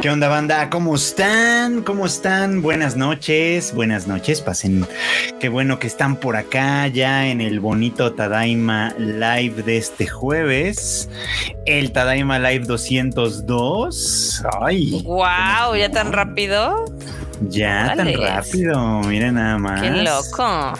¿Qué 0.00 0.08
onda, 0.08 0.28
banda? 0.28 0.70
¿Cómo 0.70 0.94
están? 0.94 1.82
¿Cómo 1.82 2.06
están? 2.06 2.62
Buenas 2.62 2.96
noches, 2.96 3.74
buenas 3.74 4.06
noches. 4.06 4.40
Pasen. 4.40 4.86
Qué 5.40 5.50
bueno 5.50 5.78
que 5.78 5.88
están 5.88 6.16
por 6.16 6.36
acá 6.36 6.86
ya 6.86 7.26
en 7.26 7.42
el 7.42 7.60
bonito 7.60 8.14
Tadaima 8.14 8.94
Live 8.96 9.62
de 9.62 9.76
este 9.76 10.06
jueves. 10.06 11.10
El 11.66 11.92
Tadaima 11.92 12.38
Live 12.38 12.64
202. 12.64 14.42
Ay. 14.62 15.02
¡Wow! 15.04 15.76
¿Ya 15.78 15.90
tan 15.90 16.14
rápido? 16.14 16.86
Ya 17.48 17.94
tan 17.96 18.12
rápido. 18.14 19.00
Miren 19.00 19.34
nada 19.34 19.58
más. 19.58 19.80
¡Qué 19.80 19.90
loco! 19.90 20.74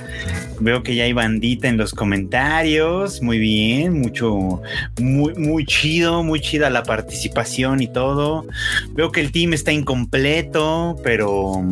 Veo 0.61 0.83
que 0.83 0.95
ya 0.95 1.05
hay 1.05 1.15
bandita 1.15 1.69
en 1.69 1.79
los 1.79 1.95
comentarios. 1.95 3.23
Muy 3.23 3.39
bien, 3.39 3.99
mucho, 3.99 4.61
muy, 5.01 5.35
muy 5.35 5.65
chido, 5.65 6.23
muy 6.23 6.41
chida 6.41 6.69
la 6.69 6.83
participación 6.83 7.81
y 7.83 7.89
todo. 7.89 8.45
Veo 8.91 9.11
que 9.11 9.21
el 9.21 9.33
team 9.33 9.55
está 9.55 9.73
incompleto, 9.73 10.97
pero, 11.03 11.65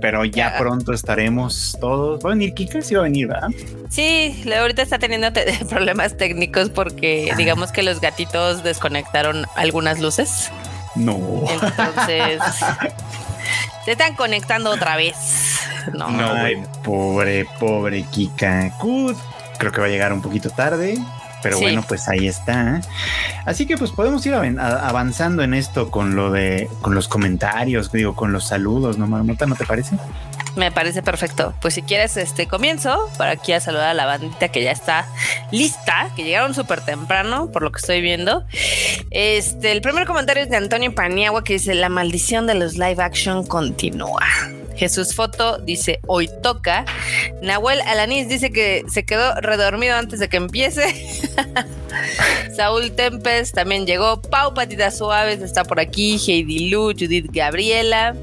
pero 0.00 0.24
ya 0.24 0.48
ah. 0.48 0.58
pronto 0.58 0.92
estaremos 0.92 1.76
todos. 1.80 2.24
¿Va 2.24 2.30
a 2.30 2.34
venir 2.34 2.54
Kika? 2.54 2.82
Sí 2.82 2.94
va 2.94 3.00
a 3.00 3.04
venir, 3.04 3.26
¿verdad? 3.26 3.48
Sí, 3.90 4.44
ahorita 4.56 4.82
está 4.82 4.98
teniendo 5.00 5.28
problemas 5.68 6.16
técnicos 6.16 6.70
porque 6.70 7.30
ah. 7.32 7.36
digamos 7.36 7.72
que 7.72 7.82
los 7.82 8.00
gatitos 8.00 8.62
desconectaron 8.62 9.44
algunas 9.56 10.00
luces. 10.00 10.52
No. 10.94 11.44
Entonces 11.50 12.40
se 13.86 13.92
están 13.92 14.16
conectando 14.16 14.70
otra 14.70 14.96
vez. 14.96 15.60
No, 15.94 16.08
pobre, 16.82 17.46
pobre 17.60 18.02
Kika. 18.02 18.72
Creo 19.58 19.70
que 19.70 19.80
va 19.80 19.86
a 19.86 19.88
llegar 19.88 20.12
un 20.12 20.20
poquito 20.20 20.50
tarde. 20.50 20.98
Pero 21.40 21.60
bueno, 21.60 21.84
pues 21.86 22.08
ahí 22.08 22.26
está. 22.26 22.80
Así 23.44 23.64
que 23.64 23.76
pues 23.76 23.92
podemos 23.92 24.26
ir 24.26 24.34
avanzando 24.34 25.44
en 25.44 25.54
esto 25.54 25.92
con 25.92 26.16
lo 26.16 26.32
de, 26.32 26.68
con 26.82 26.96
los 26.96 27.06
comentarios, 27.06 27.92
digo, 27.92 28.16
con 28.16 28.32
los 28.32 28.48
saludos, 28.48 28.98
¿no, 28.98 29.06
Marmota? 29.06 29.46
¿No 29.46 29.54
te 29.54 29.64
parece? 29.64 29.96
Me 30.56 30.72
parece 30.72 31.02
perfecto. 31.02 31.54
Pues 31.60 31.74
si 31.74 31.82
quieres, 31.82 32.16
este 32.16 32.46
comienzo 32.48 33.10
para 33.18 33.32
aquí 33.32 33.52
a 33.52 33.60
saludar 33.60 33.90
a 33.90 33.94
la 33.94 34.06
bandita 34.06 34.48
que 34.48 34.62
ya 34.62 34.72
está 34.72 35.06
lista, 35.52 36.10
que 36.16 36.24
llegaron 36.24 36.54
súper 36.54 36.80
temprano, 36.80 37.50
por 37.52 37.62
lo 37.62 37.70
que 37.70 37.78
estoy 37.78 38.00
viendo. 38.00 38.44
Este, 39.10 39.72
el 39.72 39.82
primer 39.82 40.06
comentario 40.06 40.42
es 40.42 40.50
de 40.50 40.56
Antonio 40.56 40.94
Paniagua 40.94 41.44
que 41.44 41.54
dice: 41.54 41.74
La 41.74 41.90
maldición 41.90 42.46
de 42.46 42.54
los 42.54 42.74
live 42.74 43.02
action 43.02 43.46
continúa. 43.46 44.24
Jesús 44.76 45.14
Foto 45.14 45.58
dice 45.58 46.00
hoy 46.06 46.28
toca. 46.42 46.84
Nahuel 47.42 47.80
Alanis 47.82 48.28
dice 48.28 48.50
que 48.50 48.84
se 48.88 49.04
quedó 49.04 49.34
redormido 49.40 49.96
antes 49.96 50.20
de 50.20 50.28
que 50.28 50.36
empiece. 50.36 50.94
Saúl 52.56 52.92
Tempest 52.92 53.54
también 53.54 53.86
llegó. 53.86 54.20
Pau 54.20 54.54
Patitas 54.54 54.98
Suaves 54.98 55.40
está 55.40 55.64
por 55.64 55.80
aquí. 55.80 56.18
Heidi 56.18 56.68
Lu, 56.70 56.92
Judith 56.92 57.30
Gabriela. 57.32 58.14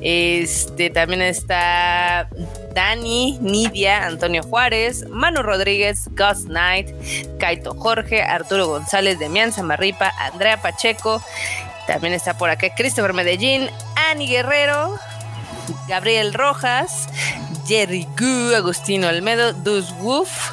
Este 0.00 0.90
también 0.90 1.22
está 1.22 2.28
Dani, 2.74 3.38
Nidia, 3.40 4.06
Antonio 4.06 4.42
Juárez, 4.42 5.08
Manu 5.08 5.42
Rodríguez, 5.42 6.08
Gus 6.10 6.44
Knight, 6.46 6.90
Kaito 7.38 7.74
Jorge, 7.74 8.22
Arturo 8.22 8.66
González, 8.66 9.18
Demian 9.18 9.52
Samarripa, 9.52 10.12
Andrea 10.18 10.60
Pacheco. 10.60 11.22
También 11.86 12.14
está 12.14 12.36
por 12.36 12.50
acá 12.50 12.68
Christopher 12.74 13.12
Medellín, 13.12 13.68
Ani 14.10 14.26
Guerrero, 14.26 14.98
Gabriel 15.88 16.32
Rojas, 16.34 17.08
Jerry 17.66 18.06
Gu, 18.18 18.54
Agustino 18.54 19.08
Almedo, 19.08 19.52
Dus 19.52 19.94
Wolf, 19.98 20.50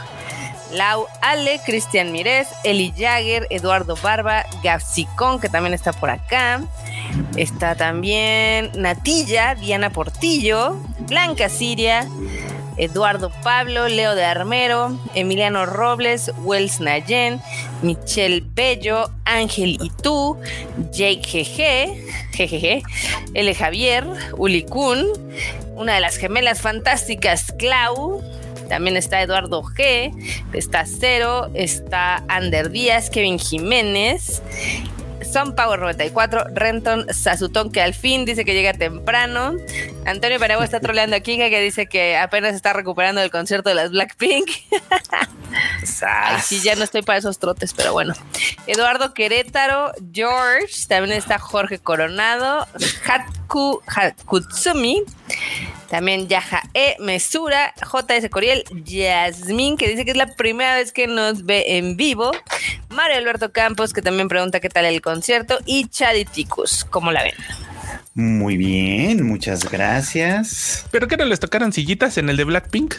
Lau 0.72 1.08
Ale, 1.22 1.60
Cristian 1.66 2.12
Mirez, 2.12 2.48
Eli 2.64 2.94
Jagger, 2.98 3.48
Eduardo 3.50 3.98
Barba, 4.02 4.46
Gafsicón, 4.64 5.40
que 5.40 5.50
también 5.50 5.74
está 5.74 5.92
por 5.92 6.10
acá. 6.10 6.62
Está 7.36 7.76
también 7.76 8.72
Natilla, 8.76 9.56
Diana 9.56 9.90
Portillo, 9.90 10.78
Blanca 11.00 11.50
Siria, 11.50 12.08
Eduardo 12.82 13.32
Pablo, 13.44 13.88
Leo 13.88 14.16
de 14.16 14.26
Armero, 14.26 15.00
Emiliano 15.14 15.68
Robles, 15.68 16.32
Wells 16.40 16.80
Nayen, 16.80 17.40
Michelle 17.84 18.42
Bello, 18.44 19.12
Ángel 19.24 19.78
Itú, 19.80 20.36
Jake 20.92 21.22
GG, 21.22 22.36
GGG, 22.36 22.84
L. 23.36 23.54
Javier, 23.54 24.08
Uli 24.36 24.64
Kun, 24.64 25.06
una 25.76 25.94
de 25.94 26.02
las 26.02 26.18
gemelas 26.18 26.62
fantásticas, 26.62 27.54
Clau, 27.60 28.24
también 28.68 28.98
está 28.98 29.22
Eduardo 29.22 29.62
G, 29.62 30.12
está 30.52 30.84
Cero, 30.88 31.52
está 31.54 32.24
Ander 32.30 32.72
Díaz, 32.72 33.12
Kevin 33.12 33.38
Jiménez 33.38 34.42
son 35.32 35.56
Power 35.56 35.80
94, 35.80 36.46
Renton 36.54 37.06
Sazutón, 37.14 37.72
que 37.72 37.82
al 37.82 37.94
fin 37.94 38.26
dice 38.26 38.46
que 38.46 38.54
llega 38.54 38.74
temprano. 38.74 39.54
Antonio 40.06 40.40
Penagua 40.40 40.66
está 40.66 40.80
troleando 40.82 41.16
a 41.16 41.20
Kinga, 41.20 41.50
que 41.50 41.62
dice 41.62 41.88
que 41.88 42.18
apenas 42.18 42.56
está 42.56 42.74
recuperando 42.74 43.22
del 43.22 43.32
concierto 43.32 43.70
de 43.70 43.76
las 43.76 43.92
Blackpink. 43.92 44.50
Ay, 46.02 46.42
sí, 46.42 46.62
ya 46.62 46.76
no 46.76 46.84
estoy 46.84 47.02
para 47.02 47.20
esos 47.20 47.40
trotes, 47.40 47.74
pero 47.74 47.94
bueno. 47.94 48.14
Eduardo 48.68 49.14
Querétaro, 49.14 49.92
George, 50.14 50.88
también 50.88 51.18
está 51.18 51.40
Jorge 51.40 51.80
Coronado, 51.80 52.68
Hatku 53.06 53.82
Kutsumi. 54.26 55.04
También 55.92 56.30
Yaja 56.30 56.64
E, 56.74 56.96
Mesura, 57.00 57.74
JS 57.82 58.30
Coriel, 58.30 58.64
Yasmin, 58.86 59.76
que 59.76 59.90
dice 59.90 60.06
que 60.06 60.12
es 60.12 60.18
la 60.18 60.36
primera 60.38 60.76
vez 60.76 60.94
que 60.94 61.06
nos 61.06 61.44
ve 61.44 61.78
en 61.78 61.98
vivo. 61.98 62.32
Mario 62.88 63.18
Alberto 63.18 63.52
Campos, 63.52 63.92
que 63.92 64.02
también 64.02 64.30
pregunta 64.30 64.62
qué 64.62 64.70
tal 64.70 64.86
el 64.86 65.02
concierto. 65.02 65.60
Y 65.66 65.90
Chaditicus, 65.90 66.86
¿cómo 66.86 67.12
la 67.12 67.24
ven? 67.24 67.36
Muy 68.14 68.58
bien, 68.58 69.26
muchas 69.26 69.72
gracias. 69.72 70.86
¿Pero 70.92 71.08
qué 71.08 71.16
no 71.16 71.24
les 71.24 71.40
tocaron 71.40 71.72
sillitas 71.72 72.18
en 72.18 72.30
el 72.30 72.36
de 72.36 72.44
Blackpink? 72.44 72.96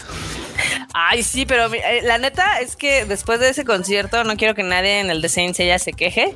Ay, 0.94 1.22
sí, 1.22 1.44
pero 1.44 1.72
eh, 1.72 2.00
la 2.02 2.16
neta 2.16 2.60
es 2.60 2.76
que 2.76 3.04
después 3.04 3.38
de 3.38 3.50
ese 3.50 3.64
concierto 3.64 4.24
no 4.24 4.36
quiero 4.36 4.54
que 4.54 4.62
nadie 4.62 5.00
en 5.00 5.10
el 5.10 5.20
de 5.20 5.28
Saint 5.28 5.54
Seiya 5.54 5.78
se 5.78 5.92
queje, 5.92 6.34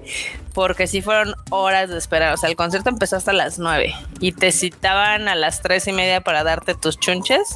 porque 0.53 0.87
sí 0.87 1.01
fueron 1.01 1.35
horas 1.49 1.89
de 1.89 1.97
esperar. 1.97 2.35
O 2.35 2.37
sea, 2.37 2.51
el 2.51 2.57
concierto 2.57 2.91
empezó 2.91 3.17
hasta 3.17 3.33
las 3.33 3.59
nueve 3.59 3.95
y 4.21 4.33
te 4.33 4.53
citaban 4.53 5.29
a 5.29 5.35
las 5.35 5.63
tres 5.63 5.87
y 5.87 5.93
media 5.93 6.21
para 6.21 6.45
darte 6.45 6.75
tus 6.75 6.99
chunches, 6.99 7.55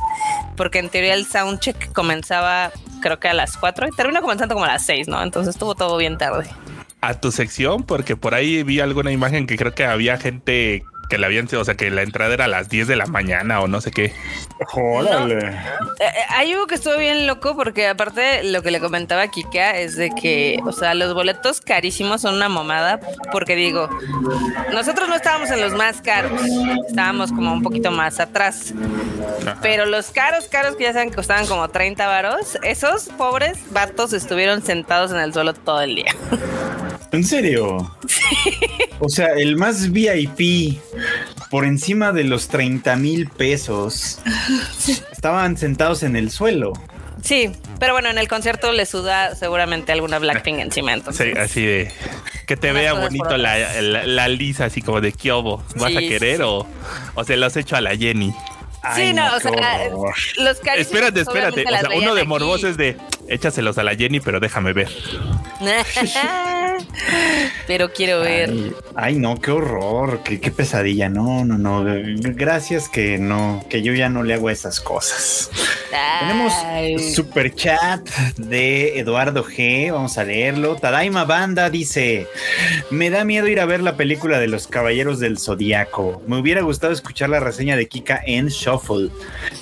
porque 0.57 0.79
en 0.79 0.89
teoría 0.89 1.13
el 1.13 1.27
soundcheck 1.27 1.93
comenzaba 1.93 2.73
creo 3.03 3.19
que 3.19 3.29
a 3.29 3.35
las 3.35 3.59
cuatro 3.59 3.87
y 3.87 3.91
terminó 3.91 4.23
comenzando 4.23 4.55
como 4.55 4.65
a 4.65 4.69
las 4.69 4.87
seis, 4.87 5.07
¿no? 5.07 5.23
Entonces 5.23 5.55
estuvo 5.55 5.75
todo 5.75 5.99
bien 5.99 6.17
tarde. 6.17 6.49
A 7.03 7.15
tu 7.21 7.31
sección, 7.33 7.83
porque 7.83 8.17
por 8.17 8.35
ahí 8.35 8.63
vi 8.63 8.81
alguna 8.81 9.11
imagen 9.11 9.47
que 9.47 9.57
creo 9.57 9.75
que 9.75 9.85
había 9.85 10.19
gente 10.19 10.85
que 11.11 11.19
la 11.19 11.27
habían, 11.27 11.49
o 11.53 11.65
sea, 11.65 11.75
que 11.75 11.91
la 11.91 12.03
entrada 12.03 12.33
era 12.33 12.45
a 12.47 12.49
las 12.49 12.71
10 12.71 12.87
de 12.87 12.97
la 12.97 13.05
mañana 13.07 13.61
o 13.61 13.69
no 13.69 13.81
sé 13.81 13.91
qué. 13.91 14.15
Órale. 14.73 15.39
Eh, 15.39 15.59
eh, 15.99 16.11
hay 16.31 16.53
algo 16.53 16.67
que 16.69 16.77
estuvo 16.77 16.97
bien 16.97 17.27
loco 17.27 17.57
porque 17.57 17.89
aparte 17.89 18.45
lo 18.45 18.63
que 18.63 18.71
le 18.71 18.81
comentaba 18.81 19.23
a 19.23 19.29
Kika 19.29 19.77
es 19.77 19.97
de 19.97 20.11
que, 20.11 20.61
o 20.65 20.73
sea, 20.73 20.95
los 20.95 21.13
boletos 21.13 21.61
carísimos 21.61 22.23
son 22.23 22.37
una 22.37 22.49
momada 22.49 23.01
porque 23.33 23.57
digo, 23.57 23.91
nosotros 24.73 25.09
no 25.09 25.17
estábamos 25.17 25.51
en 25.51 25.61
los 25.61 25.73
más 25.75 26.01
caros, 26.01 26.41
estábamos 26.89 27.33
como 27.33 27.53
un 27.53 27.63
poquito 27.63 27.91
más 27.91 28.21
atrás. 28.21 28.73
Pero 29.63 29.87
los 29.87 30.13
caros, 30.13 30.47
caros 30.47 30.77
que 30.77 30.85
ya 30.85 30.93
saben 30.93 31.11
que 31.11 31.17
costaban 31.17 31.47
como 31.47 31.69
30 31.69 32.07
varos, 32.07 32.57
esos 32.63 33.09
pobres 33.09 33.59
vatos 33.73 34.13
estuvieron 34.13 34.63
sentados 34.63 35.11
en 35.11 35.19
el 35.19 35.33
suelo 35.33 35.55
todo 35.55 35.83
el 35.83 35.97
día. 35.97 36.15
¿En 37.13 37.25
serio? 37.25 37.97
O 39.01 39.09
sea, 39.09 39.29
el 39.29 39.57
más 39.57 39.91
VIP 39.91 40.79
por 41.51 41.65
encima 41.65 42.13
de 42.13 42.25
los 42.25 42.49
30 42.49 42.97
mil 42.97 43.29
pesos 43.29 44.21
estaban 45.11 45.57
sentados 45.57 46.03
en 46.03 46.17
el 46.17 46.31
suelo. 46.31 46.73
Sí, 47.23 47.51
pero 47.79 47.93
bueno, 47.93 48.09
en 48.11 48.19
el 48.19 48.29
concierto 48.29 48.73
le 48.73 48.87
suda 48.87 49.35
seguramente 49.35 49.93
alguna 49.93 50.19
Blackpink 50.19 50.59
encima. 50.59 50.93
Entonces. 50.93 51.33
Sí, 51.33 51.39
así 51.39 51.65
de 51.65 51.93
que 52.47 52.57
te 52.57 52.73
vea 52.73 52.95
bonito 52.95 53.37
la, 53.37 54.29
lisa, 54.29 54.67
así 54.67 54.83
como 54.83 55.01
de 55.01 55.13
Kyobo. 55.13 55.63
¿Vas 55.77 55.97
a 55.97 56.01
querer 56.01 56.43
o, 56.43 56.67
o 57.15 57.25
se 57.25 57.37
lo 57.37 57.47
has 57.47 57.57
hecho 57.57 57.77
a 57.77 57.81
la 57.81 57.97
Jenny? 57.97 58.35
Sí, 58.95 59.13
no, 59.13 59.35
o 59.35 59.41
sea, 59.41 59.89
los 60.39 60.61
Espérate, 60.77 61.21
espérate. 61.21 61.65
O 61.65 61.69
sea, 61.69 61.91
uno 61.97 62.15
de 62.15 62.25
morboso 62.25 62.69
es 62.69 62.77
de 62.77 62.97
échaselos 63.29 63.79
a 63.79 63.85
la 63.85 63.95
Jenny, 63.95 64.21
pero 64.21 64.41
déjame 64.41 64.73
ver. 64.73 64.89
pero 67.67 67.93
quiero 67.93 68.21
ver. 68.21 68.51
Ay, 68.95 69.17
no, 69.17 69.41
qué 69.41 69.51
horror, 69.51 70.23
qué, 70.25 70.41
qué, 70.41 70.51
pesadilla. 70.51 71.09
No, 71.09 71.45
no, 71.45 71.59
no. 71.59 71.85
Gracias 72.35 72.89
que 72.89 73.19
no, 73.19 73.65
que 73.69 73.83
yo 73.83 73.93
ya 73.93 74.09
no 74.09 74.23
le 74.23 74.35
hago 74.35 74.51
esas 74.51 74.81
cosas. 74.81 75.51
Tenemos 76.21 76.53
super 77.15 77.55
chat 77.55 78.09
de 78.37 78.99
Eduardo 78.99 79.45
G. 79.45 79.93
Vamos 79.93 80.19
a 80.19 80.25
leerlo. 80.25 80.77
Tadaima 80.77 81.25
Banda 81.25 81.71
dice: 81.71 82.27
Me 82.91 83.11
da 83.11 83.25
miedo 83.25 83.49
ir 83.49 83.61
a 83.61 83.67
ver 83.67 83.81
la 83.81 83.97
película 83.97 84.39
de 84.39 84.49
los 84.49 84.67
Caballeros 84.67 85.21
del 85.21 85.39
Zodíaco. 85.39 86.23
Me 86.27 86.39
hubiera 86.39 86.63
gustado 86.63 86.93
escuchar 86.93 87.31
la 87.31 87.41
reseña 87.41 87.77
de 87.77 87.89
Kika 87.89 88.21
en 88.25 88.51
Shuffle. 88.71 89.11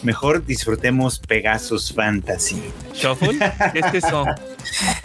Mejor 0.03 0.45
disfrutemos 0.45 1.19
Pegasus 1.19 1.93
Fantasy. 1.93 2.63
¿Shuffle? 2.95 3.39
¿Qué 3.73 3.81
es 3.81 4.05
eso? 4.05 4.25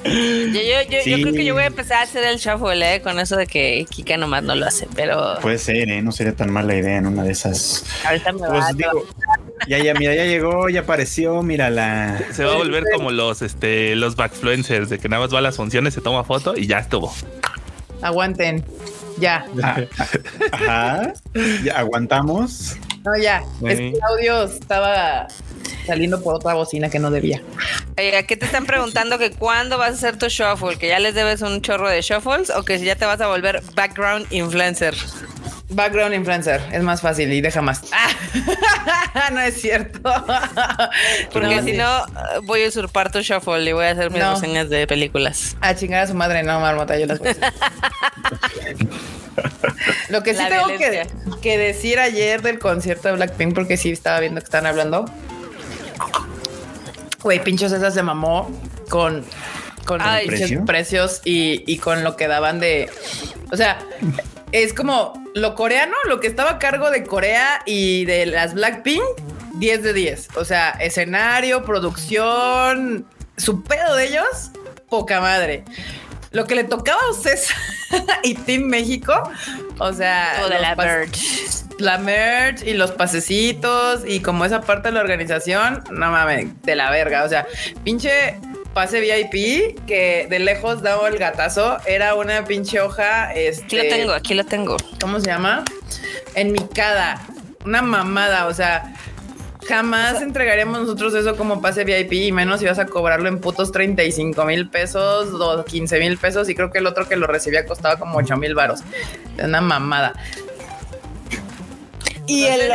Yo, 0.03 1.21
creo 1.21 1.33
que 1.33 1.45
yo 1.45 1.53
voy 1.53 1.63
a 1.63 1.67
empezar 1.67 1.99
a 1.99 2.01
hacer 2.01 2.23
el 2.25 2.37
shuffle, 2.37 2.95
¿eh? 2.95 3.01
Con 3.01 3.19
eso 3.19 3.35
de 3.37 3.47
que 3.47 3.85
Kika 3.89 4.17
nomás 4.17 4.43
no 4.43 4.55
lo 4.55 4.65
hace, 4.65 4.87
pero. 4.95 5.37
Puede 5.41 5.57
ser, 5.57 5.89
¿eh? 5.89 6.01
No 6.01 6.11
sería 6.11 6.35
tan 6.35 6.51
mala 6.51 6.75
idea 6.75 6.97
en 6.97 7.07
una 7.07 7.23
de 7.23 7.31
esas. 7.31 7.85
Ahorita 8.05 8.33
me 8.33 8.39
pues 8.39 8.65
ya, 9.67 9.79
ya, 9.79 9.93
mira, 9.93 10.13
ya 10.13 10.25
llegó, 10.25 10.67
ya 10.69 10.81
apareció, 10.81 11.41
mírala. 11.41 12.19
Se 12.31 12.43
va 12.43 12.53
a 12.53 12.57
volver 12.57 12.83
como 12.93 13.11
los, 13.11 13.41
este, 13.41 13.95
los 13.95 14.15
backfluencers, 14.15 14.89
de 14.89 14.99
que 14.99 15.07
nada 15.07 15.23
más 15.23 15.33
va 15.33 15.39
a 15.39 15.41
las 15.41 15.55
funciones, 15.55 15.93
se 15.93 16.01
toma 16.01 16.23
foto 16.23 16.57
y 16.57 16.67
ya 16.67 16.79
estuvo. 16.79 17.13
Aguanten. 18.01 18.65
Ya. 19.17 19.45
Ah, 19.61 19.81
ajá. 20.51 21.13
Ya 21.63 21.77
aguantamos. 21.77 22.75
No, 23.05 23.17
ya. 23.17 23.43
Es 23.67 23.79
que 23.79 23.89
el 23.89 24.01
audio 24.01 24.43
estaba 24.43 25.27
saliendo 25.85 26.21
por 26.21 26.35
otra 26.35 26.53
bocina 26.53 26.89
que 26.89 26.99
no 26.99 27.11
debía. 27.11 27.41
Oye, 27.97 28.25
¿qué 28.25 28.37
te 28.37 28.45
están 28.45 28.65
preguntando? 28.65 29.17
¿Que 29.17 29.31
cuándo 29.31 29.77
vas 29.77 29.89
a 29.89 29.93
hacer 29.93 30.17
tu 30.17 30.27
shuffle? 30.27 30.77
¿Que 30.77 30.87
ya 30.87 30.99
les 30.99 31.13
debes 31.13 31.41
un 31.41 31.61
chorro 31.61 31.89
de 31.89 32.01
shuffles 32.01 32.49
o 32.49 32.63
que 32.63 32.79
si 32.79 32.85
ya 32.85 32.95
te 32.95 33.05
vas 33.05 33.19
a 33.19 33.27
volver 33.27 33.61
background 33.75 34.25
influencer? 34.31 34.95
Background 35.75 36.13
influencer, 36.13 36.61
es 36.71 36.83
más 36.83 37.01
fácil 37.01 37.31
y 37.31 37.41
deja 37.41 37.61
más. 37.61 37.81
no 39.31 39.39
es 39.41 39.61
cierto. 39.61 40.01
Porque 41.31 41.61
si 41.63 41.73
no, 41.73 42.05
voy 42.43 42.63
a 42.63 42.67
usurpar 42.67 43.11
tu 43.11 43.19
shuffle 43.21 43.69
y 43.69 43.73
voy 43.73 43.85
a 43.85 43.91
hacer 43.91 44.11
mis 44.11 44.25
reseñas 44.25 44.69
de 44.69 44.87
películas. 44.87 45.55
A 45.61 45.75
chingar 45.75 46.03
a 46.03 46.07
su 46.07 46.13
madre, 46.13 46.43
no, 46.43 46.59
marmota, 46.59 46.97
yo 46.97 47.05
las 47.05 47.19
voy 47.19 47.35
Lo 50.09 50.21
que 50.21 50.35
sí 50.35 50.43
tengo 50.47 50.67
que, 50.67 51.07
que, 51.41 51.57
decir 51.57 51.99
ayer 51.99 52.41
del 52.41 52.59
concierto 52.59 53.07
de 53.07 53.15
Blackpink, 53.15 53.55
porque 53.55 53.77
sí 53.77 53.91
estaba 53.91 54.19
viendo 54.19 54.39
que 54.41 54.45
están 54.45 54.65
hablando. 54.65 55.05
Güey, 57.21 57.43
pinchos 57.43 57.71
esas 57.71 57.93
se 57.93 58.03
mamó 58.03 58.51
con, 58.89 59.25
con 59.85 60.01
precios 60.65 61.21
y, 61.25 61.63
y 61.65 61.77
con 61.77 62.03
lo 62.03 62.15
que 62.15 62.27
daban 62.27 62.59
de. 62.59 62.89
O 63.51 63.57
sea, 63.57 63.79
es 64.53 64.71
como 64.73 65.13
lo 65.33 65.55
coreano, 65.55 65.95
lo 66.07 66.19
que 66.19 66.27
estaba 66.27 66.51
a 66.51 66.59
cargo 66.59 66.91
de 66.91 67.03
Corea 67.03 67.63
y 67.65 68.05
de 68.05 68.27
las 68.27 68.53
Blackpink, 68.53 69.03
10 69.55 69.83
de 69.83 69.93
10. 69.93 70.29
O 70.35 70.45
sea, 70.45 70.69
escenario, 70.79 71.63
producción, 71.65 73.05
su 73.35 73.63
pedo 73.63 73.95
de 73.95 74.05
ellos, 74.05 74.51
poca 74.89 75.19
madre. 75.19 75.65
Lo 76.31 76.45
que 76.45 76.53
le 76.53 76.63
tocaba 76.63 77.01
a 77.01 77.11
ustedes 77.11 77.49
y 78.23 78.35
Team 78.35 78.63
México, 78.63 79.13
o 79.79 79.91
sea, 79.91 80.47
de 80.47 80.59
la 80.59 80.75
merch. 80.75 81.19
La 81.79 81.97
merch 81.97 82.61
y 82.63 82.75
los 82.75 82.91
pasecitos 82.91 84.03
y 84.05 84.19
como 84.19 84.45
esa 84.45 84.61
parte 84.61 84.89
de 84.89 84.93
la 84.93 85.01
organización, 85.01 85.83
no 85.89 86.11
mames, 86.11 86.61
de 86.61 86.75
la 86.75 86.91
verga. 86.91 87.23
O 87.23 87.29
sea, 87.29 87.47
pinche 87.83 88.39
pase 88.73 88.99
VIP 89.01 89.85
que 89.85 90.27
de 90.29 90.39
lejos 90.39 90.81
daba 90.81 91.07
el 91.07 91.17
gatazo. 91.17 91.77
Era 91.85 92.15
una 92.15 92.45
pinche 92.45 92.79
hoja. 92.81 93.33
Este, 93.33 93.63
aquí 93.63 93.75
lo 93.75 93.83
tengo, 93.83 94.13
aquí 94.13 94.33
lo 94.33 94.43
tengo. 94.45 94.77
¿Cómo 94.99 95.19
se 95.19 95.27
llama? 95.27 95.63
En 96.35 96.51
mi 96.51 96.59
cada. 96.59 97.21
Una 97.65 97.81
mamada. 97.81 98.47
O 98.47 98.53
sea, 98.53 98.93
jamás 99.67 100.21
entregaríamos 100.21 100.79
nosotros 100.79 101.13
eso 101.13 101.35
como 101.35 101.61
pase 101.61 101.83
VIP 101.83 102.13
y 102.13 102.31
menos 102.31 102.59
si 102.59 102.65
vas 102.65 102.79
a 102.79 102.85
cobrarlo 102.85 103.29
en 103.29 103.39
putos 103.39 103.71
35 103.71 104.43
mil 104.45 104.69
pesos, 104.69 105.29
15 105.65 105.99
mil 105.99 106.17
pesos. 106.17 106.49
Y 106.49 106.55
creo 106.55 106.71
que 106.71 106.79
el 106.79 106.87
otro 106.87 107.07
que 107.07 107.15
lo 107.15 107.27
recibía 107.27 107.65
costaba 107.65 107.97
como 107.97 108.17
8 108.17 108.37
mil 108.37 108.55
varos. 108.55 108.81
Una 109.41 109.61
mamada. 109.61 110.13
Y 112.25 112.45
el, 112.45 112.71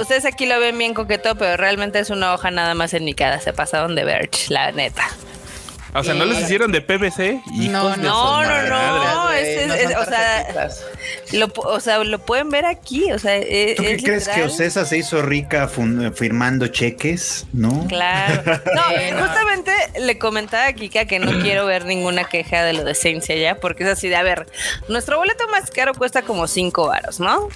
ustedes 0.00 0.24
aquí 0.24 0.46
lo 0.46 0.58
ven 0.60 0.76
bien 0.78 0.94
coqueto, 0.94 1.34
pero 1.36 1.56
realmente 1.56 1.98
es 1.98 2.10
una 2.10 2.34
hoja 2.34 2.50
nada 2.50 2.74
más 2.74 2.94
en 2.94 3.04
mi 3.04 3.14
cara. 3.14 3.40
Se 3.40 3.52
pasaron 3.52 3.94
de 3.94 4.04
Verge, 4.04 4.46
la 4.48 4.72
neta. 4.72 5.04
O 5.94 6.02
sea, 6.02 6.14
¿no 6.14 6.24
les 6.24 6.40
hicieron 6.40 6.72
de 6.72 6.80
PVC? 6.80 7.42
no, 7.68 7.96
no, 7.96 8.42
no, 8.42 8.62
no, 8.62 9.24
o, 9.26 10.04
sea, 10.04 10.68
lo, 11.32 11.52
o 11.56 11.80
sea, 11.80 12.02
lo 12.04 12.18
pueden 12.18 12.50
ver 12.50 12.64
aquí. 12.64 13.12
O 13.12 13.18
sea, 13.18 13.36
e, 13.36 13.74
¿tú 13.76 13.82
qué 13.82 13.96
crees 13.96 14.28
que 14.28 14.44
Ocesa 14.44 14.84
se 14.84 14.98
hizo 14.98 15.22
rica 15.22 15.68
firmando 15.68 16.68
cheques? 16.68 17.46
No. 17.52 17.86
Claro. 17.88 18.42
No, 18.72 19.26
justamente 19.26 19.72
le 20.00 20.18
comentaba 20.18 20.66
a 20.66 20.72
Kika 20.72 21.04
que 21.04 21.18
no 21.18 21.42
quiero 21.42 21.66
ver 21.66 21.84
ninguna 21.84 22.24
queja 22.24 22.62
de 22.64 22.72
lo 22.72 22.84
de 22.84 22.92
decencia 22.92 23.34
ya, 23.36 23.56
porque 23.56 23.84
es 23.84 23.90
así 23.90 24.08
de, 24.08 24.16
a 24.16 24.22
ver, 24.22 24.46
nuestro 24.88 25.18
boleto 25.18 25.48
más 25.48 25.70
caro 25.70 25.94
cuesta 25.94 26.22
como 26.22 26.46
cinco 26.46 26.86
varos, 26.88 27.20
¿no? 27.20 27.48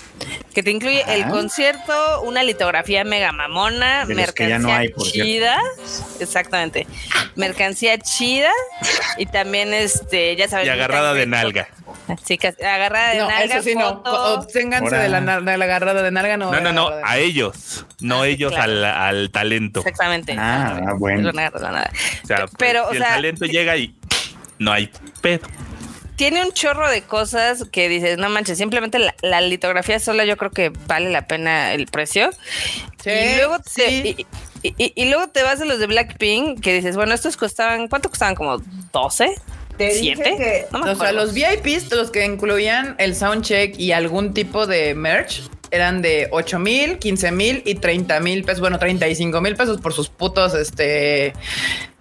Que 0.55 0.63
te 0.63 0.71
incluye 0.71 1.05
el 1.09 1.27
concierto, 1.29 2.23
una 2.23 2.43
litografía 2.43 3.05
mega 3.05 3.33
mamona, 3.33 4.05
mercancía 4.07 4.83
chida. 4.97 5.59
Exactamente. 6.21 6.87
Mercancía 7.35 7.99
chida 7.99 8.51
y 9.19 9.27
también 9.27 9.75
este, 9.75 10.35
ya 10.37 10.49
sabes. 10.49 10.67
Y 10.67 10.71
agarrada 10.71 11.15
de 11.15 11.27
nalga. 11.27 11.69
Chicas, 12.25 12.55
agarrada 12.61 13.11
de 13.11 13.21
nalga. 13.39 13.55
Eso 13.55 13.63
sí, 13.63 13.75
no. 13.75 14.03
Obténganse 14.05 14.97
de 14.97 15.09
la, 15.09 15.41
de 15.41 15.57
la, 15.57 15.65
agarrada 15.65 16.03
de 16.03 16.11
nalga. 16.11 16.37
No, 16.37 16.53
no, 16.53 16.61
no, 16.61 16.73
no 16.73 16.91
a 17.05 17.19
ellos, 17.19 17.87
no 18.01 18.23
ah, 18.23 18.29
ellos 18.29 18.53
al, 18.55 18.85
al, 18.85 19.31
talento. 19.31 19.81
Exactamente. 19.81 20.35
Ah, 20.39 20.81
ah 20.89 20.95
bueno. 20.95 21.31
O 21.31 22.27
sea, 22.27 22.47
pero, 22.59 22.91
si 22.91 22.97
el 22.97 23.03
talento 23.03 23.45
llega 23.47 23.77
y 23.77 23.95
no 24.59 24.73
hay 24.73 24.91
pedo 25.21 25.47
tiene 26.17 26.43
un 26.43 26.53
chorro 26.53 26.89
de 26.89 27.03
cosas 27.03 27.67
que 27.71 27.89
dices, 27.89 28.19
no 28.19 28.29
manches, 28.31 28.59
simplemente 28.59 28.99
la, 29.21 29.41
litografía 29.43 30.01
sola 30.01 30.25
yo 30.25 30.37
creo 30.37 30.51
que 30.51 30.73
vale 30.87 31.11
la 31.11 31.27
pena 31.27 31.75
el 31.75 31.87
precio. 31.87 32.31
Sí, 33.03 33.11
y 33.11 33.37
luego 33.37 33.59
te, 33.61 34.27
y, 34.63 35.05
luego 35.11 35.29
te 35.29 35.43
vas 35.43 35.61
a 35.61 35.65
los 35.65 35.79
de 35.79 35.87
Blackpink 35.87 36.61
que 36.61 36.75
dices, 36.75 36.97
bueno, 36.97 37.15
estos 37.15 37.37
costaban, 37.37 37.89
¿cuánto 37.89 38.09
costaban? 38.09 38.35
Como 38.35 38.59
12. 38.93 39.35
Te 39.77 39.91
¿Siete? 39.93 40.67
o 40.73 40.95
sea, 40.95 41.13
los 41.13 41.35
VIPs, 41.35 41.91
los 41.93 42.11
que 42.11 42.25
incluían 42.25 42.95
el 42.99 43.15
soundcheck 43.15 43.79
y 43.79 43.93
algún 43.93 44.33
tipo 44.33 44.67
de 44.67 44.95
merch, 44.95 45.43
eran 45.71 46.03
de 46.03 46.29
8 46.31 46.59
mil, 46.59 46.99
15 46.99 47.33
mil 47.33 47.63
y 47.65 47.75
30 47.77 48.21
mil 48.21 48.45
pesos. 48.45 48.61
Bueno, 48.61 48.79
35 48.79 49.41
mil 49.41 49.57
pesos 49.57 49.81
por 49.81 49.93
sus 49.93 50.09
putos, 50.09 50.55
este, 50.55 51.33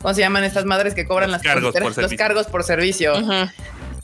¿cómo 0.02 0.14
se 0.14 0.22
llaman 0.22 0.44
estas 0.44 0.66
madres 0.66 0.94
que 0.94 1.06
cobran 1.06 1.32
las 1.32 1.42
cargos 1.42 1.74
por 1.74 1.98
los 1.98 2.14
cargos 2.14 2.48
por 2.48 2.64
servicio? 2.64 3.14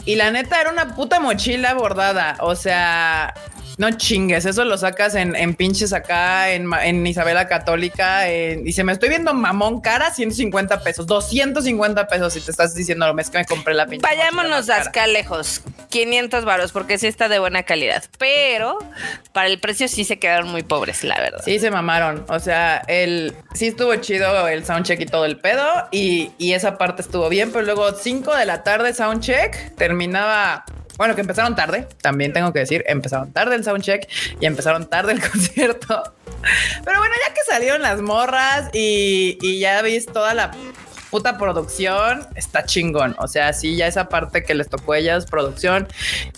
Y 0.06 0.16
la 0.16 0.32
neta 0.32 0.60
era 0.60 0.72
una 0.72 0.96
puta 0.96 1.20
mochila 1.20 1.74
bordada. 1.76 2.38
O 2.40 2.56
sea, 2.56 3.34
no 3.78 3.92
chingues, 3.92 4.46
eso 4.46 4.66
lo 4.66 4.78
sacas 4.78 5.16
en, 5.16 5.36
en 5.36 5.56
pinches 5.56 5.94
acá, 5.94 6.52
en, 6.52 6.70
en 6.74 7.06
Isabela 7.06 7.48
Católica. 7.48 8.32
y 8.32 8.72
se 8.74 8.84
me 8.84 8.94
estoy 8.94 9.10
viendo 9.10 9.34
mamón 9.34 9.82
cara, 9.82 10.12
150 10.12 10.82
pesos, 10.84 11.08
250 11.08 12.08
pesos. 12.08 12.34
Si 12.34 12.42
te 12.42 12.52
estás 12.52 12.76
diciendo 12.76 13.08
lo 13.08 13.14
mes 13.14 13.30
que 13.30 13.40
me 13.40 13.46
compré 13.46 13.74
la 13.74 13.88
pinche. 13.88 14.08
Vayámonos 14.08 14.70
a 14.70 14.82
acá 14.82 15.08
lejos, 15.08 15.62
500 15.90 16.46
varos, 16.46 16.72
porque 16.72 16.98
sí 16.98 17.08
está 17.08 17.30
de 17.30 17.40
buena 17.40 17.64
calidad. 17.64 18.04
Pero 18.18 18.80
para 19.34 19.48
el 19.48 19.60
precio 19.60 19.88
sí 19.88 20.04
se 20.04 20.20
quedaron 20.20 20.50
muy 20.50 20.64
pobres, 20.64 21.04
la 21.04 21.20
verdad. 21.20 21.42
Sí, 21.44 21.60
se 21.60 21.72
mamaron. 21.72 22.26
O 22.30 22.40
sea, 22.40 22.82
el 22.88 23.36
sí 23.54 23.68
estuvo 23.68 23.96
chido 23.96 24.48
el 24.48 24.66
soundcheck 24.66 25.02
y 25.02 25.06
todo 25.06 25.26
el 25.26 25.38
pedo. 25.38 25.66
Y, 25.92 26.32
y 26.38 26.54
esa 26.54 26.78
parte 26.78 27.02
estuvo 27.02 27.30
bien, 27.30 27.52
pero 27.52 27.66
luego 27.66 27.92
5 27.94 28.36
de 28.36 28.46
la 28.46 28.64
tarde 28.64 28.94
soundcheck 28.94 29.76
terminaba 29.76 30.66
bueno, 31.02 31.16
que 31.16 31.22
empezaron 31.22 31.56
tarde, 31.56 31.88
también 32.04 32.32
tengo 32.32 32.54
que 32.54 32.60
decir, 32.60 32.84
empezaron 32.86 33.34
tarde 33.34 33.56
el 33.56 33.64
soundcheck 33.64 34.08
y 34.40 34.46
empezaron 34.46 34.88
tarde 34.88 35.14
el 35.14 35.20
concierto. 35.32 36.14
Pero 36.86 37.00
bueno, 37.00 37.16
ya 37.28 37.34
que 37.34 37.40
salieron 37.50 37.82
las 37.82 38.02
morras 38.02 38.70
y, 38.72 39.60
ya 39.60 39.82
viste 39.82 40.14
toda 40.14 40.36
la 40.36 40.52
puta 41.10 41.40
producción, 41.40 42.28
está 42.36 42.66
chingón. 42.66 43.16
O 43.18 43.28
sea, 43.28 43.52
sí, 43.54 43.76
ya 43.76 43.88
esa 43.88 44.10
parte 44.10 44.44
que 44.44 44.54
les 44.54 44.70
tocó 44.70 44.94
a 44.94 45.00
ellas, 45.00 45.26
producción, 45.26 45.88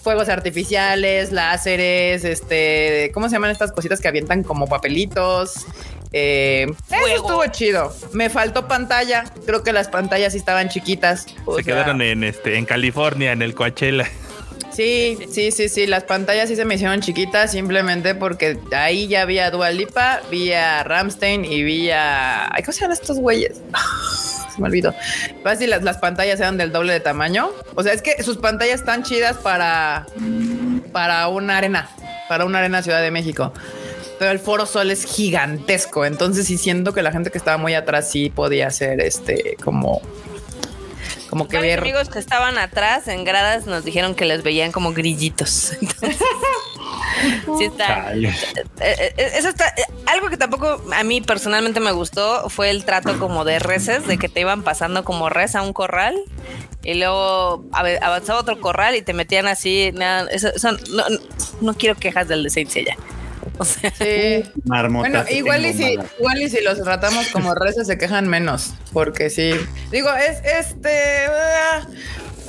fuegos 0.02 0.30
artificiales, 0.30 1.34
láseres, 1.34 2.24
este, 2.24 3.12
¿cómo 3.14 3.28
se 3.28 3.36
llaman 3.36 3.52
estas 3.52 3.74
cositas 3.74 4.00
que 4.00 4.08
avientan 4.08 4.44
como 4.44 4.68
papelitos? 4.68 5.66
Eh, 6.14 6.68
eso 6.90 7.08
estuvo 7.08 7.46
chido. 7.48 7.94
Me 8.14 8.30
faltó 8.30 8.66
pantalla. 8.70 9.26
Creo 9.46 9.62
que 9.62 9.74
las 9.74 9.90
pantallas 9.90 10.32
sí 10.32 10.40
estaban 10.40 10.70
chiquitas. 10.70 11.26
se 11.26 11.64
quedaron 11.66 12.02
en 12.02 12.24
este, 12.24 12.58
en 12.58 12.66
California, 12.66 13.34
en 13.34 13.42
el 13.42 13.54
Coachella. 13.56 14.08
Sí, 14.74 15.18
sí, 15.32 15.52
sí, 15.52 15.70
sí. 15.70 15.88
Las 15.88 16.04
pantallas 16.04 16.50
sí 16.50 16.56
se 16.56 16.66
me 16.66 16.76
hicieron 16.76 17.02
chiquitas 17.02 17.52
simplemente 17.52 18.16
porque 18.16 18.58
ahí 18.76 19.08
ya 19.08 19.22
había 19.22 19.52
Dualipa, 19.52 20.22
vi 20.32 20.52
Ramstein 20.52 21.46
y 21.46 21.64
vi 21.64 21.92
a. 21.92 22.52
¿Cómo 22.58 22.74
se 22.74 22.82
llaman 22.82 22.98
estos 23.00 23.20
güeyes? 23.20 23.62
se 24.56 24.62
me 24.62 24.68
olvidó. 24.68 24.94
Fácil, 25.44 25.70
las, 25.70 25.84
las 25.84 25.98
pantallas 25.98 26.40
eran 26.40 26.58
del 26.58 26.72
doble 26.72 26.94
de 26.94 27.00
tamaño. 27.00 27.52
O 27.76 27.84
sea, 27.84 27.94
es 27.94 28.02
que 28.02 28.22
sus 28.24 28.38
pantallas 28.38 28.80
están 28.80 29.04
chidas 29.04 29.38
para, 29.38 30.08
para 30.92 31.28
una 31.28 31.58
arena, 31.58 31.90
para 32.28 32.46
una 32.46 32.60
arena 32.60 32.82
Ciudad 32.82 33.02
de 33.02 33.12
México. 33.12 33.54
Pero 34.18 34.32
el 34.32 34.40
Foro 34.40 34.66
Sol 34.66 34.90
es 34.90 35.06
gigantesco. 35.06 36.06
Entonces 36.06 36.48
sí 36.48 36.58
siento 36.58 36.94
que 36.94 37.04
la 37.04 37.12
gente 37.12 37.30
que 37.30 37.38
estaba 37.38 37.58
muy 37.58 37.74
atrás 37.76 38.10
sí 38.10 38.30
podía 38.30 38.72
ser 38.72 39.02
este 39.02 39.58
como 39.64 40.02
como 41.34 41.48
que 41.48 41.60
ver. 41.60 41.80
amigos 41.80 42.10
que 42.10 42.20
estaban 42.20 42.60
atrás 42.60 43.08
en 43.08 43.24
gradas 43.24 43.66
nos 43.66 43.84
dijeron 43.84 44.14
que 44.14 44.26
les 44.26 44.44
veían 44.44 44.72
como 44.72 44.94
grillitos. 44.94 45.74
Sí 47.58 47.66
está. 47.66 48.14
Eh, 48.14 48.34
eh, 48.80 49.14
eso 49.36 49.50
está. 49.50 49.74
Algo 50.08 50.30
que 50.30 50.36
tampoco 50.36 50.84
a 50.94 51.04
mí 51.04 51.22
personalmente 51.22 51.80
me 51.80 51.92
gustó 51.92 52.50
fue 52.50 52.70
el 52.70 52.84
trato 52.84 53.18
como 53.18 53.46
de 53.46 53.60
reses, 53.60 54.06
de 54.08 54.18
que 54.18 54.28
te 54.28 54.42
iban 54.42 54.64
pasando 54.64 55.04
como 55.04 55.30
res 55.30 55.56
a 55.56 55.62
un 55.62 55.72
corral 55.72 56.18
y 56.84 56.96
luego 56.96 57.64
avanzaba 57.72 58.40
otro 58.40 58.60
corral 58.60 58.96
y 58.96 59.02
te 59.02 59.14
metían 59.14 59.48
así. 59.48 59.92
Nada, 59.94 60.30
eso, 60.32 60.50
no, 61.62 61.74
quiero 61.76 61.96
quejas 61.96 62.28
del 62.28 62.44
de 62.44 62.50
Saint 62.50 62.70
Seiya. 62.70 62.98
O 63.60 63.66
sea, 63.66 63.92
sí. 63.92 64.44
bueno, 64.64 65.24
igual 65.30 65.66
y, 65.66 65.74
si, 65.74 65.98
igual 66.18 66.42
y 66.42 66.50
si 66.50 66.62
los 66.62 66.82
tratamos 66.82 67.28
como 67.28 67.54
reses 67.56 67.86
se 67.86 67.98
quejan 67.98 68.28
menos, 68.28 68.74
porque 68.92 69.30
sí. 69.30 69.52
Digo, 69.92 70.10
es 70.14 70.42
este. 70.44 71.28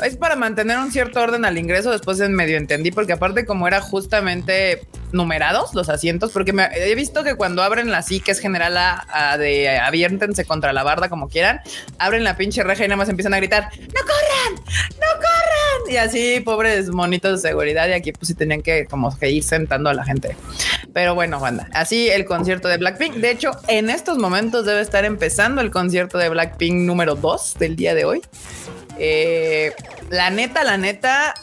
Es 0.02 0.16
para 0.16 0.34
mantener 0.34 0.78
un 0.78 0.90
cierto 0.90 1.20
orden 1.20 1.44
al 1.44 1.56
ingreso. 1.56 1.90
Después 1.90 2.20
en 2.20 2.34
medio 2.34 2.56
entendí, 2.56 2.90
porque 2.90 3.12
aparte, 3.12 3.46
como 3.46 3.68
era 3.68 3.80
justamente 3.80 4.82
numerados 5.12 5.74
los 5.74 5.88
asientos, 5.88 6.32
porque 6.32 6.52
me, 6.52 6.68
he 6.74 6.94
visto 6.96 7.22
que 7.22 7.36
cuando 7.36 7.62
abren 7.62 7.90
la 7.90 8.02
sí, 8.02 8.20
que 8.20 8.32
es 8.32 8.40
general 8.40 8.76
a, 8.76 9.38
de 9.38 9.78
aviértense 9.78 10.44
contra 10.44 10.72
la 10.72 10.82
barda 10.82 11.08
como 11.08 11.28
quieran, 11.28 11.60
abren 11.98 12.24
la 12.24 12.36
pinche 12.36 12.64
reja 12.64 12.84
y 12.84 12.88
nada 12.88 12.96
más 12.96 13.08
empiezan 13.08 13.34
a 13.34 13.36
gritar: 13.36 13.70
¡No 13.78 14.00
corran! 14.00 14.64
¡No 14.90 15.14
corran! 15.16 15.92
Y 15.92 15.96
así, 15.96 16.40
pobres 16.40 16.90
monitos 16.90 17.42
de 17.42 17.48
seguridad. 17.48 17.88
Y 17.88 17.92
aquí, 17.92 18.12
pues 18.12 18.28
sí 18.28 18.34
tenían 18.34 18.62
que 18.62 18.86
como 18.86 19.16
que 19.16 19.30
ir 19.30 19.44
sentando 19.44 19.90
a 19.90 19.94
la 19.94 20.04
gente. 20.04 20.36
Pero 20.92 21.14
bueno, 21.14 21.38
banda, 21.40 21.68
así 21.72 22.08
el 22.08 22.24
concierto 22.24 22.68
de 22.68 22.78
Blackpink. 22.78 23.14
De 23.14 23.30
hecho, 23.30 23.52
en 23.68 23.90
estos 23.90 24.18
momentos 24.18 24.66
debe 24.66 24.80
estar 24.80 25.04
empezando 25.04 25.60
el 25.60 25.70
concierto 25.70 26.18
de 26.18 26.28
Blackpink 26.28 26.74
número 26.74 27.14
2 27.14 27.56
del 27.58 27.76
día 27.76 27.94
de 27.94 28.04
hoy. 28.04 28.22
Eh, 28.98 29.72
la 30.10 30.30
neta, 30.30 30.64
la 30.64 30.76
neta, 30.76 31.34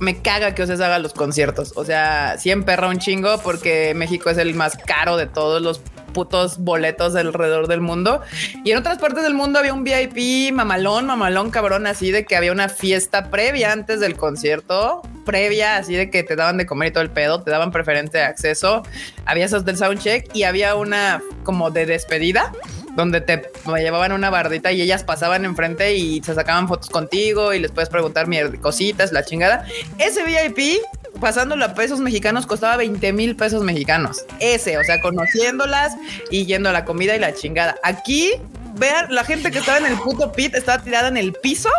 me 0.00 0.20
caga 0.20 0.54
que 0.54 0.62
Oses 0.62 0.80
haga 0.80 0.98
los 0.98 1.12
conciertos. 1.14 1.72
O 1.76 1.84
sea, 1.84 2.36
siempre 2.38 2.74
perra 2.74 2.88
un 2.88 2.98
chingo 2.98 3.40
porque 3.42 3.94
México 3.94 4.30
es 4.30 4.38
el 4.38 4.54
más 4.54 4.76
caro 4.76 5.16
de 5.16 5.26
todos 5.26 5.62
los 5.62 5.80
putos 6.12 6.58
boletos 6.58 7.16
alrededor 7.16 7.68
del 7.68 7.80
mundo. 7.80 8.20
Y 8.64 8.70
en 8.72 8.78
otras 8.78 8.98
partes 8.98 9.22
del 9.22 9.34
mundo 9.34 9.58
había 9.58 9.72
un 9.72 9.84
VIP 9.84 10.52
mamalón, 10.52 11.06
mamalón, 11.06 11.50
cabrón, 11.50 11.86
así 11.86 12.10
de 12.10 12.24
que 12.24 12.36
había 12.36 12.52
una 12.52 12.68
fiesta 12.68 13.30
previa 13.30 13.72
antes 13.72 14.00
del 14.00 14.16
concierto, 14.16 15.02
previa, 15.24 15.76
así 15.76 15.94
de 15.94 16.10
que 16.10 16.22
te 16.22 16.36
daban 16.36 16.58
de 16.58 16.66
comer 16.66 16.88
y 16.88 16.92
todo 16.92 17.02
el 17.02 17.10
pedo, 17.10 17.42
te 17.42 17.50
daban 17.50 17.70
preferente 17.70 18.22
acceso. 18.22 18.82
Había 19.24 19.46
esos 19.46 19.64
del 19.64 19.76
soundcheck 19.76 20.34
y 20.34 20.44
había 20.44 20.74
una 20.74 21.22
como 21.44 21.70
de 21.70 21.86
despedida 21.86 22.52
donde 22.96 23.20
te 23.20 23.42
llevaban 23.78 24.12
una 24.12 24.30
bardita 24.30 24.72
y 24.72 24.82
ellas 24.82 25.04
pasaban 25.04 25.44
enfrente 25.44 25.94
y 25.94 26.22
se 26.22 26.34
sacaban 26.34 26.68
fotos 26.68 26.90
contigo 26.90 27.52
y 27.54 27.58
les 27.58 27.70
puedes 27.70 27.88
preguntar 27.88 28.26
cositas, 28.60 29.12
la 29.12 29.24
chingada. 29.24 29.66
Ese 29.98 30.22
VIP, 30.24 30.82
pasándolo 31.20 31.64
a 31.64 31.74
pesos 31.74 32.00
mexicanos, 32.00 32.46
costaba 32.46 32.76
20 32.76 33.12
mil 33.12 33.36
pesos 33.36 33.62
mexicanos. 33.64 34.24
Ese, 34.40 34.78
o 34.78 34.84
sea, 34.84 35.00
conociéndolas 35.00 35.96
y 36.30 36.46
yendo 36.46 36.68
a 36.68 36.72
la 36.72 36.84
comida 36.84 37.16
y 37.16 37.18
la 37.18 37.34
chingada. 37.34 37.76
Aquí 37.82 38.32
vean, 38.74 39.06
la 39.14 39.24
gente 39.24 39.50
que 39.50 39.58
estaba 39.58 39.78
en 39.78 39.86
el 39.86 39.98
puto 39.98 40.32
pit 40.32 40.54
estaba 40.54 40.82
tirada 40.82 41.08
en 41.08 41.16
el 41.16 41.32
piso 41.32 41.70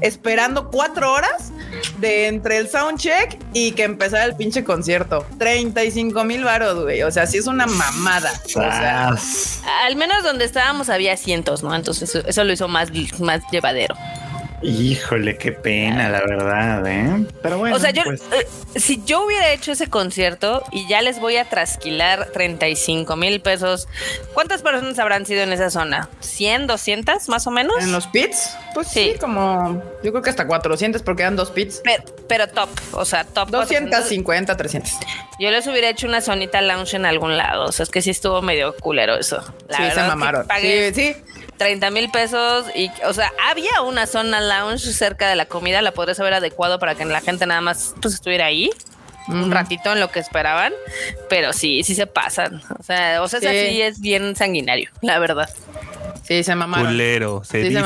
esperando 0.00 0.70
cuatro 0.70 1.12
horas 1.12 1.52
de 1.98 2.26
entre 2.26 2.58
el 2.58 2.68
soundcheck 2.68 3.38
y 3.52 3.72
que 3.72 3.84
empezara 3.84 4.24
el 4.24 4.36
pinche 4.36 4.64
concierto. 4.64 5.24
35 5.38 6.24
mil 6.24 6.44
varos, 6.44 6.82
güey. 6.82 7.02
O 7.02 7.10
sea, 7.10 7.26
sí 7.26 7.38
es 7.38 7.46
una 7.46 7.66
mamada. 7.66 8.32
O 8.44 8.48
sea, 8.48 9.14
al 9.86 9.96
menos 9.96 10.22
donde 10.22 10.44
estábamos 10.44 10.88
había 10.88 11.16
cientos, 11.16 11.62
¿no? 11.62 11.74
Entonces 11.74 12.14
eso, 12.14 12.44
lo 12.44 12.52
hizo 12.52 12.68
más, 12.68 12.88
más 13.20 13.42
llevadero. 13.50 13.94
Híjole, 14.62 15.36
qué 15.36 15.52
pena, 15.52 16.08
la 16.08 16.20
verdad, 16.20 16.86
¿eh? 16.86 17.26
Pero 17.42 17.58
bueno. 17.58 17.76
O 17.76 17.78
sea, 17.78 17.90
yo, 17.90 18.04
pues. 18.04 18.22
eh, 18.32 18.46
si 18.76 19.02
yo 19.04 19.24
hubiera 19.24 19.50
hecho 19.52 19.72
ese 19.72 19.88
concierto 19.88 20.62
y 20.70 20.86
ya 20.88 21.02
les 21.02 21.18
voy 21.20 21.36
a 21.36 21.48
trasquilar 21.48 22.26
35 22.32 23.16
mil 23.16 23.40
pesos, 23.40 23.88
¿cuántas 24.34 24.62
personas 24.62 24.98
habrán 24.98 25.26
sido 25.26 25.42
en 25.42 25.52
esa 25.52 25.70
zona? 25.70 26.08
¿100, 26.20 26.66
200 26.66 27.28
más 27.28 27.46
o 27.46 27.50
menos? 27.50 27.74
¿En 27.80 27.90
los 27.92 28.06
pits? 28.06 28.56
Pues 28.74 28.88
sí, 28.88 29.14
como 29.20 29.82
yo 30.02 30.12
creo 30.12 30.22
que 30.22 30.30
hasta 30.30 30.46
400 30.46 31.02
porque 31.02 31.22
eran 31.22 31.36
dos 31.36 31.50
pits. 31.50 31.82
Pero, 32.28 32.48
top, 32.48 32.70
o 32.92 33.04
sea, 33.04 33.24
top. 33.24 33.50
250, 33.50 34.56
300. 34.56 34.92
Yo 35.40 35.50
les 35.50 35.66
hubiera 35.66 35.88
hecho 35.88 36.06
una 36.06 36.20
zonita 36.20 36.60
lounge 36.60 36.94
en 36.94 37.04
algún 37.04 37.36
lado, 37.36 37.64
o 37.64 37.72
sea, 37.72 37.82
es 37.82 37.90
que 37.90 38.00
sí 38.00 38.10
estuvo 38.10 38.40
medio 38.42 38.76
culero 38.76 39.16
eso. 39.16 39.42
sí, 39.68 39.82
se 39.92 40.00
mamaron. 40.02 40.46
Sí, 40.60 40.94
sí. 40.94 41.16
30 41.58 41.90
mil 41.90 42.10
pesos 42.10 42.66
y, 42.74 42.90
o 43.04 43.12
sea, 43.12 43.32
había 43.48 43.82
una 43.82 44.06
zona 44.06 44.40
lounge 44.40 44.51
cerca 44.78 45.28
de 45.28 45.36
la 45.36 45.46
comida, 45.46 45.82
la 45.82 45.92
podrías 45.92 46.20
haber 46.20 46.34
adecuado 46.34 46.78
para 46.78 46.94
que 46.94 47.04
la 47.04 47.20
gente 47.20 47.46
nada 47.46 47.60
más 47.60 47.94
pues 48.00 48.14
estuviera 48.14 48.46
ahí 48.46 48.70
un 49.28 49.50
ratito 49.50 49.92
en 49.92 50.00
lo 50.00 50.10
que 50.10 50.20
esperaban, 50.20 50.72
pero 51.28 51.52
sí, 51.52 51.82
sí 51.82 51.94
se 51.94 52.06
pasan. 52.06 52.62
O 52.78 52.82
sea, 52.82 53.22
o 53.22 53.28
sea, 53.28 53.40
sí 53.40 53.82
es 53.82 54.00
bien 54.00 54.36
sanguinario, 54.36 54.90
la 55.00 55.18
verdad. 55.18 55.48
Sí, 56.22 56.44
se 56.44 56.54
mamaron. 56.54 56.86
Culero, 56.86 57.42
se 57.44 57.58
dice 57.58 57.82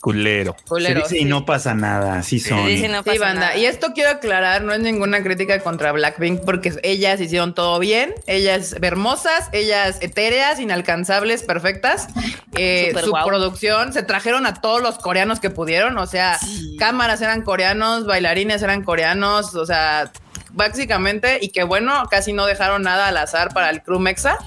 culero. 0.00 0.56
culero. 0.66 1.02
y 1.10 1.24
no 1.24 1.44
pasa 1.44 1.74
nada, 1.74 2.18
así 2.18 2.38
son. 2.38 2.66
Sí, 2.66 3.18
banda. 3.18 3.56
Y 3.56 3.66
esto 3.66 3.88
quiero 3.92 4.10
aclarar, 4.10 4.62
no 4.62 4.72
es 4.72 4.80
ninguna 4.80 5.22
crítica 5.22 5.58
contra 5.60 5.90
Blackpink 5.92 6.42
porque 6.44 6.72
ellas 6.84 7.20
hicieron 7.20 7.54
todo 7.54 7.78
bien, 7.80 8.14
ellas 8.26 8.76
hermosas, 8.80 9.48
ellas 9.52 9.98
etéreas, 10.00 10.60
inalcanzables, 10.60 11.42
perfectas. 11.42 12.08
Eh, 12.56 12.94
su 13.02 13.12
producción, 13.12 13.92
se 13.92 14.02
trajeron 14.02 14.46
a 14.46 14.60
todos 14.60 14.80
los 14.80 14.98
coreanos 14.98 15.40
que 15.40 15.50
pudieron, 15.50 15.98
o 15.98 16.06
sea, 16.06 16.38
cámaras 16.78 17.20
eran 17.20 17.42
coreanos, 17.42 18.06
bailarines 18.06 18.62
eran 18.62 18.84
coreanos, 18.84 19.54
o 19.54 19.66
sea, 19.66 20.12
básicamente, 20.52 21.38
y 21.40 21.48
que 21.48 21.64
bueno, 21.64 22.04
casi 22.10 22.32
no 22.32 22.46
dejaron 22.46 22.82
nada 22.82 23.08
al 23.08 23.16
azar 23.16 23.52
para 23.52 23.70
el 23.70 23.82
crew 23.82 23.98
Mexa. 23.98 24.38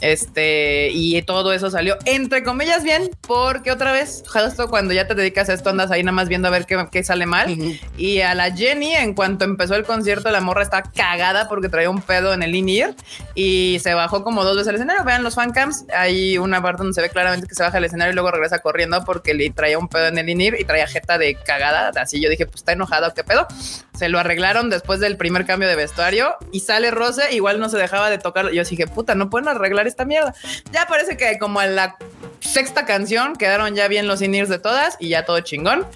Este, 0.00 0.90
y 0.92 1.20
todo 1.22 1.52
eso 1.52 1.70
salió 1.70 1.96
entre 2.04 2.42
comillas 2.42 2.84
bien, 2.84 3.10
porque 3.26 3.70
otra 3.70 3.92
vez, 3.92 4.22
justo 4.26 4.68
cuando 4.68 4.92
ya 4.94 5.06
te 5.06 5.14
dedicas 5.14 5.48
a 5.48 5.54
esto, 5.54 5.70
andas 5.70 5.90
ahí 5.90 6.02
nada 6.02 6.12
más 6.12 6.28
viendo 6.28 6.48
a 6.48 6.50
ver 6.50 6.66
qué, 6.66 7.04
sale 7.04 7.26
mal. 7.26 7.56
Y 7.96 8.20
a 8.20 8.34
la 8.34 8.54
Jenny, 8.54 8.94
en 8.94 9.14
cuanto 9.14 9.44
empezó 9.44 9.74
el 9.74 9.84
concierto, 9.84 10.30
la 10.30 10.40
morra 10.40 10.62
está 10.62 10.82
cagada 10.82 11.48
porque 11.48 11.68
traía 11.68 11.90
un 11.90 12.02
pedo 12.02 12.32
en 12.32 12.42
el 12.42 12.54
in 12.54 12.94
y 13.34 13.78
se 13.82 13.94
bajó 13.94 14.24
como 14.24 14.42
dos 14.44 14.56
veces 14.56 14.68
al 14.68 14.74
escenario. 14.76 15.04
Vean 15.04 15.22
los 15.22 15.34
fancams, 15.34 15.84
hay 15.94 16.38
una 16.38 16.62
parte 16.62 16.78
donde 16.78 16.94
se 16.94 17.02
ve 17.02 17.10
claramente 17.10 17.46
que 17.46 17.54
se 17.54 17.62
baja 17.62 17.78
el 17.78 17.84
escenario 17.84 18.12
y 18.12 18.14
luego 18.14 18.30
regresa 18.30 18.60
corriendo 18.60 19.04
porque 19.04 19.34
le 19.34 19.50
traía 19.50 19.78
un 19.78 19.88
pedo 19.88 20.06
en 20.06 20.18
el 20.18 20.28
in 20.28 20.40
y 20.40 20.64
traía 20.64 20.86
jeta 20.86 21.18
de 21.18 21.34
cagada. 21.34 21.92
Así 22.00 22.22
yo 22.22 22.30
dije, 22.30 22.46
pues 22.46 22.56
está 22.56 22.72
enojado, 22.72 23.12
qué 23.14 23.22
pedo. 23.22 23.46
Se 23.94 24.08
lo 24.08 24.18
arreglaron 24.18 24.70
después 24.70 25.00
del 25.00 25.16
primer 25.16 25.46
cambio 25.46 25.68
de 25.68 25.76
vestuario 25.76 26.34
y 26.50 26.60
sale 26.60 26.90
Rose, 26.90 27.32
igual 27.32 27.60
no 27.60 27.68
se 27.68 27.78
dejaba 27.78 28.10
de 28.10 28.18
tocar. 28.18 28.50
Yo 28.50 28.64
dije, 28.64 28.86
puta, 28.86 29.14
no 29.14 29.30
pueden 29.30 29.48
arreglar 29.48 29.86
esta 29.86 30.04
mierda. 30.04 30.34
Ya 30.72 30.86
parece 30.86 31.16
que 31.16 31.38
como 31.38 31.62
en 31.62 31.76
la 31.76 31.96
sexta 32.40 32.86
canción 32.86 33.34
quedaron 33.36 33.74
ya 33.74 33.88
bien 33.88 34.06
los 34.06 34.20
in 34.20 34.32
de 34.32 34.58
todas 34.58 34.96
y 34.98 35.10
ya 35.10 35.24
todo 35.24 35.40
chingón. 35.40 35.86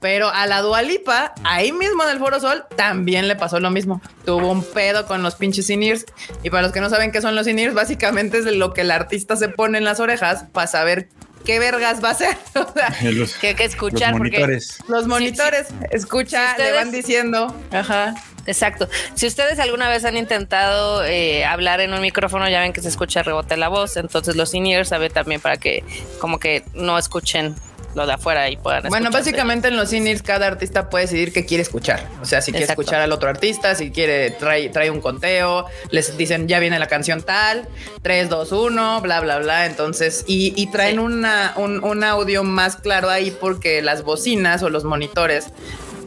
Pero 0.00 0.28
a 0.28 0.46
la 0.46 0.60
Dualipa, 0.60 1.34
ahí 1.42 1.72
mismo 1.72 2.04
en 2.04 2.10
el 2.10 2.18
Foro 2.18 2.38
Sol, 2.38 2.64
también 2.76 3.26
le 3.26 3.34
pasó 3.34 3.58
lo 3.58 3.70
mismo. 3.70 4.00
Tuvo 4.24 4.52
un 4.52 4.62
pedo 4.62 5.06
con 5.06 5.22
los 5.22 5.34
pinches 5.34 5.70
in 5.70 5.82
Y 5.82 6.50
para 6.50 6.62
los 6.62 6.72
que 6.72 6.80
no 6.80 6.88
saben 6.88 7.10
qué 7.10 7.20
son 7.20 7.34
los 7.34 7.48
in 7.48 7.74
básicamente 7.74 8.38
es 8.38 8.44
lo 8.44 8.74
que 8.74 8.82
el 8.82 8.90
artista 8.90 9.36
se 9.36 9.48
pone 9.48 9.78
en 9.78 9.84
las 9.84 9.98
orejas 9.98 10.44
para 10.52 10.68
saber 10.68 11.08
qué 11.48 11.58
vergas 11.58 12.04
va 12.04 12.10
a 12.10 12.12
hacer. 12.12 12.36
que, 13.40 13.54
que 13.56 13.64
escuchar. 13.64 14.10
Los 14.10 14.18
monitores. 14.18 14.78
los 14.86 15.06
monitores. 15.06 15.68
Escucha, 15.90 16.58
le 16.58 16.72
van 16.72 16.92
diciendo. 16.92 17.56
Ajá. 17.72 18.14
Exacto. 18.46 18.86
Si 19.14 19.26
ustedes 19.26 19.58
alguna 19.58 19.88
vez 19.88 20.04
han 20.04 20.16
intentado 20.16 21.04
eh, 21.04 21.46
hablar 21.46 21.80
en 21.80 21.94
un 21.94 22.02
micrófono, 22.02 22.48
ya 22.50 22.60
ven 22.60 22.74
que 22.74 22.82
se 22.82 22.88
escucha 22.88 23.22
rebote 23.22 23.56
la 23.56 23.68
voz. 23.68 23.96
Entonces 23.96 24.36
los 24.36 24.52
in-ears 24.52 24.88
sabe 24.88 25.08
también 25.08 25.40
para 25.40 25.56
que 25.56 25.84
como 26.18 26.38
que 26.38 26.64
no 26.74 26.98
escuchen 26.98 27.54
lo 27.98 28.06
de 28.06 28.14
afuera 28.14 28.48
y 28.48 28.56
puedan 28.56 28.88
Bueno, 28.88 29.10
básicamente 29.10 29.68
en 29.68 29.76
los 29.76 29.92
in 29.92 30.08
cada 30.20 30.46
artista 30.46 30.88
puede 30.88 31.04
decidir 31.04 31.32
qué 31.32 31.44
quiere 31.44 31.62
escuchar. 31.62 32.08
O 32.22 32.24
sea, 32.24 32.40
si 32.40 32.52
quiere 32.52 32.66
escuchar 32.66 33.02
al 33.02 33.12
otro 33.12 33.28
artista, 33.28 33.74
si 33.74 33.90
quiere, 33.90 34.30
trae, 34.30 34.70
trae 34.70 34.90
un 34.90 35.00
conteo, 35.00 35.66
les 35.90 36.16
dicen 36.16 36.48
ya 36.48 36.58
viene 36.60 36.78
la 36.78 36.86
canción 36.86 37.22
tal, 37.22 37.68
3, 38.02 38.30
2, 38.30 38.52
1, 38.52 39.00
bla, 39.02 39.20
bla, 39.20 39.38
bla. 39.38 39.66
Entonces, 39.66 40.24
y, 40.26 40.66
traen 40.68 40.98
una, 40.98 41.52
un, 41.56 41.82
un 41.82 42.04
audio 42.04 42.44
más 42.44 42.76
claro 42.76 43.10
ahí 43.10 43.30
porque 43.30 43.82
las 43.82 44.02
bocinas 44.02 44.62
o 44.62 44.70
los 44.70 44.84
monitores 44.84 45.52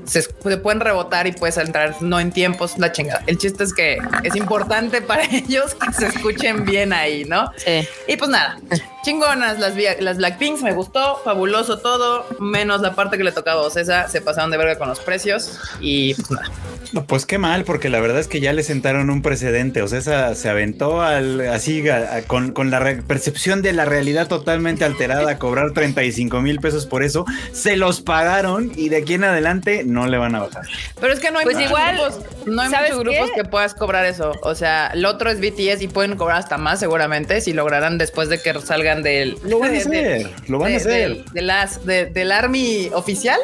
se, 0.06 0.24
pueden 0.58 0.80
rebotar 0.80 1.28
y 1.28 1.32
puedes 1.32 1.58
entrar 1.58 1.96
no 2.02 2.20
en 2.20 2.32
tiempos, 2.32 2.78
la 2.78 2.92
chingada. 2.92 3.24
El 3.28 3.38
chiste 3.38 3.64
es 3.64 3.74
que 3.74 3.98
es 4.24 4.36
importante 4.36 5.02
para 5.02 5.24
ellos 5.32 5.76
que 5.76 5.94
se 5.94 6.08
escuchen 6.08 6.66
bien 6.66 6.94
ahí, 6.94 7.24
¿no? 7.26 7.52
Sí. 7.58 7.88
Y 8.08 8.18
pues 8.18 8.30
nada, 8.30 8.60
chingonas 9.04 9.60
las, 9.60 9.74
las 10.00 10.18
Blackpinks, 10.18 10.62
me 10.62 10.74
gustó, 10.74 11.20
fabuloso 11.24 11.80
todo, 11.80 12.26
menos 12.40 12.82
la 12.82 12.96
parte 12.96 13.18
que 13.18 13.24
le 13.24 13.32
tocaba 13.32 13.62
a 13.62 13.66
Ocesa, 13.66 14.08
se 14.08 14.22
pasaron 14.22 14.52
de 14.52 14.58
verga 14.58 14.78
con 14.78 14.90
los 14.90 15.00
precios 15.00 15.60
y 15.80 16.14
pues 16.16 16.32
nada. 16.32 16.52
No, 16.94 17.06
pues 17.06 17.26
qué 17.26 17.38
mal, 17.38 17.64
porque 17.64 17.90
la 17.90 18.02
verdad 18.02 18.20
es 18.20 18.28
que 18.28 18.42
ya 18.42 18.52
le 18.52 18.64
sentaron 18.64 19.10
un 19.10 19.22
precedente. 19.22 19.82
O 19.82 19.88
sea, 19.88 20.36
se 20.36 20.50
aventó 20.50 21.02
al, 21.02 21.40
así 21.48 21.86
con, 22.28 22.52
con, 22.52 22.70
la 22.70 22.82
percepción 23.08 23.62
de 23.62 23.72
la 23.72 23.86
realidad 23.86 24.28
totalmente 24.28 24.84
alterada 24.84 25.32
a 25.32 25.38
cobrar 25.38 25.72
35 25.72 26.42
mil 26.42 26.60
pesos 26.60 26.86
por 26.86 27.04
eso. 27.04 27.26
Se 27.54 27.78
los 27.78 28.02
pagaron 28.02 28.74
y 28.76 28.90
de 28.90 28.98
aquí 28.98 29.14
en 29.14 29.24
adelante 29.24 29.84
no 29.86 30.08
le 30.08 30.18
van 30.18 30.36
a 30.36 30.42
bajar. 30.42 30.64
Pero 31.00 31.14
es 31.14 31.22
que 31.22 31.32
no 31.32 31.40
hay, 31.40 31.46
pues 31.46 31.56
muchos, 31.56 31.70
igual, 31.70 31.96
grupos, 31.96 32.20
no 32.46 32.62
hay 32.62 32.70
muchos 32.70 33.00
grupos 33.00 33.32
que 33.36 33.44
puedas 33.46 33.74
cobrar 33.74 34.06
eso. 34.06 34.34
O 34.42 34.54
sea, 34.54 34.88
el 34.88 35.06
otro 35.06 35.30
es 35.30 35.40
BTS 35.40 35.82
y 35.82 35.88
pueden 35.88 36.18
cobrar 36.18 36.40
hasta 36.40 36.58
más 36.58 36.80
seguramente 36.82 37.40
si 37.40 37.54
lograrán 37.54 37.98
después 38.00 38.28
de 38.28 38.42
que 38.42 38.52
salgan 38.92 39.04
del... 39.04 39.38
Lo 39.44 39.60
van 39.60 39.74
a 39.74 39.78
hacer, 39.78 40.30
lo 40.48 40.60
van 40.60 40.74
a 40.74 40.78
hacer. 40.78 41.26
De, 41.26 41.42
las, 41.42 41.86
del 41.86 42.32
Army 42.32 42.90
oficial 42.94 43.40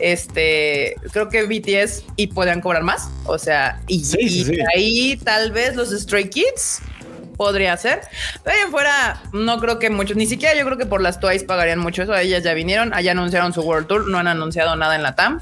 este, 0.00 0.96
creo 1.12 1.28
que 1.28 1.42
BTS 1.44 2.04
y 2.16 2.28
podrían 2.28 2.60
cobrar 2.60 2.82
más. 2.82 3.10
O 3.26 3.38
sea, 3.38 3.80
y, 3.86 4.02
ahí 4.74 5.16
tal 5.22 5.52
vez 5.52 5.76
los 5.76 5.90
Stray 5.90 6.30
Kids 6.30 6.80
podría 7.36 7.76
ser. 7.76 8.00
Pero 8.42 8.70
fuera, 8.70 9.22
no 9.32 9.60
creo 9.60 9.78
que 9.78 9.90
muchos, 9.90 10.16
ni 10.16 10.26
siquiera 10.26 10.58
yo 10.58 10.64
creo 10.64 10.78
que 10.78 10.86
por 10.86 11.00
las 11.00 11.20
Twice 11.20 11.44
pagarían 11.44 11.78
mucho 11.78 12.02
eso. 12.02 12.14
Ellas 12.16 12.42
ya 12.42 12.54
vinieron, 12.54 12.92
allá 12.94 13.12
anunciaron 13.12 13.52
su 13.52 13.60
World 13.60 13.86
Tour, 13.86 14.08
no 14.08 14.18
han 14.18 14.26
anunciado 14.26 14.74
nada 14.76 14.96
en 14.96 15.02
la 15.02 15.14
TAM. 15.14 15.40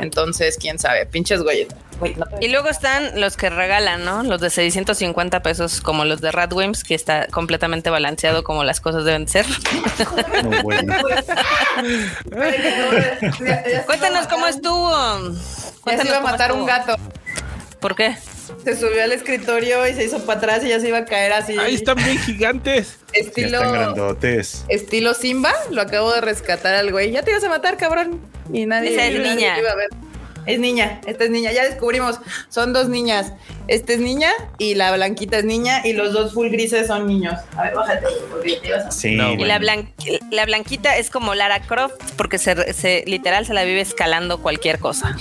Entonces, 0.00 0.58
quién 0.60 0.78
sabe, 0.78 1.06
pinches 1.06 1.42
y 2.40 2.48
luego 2.48 2.68
están 2.68 3.20
los 3.20 3.36
que 3.36 3.50
regalan, 3.50 4.04
¿no? 4.04 4.22
Los 4.22 4.40
de 4.40 4.50
650 4.50 5.42
pesos, 5.42 5.80
como 5.80 6.04
los 6.04 6.20
de 6.20 6.32
Radwimps, 6.32 6.84
que 6.84 6.94
está 6.94 7.26
completamente 7.28 7.90
balanceado 7.90 8.44
como 8.44 8.64
las 8.64 8.80
cosas 8.80 9.04
deben 9.04 9.28
ser. 9.28 9.46
Cuéntanos 13.86 14.26
cómo 14.28 14.46
estuvo. 14.46 14.92
Cuéntanos 15.80 16.12
iba 16.12 16.18
a 16.18 16.22
matar 16.22 16.52
un 16.52 16.66
gato. 16.66 16.96
¿Por 17.80 17.94
qué? 17.94 18.16
Se 18.64 18.76
subió 18.76 19.02
al 19.02 19.12
escritorio 19.12 19.86
y 19.86 19.94
se 19.94 20.04
hizo 20.04 20.24
para 20.24 20.38
atrás 20.38 20.64
y 20.64 20.68
ya 20.68 20.80
se 20.80 20.88
iba 20.88 20.98
a 20.98 21.04
caer 21.04 21.32
así. 21.32 21.56
Ahí 21.58 21.74
están 21.74 21.96
bien 21.96 22.18
gigantes. 22.18 22.98
Estilo. 23.12 23.60
grandotes. 23.60 24.64
Estilo 24.68 25.14
Simba. 25.14 25.52
Lo 25.70 25.82
acabo 25.82 26.12
de 26.12 26.20
rescatar 26.20 26.74
al 26.74 26.92
güey. 26.92 27.10
Ya 27.10 27.22
te 27.22 27.30
ibas 27.30 27.44
a 27.44 27.48
matar, 27.48 27.76
cabrón. 27.76 28.20
Y 28.52 28.66
nadie. 28.66 28.94
Esa 28.94 29.06
es 29.06 29.18
niña. 29.18 29.56
Es 30.46 30.58
niña, 30.58 31.00
esta 31.06 31.24
es 31.24 31.30
niña. 31.30 31.52
Ya 31.52 31.64
descubrimos, 31.64 32.20
son 32.48 32.72
dos 32.72 32.88
niñas. 32.88 33.32
Esta 33.66 33.94
es 33.94 34.00
niña 34.00 34.30
y 34.58 34.74
la 34.74 34.94
blanquita 34.94 35.38
es 35.38 35.44
niña 35.44 35.80
y 35.84 35.94
los 35.94 36.12
dos 36.12 36.34
full 36.34 36.48
grises 36.48 36.86
son 36.86 37.06
niños. 37.06 37.34
A 37.56 37.62
ver, 37.62 37.74
bájate. 37.74 38.06
Sí, 38.90 39.14
y 39.14 39.44
la, 39.44 39.58
la, 40.30 40.44
blanquita 40.44 40.96
es 40.96 41.08
como 41.10 41.34
Lara 41.34 41.60
Croft 41.62 41.94
porque 42.16 42.38
se, 42.38 42.72
se, 42.74 43.04
literal 43.06 43.46
se 43.46 43.54
la 43.54 43.64
vive 43.64 43.80
escalando 43.80 44.42
cualquier 44.42 44.78
cosa. 44.78 45.16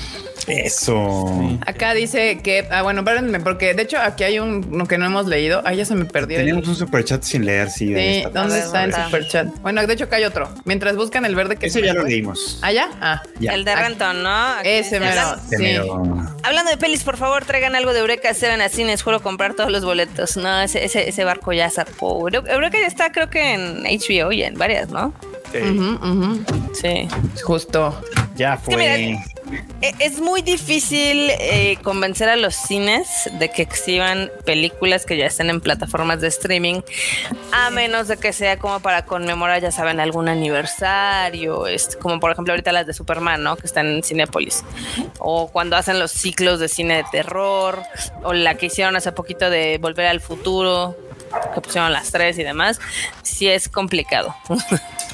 Eso. 0.48 1.58
Acá 1.65 1.94
dice 1.94 2.39
que, 2.44 2.68
ah, 2.70 2.82
bueno, 2.82 3.01
espérenme, 3.01 3.39
porque 3.39 3.74
de 3.74 3.84
hecho 3.84 3.98
aquí 4.00 4.24
hay 4.24 4.39
un 4.39 4.86
que 4.88 4.98
no 4.98 5.06
hemos 5.06 5.27
leído. 5.27 5.62
Ah, 5.65 5.74
ya 5.74 5.86
se 5.86 5.96
me 5.96 6.06
perdió. 6.06 6.38
Tenemos 6.38 6.68
un 6.68 6.75
superchat 6.75 7.24
sin 7.24 7.46
leer, 7.46 7.70
sí. 7.70 7.94
Sí, 7.94 8.24
¿dónde 8.34 8.60
está, 8.60 8.84
el 8.84 8.94
superchat? 8.94 9.48
Bueno, 9.62 9.86
de 9.86 9.94
hecho 9.94 10.06
acá 10.06 10.18
hay 10.18 10.25
otro. 10.25 10.50
Mientras 10.65 10.96
buscan 10.96 11.25
el 11.25 11.36
verde 11.36 11.56
que 11.56 11.68
Ese 11.68 11.82
ya 11.82 11.94
lo 11.94 12.03
leímos. 12.03 12.60
¿Ah, 12.62 12.72
ya? 12.72 12.89
Ah, 13.01 13.24
ya. 13.39 13.53
El 13.53 13.63
de 13.63 13.75
Renton, 13.75 14.24
¿no? 14.24 14.60
Ese 14.63 15.00
Sí. 15.50 15.77
Hablando 16.43 16.72
de 16.72 16.77
pelis, 16.77 17.03
por 17.03 17.17
favor, 17.17 17.46
traigan 17.46 17.75
algo 17.75 17.93
de 17.93 18.00
Eureka 18.00 18.34
Seven 18.34 18.62
a 18.62 18.70
cines. 18.70 19.03
Juro 19.03 19.22
comprar 19.22 19.53
todos 19.53 19.72
los 19.72 19.84
boletos. 19.86 20.38
No, 20.38 20.62
ese, 20.62 20.84
ese, 20.86 21.10
ese 21.10 21.24
barco 21.24 21.53
ya 21.53 21.70
zarpó. 21.70 22.27
Eureka 22.29 22.77
ya 22.79 22.88
está, 22.88 23.12
creo 23.12 23.29
que 23.29 23.53
en 23.53 23.84
HBO 23.84 24.32
y 24.32 24.43
en 24.43 24.55
varias, 24.55 24.89
¿no? 24.89 25.13
Sí. 26.74 27.07
Justo. 27.43 28.01
Ya 28.36 28.57
fue. 28.57 29.19
E, 29.81 29.93
es 30.00 30.19
muy 30.19 30.41
difícil 30.41 31.29
eh, 31.39 31.77
convencer 31.83 32.29
a 32.29 32.36
los 32.36 32.55
cines 32.55 33.29
de 33.33 33.51
que 33.51 33.62
exhiban 33.62 34.31
películas 34.45 35.05
que 35.05 35.17
ya 35.17 35.27
estén 35.27 35.50
en 35.50 35.62
plataformas 35.62 36.22
de 36.22 36.29
streaming, 36.29 36.81
a 37.51 37.69
menos 37.69 38.07
de 38.07 38.17
que 38.17 38.33
sea 38.33 38.57
como 38.57 38.79
para 38.79 39.05
conmemorar, 39.05 39.62
ya 39.62 39.72
saben, 39.72 40.00
algún 40.00 40.29
aniversario, 40.29 41.67
este, 41.67 41.98
como 41.98 42.19
por 42.19 42.31
ejemplo 42.31 42.53
ahorita 42.53 42.72
las 42.72 42.88
de 42.88 42.93
Superman, 42.93 43.43
¿no? 43.43 43.55
Que 43.55 43.67
están 43.67 43.88
en 43.88 44.03
Cinépolis, 44.03 44.63
o 45.19 45.50
cuando 45.51 45.75
hacen 45.75 46.00
los 46.00 46.12
ciclos 46.12 46.60
de 46.60 46.69
cine 46.69 46.98
de 46.98 47.05
terror, 47.12 47.83
o 48.24 48.33
la 48.33 48.55
que 48.55 48.67
hicieron 48.67 48.95
hace 48.95 49.12
poquito 49.12 49.50
de 49.50 49.77
Volver 49.79 50.07
al 50.07 50.22
Futuro, 50.22 50.98
que 51.53 51.62
pusieron 51.62 51.91
las 51.91 52.12
tres 52.12 52.38
y 52.39 52.43
demás, 52.43 52.79
sí 53.22 53.48
es 53.48 53.69
complicado. 53.69 54.36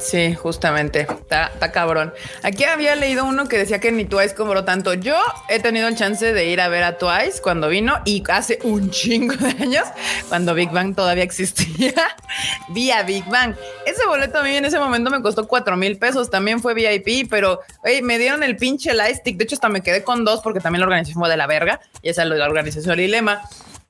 Sí, 0.00 0.34
justamente. 0.34 1.00
Está, 1.00 1.50
cabrón. 1.72 2.12
Aquí 2.42 2.64
había 2.64 2.96
leído 2.96 3.24
uno 3.24 3.48
que 3.48 3.58
decía 3.58 3.80
que 3.80 3.92
ni 3.92 4.06
Twice 4.06 4.34
cobró 4.34 4.64
tanto. 4.64 4.94
Yo 4.94 5.16
he 5.48 5.60
tenido 5.60 5.88
el 5.88 5.96
chance 5.96 6.32
de 6.32 6.46
ir 6.46 6.60
a 6.60 6.68
ver 6.68 6.82
a 6.82 6.98
Twice 6.98 7.40
cuando 7.42 7.68
vino 7.68 8.00
y 8.06 8.22
hace 8.28 8.58
un 8.62 8.90
chingo 8.90 9.34
de 9.34 9.62
años, 9.62 9.84
cuando 10.28 10.54
Big 10.54 10.70
Bang 10.70 10.94
todavía 10.94 11.22
existía, 11.22 11.94
vi 12.68 12.90
a 12.90 13.02
Big 13.02 13.24
Bang. 13.26 13.54
Ese 13.86 14.06
boleto 14.06 14.38
a 14.38 14.42
mí 14.42 14.56
en 14.56 14.64
ese 14.64 14.78
momento 14.78 15.10
me 15.10 15.20
costó 15.20 15.46
cuatro 15.46 15.76
mil 15.76 15.98
pesos. 15.98 16.30
También 16.30 16.60
fue 16.60 16.74
VIP, 16.74 17.28
pero 17.28 17.60
me 18.02 18.18
dieron 18.18 18.42
el 18.42 18.56
pinche 18.56 18.94
lightstick. 18.94 19.36
De 19.36 19.44
hecho, 19.44 19.56
hasta 19.56 19.68
me 19.68 19.82
quedé 19.82 20.02
con 20.02 20.24
dos 20.24 20.40
porque 20.40 20.60
también 20.60 20.80
la 20.80 20.86
organización 20.86 21.20
fue 21.20 21.28
de 21.28 21.36
la 21.36 21.46
verga 21.46 21.80
y 22.02 22.08
esa 22.08 22.22
es 22.22 22.28
la 22.28 22.46
organización 22.46 22.96
Lilema 22.96 23.42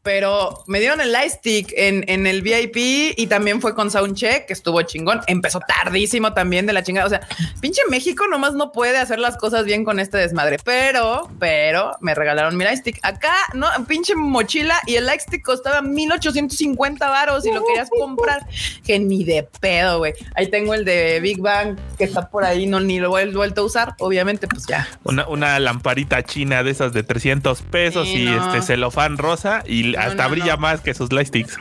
pero 0.03 0.63
me 0.67 0.81
dieron 0.81 1.01
el 1.01 1.13
lightstick 1.13 1.73
en, 1.77 2.05
en 2.09 2.27
el 2.27 2.41
VIP 2.43 3.15
y 3.17 3.27
también 3.27 3.61
fue 3.61 3.75
con 3.75 3.91
Soundcheck, 3.91 4.47
que 4.47 4.53
estuvo 4.53 4.81
chingón. 4.83 5.21
Empezó 5.27 5.61
tardísimo 5.61 6.33
también 6.33 6.67
de 6.67 6.73
la 6.73 6.83
chingada. 6.83 7.07
O 7.07 7.11
sea, 7.11 7.21
pinche 7.61 7.83
México 7.91 8.27
nomás 8.29 8.55
no 8.55 8.73
puede 8.73 8.97
hacer 8.97 9.19
las 9.19 9.37
cosas 9.37 9.65
bien 9.65 9.85
con 9.85 10.01
este 10.01 10.17
desmadre. 10.17 10.57
Pero, 10.65 11.29
pero 11.39 11.93
me 12.01 12.15
regalaron 12.15 12.57
mi 12.57 12.65
lightstick. 12.65 12.99
Acá, 13.03 13.35
no, 13.53 13.67
pinche 13.87 14.15
mochila 14.15 14.81
y 14.87 14.97
el 14.97 15.05
lightstick 15.05 15.45
costaba 15.45 15.83
1850 15.83 17.09
varos 17.09 17.45
y 17.45 17.53
lo 17.53 17.65
querías 17.65 17.91
comprar. 17.99 18.47
Que 18.85 18.99
ni 18.99 19.25
de 19.25 19.47
pedo, 19.61 19.99
güey. 19.99 20.15
Ahí 20.35 20.49
tengo 20.49 20.73
el 20.73 20.85
de 20.85 21.21
Big 21.21 21.41
Bang 21.41 21.77
que 21.99 22.05
está 22.05 22.31
por 22.31 22.45
ahí, 22.45 22.67
no 22.67 22.81
ni 22.81 22.99
lo 23.01 23.19
he 23.19 23.27
vuelto 23.27 23.61
a 23.61 23.65
usar. 23.65 23.95
Obviamente, 23.99 24.49
pues 24.49 24.67
ya. 24.67 24.89
Una, 25.05 25.29
una 25.29 25.59
lamparita 25.59 26.23
china 26.23 26.63
de 26.63 26.71
esas 26.71 26.95
de 26.95 27.03
300 27.03 27.61
pesos 27.63 28.09
y 28.09 28.29
este 28.29 28.63
celofán 28.63 29.19
rosa 29.19 29.63
y 29.67 29.90
hasta 29.99 30.27
brilla 30.29 30.57
más 30.57 30.81
que 30.81 30.95
sus 30.95 31.13
lightsticks. 31.13 31.57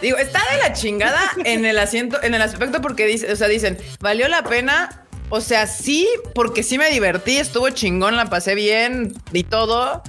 Digo, 0.00 0.18
está 0.18 0.40
de 0.52 0.58
la 0.58 0.72
chingada 0.74 1.20
en 1.44 1.64
el 1.64 1.78
asiento, 1.78 2.22
en 2.22 2.34
el 2.34 2.42
aspecto 2.42 2.82
porque 2.82 3.06
dice, 3.06 3.32
o 3.32 3.36
sea, 3.36 3.48
dicen, 3.48 3.78
valió 4.00 4.28
la 4.28 4.42
pena. 4.42 5.02
O 5.28 5.40
sea, 5.40 5.66
sí, 5.66 6.08
porque 6.34 6.62
sí 6.62 6.78
me 6.78 6.88
divertí, 6.90 7.38
estuvo 7.38 7.68
chingón, 7.70 8.14
la 8.14 8.26
pasé 8.26 8.54
bien 8.54 9.14
y 9.32 9.42
todo. 9.42 10.02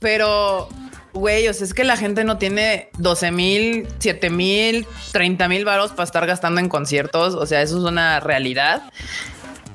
Pero, 0.00 0.68
güey, 1.14 1.48
o 1.48 1.54
sea, 1.54 1.64
es 1.64 1.72
que 1.72 1.84
la 1.84 1.96
gente 1.96 2.24
no 2.24 2.36
tiene 2.36 2.90
12 2.98 3.30
mil, 3.30 3.88
7 4.00 4.28
mil, 4.28 4.86
30 5.12 5.48
mil 5.48 5.64
varos 5.64 5.92
para 5.92 6.04
estar 6.04 6.26
gastando 6.26 6.60
en 6.60 6.68
conciertos. 6.68 7.34
O 7.34 7.46
sea, 7.46 7.62
eso 7.62 7.78
es 7.78 7.84
una 7.84 8.20
realidad. 8.20 8.82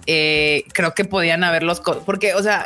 Eh, 0.06 0.66
creo 0.74 0.94
que 0.94 1.06
podían 1.06 1.44
haberlos, 1.44 1.82
porque, 2.06 2.36
o 2.36 2.44
sea, 2.44 2.66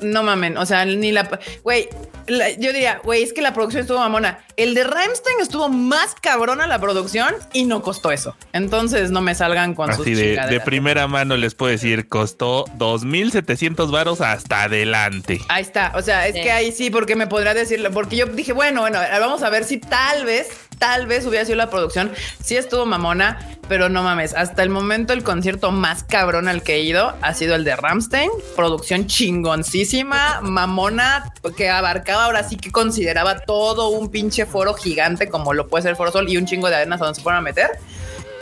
no 0.00 0.22
mamen, 0.22 0.56
o 0.56 0.66
sea, 0.66 0.84
ni 0.84 1.12
la, 1.12 1.28
güey, 1.62 1.88
yo 2.26 2.72
diría, 2.72 3.00
güey, 3.02 3.22
es 3.22 3.32
que 3.32 3.42
la 3.42 3.52
producción 3.54 3.82
estuvo 3.82 3.98
mamona. 3.98 4.38
El 4.56 4.74
de 4.74 4.84
Rammstein 4.84 5.40
estuvo 5.40 5.68
más 5.68 6.14
cabrona 6.20 6.66
la 6.66 6.78
producción 6.78 7.34
y 7.52 7.64
no 7.64 7.82
costó 7.82 8.12
eso. 8.12 8.36
Entonces 8.52 9.10
no 9.10 9.20
me 9.20 9.34
salgan 9.34 9.74
con 9.74 9.90
Así 9.90 10.14
de, 10.14 10.40
de 10.48 10.60
primera 10.60 11.08
mano 11.08 11.36
les 11.36 11.54
puedo 11.54 11.72
decir, 11.72 12.08
costó 12.08 12.66
2.700 12.78 13.90
varos 13.90 14.20
hasta 14.20 14.64
adelante. 14.64 15.40
Ahí 15.48 15.62
está, 15.62 15.92
o 15.96 16.02
sea, 16.02 16.26
es 16.26 16.34
que 16.34 16.50
ahí 16.50 16.72
sí, 16.72 16.90
porque 16.90 17.16
me 17.16 17.26
podría 17.26 17.54
decirlo, 17.54 17.90
porque 17.90 18.16
yo 18.16 18.26
dije, 18.26 18.52
bueno, 18.52 18.82
bueno, 18.82 18.98
vamos 19.20 19.42
a 19.42 19.50
ver 19.50 19.64
si 19.64 19.78
tal 19.78 20.24
vez 20.24 20.48
tal 20.80 21.06
vez 21.06 21.26
hubiera 21.26 21.44
sido 21.44 21.56
la 21.56 21.70
producción. 21.70 22.10
Sí 22.42 22.56
estuvo 22.56 22.86
mamona, 22.86 23.38
pero 23.68 23.88
no 23.88 24.02
mames. 24.02 24.34
Hasta 24.34 24.64
el 24.64 24.70
momento 24.70 25.12
el 25.12 25.22
concierto 25.22 25.70
más 25.70 26.02
cabrón 26.02 26.48
al 26.48 26.62
que 26.62 26.76
he 26.76 26.80
ido 26.80 27.14
ha 27.20 27.34
sido 27.34 27.54
el 27.54 27.62
de 27.62 27.76
Ramstein. 27.76 28.30
Producción 28.56 29.06
chingoncísima, 29.06 30.40
mamona, 30.42 31.32
que 31.56 31.68
abarcaba 31.68 32.24
ahora 32.24 32.48
sí 32.48 32.56
que 32.56 32.72
consideraba 32.72 33.40
todo 33.40 33.90
un 33.90 34.08
pinche 34.10 34.46
foro 34.46 34.74
gigante 34.74 35.28
como 35.28 35.52
lo 35.52 35.68
puede 35.68 35.82
ser 35.82 35.96
Foro 35.96 36.10
Sol 36.10 36.28
y 36.28 36.38
un 36.38 36.46
chingo 36.46 36.68
de 36.68 36.76
arenas 36.76 37.00
a 37.00 37.04
donde 37.04 37.16
se 37.16 37.22
fueron 37.22 37.40
a 37.40 37.42
meter 37.42 37.70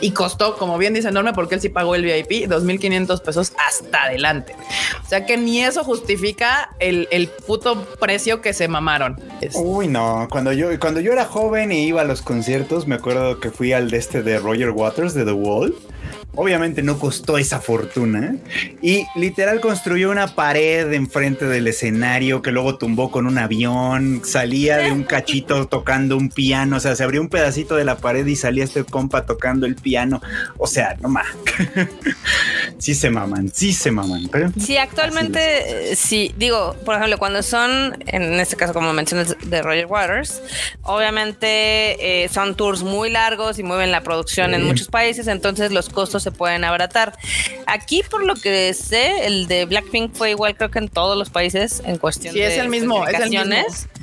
y 0.01 0.11
costó, 0.11 0.57
como 0.57 0.77
bien 0.77 0.93
dice 0.93 1.09
enorme, 1.09 1.33
porque 1.33 1.55
él 1.55 1.61
sí 1.61 1.69
pagó 1.69 1.95
el 1.95 2.03
VIP, 2.03 2.49
2.500 2.49 3.21
pesos 3.21 3.53
hasta 3.67 4.03
adelante. 4.03 4.55
O 5.03 5.07
sea 5.07 5.25
que 5.25 5.37
ni 5.37 5.61
eso 5.61 5.83
justifica 5.83 6.69
el, 6.79 7.07
el 7.11 7.27
puto 7.27 7.85
precio 7.99 8.41
que 8.41 8.53
se 8.53 8.67
mamaron. 8.67 9.19
Uy, 9.55 9.87
no, 9.87 10.27
cuando 10.29 10.53
yo, 10.53 10.67
cuando 10.79 10.99
yo 10.99 11.11
era 11.11 11.25
joven 11.25 11.71
y 11.71 11.85
iba 11.85 12.01
a 12.01 12.05
los 12.05 12.21
conciertos, 12.21 12.87
me 12.87 12.95
acuerdo 12.95 13.39
que 13.39 13.51
fui 13.51 13.73
al 13.73 13.89
de 13.89 13.97
este 13.97 14.23
de 14.23 14.39
Roger 14.39 14.71
Waters 14.71 15.13
de 15.13 15.25
The 15.25 15.31
Wall 15.31 15.75
obviamente 16.35 16.83
no 16.83 16.99
costó 16.99 17.37
esa 17.37 17.59
fortuna 17.59 18.35
y 18.81 19.05
literal 19.15 19.59
construyó 19.61 20.11
una 20.11 20.35
pared 20.35 20.91
enfrente 20.93 21.45
del 21.45 21.67
escenario 21.67 22.41
que 22.41 22.51
luego 22.51 22.77
tumbó 22.77 23.11
con 23.11 23.25
un 23.25 23.37
avión, 23.37 24.21
salía 24.23 24.77
de 24.77 24.91
un 24.91 25.03
cachito 25.03 25.67
tocando 25.69 26.17
un 26.17 26.29
piano, 26.29 26.77
o 26.77 26.79
sea, 26.79 26.95
se 26.95 27.03
abrió 27.03 27.21
un 27.21 27.29
pedacito 27.29 27.75
de 27.75 27.83
la 27.83 27.97
pared 27.97 28.25
y 28.25 28.35
salía 28.35 28.63
este 28.63 28.83
compa 28.83 29.25
tocando 29.25 29.65
el 29.65 29.75
piano, 29.75 30.21
o 30.57 30.67
sea, 30.67 30.95
no 31.01 31.09
más. 31.09 31.27
sí 32.77 32.93
se 32.93 33.09
maman, 33.09 33.51
sí 33.53 33.73
se 33.73 33.91
maman. 33.91 34.29
Pero 34.31 34.51
sí, 34.59 34.77
actualmente, 34.77 35.95
sí, 35.95 36.33
digo, 36.37 36.75
por 36.85 36.95
ejemplo, 36.95 37.17
cuando 37.17 37.43
son, 37.43 37.97
en 38.07 38.39
este 38.39 38.55
caso, 38.55 38.73
como 38.73 38.93
mencionas, 38.93 39.35
de 39.43 39.61
Roger 39.61 39.87
Waters, 39.87 40.41
obviamente 40.83 42.23
eh, 42.23 42.29
son 42.29 42.55
tours 42.55 42.83
muy 42.83 43.09
largos 43.09 43.59
y 43.59 43.63
mueven 43.63 43.91
la 43.91 44.01
producción 44.01 44.53
en 44.53 44.63
muchos 44.63 44.87
países, 44.87 45.27
entonces 45.27 45.71
los 45.71 45.89
costos 45.89 46.18
se 46.19 46.31
pueden 46.31 46.63
abaratar. 46.63 47.17
Aquí, 47.65 48.03
por 48.09 48.23
lo 48.23 48.35
que 48.35 48.73
sé, 48.73 49.25
el 49.25 49.47
de 49.47 49.65
Blackpink 49.65 50.13
fue 50.13 50.31
igual, 50.31 50.55
creo 50.55 50.71
que 50.71 50.79
en 50.79 50.89
todos 50.89 51.17
los 51.17 51.29
países, 51.29 51.81
en 51.85 51.97
cuestión 51.97 52.33
sí, 52.33 52.39
de 52.39 52.47
es 52.47 52.57
el 52.57 52.69
mismo, 52.69 53.07
es 53.07 53.19
el 53.19 53.29
mismo. 53.29 53.55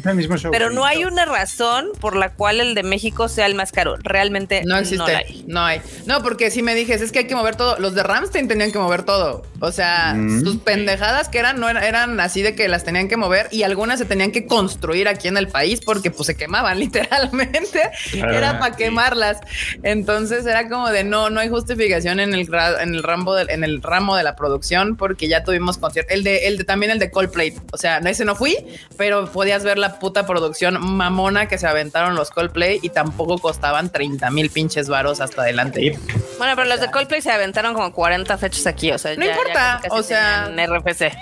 El 0.07 0.17
mismo 0.17 0.37
show, 0.37 0.51
pero 0.51 0.71
no 0.71 0.85
hay 0.85 1.05
una 1.05 1.25
razón 1.25 1.89
por 2.01 2.17
la 2.17 2.31
cual 2.33 2.61
el 2.61 2.75
de 2.75 2.83
México 2.83 3.29
sea 3.29 3.47
el 3.47 3.55
más 3.55 3.73
caro. 3.73 3.97
Realmente 4.03 4.63
no 4.65 4.77
existe. 4.77 4.97
No, 4.99 5.07
hay. 5.07 5.45
no 5.47 5.65
hay. 5.65 5.81
No, 6.07 6.23
porque 6.23 6.51
si 6.51 6.63
me 6.63 6.75
dijes, 6.75 7.01
es 7.01 7.13
que 7.13 7.21
hay 7.21 7.27
que 7.27 7.35
mover 7.35 7.57
todo. 7.57 7.79
Los 7.79 7.95
de 7.95 8.03
Ramstein 8.03 8.49
tenían 8.49 8.73
que 8.73 8.79
mover 8.79 9.03
todo. 9.03 9.43
O 9.61 9.73
sea, 9.73 10.15
mm. 10.15 10.45
sus 10.45 10.59
pendejadas 10.59 11.29
que 11.29 11.39
eran, 11.39 11.59
no 11.61 11.69
eran, 11.69 11.83
eran, 11.83 12.21
así 12.21 12.43
de 12.43 12.55
que 12.55 12.69
las 12.69 12.85
tenían 12.85 13.09
que 13.09 13.17
mover 13.17 13.49
y 13.51 13.63
algunas 13.63 13.99
se 13.99 14.05
tenían 14.05 14.33
que 14.33 14.47
construir 14.47 15.09
aquí 15.09 15.29
en 15.29 15.37
el 15.37 15.49
país 15.49 15.81
porque 15.85 16.11
pues 16.11 16.27
se 16.27 16.37
quemaban 16.37 16.79
literalmente. 16.81 17.83
era 18.13 18.59
para 18.59 18.77
quemarlas. 18.77 19.39
Entonces 19.83 20.47
era 20.47 20.69
como 20.69 20.91
de 20.91 21.05
no, 21.05 21.31
no 21.31 21.41
hay 21.41 21.49
justificación 21.49 22.21
en 22.21 22.35
el, 22.35 22.49
en 22.81 22.95
el 22.95 23.03
ramo 23.03 23.35
de, 23.35 23.53
en 23.53 23.65
el 23.65 23.83
ramo 23.83 24.17
de 24.17 24.23
la 24.23 24.37
producción 24.37 24.97
porque 24.97 25.29
ya 25.29 25.45
tuvimos 25.45 25.79
concierto. 25.79 26.13
El 26.13 26.25
de, 26.25 26.47
el 26.49 26.59
de 26.59 26.65
también 26.65 26.93
el 26.93 26.99
de 26.99 27.11
Coldplay. 27.11 27.55
O 27.73 27.77
sea, 27.77 27.99
ese 27.99 28.25
no 28.25 28.37
fui, 28.37 28.57
pero 28.97 29.31
podías 29.31 29.65
ver 29.65 29.79
la 29.79 29.96
puta 29.99 30.27
producción 30.27 30.79
mamona 30.81 31.49
que 31.49 31.59
se 31.59 31.67
aventaron 31.67 32.15
los 32.15 32.31
Coldplay 32.31 32.79
y 32.83 32.91
tampoco 32.91 33.39
costaban 33.39 33.91
30 33.91 34.31
mil 34.31 34.51
pinches 34.51 34.89
varos 34.89 35.21
hasta 35.21 35.43
adelante. 35.43 35.99
Bueno, 36.39 36.55
pero 36.57 36.69
los 36.69 36.81
de 36.81 36.91
Coldplay 36.91 37.21
se 37.21 37.31
aventaron 37.31 37.75
como 37.75 37.93
40 37.93 38.39
fechas 38.39 38.67
aquí, 38.67 38.93
o 38.93 38.99
sea, 38.99 39.15
no 39.17 39.25
importa, 39.25 39.81
o 39.91 40.03
sea, 40.03 40.51
en 40.55 40.59
RFC. 40.59 41.13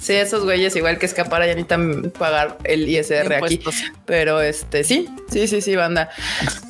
Sí, 0.00 0.14
esos 0.14 0.44
güeyes 0.44 0.74
igual 0.76 0.98
que 0.98 1.04
escapar 1.04 1.42
ya 1.42 1.48
necesitan 1.48 2.10
pagar 2.18 2.56
el 2.64 2.88
ISR 2.88 3.34
aquí. 3.34 3.62
Pero 4.06 4.40
este, 4.40 4.82
sí, 4.82 5.08
sí, 5.30 5.46
sí, 5.46 5.60
sí, 5.60 5.76
banda. 5.76 6.08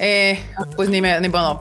Eh, 0.01 0.43
pues 0.75 0.89
ni 0.89 1.01
me, 1.01 1.21
ni 1.21 1.29
puedo. 1.29 1.61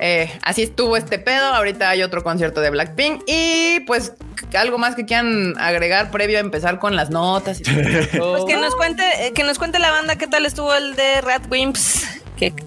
Eh, 0.00 0.30
así 0.42 0.62
estuvo 0.62 0.96
este 0.96 1.18
pedo. 1.18 1.46
Ahorita 1.46 1.90
hay 1.90 2.02
otro 2.02 2.22
concierto 2.22 2.60
de 2.60 2.70
Blackpink. 2.70 3.22
Y 3.26 3.80
pues 3.80 4.12
algo 4.56 4.78
más 4.78 4.94
que 4.94 5.04
quieran 5.04 5.54
agregar 5.58 6.10
previo 6.10 6.38
a 6.38 6.40
empezar 6.40 6.78
con 6.78 6.96
las 6.96 7.10
notas. 7.10 7.60
Y 7.60 7.64
pues 8.18 8.44
que 8.46 8.56
nos 8.56 8.74
cuente, 8.76 9.02
eh, 9.20 9.32
que 9.32 9.44
nos 9.44 9.58
cuente 9.58 9.78
la 9.78 9.90
banda 9.90 10.16
qué 10.16 10.26
tal 10.26 10.46
estuvo 10.46 10.74
el 10.74 10.96
de 10.96 11.20
Rat 11.20 11.50
Wimps. 11.50 12.04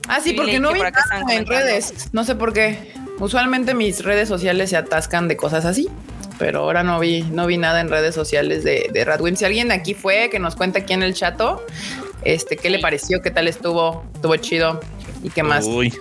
ah, 0.07 0.19
sí, 0.21 0.33
porque 0.33 0.59
no 0.59 0.73
vi 0.73 0.79
nada 0.79 0.93
en 1.29 1.45
redes. 1.45 2.09
No 2.11 2.23
sé 2.23 2.35
por 2.35 2.53
qué. 2.53 2.93
Usualmente 3.19 3.73
mis 3.73 4.03
redes 4.03 4.29
sociales 4.29 4.69
se 4.69 4.77
atascan 4.77 5.27
de 5.27 5.37
cosas 5.37 5.65
así. 5.65 5.89
Pero 6.37 6.59
ahora 6.59 6.83
no 6.83 6.99
vi, 6.99 7.23
no 7.23 7.47
vi 7.47 7.57
nada 7.57 7.81
en 7.81 7.89
redes 7.89 8.15
sociales 8.15 8.63
de, 8.63 8.89
de 8.93 9.03
Radwimps. 9.03 9.39
Si 9.39 9.45
alguien 9.45 9.73
aquí 9.73 9.93
fue, 9.93 10.29
que 10.29 10.39
nos 10.39 10.55
cuente 10.55 10.79
aquí 10.79 10.93
en 10.93 11.03
el 11.03 11.13
chato, 11.13 11.65
este, 12.23 12.55
qué 12.55 12.69
le 12.69 12.79
pareció, 12.79 13.21
qué 13.21 13.29
tal 13.29 13.49
estuvo, 13.49 14.05
estuvo 14.13 14.35
chido. 14.37 14.79
¿Y 15.23 15.29
qué 15.29 15.43
más? 15.43 15.65
Uy. 15.65 15.93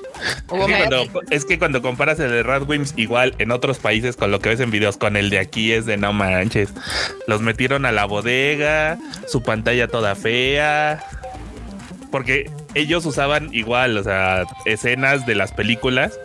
Es 1.30 1.44
que, 1.44 1.58
cuando, 1.58 1.82
comparas 1.82 2.20
el 2.20 2.30
de 2.30 2.42
Radwimps 2.42 2.94
igual 2.96 3.34
en 3.38 3.50
otros 3.50 3.78
países 3.78 4.16
con 4.16 4.30
lo 4.30 4.40
que 4.40 4.50
ves 4.50 4.60
en 4.60 4.70
videos, 4.70 4.96
con 4.96 5.16
el 5.16 5.30
de 5.30 5.38
aquí 5.38 5.72
es 5.72 5.86
de 5.86 5.96
no 5.96 6.12
manches. 6.12 6.70
Los 7.26 7.40
metieron 7.40 7.84
a 7.84 7.92
la 7.92 8.04
bodega, 8.04 8.98
su 9.26 9.42
pantalla 9.42 9.88
toda 9.88 10.14
fea. 10.14 11.04
Porque 12.10 12.50
ellos 12.74 13.04
usaban 13.04 13.52
igual, 13.52 13.98
o 13.98 14.02
sea, 14.02 14.44
escenas 14.64 15.26
de 15.26 15.34
las 15.34 15.52
películas 15.52 16.18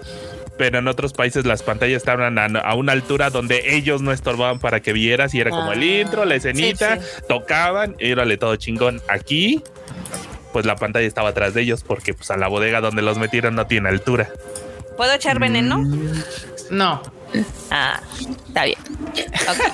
pero 0.58 0.79
en 0.79 0.88
otros 0.88 1.13
países 1.13 1.45
las 1.45 1.63
pantallas 1.63 1.97
estaban 1.97 2.38
a, 2.38 2.75
una 2.75 2.91
altura 2.91 3.29
donde 3.29 3.75
ellos 3.75 4.01
no 4.01 4.12
estorbaban 4.12 4.60
para 4.60 4.82
que 4.82 4.93
vieras 4.93 5.34
y 5.34 5.39
era 5.39 5.49
como 5.49 5.73
el 5.73 5.79
ah, 5.79 5.86
intro, 5.86 6.25
la 6.25 6.36
escenita, 6.36 6.99
tocaban 7.27 7.95
y 7.99 8.12
órale 8.12 8.38
todo 8.38 8.56
chingón. 8.56 9.01
Aquí 9.08 9.63
pues 10.53 10.65
la 10.65 10.75
pantalla 10.77 11.05
estaba 11.05 11.29
atrás 11.29 11.53
de 11.53 11.61
ellos 11.61 11.83
porque 11.83 12.13
pues 12.13 12.31
a 12.31 12.37
la 12.37 12.47
bodega 12.47 12.79
donde 12.79 13.01
los 13.01 13.17
metieron 13.17 13.55
no 13.55 13.67
tiene 13.67 13.89
altura. 13.89 14.29
¿Puedo 14.95 15.11
echar 15.11 15.39
veneno? 15.39 15.83
No. 16.69 17.01
Ah, 17.71 18.01
está 18.47 18.65
bien. 18.65 18.79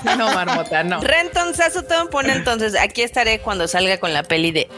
No, 0.17 0.33
marmota, 0.33 0.83
no. 0.83 1.01
Renton 1.01 1.53
Sassuton 1.53 2.09
pone 2.09 2.33
entonces, 2.33 2.75
aquí 2.75 3.03
estaré 3.03 3.39
cuando 3.39 3.67
salga 3.67 3.99
con 3.99 4.13
la 4.13 4.23
peli 4.23 4.51
de 4.51 4.69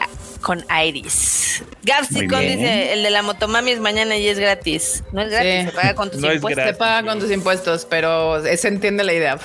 con 0.42 0.64
Iris. 0.84 1.62
Gapsicon 1.84 2.40
dice, 2.40 2.92
el 2.92 3.02
de 3.02 3.10
la 3.10 3.22
motomami 3.22 3.70
es 3.70 3.80
mañana 3.80 4.16
y 4.16 4.28
es 4.28 4.38
gratis. 4.38 5.02
No 5.12 5.22
es 5.22 5.30
gratis, 5.30 5.70
se 5.70 5.72
paga 5.72 5.94
con 5.94 6.10
tus 6.10 6.22
impuestos. 6.22 6.64
Se 6.64 6.74
paga 6.74 7.08
con 7.08 7.18
tus 7.18 7.30
impuestos, 7.30 7.86
pero 7.88 8.42
se 8.42 8.68
entiende 8.68 9.04
la 9.04 9.14
idea. 9.14 9.38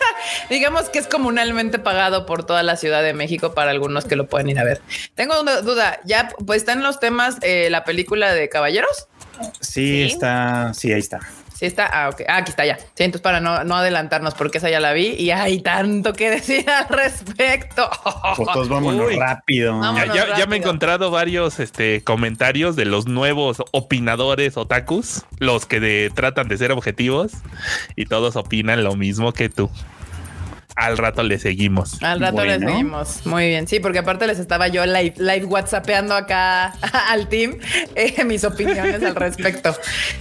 Digamos 0.48 0.88
que 0.88 0.98
es 0.98 1.06
comunalmente 1.06 1.78
pagado 1.78 2.24
por 2.24 2.46
toda 2.46 2.62
la 2.62 2.76
Ciudad 2.76 3.02
de 3.02 3.12
México 3.12 3.52
para 3.54 3.70
algunos 3.70 4.06
que 4.06 4.16
lo 4.16 4.26
pueden 4.26 4.48
ir 4.48 4.58
a 4.58 4.64
ver. 4.64 4.80
Tengo 5.14 5.40
una 5.40 5.60
duda, 5.60 6.00
¿ya 6.04 6.30
pues 6.46 6.62
están 6.62 6.82
los 6.82 6.98
temas 7.00 7.36
eh, 7.42 7.68
la 7.70 7.84
película 7.84 8.32
de 8.32 8.48
Caballeros? 8.48 9.08
sí, 9.60 10.04
está, 10.04 10.72
sí, 10.74 10.92
ahí 10.92 11.00
está. 11.00 11.20
Sí 11.64 11.68
está. 11.68 11.86
Ah, 11.86 12.10
ok. 12.10 12.20
Ah, 12.28 12.36
aquí 12.36 12.50
está 12.50 12.66
ya. 12.66 12.76
Sí, 12.76 13.04
entonces 13.04 13.22
para 13.22 13.40
no, 13.40 13.64
no 13.64 13.76
adelantarnos, 13.76 14.34
porque 14.34 14.58
esa 14.58 14.68
ya 14.68 14.80
la 14.80 14.92
vi 14.92 15.14
y 15.18 15.30
hay 15.30 15.62
tanto 15.62 16.12
que 16.12 16.28
decir 16.30 16.68
al 16.68 16.88
respecto. 16.90 17.88
Pues 18.36 18.68
vámonos 18.68 19.16
rápido. 19.16 19.80
ya, 20.36 20.44
me 20.46 20.56
he 20.56 20.58
encontrado 20.58 21.10
varios 21.10 21.60
este, 21.60 22.04
comentarios 22.04 22.76
de 22.76 22.84
los 22.84 23.06
nuevos 23.06 23.62
opinadores 23.72 24.58
otakus, 24.58 25.22
los 25.38 25.64
que 25.64 26.10
tratan 26.14 26.48
de 26.48 26.58
ser 26.58 26.70
objetivos 26.70 27.32
y 27.96 28.04
todos 28.04 28.36
opinan 28.36 28.84
lo 28.84 28.94
mismo 28.94 29.32
que 29.32 29.48
tú 29.48 29.70
al 30.76 30.98
rato 30.98 31.22
le 31.22 31.38
seguimos. 31.38 32.02
Al 32.02 32.20
rato 32.20 32.44
le 32.44 32.58
seguimos. 32.58 33.24
Muy 33.26 33.48
bien. 33.48 33.68
Sí, 33.68 33.78
porque 33.78 34.00
aparte 34.00 34.26
les 34.26 34.38
estaba 34.38 34.68
yo 34.68 34.84
live, 34.84 35.14
live 35.18 35.44
WhatsAppeando 35.44 36.14
acá 36.14 36.66
al 37.08 37.28
team 37.28 37.58
eh, 37.94 38.24
mis 38.24 38.44
opiniones 38.44 39.02
al 39.02 39.14
respecto. 39.14 39.70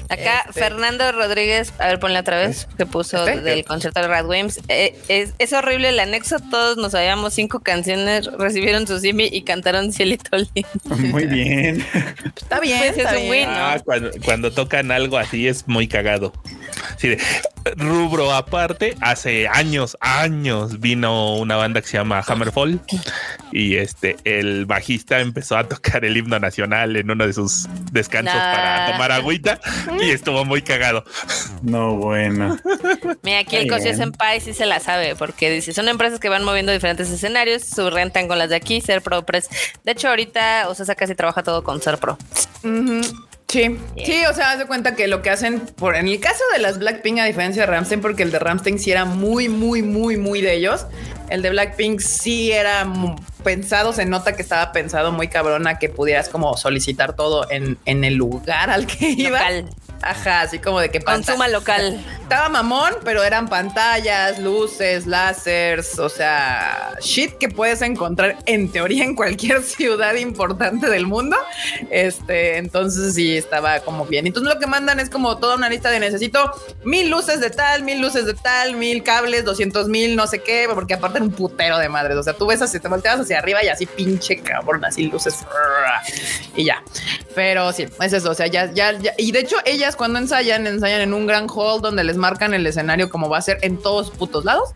Acá 0.09 0.45
este. 0.47 0.59
Fernando 0.59 1.11
Rodríguez, 1.11 1.73
a 1.79 1.87
ver, 1.87 1.99
ponle 1.99 2.19
otra 2.19 2.37
vez, 2.37 2.67
que 2.77 2.85
puso 2.85 3.27
¿Este? 3.27 3.41
del 3.41 3.65
concierto 3.65 4.01
de 4.01 4.07
Rad 4.07 4.25
eh, 4.67 4.95
es, 5.07 5.53
horrible 5.53 5.89
el 5.89 5.99
anexo. 5.99 6.37
Todos 6.39 6.77
nos 6.77 6.91
sabíamos 6.91 7.33
cinco 7.33 7.61
canciones, 7.61 8.25
recibieron 8.37 8.87
su 8.87 8.99
simi 8.99 9.29
y 9.31 9.41
cantaron 9.41 9.91
Cielito 9.91 10.37
Lindo. 10.37 10.69
Muy 11.11 11.25
bien. 11.25 11.83
está 12.35 12.59
bien. 12.59 12.79
Pues 12.79 12.97
está 12.97 13.15
bien. 13.15 13.49
Ah, 13.49 13.77
cuando, 13.83 14.11
cuando 14.23 14.51
tocan 14.51 14.91
algo 14.91 15.17
así 15.17 15.47
es 15.47 15.67
muy 15.67 15.87
cagado. 15.87 16.33
Sí, 16.97 17.15
rubro 17.75 18.33
aparte, 18.33 18.95
hace 19.01 19.47
años, 19.47 19.97
años 19.99 20.42
vino 20.79 21.35
una 21.35 21.55
banda 21.55 21.81
que 21.81 21.87
se 21.87 21.97
llama 21.97 22.23
Hammerfall 22.25 22.79
y 23.51 23.75
este 23.75 24.17
el 24.23 24.65
bajista 24.65 25.19
empezó 25.19 25.57
a 25.57 25.67
tocar 25.67 26.05
el 26.05 26.17
himno 26.17 26.39
nacional 26.39 26.95
en 26.95 27.09
uno 27.09 27.25
de 27.25 27.33
sus 27.33 27.67
descansos 27.91 28.33
para 28.33 28.91
tomar 28.91 29.11
agüita 29.11 29.59
y 30.01 30.09
estuvo 30.09 30.45
muy 30.45 30.61
cagado. 30.61 31.03
No, 31.61 31.95
bueno. 31.95 32.57
Mira, 33.21 33.39
aquí 33.39 33.55
el 33.55 33.69
Cosio 33.69 33.95
Senpai 33.95 34.41
sí 34.41 34.53
se 34.53 34.65
la 34.65 34.79
sabe 34.79 35.15
porque 35.15 35.49
dice, 35.49 35.73
son 35.73 35.87
empresas 35.87 36.19
que 36.19 36.29
van 36.29 36.43
moviendo 36.43 36.71
diferentes 36.71 37.09
escenarios, 37.09 37.63
rentan 37.91 38.27
con 38.27 38.37
las 38.37 38.49
de 38.49 38.55
aquí, 38.55 38.81
Ser 38.81 39.01
Pro 39.01 39.23
Press. 39.25 39.49
De 39.83 39.91
hecho, 39.91 40.09
ahorita 40.09 40.67
Osasa 40.69 40.95
casi 40.95 41.15
trabaja 41.15 41.43
todo 41.43 41.63
con 41.63 41.81
Ser 41.81 41.97
Pro. 41.97 42.17
Sí, 43.53 43.77
sí, 44.03 44.25
o 44.27 44.33
sea, 44.33 44.49
haz 44.53 44.57
de 44.57 44.65
cuenta 44.65 44.95
que 44.95 45.07
lo 45.07 45.21
que 45.21 45.29
hacen 45.29 45.59
por 45.59 45.95
en 45.95 46.07
el 46.07 46.19
caso 46.19 46.43
de 46.53 46.59
las 46.59 46.79
Blackpink, 46.79 47.19
a 47.19 47.25
diferencia 47.25 47.61
de 47.61 47.67
Ramstein, 47.67 48.01
porque 48.01 48.23
el 48.23 48.31
de 48.31 48.39
Ramstein 48.39 48.79
sí 48.79 48.91
era 48.91 49.05
muy, 49.05 49.47
muy, 49.47 49.83
muy, 49.83 50.17
muy 50.17 50.41
de 50.41 50.55
ellos. 50.55 50.87
El 51.29 51.43
de 51.43 51.51
Blackpink 51.51 51.99
sí 51.99 52.51
era 52.51 52.91
pensado, 53.43 53.93
se 53.93 54.05
nota 54.05 54.35
que 54.35 54.41
estaba 54.41 54.71
pensado 54.71 55.11
muy 55.11 55.27
cabrona 55.27 55.77
que 55.77 55.87
pudieras 55.87 56.29
como 56.29 56.57
solicitar 56.57 57.15
todo 57.15 57.45
en, 57.51 57.77
en 57.85 58.03
el 58.03 58.15
lugar 58.15 58.71
al 58.71 58.87
que 58.87 59.09
iba. 59.09 59.39
Ajá, 60.03 60.41
así 60.41 60.59
como 60.59 60.79
de 60.79 60.89
que 60.89 60.99
consuma 60.99 61.47
local. 61.47 62.03
Estaba 62.21 62.49
mamón, 62.49 62.93
pero 63.03 63.23
eran 63.23 63.47
pantallas, 63.47 64.39
luces, 64.39 65.07
láseres, 65.07 65.97
o 65.97 66.09
sea, 66.09 66.95
shit 67.01 67.37
que 67.37 67.47
puedes 67.47 67.81
encontrar 67.81 68.37
en 68.45 68.71
teoría 68.71 69.03
en 69.03 69.15
cualquier 69.15 69.61
ciudad 69.63 70.15
importante 70.15 70.89
del 70.89 71.07
mundo. 71.07 71.37
Este, 71.89 72.57
entonces 72.57 73.15
sí 73.15 73.37
estaba 73.37 73.79
como 73.79 74.05
bien. 74.05 74.27
Entonces 74.27 74.53
lo 74.53 74.59
que 74.59 74.67
mandan 74.67 74.99
es 74.99 75.09
como 75.09 75.37
toda 75.37 75.55
una 75.55 75.69
lista 75.69 75.89
de 75.89 75.99
necesito 75.99 76.51
mil 76.83 77.09
luces 77.09 77.39
de 77.39 77.49
tal, 77.49 77.83
mil 77.83 78.01
luces 78.01 78.25
de 78.25 78.33
tal, 78.33 78.75
mil 78.75 79.03
cables, 79.03 79.45
doscientos 79.45 79.87
mil, 79.87 80.15
no 80.15 80.27
sé 80.27 80.41
qué, 80.41 80.67
porque 80.73 80.95
aparte 80.95 81.19
era 81.19 81.25
un 81.25 81.31
putero 81.31 81.77
de 81.77 81.87
madres. 81.87 82.17
O 82.17 82.23
sea, 82.23 82.33
tú 82.33 82.47
ves 82.47 82.61
así, 82.61 82.79
te 82.79 82.87
volteas 82.87 83.19
hacia 83.19 83.39
arriba 83.39 83.63
y 83.63 83.69
así 83.69 83.85
pinche 83.85 84.37
cabrón, 84.41 84.83
así 84.83 85.03
luces 85.07 85.45
y 86.55 86.65
ya. 86.65 86.83
Pero 87.35 87.71
sí, 87.73 87.85
es 88.01 88.13
eso. 88.13 88.31
O 88.31 88.33
sea, 88.33 88.47
ya, 88.47 88.71
ya, 88.73 88.91
ya. 88.99 89.13
Y 89.17 89.31
de 89.31 89.39
hecho, 89.39 89.55
ellas 89.65 89.92
ellas 89.93 89.95
cuando 89.95 90.19
ensayan, 90.19 90.67
ensayan 90.67 91.01
en 91.01 91.13
un 91.13 91.27
gran 91.27 91.47
hall 91.49 91.81
donde 91.81 92.03
les 92.03 92.17
marcan 92.17 92.53
el 92.53 92.65
escenario 92.65 93.09
como 93.09 93.29
va 93.29 93.37
a 93.37 93.41
ser 93.41 93.59
en 93.61 93.77
todos 93.77 94.11
putos 94.11 94.45
lados 94.45 94.73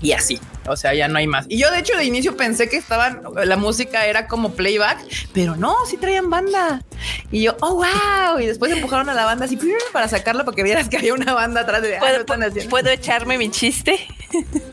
y 0.00 0.12
así. 0.12 0.40
O 0.66 0.76
sea, 0.76 0.94
ya 0.94 1.08
no 1.08 1.18
hay 1.18 1.26
más. 1.26 1.46
Y 1.48 1.58
yo, 1.58 1.70
de 1.70 1.78
hecho, 1.78 1.96
de 1.96 2.04
inicio 2.04 2.36
pensé 2.36 2.68
que 2.68 2.76
estaban, 2.76 3.22
la 3.44 3.56
música 3.56 4.06
era 4.06 4.26
como 4.28 4.52
playback, 4.52 4.98
pero 5.32 5.56
no, 5.56 5.74
sí 5.88 5.96
traían 5.96 6.30
banda. 6.30 6.82
Y 7.30 7.42
yo, 7.42 7.56
oh, 7.60 7.74
wow. 7.74 8.38
Y 8.40 8.46
después 8.46 8.72
empujaron 8.72 9.08
a 9.08 9.14
la 9.14 9.24
banda 9.24 9.46
así 9.46 9.58
para 9.92 10.08
sacarla 10.08 10.44
porque 10.44 10.62
vieras 10.62 10.88
que 10.88 10.98
había 10.98 11.14
una 11.14 11.34
banda 11.34 11.62
atrás 11.62 11.82
de. 11.82 11.96
Ah, 11.96 12.00
¿Puedo, 12.00 12.68
¿Puedo 12.68 12.90
echarme 12.90 13.38
mi 13.38 13.50
chiste? 13.50 14.06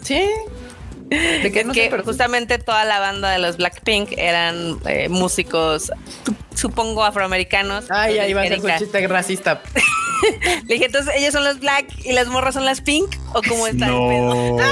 Sí. 0.02 0.28
De 1.44 1.52
que, 1.52 1.64
no 1.64 1.74
que 1.74 1.90
justamente 2.04 2.60
toda 2.60 2.86
la 2.86 3.00
banda 3.00 3.32
de 3.32 3.40
los 3.40 3.58
Blackpink 3.58 4.12
eran 4.18 4.78
eh, 4.86 5.10
músicos, 5.10 5.92
supongo 6.54 7.04
afroamericanos. 7.04 7.86
Ay, 7.90 8.20
ahí 8.20 8.34
va 8.34 8.42
a 8.42 8.48
ser 8.48 8.60
un 8.60 8.78
chiste 8.78 9.08
racista. 9.08 9.62
Le 10.68 10.74
dije, 10.74 10.86
entonces 10.86 11.14
ellos 11.16 11.34
son 11.34 11.44
los 11.44 11.60
black 11.60 11.86
y 12.04 12.14
las 12.14 12.28
morras 12.28 12.54
son 12.54 12.66
las 12.66 12.82
pink 12.82 13.16
o 13.34 13.42
cómo 13.42 13.68
está 13.68 13.88
no. 13.88 14.58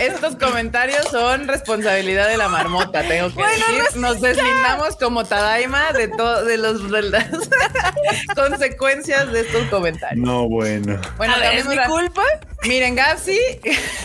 Estos 0.00 0.36
comentarios 0.36 1.06
son 1.10 1.46
responsabilidad 1.46 2.28
de 2.28 2.36
la 2.36 2.48
marmota, 2.48 3.06
tengo 3.06 3.32
que 3.32 3.42
decir. 3.42 4.00
Nos 4.00 4.20
deslindamos 4.20 4.96
como 4.96 5.24
Tadaima 5.24 5.92
de 5.92 6.08
todo 6.08 6.44
de 6.44 6.58
los 6.58 6.82
las 6.90 7.28
consecuencias 8.34 9.30
de 9.30 9.40
estos 9.40 9.68
comentarios. 9.68 10.26
No, 10.26 10.48
bueno. 10.48 11.00
Bueno, 11.16 11.34
¿es 11.52 11.66
mi 11.66 11.76
culpa? 11.86 12.24
Miren, 12.64 12.96
Gapsi, 12.96 13.38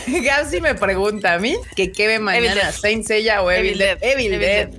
Gapsi 0.06 0.60
me 0.60 0.74
pregunta 0.76 1.34
a 1.34 1.38
mí 1.38 1.56
que 1.74 1.90
qué 1.90 2.06
ve 2.06 2.18
mañana, 2.20 2.70
Saint 2.72 3.04
Seiya 3.04 3.42
o 3.42 3.50
Evil, 3.50 3.78
Dead. 3.78 3.98
Evil, 4.00 4.38
Dead 4.38 4.70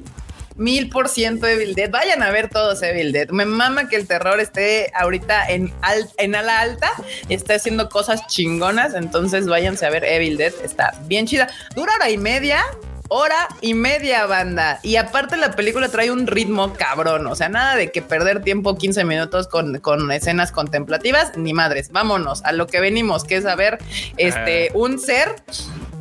mil 0.62 0.90
por 0.90 1.10
ciento 1.10 1.48
Evil 1.48 1.76
Dead. 1.76 1.90
Vayan 1.90 2.24
a 2.24 2.32
ver 2.32 2.50
todos 2.50 2.82
Evil 2.84 3.12
Dead. 3.12 3.30
Me 3.30 3.46
mama 3.46 3.90
que 3.90 3.96
el 3.96 4.08
terror 4.08 4.40
esté 4.40 4.92
ahorita 4.96 5.48
en, 5.48 5.74
en 6.18 6.36
ala 6.36 6.60
alta 6.60 6.92
y 7.28 7.34
esté 7.34 7.56
haciendo 7.56 7.90
cosas 7.90 8.26
chingonas. 8.28 8.94
Entonces 8.94 9.48
váyanse 9.48 9.86
a 9.86 9.90
ver 9.90 10.06
Evil 10.06 10.38
Dead. 10.38 10.54
Está 10.64 10.94
bien 11.08 11.26
chida. 11.26 11.50
Dura 11.76 11.94
hora 11.96 12.10
y 12.10 12.18
media. 12.18 12.64
Hora 13.14 13.50
y 13.60 13.74
media, 13.74 14.26
banda. 14.26 14.80
Y 14.84 14.96
aparte 14.96 15.36
la 15.36 15.52
película 15.52 15.90
trae 15.90 16.10
un 16.12 16.28
ritmo 16.28 16.74
cabrón. 16.76 17.28
O 17.28 17.36
sea, 17.36 17.50
nada 17.50 17.76
de 17.76 17.92
que 17.92 18.02
perder 18.02 18.42
tiempo 18.42 18.78
15 18.78 19.04
minutos 19.04 19.50
con, 19.50 19.80
con 19.80 20.10
escenas 20.14 20.54
contemplativas, 20.54 21.38
ni 21.38 21.52
madres. 21.52 21.92
Vámonos 21.92 22.42
a 22.46 22.54
lo 22.54 22.68
que 22.68 22.80
venimos, 22.80 23.26
que 23.26 23.36
es 23.36 23.46
a 23.46 23.56
ver 23.56 23.80
este, 24.16 24.70
ah. 24.70 24.72
un 24.76 24.98
ser 24.98 25.36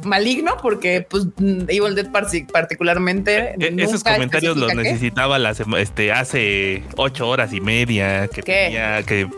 maligno 0.05 0.57
porque 0.62 1.05
pues 1.11 1.27
Evil 1.40 1.96
Dead 1.96 2.07
particularmente 2.53 3.57
e-, 3.59 3.66
e-, 3.66 3.83
esos 3.83 4.05
comentarios 4.05 4.57
los 4.57 4.73
necesitaba 4.73 5.40
las, 5.40 5.61
este 5.79 6.12
hace 6.12 6.85
ocho 6.96 7.29
horas 7.29 7.53
y 7.53 7.61
media 7.61 8.29
que 8.29 8.40
tenía 8.42 9.03
que 9.03 9.29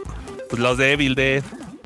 pues, 0.48 0.60
los 0.60 0.78
de 0.78 0.92
Evil 0.92 1.16
Dead 1.16 1.42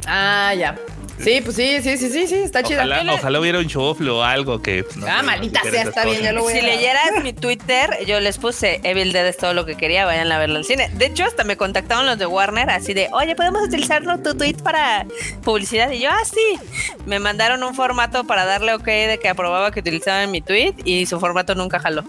ah 0.07 0.53
ya 0.55 0.77
Sí, 1.19 1.41
pues 1.43 1.57
sí, 1.57 1.81
sí, 1.83 1.97
sí, 1.97 2.11
sí, 2.11 2.27
sí, 2.27 2.35
está 2.35 2.63
chido. 2.63 2.83
Ojalá 2.83 3.41
hubiera 3.41 3.59
un 3.59 3.67
chofle 3.67 4.11
o 4.11 4.23
algo 4.23 4.61
que. 4.61 4.85
ah, 5.09 5.23
maldita 5.23 5.63
sea, 5.63 5.83
está 5.83 6.05
bien, 6.05 6.23
ya 6.23 6.33
lo 6.33 6.43
voy 6.43 6.53
Si 6.53 6.61
leyeras 6.61 7.23
mi 7.23 7.33
Twitter, 7.33 7.91
yo 8.07 8.21
les 8.21 8.39
puse 8.39 8.81
Evil 8.85 9.13
Dead 9.13 9.27
es 9.27 9.37
todo 9.37 9.55
lo 9.55 9.65
que 9.65 9.77
quería, 9.77 10.05
vayan 10.05 10.31
a 10.31 10.39
verlo 10.39 10.57
al 10.57 10.65
cine. 10.65 10.91
De 10.95 11.07
hecho, 11.07 11.25
hasta 11.25 11.45
me 11.45 11.57
contactaron 11.57 12.07
los 12.07 12.19
de 12.19 12.27
Warner 12.27 12.71
así 12.71 12.95
de, 12.95 13.09
oye, 13.13 13.35
¿podemos 13.35 13.63
utilizarlo 13.67 14.19
tu 14.19 14.35
tweet 14.35 14.57
para 14.63 15.07
publicidad? 15.43 15.91
Y 15.91 16.01
yo, 16.01 16.11
ah, 16.11 16.25
sí. 16.25 16.59
Me 17.07 17.19
mandaron 17.19 17.63
un 17.63 17.75
formato 17.75 18.25
para 18.25 18.45
darle 18.45 18.75
ok 18.75 18.87
de 18.87 19.19
que 19.21 19.29
aprobaba 19.29 19.71
que 19.71 19.81
utilizaban 19.81 20.31
mi 20.31 20.43
tweet 20.43 20.75
y 20.85 21.07
su 21.07 21.19
formato 21.19 21.55
nunca 21.55 21.79
jaló. 21.79 22.05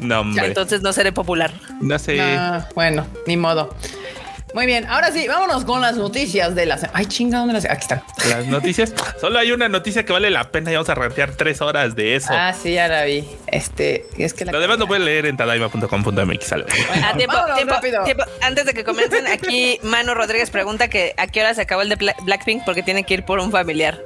No, 0.00 0.20
hombre. 0.20 0.46
Entonces 0.46 0.82
no 0.82 0.92
seré 0.92 1.12
popular. 1.12 1.52
No 1.80 1.96
sé. 1.96 2.20
Ah, 2.20 2.68
bueno, 2.74 3.06
ni 3.26 3.36
modo. 3.36 3.72
Muy 4.54 4.66
bien, 4.66 4.86
ahora 4.86 5.10
sí, 5.10 5.26
vámonos 5.26 5.64
con 5.64 5.80
las 5.80 5.96
noticias 5.96 6.54
de 6.54 6.66
la 6.66 6.78
Ay, 6.92 7.06
chinga, 7.06 7.38
¿dónde 7.38 7.54
las? 7.54 7.64
Aquí 7.64 7.80
están. 7.82 8.02
Las 8.28 8.46
noticias. 8.46 8.92
Solo 9.20 9.38
hay 9.38 9.52
una 9.52 9.68
noticia 9.68 10.04
que 10.04 10.12
vale 10.12 10.30
la 10.30 10.50
pena 10.50 10.70
y 10.70 10.74
vamos 10.74 10.88
a 10.90 10.94
rantear 10.94 11.32
tres 11.32 11.60
horas 11.62 11.94
de 11.94 12.16
eso. 12.16 12.28
Ah, 12.30 12.52
sí, 12.52 12.74
ya 12.74 12.88
la 12.88 13.04
vi. 13.04 13.24
Este, 13.46 14.06
es 14.18 14.34
que 14.34 14.44
Lo 14.44 14.60
demás 14.60 14.78
lo 14.78 14.86
pueden 14.86 15.04
leer 15.04 15.26
en 15.26 15.36
tadaima.com.mx. 15.36 16.52
Ah, 17.02 17.16
tiempo, 17.16 17.36
tiempo, 17.56 17.74
tiempo, 18.04 18.24
Antes 18.42 18.66
de 18.66 18.74
que 18.74 18.84
comiencen, 18.84 19.26
aquí 19.26 19.78
Manu 19.82 20.14
Rodríguez 20.14 20.50
pregunta 20.50 20.88
que 20.88 21.14
a 21.16 21.26
qué 21.26 21.40
hora 21.40 21.54
se 21.54 21.62
acabó 21.62 21.82
el 21.82 21.88
de 21.88 22.14
Blackpink 22.22 22.64
porque 22.64 22.82
tiene 22.82 23.04
que 23.04 23.14
ir 23.14 23.24
por 23.24 23.38
un 23.38 23.50
familiar. 23.50 23.98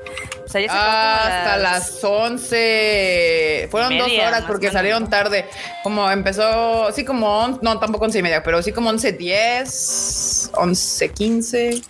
O 0.46 0.48
sea, 0.48 0.60
ya 0.60 0.70
se 0.70 0.78
hasta 0.78 1.56
las 1.58 2.04
11. 2.04 3.68
Fueron 3.68 3.98
dos 3.98 4.12
horas 4.12 4.44
porque 4.46 4.70
salieron 4.70 5.10
tarde. 5.10 5.44
Como 5.82 6.08
empezó, 6.08 6.92
sí, 6.92 7.04
como, 7.04 7.58
no, 7.62 7.78
tampoco 7.80 8.04
once 8.04 8.20
y 8.20 8.22
media, 8.22 8.44
pero 8.44 8.62
sí 8.62 8.70
como 8.70 8.90
once 8.90 9.10
diez 9.12 10.50
11, 10.54 11.08
15, 11.10 11.82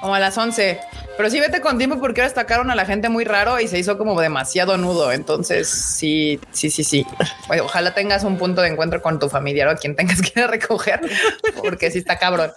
como 0.00 0.14
a 0.14 0.20
las 0.20 0.36
11. 0.36 0.78
Pero 1.16 1.30
sí 1.30 1.40
vete 1.40 1.62
con 1.62 1.78
tiempo 1.78 1.98
porque 1.98 2.20
ahora 2.20 2.28
destacaron 2.28 2.70
a 2.70 2.74
la 2.74 2.84
gente 2.84 3.08
muy 3.08 3.24
raro 3.24 3.58
y 3.58 3.68
se 3.68 3.78
hizo 3.78 3.96
como 3.96 4.20
demasiado 4.20 4.76
nudo. 4.76 5.10
Entonces, 5.12 5.68
sí, 5.68 6.38
sí, 6.52 6.70
sí, 6.70 6.84
sí. 6.84 7.06
Ojalá 7.62 7.94
tengas 7.94 8.24
un 8.24 8.36
punto 8.36 8.60
de 8.60 8.68
encuentro 8.68 9.00
con 9.00 9.18
tu 9.18 9.30
familiar 9.30 9.68
o 9.68 9.70
a 9.70 9.76
quien 9.76 9.96
tengas 9.96 10.20
que 10.20 10.46
recoger, 10.46 11.00
porque 11.56 11.90
sí 11.90 11.98
está 11.98 12.18
cabrón. 12.18 12.52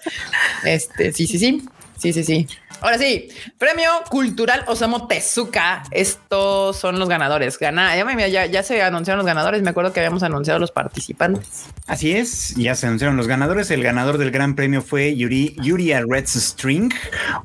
Este, 0.65 1.13
sí, 1.13 1.25
sí, 1.25 1.39
sí. 1.39 1.65
Sí, 1.97 2.13
sí, 2.13 2.23
sí. 2.23 2.47
Ahora 2.79 2.99
sí, 2.99 3.29
Premio 3.57 3.89
Cultural 4.09 4.63
Osamu 4.67 5.07
Tezuka. 5.07 5.83
Estos 5.89 6.77
son 6.77 6.99
los 6.99 7.09
ganadores. 7.09 7.57
Gana, 7.57 7.95
ya, 8.27 8.45
ya, 8.45 8.63
se 8.63 8.81
anunciaron 8.83 9.17
los 9.17 9.25
ganadores. 9.25 9.63
Me 9.63 9.71
acuerdo 9.71 9.93
que 9.93 9.99
habíamos 9.99 10.21
anunciado 10.21 10.59
los 10.59 10.71
participantes. 10.71 11.65
Así 11.87 12.11
es, 12.11 12.53
ya 12.55 12.75
se 12.75 12.85
anunciaron 12.85 13.17
los 13.17 13.27
ganadores. 13.27 13.71
El 13.71 13.81
ganador 13.81 14.19
del 14.19 14.29
gran 14.29 14.55
premio 14.55 14.83
fue 14.83 15.15
Yuri, 15.15 15.55
Yuria 15.59 16.03
Red 16.07 16.27
String 16.27 16.93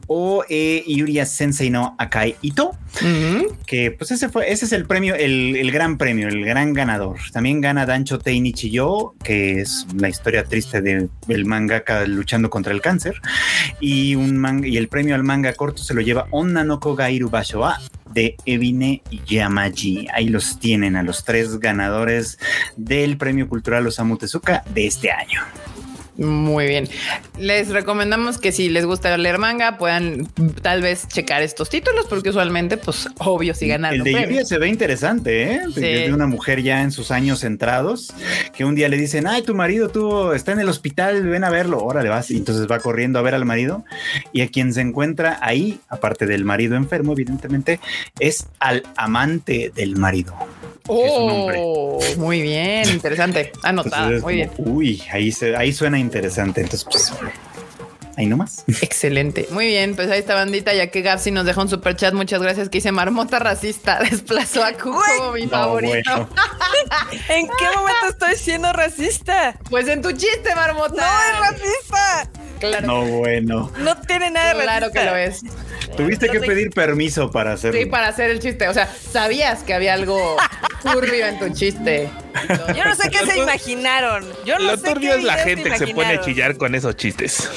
o 0.06 0.44
eh, 0.50 0.84
Yuria 0.86 1.24
Sensei 1.24 1.70
no 1.70 1.96
Akai 1.98 2.36
Ito. 2.42 2.76
Que 3.66 3.90
pues 3.90 4.10
ese 4.10 4.28
fue, 4.28 4.52
ese 4.52 4.66
es 4.66 4.72
el 4.72 4.84
premio, 4.84 5.14
el, 5.14 5.70
gran 5.72 5.96
premio, 5.96 6.28
el 6.28 6.44
gran 6.44 6.74
ganador. 6.74 7.16
También 7.32 7.62
gana 7.62 7.86
Dancho 7.86 8.18
Teinichi 8.18 8.70
Yo, 8.70 9.14
que 9.24 9.60
es 9.60 9.86
la 9.96 10.10
historia 10.10 10.44
triste 10.44 10.82
del 10.82 11.44
mangaka 11.46 12.04
luchando 12.04 12.50
contra 12.50 12.72
el 12.72 12.82
cáncer. 12.82 13.14
Y 13.80 14.14
un 14.14 14.41
y 14.64 14.76
el 14.76 14.88
premio 14.88 15.14
al 15.14 15.22
manga 15.22 15.52
corto 15.54 15.82
se 15.82 15.94
lo 15.94 16.00
lleva 16.00 16.26
Onna 16.30 16.64
no 16.64 16.80
Kogairu 16.80 17.30
Bashoa 17.30 17.78
de 18.12 18.36
Evine 18.44 19.02
Yamaji. 19.26 20.08
Ahí 20.12 20.28
los 20.28 20.58
tienen 20.58 20.96
a 20.96 21.02
los 21.02 21.24
tres 21.24 21.58
ganadores 21.58 22.38
del 22.76 23.16
Premio 23.16 23.48
Cultural 23.48 23.86
Osamu 23.86 24.16
Tezuka 24.16 24.64
de 24.74 24.86
este 24.86 25.10
año. 25.10 25.40
Muy 26.16 26.66
bien. 26.66 26.88
Les 27.38 27.70
recomendamos 27.70 28.36
que 28.36 28.52
si 28.52 28.68
les 28.68 28.84
gusta 28.84 29.16
leer 29.16 29.38
manga, 29.38 29.78
puedan 29.78 30.26
tal 30.60 30.82
vez 30.82 31.08
checar 31.08 31.42
estos 31.42 31.70
títulos, 31.70 32.06
porque 32.08 32.28
usualmente, 32.28 32.76
pues, 32.76 33.08
obvio, 33.18 33.54
si 33.54 33.66
ganan. 33.66 33.94
El 33.94 34.04
de 34.04 34.12
Yuria 34.12 34.44
se 34.44 34.58
ve 34.58 34.68
interesante, 34.68 35.54
¿eh? 35.54 35.60
De 35.74 36.12
una 36.12 36.26
mujer 36.26 36.62
ya 36.62 36.82
en 36.82 36.92
sus 36.92 37.10
años 37.10 37.40
centrados, 37.40 38.12
que 38.54 38.64
un 38.64 38.74
día 38.74 38.88
le 38.88 38.98
dicen, 38.98 39.26
ay, 39.26 39.42
tu 39.42 39.54
marido 39.54 39.88
tuvo, 39.88 40.34
está 40.34 40.52
en 40.52 40.60
el 40.60 40.68
hospital, 40.68 41.22
ven 41.26 41.44
a 41.44 41.50
verlo. 41.50 41.78
Órale, 41.82 42.10
vas. 42.10 42.30
Y 42.30 42.36
entonces 42.36 42.66
va 42.70 42.78
corriendo 42.78 43.18
a 43.18 43.22
ver 43.22 43.34
al 43.34 43.46
marido. 43.46 43.84
Y 44.32 44.42
a 44.42 44.48
quien 44.48 44.74
se 44.74 44.82
encuentra 44.82 45.38
ahí, 45.40 45.80
aparte 45.88 46.26
del 46.26 46.44
marido 46.44 46.76
enfermo, 46.76 47.12
evidentemente, 47.12 47.80
es 48.20 48.48
al 48.60 48.82
amante 48.96 49.72
del 49.74 49.96
marido. 49.96 50.34
Oh, 50.88 51.98
muy 52.16 52.42
bien, 52.42 52.88
interesante. 52.90 53.52
Anotado, 53.62 54.20
muy 54.20 54.34
bien. 54.34 54.50
Uy, 54.58 55.02
ahí, 55.10 55.30
se, 55.30 55.54
ahí 55.56 55.72
suena 55.72 55.98
interesante. 55.98 56.60
Entonces, 56.60 56.86
pues, 56.90 57.12
ahí 58.16 58.26
nomás. 58.26 58.64
Excelente. 58.80 59.46
Muy 59.50 59.66
bien, 59.66 59.94
pues 59.96 60.10
ahí 60.10 60.18
está 60.20 60.34
bandita, 60.34 60.74
ya 60.74 60.88
que 60.88 61.02
Gapsi 61.02 61.30
nos 61.30 61.44
dejó 61.44 61.62
un 61.62 61.68
super 61.68 61.96
chat. 61.96 62.14
Muchas 62.14 62.42
gracias 62.42 62.68
que 62.68 62.78
dice 62.78 62.92
marmota 62.92 63.38
racista. 63.38 63.98
Desplazó 64.10 64.64
a 64.64 64.72
Cuco 64.72 65.02
como 65.18 65.32
mi 65.32 65.46
favorito. 65.46 66.28
¿En 67.28 67.46
qué 67.46 67.64
momento 67.74 68.06
estoy 68.08 68.36
siendo 68.36 68.72
racista? 68.72 69.58
Pues 69.70 69.88
en 69.88 70.02
tu 70.02 70.12
chiste, 70.12 70.54
marmota. 70.54 71.02
No 71.02 71.46
es 71.46 71.50
racista. 71.50 72.30
Claro. 72.60 72.86
No, 72.86 73.04
bueno. 73.04 73.72
No 73.78 74.00
tiene 74.02 74.30
nada 74.30 74.54
de 74.54 74.62
Claro 74.62 74.92
que 74.92 75.04
lo 75.04 75.16
es. 75.16 75.42
Tuviste 75.96 76.28
que 76.28 76.40
pedir 76.40 76.70
permiso 76.70 77.30
para 77.30 77.52
hacerlo. 77.52 77.78
Sí, 77.78 77.86
para 77.86 78.08
hacer 78.08 78.30
el 78.30 78.40
chiste. 78.40 78.68
O 78.68 78.74
sea, 78.74 78.86
sabías 78.86 79.62
que 79.62 79.74
había 79.74 79.94
algo 79.94 80.36
turbio 80.82 81.26
en 81.26 81.38
tu 81.38 81.50
chiste. 81.50 82.08
Yo 82.74 82.84
no 82.84 82.94
sé 82.94 83.10
qué 83.10 83.18
se 83.26 83.38
imaginaron. 83.38 84.24
Yo 84.44 84.58
no 84.58 84.64
Lo 84.64 84.76
sé 84.76 84.88
turbio 84.88 85.14
es 85.14 85.24
la 85.24 85.34
gente 85.38 85.70
que 85.70 85.78
se 85.78 85.88
pone 85.88 86.14
a 86.14 86.20
chillar 86.20 86.56
con 86.56 86.74
esos 86.74 86.96
chistes. 86.96 87.50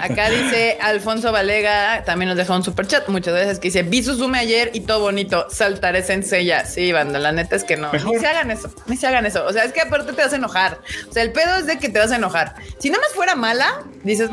Acá 0.00 0.30
dice 0.30 0.78
Alfonso 0.80 1.32
Valega, 1.32 2.04
también 2.04 2.28
nos 2.28 2.36
dejó 2.36 2.54
un 2.54 2.62
super 2.62 2.86
chat. 2.86 3.08
Muchas 3.08 3.34
veces 3.34 3.58
que 3.58 3.68
dice: 3.68 3.82
Vi 3.82 4.02
Susume 4.02 4.38
ayer 4.38 4.70
y 4.74 4.80
todo 4.80 5.00
bonito. 5.00 5.46
Saltaré 5.50 6.02
sencilla. 6.02 6.64
Sí, 6.64 6.92
banda, 6.92 7.18
la 7.18 7.32
neta 7.32 7.56
es 7.56 7.64
que 7.64 7.76
no. 7.76 7.92
Ni 7.92 8.18
se 8.18 8.26
hagan 8.26 8.50
eso. 8.50 8.70
Ni 8.86 8.96
se 8.96 9.06
hagan 9.06 9.26
eso. 9.26 9.44
O 9.46 9.52
sea, 9.52 9.64
es 9.64 9.72
que 9.72 9.80
aparte 9.80 10.12
te 10.12 10.22
vas 10.22 10.32
a 10.32 10.36
enojar. 10.36 10.78
O 11.08 11.12
sea, 11.12 11.22
el 11.22 11.32
pedo 11.32 11.56
es 11.56 11.66
de 11.66 11.78
que 11.78 11.88
te 11.88 11.98
vas 11.98 12.12
a 12.12 12.16
enojar. 12.16 12.54
Si 12.78 12.90
nada 12.90 13.02
más 13.02 13.12
fuera 13.14 13.34
mala, 13.34 13.82
dices, 14.02 14.30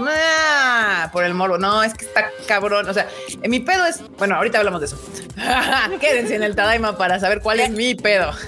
por 1.11 1.23
el 1.23 1.33
morbo. 1.33 1.57
No, 1.57 1.83
es 1.83 1.93
que 1.93 2.05
está 2.05 2.29
cabrón. 2.47 2.87
O 2.89 2.93
sea, 2.93 3.07
mi 3.47 3.59
pedo 3.59 3.85
es, 3.85 4.01
bueno, 4.17 4.35
ahorita 4.35 4.59
hablamos 4.59 4.81
de 4.81 4.87
eso. 4.87 4.99
Quédense 5.99 6.35
en 6.35 6.43
el 6.43 6.55
Tadaima 6.55 6.97
para 6.97 7.19
saber 7.19 7.41
cuál 7.41 7.59
es 7.59 7.69
mi 7.71 7.95
pedo. 7.95 8.31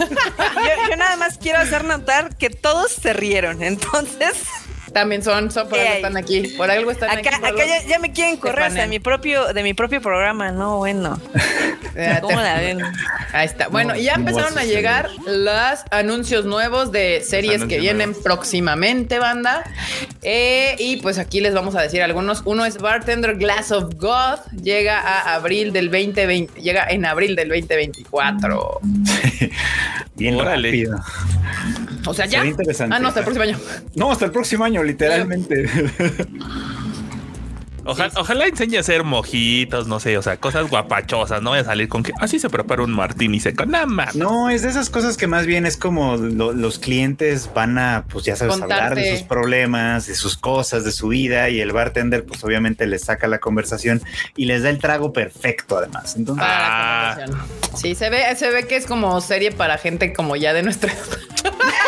yo, 0.90 0.96
nada 0.96 1.16
más 1.18 1.38
quiero 1.38 1.60
hacer 1.60 1.84
notar 1.84 2.36
que 2.38 2.50
todos 2.50 2.92
se 2.92 3.14
rieron. 3.14 3.64
Entonces, 3.64 4.44
También 4.94 5.22
son, 5.24 5.52
son 5.52 5.68
por 5.68 5.80
algo 5.80 5.94
están 5.94 6.18
aquí. 6.18 6.54
Por 6.58 6.72
algo 6.72 6.92
están 6.92 7.10
acá, 7.10 7.38
aquí. 7.38 7.62
Acá 7.62 7.64
ya, 7.88 8.00
me 8.00 8.12
quieren 8.12 8.38
correr 8.38 8.66
hasta 8.66 8.82
de 8.82 8.88
mi 8.88 9.00
propio, 9.00 9.54
de 9.54 9.64
mi 9.64 9.74
propio 9.74 10.02
programa. 10.02 10.52
No, 10.52 10.78
bueno. 10.78 11.20
¿Cómo 12.22 12.40
la 12.40 12.60
ven? 12.60 12.82
Ahí 13.34 13.46
está. 13.46 13.68
Bueno, 13.70 13.96
ya 13.96 14.14
empezaron 14.14 14.58
a, 14.58 14.64
llegar 14.64 15.10
los 15.26 15.80
anuncios 15.92 16.46
nuevos 16.46 16.92
de 16.92 17.22
series 17.26 17.66
que 17.66 17.80
vienen 17.80 18.14
próximamente, 18.14 19.20
banda. 19.20 19.64
Eh, 20.22 20.76
y 20.80 20.98
pues 20.98 21.18
aquí 21.18 21.42
les 21.42 21.54
vamos 21.54 21.76
a 21.76 21.82
decir 21.82 22.02
algunos. 22.04 22.44
Uno 22.46 22.66
es 22.66 22.78
Bartender 22.78 23.36
Glass 23.36 23.72
of 23.72 23.96
God. 23.96 24.40
Llega 24.62 25.00
a 25.00 25.36
abril 25.36 25.74
del 25.74 25.90
2020. 25.90 26.62
Llega 26.62 26.86
en 26.90 27.06
abril 27.06 27.36
del 27.36 27.50
2024. 27.50 28.80
Bien 30.16 30.40
rápido. 30.40 31.00
O 32.08 32.14
sea, 32.14 32.26
ya. 32.26 32.44
Ah, 32.90 33.00
no, 33.00 33.10
hasta 33.10 33.20
el 33.20 33.26
próximo 33.26 33.44
año. 33.44 33.60
No, 33.96 34.12
hasta 34.12 34.26
el 34.26 34.32
próximo 34.32 34.64
año, 34.64 34.82
literalmente. 34.88 35.70
Ojalá, 37.90 38.48
enseñe 38.48 38.76
a 38.76 38.82
hacer 38.82 39.06
mojitos, 39.06 39.88
no 39.88 40.02
sé, 40.02 40.18
o 40.18 40.22
sea, 40.22 40.36
cosas 40.36 40.70
guapachosas, 40.70 41.42
no 41.42 41.52
voy 41.52 41.60
a 41.60 41.64
salir 41.64 41.88
con 41.88 42.04
que 42.04 42.12
así 42.20 42.38
se 42.38 42.50
prepara 42.50 42.84
un 42.84 42.92
martini 42.92 43.40
seco, 43.40 43.66
nada 43.66 43.86
más. 43.86 44.14
No, 44.14 44.50
es 44.50 44.64
de 44.64 44.70
esas 44.70 44.90
cosas 44.90 45.16
que 45.16 45.26
más 45.26 45.46
bien 45.46 45.66
es 45.66 45.78
como 45.78 46.18
los 46.18 46.80
clientes 46.80 47.50
van 47.54 47.78
a, 47.78 48.04
pues 48.10 48.26
ya 48.26 48.36
sabes, 48.36 48.62
hablar 48.62 48.94
de 48.96 49.12
sus 49.12 49.24
problemas, 49.26 50.08
de 50.08 50.16
sus 50.16 50.36
cosas, 50.36 50.84
de 50.84 50.92
su 50.92 51.08
vida 51.08 51.50
y 51.50 51.62
el 51.62 51.72
bartender 51.72 52.26
pues 52.26 52.44
obviamente 52.44 52.86
les 52.88 53.04
saca 53.04 53.28
la 53.28 53.40
conversación 53.40 54.02
y 54.36 54.46
les 54.46 54.64
da 54.64 54.70
el 54.70 54.80
trago 54.80 55.14
perfecto 55.14 55.78
además. 55.78 56.18
Entonces, 56.18 56.46
ah. 56.46 57.16
sí, 57.74 57.96
se 57.96 58.10
ve, 58.10 58.24
se 58.36 58.50
ve 58.50 58.68
que 58.68 58.76
es 58.76 58.86
como 58.86 59.22
serie 59.22 59.54
para 59.54 59.78
gente 59.78 60.12
como 60.12 60.36
ya 60.36 60.52
de 60.52 60.64
nuestra 60.64 60.92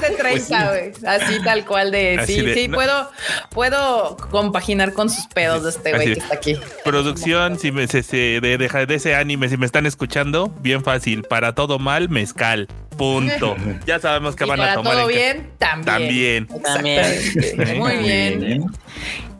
más 0.00 0.10
de 0.10 0.16
30, 0.16 0.68
pues 0.68 1.04
Así 1.04 1.42
tal 1.42 1.64
cual 1.64 1.90
de 1.90 2.20
sí, 2.26 2.44
sí, 2.54 2.68
puedo, 2.68 3.10
puedo 3.50 4.16
compaginar 4.30 4.92
con 4.92 5.10
sus 5.10 5.26
pedos 5.26 5.64
de 5.64 5.70
este 5.70 5.92
güey 5.92 6.14
que 6.14 6.20
está 6.20 6.34
aquí. 6.34 6.56
Producción, 6.84 7.58
si 7.58 7.72
me 7.72 7.86
se, 7.86 8.02
de, 8.40 8.58
de, 8.58 8.94
ese 8.94 9.14
anime, 9.14 9.48
si 9.48 9.56
me 9.56 9.66
están 9.66 9.86
escuchando, 9.86 10.48
bien 10.60 10.82
fácil. 10.82 11.22
Para 11.22 11.54
todo 11.54 11.78
mal, 11.78 12.08
mezcal. 12.08 12.68
Punto. 12.96 13.56
ya 13.86 14.00
sabemos 14.00 14.36
que 14.36 14.44
van 14.44 14.60
a 14.60 14.74
tomar. 14.74 14.94
Todo 14.94 15.06
bien, 15.06 15.50
también. 15.58 16.48
También. 16.62 17.78
Muy 17.78 17.96
bien. 17.96 18.66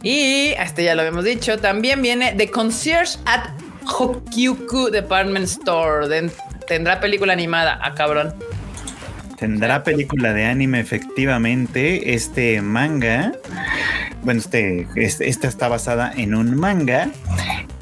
Y 0.02 0.54
este 0.58 0.84
ya 0.84 0.94
lo 0.94 1.02
habíamos 1.02 1.24
dicho. 1.24 1.58
También 1.58 2.02
viene 2.02 2.34
The 2.36 2.50
Concierge 2.50 3.18
at 3.24 3.50
Hokyuku 3.86 4.90
Department 4.90 5.46
Store. 5.46 6.06
tendrá 6.66 7.00
película 7.00 7.32
animada. 7.32 7.74
a 7.74 7.88
ah, 7.88 7.94
cabrón. 7.94 8.34
Tendrá 9.38 9.84
película 9.84 10.32
de 10.32 10.46
anime, 10.46 10.80
efectivamente. 10.80 12.14
Este 12.14 12.60
manga, 12.60 13.32
bueno, 14.22 14.40
este, 14.40 14.88
este 14.96 15.28
esta 15.28 15.46
está 15.46 15.68
basada 15.68 16.12
en 16.16 16.34
un 16.34 16.56
manga 16.56 17.08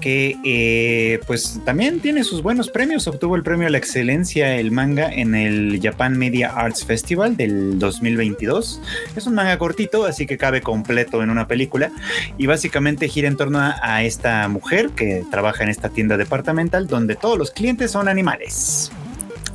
que, 0.00 0.36
eh, 0.44 1.18
pues, 1.26 1.58
también 1.64 2.00
tiene 2.00 2.24
sus 2.24 2.42
buenos 2.42 2.68
premios. 2.68 3.08
Obtuvo 3.08 3.36
el 3.36 3.42
premio 3.42 3.66
a 3.66 3.70
la 3.70 3.78
excelencia 3.78 4.54
el 4.56 4.70
manga 4.70 5.08
en 5.10 5.34
el 5.34 5.80
Japan 5.82 6.18
Media 6.18 6.50
Arts 6.50 6.84
Festival 6.84 7.38
del 7.38 7.78
2022. 7.78 8.82
Es 9.16 9.26
un 9.26 9.34
manga 9.34 9.56
cortito, 9.56 10.04
así 10.04 10.26
que 10.26 10.36
cabe 10.36 10.60
completo 10.60 11.22
en 11.22 11.30
una 11.30 11.48
película 11.48 11.90
y 12.36 12.46
básicamente 12.46 13.08
gira 13.08 13.28
en 13.28 13.36
torno 13.38 13.60
a, 13.60 13.76
a 13.82 14.04
esta 14.04 14.46
mujer 14.48 14.90
que 14.90 15.24
trabaja 15.30 15.64
en 15.64 15.70
esta 15.70 15.88
tienda 15.88 16.18
departamental 16.18 16.86
donde 16.86 17.16
todos 17.16 17.38
los 17.38 17.50
clientes 17.50 17.90
son 17.90 18.08
animales. 18.08 18.92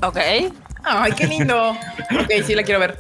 Ok. 0.02 0.18
Ay, 0.84 1.12
qué 1.14 1.28
lindo. 1.28 1.72
ok, 1.72 2.32
sí 2.46 2.56
la 2.56 2.64
quiero 2.64 2.80
ver. 2.80 2.98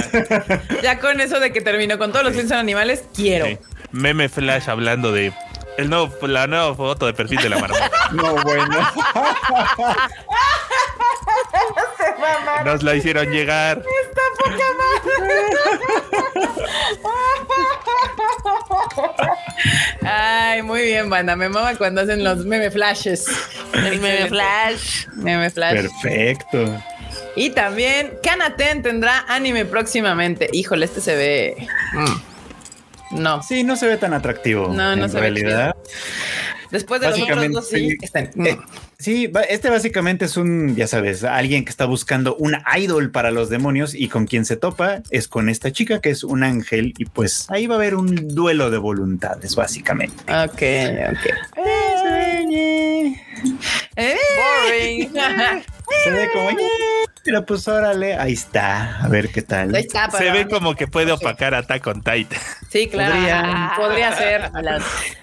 ya 0.82 0.98
con 0.98 1.20
eso 1.20 1.40
de 1.40 1.52
que 1.52 1.60
terminó 1.60 1.98
con 1.98 2.10
todos 2.12 2.24
los 2.24 2.32
clientes 2.32 2.56
animales, 2.56 3.04
quiero. 3.14 3.46
Meme 3.92 4.28
Flash 4.28 4.68
hablando 4.68 5.12
de 5.12 5.32
el 5.80 5.88
nuevo, 5.88 6.14
la 6.26 6.46
nueva 6.46 6.74
foto 6.74 7.06
de 7.06 7.14
perfil 7.14 7.40
de 7.40 7.48
la 7.48 7.58
marmota. 7.58 7.90
no, 8.12 8.34
bueno. 8.42 8.78
Nos 12.64 12.82
la 12.82 12.96
hicieron 12.96 13.30
llegar. 13.30 13.78
Está 13.78 14.20
poca 14.38 14.64
madre. 14.78 15.32
Ay, 20.02 20.62
muy 20.62 20.82
bien, 20.82 21.08
banda. 21.08 21.34
Me 21.36 21.48
mama 21.48 21.74
cuando 21.76 22.02
hacen 22.02 22.22
los 22.24 22.44
meme 22.44 22.70
flashes. 22.70 23.26
El 23.72 24.00
meme 24.00 24.28
flash. 24.28 25.06
Meme 25.14 25.48
flash. 25.50 25.74
Perfecto. 25.74 26.82
Y 27.40 27.48
también 27.48 28.12
Kanaten 28.22 28.82
tendrá 28.82 29.24
anime 29.26 29.64
próximamente. 29.64 30.50
Híjole, 30.52 30.84
este 30.84 31.00
se 31.00 31.16
ve. 31.16 31.68
Mm. 31.94 33.22
No. 33.22 33.42
Sí, 33.42 33.64
no 33.64 33.76
se 33.76 33.86
ve 33.86 33.96
tan 33.96 34.12
atractivo. 34.12 34.68
No, 34.68 34.94
no 34.94 35.06
en 35.06 35.10
se 35.10 35.18
realidad. 35.18 35.74
ve. 35.74 35.90
Después 36.70 37.00
de 37.00 37.08
los 37.08 37.22
otros 37.22 37.50
dos, 37.50 37.68
sí. 37.70 37.96
Están. 38.02 38.30
Eh, 38.44 38.58
sí, 38.98 39.32
este 39.48 39.70
básicamente 39.70 40.26
es 40.26 40.36
un, 40.36 40.76
ya 40.76 40.86
sabes, 40.86 41.24
alguien 41.24 41.64
que 41.64 41.70
está 41.70 41.86
buscando 41.86 42.36
un 42.36 42.58
idol 42.78 43.10
para 43.10 43.30
los 43.30 43.48
demonios 43.48 43.94
y 43.94 44.08
con 44.08 44.26
quien 44.26 44.44
se 44.44 44.56
topa 44.56 45.00
es 45.08 45.26
con 45.26 45.48
esta 45.48 45.72
chica 45.72 46.02
que 46.02 46.10
es 46.10 46.22
un 46.24 46.42
ángel 46.42 46.92
y 46.98 47.06
pues 47.06 47.46
ahí 47.48 47.66
va 47.66 47.76
a 47.76 47.78
haber 47.78 47.94
un 47.94 48.34
duelo 48.34 48.70
de 48.70 48.76
voluntades, 48.76 49.56
básicamente. 49.56 50.14
Ok, 50.24 50.62
ok. 51.10 51.26
Eh. 53.96 54.16
Boring. 54.36 55.10
Se 56.04 56.10
ve 56.10 56.28
como, 56.32 56.50
pero 57.24 57.44
pues 57.44 57.68
órale, 57.68 58.14
ahí 58.14 58.32
está, 58.32 58.98
a 59.04 59.08
ver 59.08 59.28
qué 59.30 59.42
tal. 59.42 59.74
Se 60.16 60.30
ve 60.30 60.48
como 60.48 60.74
que 60.74 60.86
puede 60.86 61.12
opacar 61.12 61.54
a 61.54 61.62
con 61.80 62.02
Titan. 62.02 62.38
Sí, 62.70 62.88
claro. 62.88 63.14
Podría, 63.76 64.16
ser. 64.16 64.50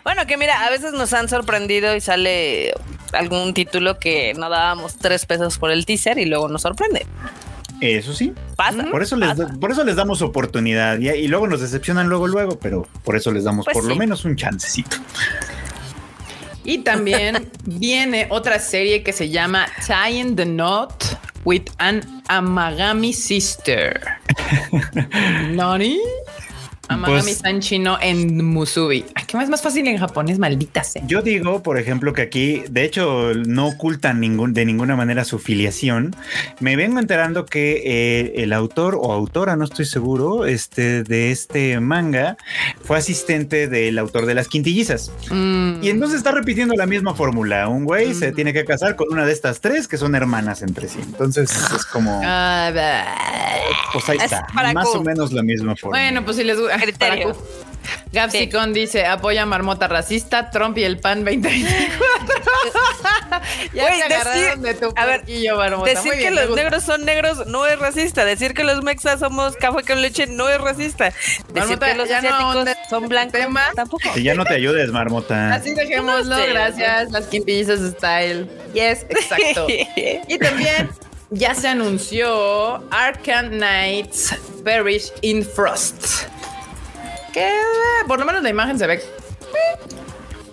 Bueno, 0.03 0.25
que 0.27 0.37
mira, 0.37 0.65
a 0.65 0.69
veces 0.69 0.93
nos 0.93 1.13
han 1.13 1.27
sorprendido 1.27 1.95
y 1.95 2.01
sale 2.01 2.73
algún 3.13 3.53
título 3.53 3.99
que 3.99 4.33
no 4.35 4.49
dábamos 4.49 4.97
tres 4.97 5.25
pesos 5.25 5.57
por 5.57 5.71
el 5.71 5.85
teaser 5.85 6.19
y 6.19 6.25
luego 6.25 6.47
nos 6.47 6.61
sorprende. 6.61 7.05
Eso 7.81 8.13
sí. 8.13 8.33
Pasa. 8.55 8.85
Por 8.89 9.03
eso 9.03 9.15
les, 9.15 9.35
por 9.59 9.71
eso 9.71 9.83
les 9.83 9.95
damos 9.95 10.21
oportunidad 10.21 10.97
y, 10.99 11.27
luego 11.27 11.47
nos 11.47 11.61
decepcionan 11.61 12.07
luego, 12.09 12.27
luego, 12.27 12.57
pero 12.59 12.87
por 13.03 13.15
eso 13.15 13.31
les 13.31 13.43
damos 13.43 13.65
pues 13.65 13.75
por 13.75 13.85
lo 13.85 13.95
menos 13.95 14.25
un 14.25 14.35
chancecito. 14.35 14.97
Y 16.63 16.79
también 16.79 17.49
viene 17.65 18.27
otra 18.29 18.59
serie 18.59 19.03
que 19.03 19.13
se 19.13 19.29
llama 19.29 19.67
Tying 19.85 20.35
the 20.35 20.45
Knot 20.45 21.17
with 21.45 21.69
an 21.79 22.01
Amagami 22.29 23.13
Sister. 23.13 23.99
¿Nani? 25.55 25.99
Amagami 26.87 27.21
pues, 27.21 27.37
San 27.39 27.59
chino 27.59 27.97
en 28.01 28.45
Musubi. 28.45 29.05
¿Qué 29.27 29.35
más 29.35 29.45
es 29.45 29.49
más 29.49 29.61
fácil 29.61 29.87
en 29.87 29.97
japonés? 29.97 30.39
Maldita 30.39 30.83
sea. 30.83 31.03
Yo 31.05 31.21
digo, 31.21 31.61
por 31.63 31.77
ejemplo, 31.77 32.13
que 32.13 32.21
aquí, 32.21 32.63
de 32.69 32.85
hecho, 32.85 33.33
no 33.33 33.67
ocultan 33.67 34.19
ningún, 34.19 34.53
de 34.53 34.65
ninguna 34.65 34.95
manera 34.95 35.25
su 35.25 35.39
filiación. 35.39 36.15
Me 36.59 36.75
vengo 36.75 36.99
enterando 36.99 37.45
que 37.45 37.81
eh, 37.85 38.43
el 38.43 38.53
autor 38.53 38.97
o 38.99 39.11
autora, 39.11 39.55
no 39.55 39.65
estoy 39.65 39.85
seguro, 39.85 40.45
este, 40.45 41.03
de 41.03 41.31
este 41.31 41.79
manga 41.79 42.37
fue 42.83 42.97
asistente 42.97 43.67
del 43.67 43.97
autor 43.99 44.25
de 44.25 44.35
las 44.35 44.47
quintillizas. 44.47 45.11
Mm. 45.29 45.83
Y 45.83 45.89
entonces 45.89 46.17
está 46.17 46.31
repitiendo 46.31 46.73
la 46.75 46.85
misma 46.85 47.13
fórmula. 47.13 47.67
Un 47.67 47.85
güey 47.85 48.13
se 48.13 48.31
mm. 48.31 48.35
tiene 48.35 48.53
que 48.53 48.65
casar 48.65 48.95
con 48.95 49.07
una 49.11 49.25
de 49.25 49.33
estas 49.33 49.61
tres 49.61 49.87
que 49.87 49.97
son 49.97 50.15
hermanas 50.15 50.61
entre 50.61 50.87
sí. 50.87 50.99
Entonces 51.01 51.51
es 51.75 51.85
como. 51.85 52.21
Ah, 52.23 52.71
pues 53.91 54.09
ahí 54.09 54.17
está. 54.21 54.47
Más 54.73 54.87
o 54.87 55.03
menos 55.03 55.33
la 55.33 55.43
misma 55.43 55.75
fórmula. 55.75 56.01
Bueno, 56.01 56.23
pues 56.23 56.37
si 56.37 56.43
les 56.43 56.57
gusta 56.59 56.76
criterio. 56.79 57.35
Gapsicon 58.11 58.73
dice 58.73 59.05
apoya 59.05 59.45
marmota 59.45 59.87
racista, 59.87 60.49
Trump 60.49 60.77
y 60.77 60.83
el 60.83 60.99
PAN 60.99 61.23
2024. 61.23 61.77
ya 63.73 63.85
Wey, 63.85 64.01
decir, 64.09 64.57
de 64.59 64.73
tu 64.73 64.93
a 64.95 65.05
ver, 65.05 65.23
marmota. 65.55 65.89
decir 65.89 66.13
que 66.13 66.31
los 66.31 66.55
negros 66.55 66.83
son 66.83 67.05
negros 67.05 67.47
no 67.47 67.65
es 67.65 67.77
racista. 67.79 68.25
Decir 68.25 68.53
que 68.53 68.63
los 68.63 68.83
mexas 68.83 69.19
somos 69.19 69.55
café 69.55 69.83
con 69.83 70.01
leche 70.01 70.27
no 70.27 70.49
es 70.49 70.59
racista. 70.59 71.13
Decir 71.53 71.79
que 71.79 71.93
los 71.95 72.09
asiáticos 72.09 72.67
son 72.89 73.07
blancos 73.07 73.41
tampoco. 73.75 74.13
Que 74.13 74.23
ya 74.23 74.33
no 74.33 74.45
te 74.45 74.55
ayudes, 74.55 74.89
marmota. 74.91 75.53
Así 75.53 75.73
dejémoslo, 75.73 76.35
gracias. 76.49 77.11
Las 77.11 77.27
quintillizas 77.27 77.79
style. 77.91 78.49
Yes, 78.73 79.05
exacto. 79.09 79.67
y 79.95 80.37
también 80.37 80.89
ya 81.29 81.53
se 81.53 81.67
anunció 81.67 82.83
Arkham 82.91 83.49
Knights 83.49 84.35
Perish 84.63 85.11
in 85.21 85.43
Frost 85.43 86.27
por 88.07 88.19
lo 88.19 88.25
menos 88.25 88.43
la 88.43 88.49
imagen 88.49 88.79
se 88.79 88.87
ve. 88.87 89.01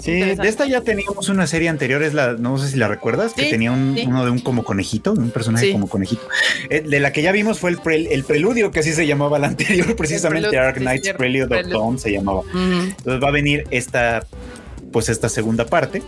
Sí, 0.05 0.12
de 0.12 0.49
esta 0.49 0.66
ya 0.66 0.83
teníamos 0.83 1.31
una 1.31 1.47
serie 1.47 1.70
anterior, 1.70 2.03
es 2.03 2.12
la, 2.12 2.35
no 2.35 2.59
sé 2.59 2.68
si 2.68 2.77
la 2.77 2.88
recuerdas, 2.88 3.33
que 3.33 3.44
tenía 3.44 3.73
uno 3.73 4.25
de 4.25 4.31
un 4.31 4.38
como 4.38 4.62
conejito, 4.62 5.14
un 5.14 5.31
personaje 5.31 5.73
como 5.73 5.88
conejito. 5.88 6.29
Eh, 6.68 6.83
de 6.83 7.01
la 7.01 7.11
que 7.11 7.23
ya 7.23 7.33
vimos 7.33 7.59
fue 7.59 7.70
el, 7.70 8.07
el 8.09 8.25
preludio, 8.25 8.70
que 8.70 8.81
así 8.81 8.92
se 8.92 9.07
llamaba 9.07 9.38
la 9.38 9.47
anterior, 9.47 9.97
precisamente 9.97 10.59
Ark 10.59 10.77
Knights 10.77 11.14
Prelude 11.14 11.59
of 11.59 11.66
Dawn 11.68 11.99
se 11.99 12.12
llamaba. 12.12 12.42
Entonces 12.53 13.23
va 13.23 13.29
a 13.29 13.31
venir 13.31 13.66
esta, 13.70 14.27
pues 14.92 15.09
esta 15.09 15.31
segunda 15.31 15.64
parte. 15.64 16.03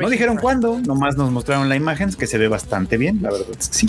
no 0.00 0.08
dijeron 0.08 0.36
cuándo, 0.36 0.80
nomás 0.80 1.16
nos 1.16 1.32
mostraron 1.32 1.68
la 1.68 1.74
imagen, 1.74 2.12
que 2.12 2.28
se 2.28 2.38
ve 2.38 2.46
bastante 2.46 2.96
bien, 2.96 3.18
la 3.22 3.32
verdad 3.32 3.48
es 3.58 3.68
que 3.68 3.74
sí. 3.74 3.88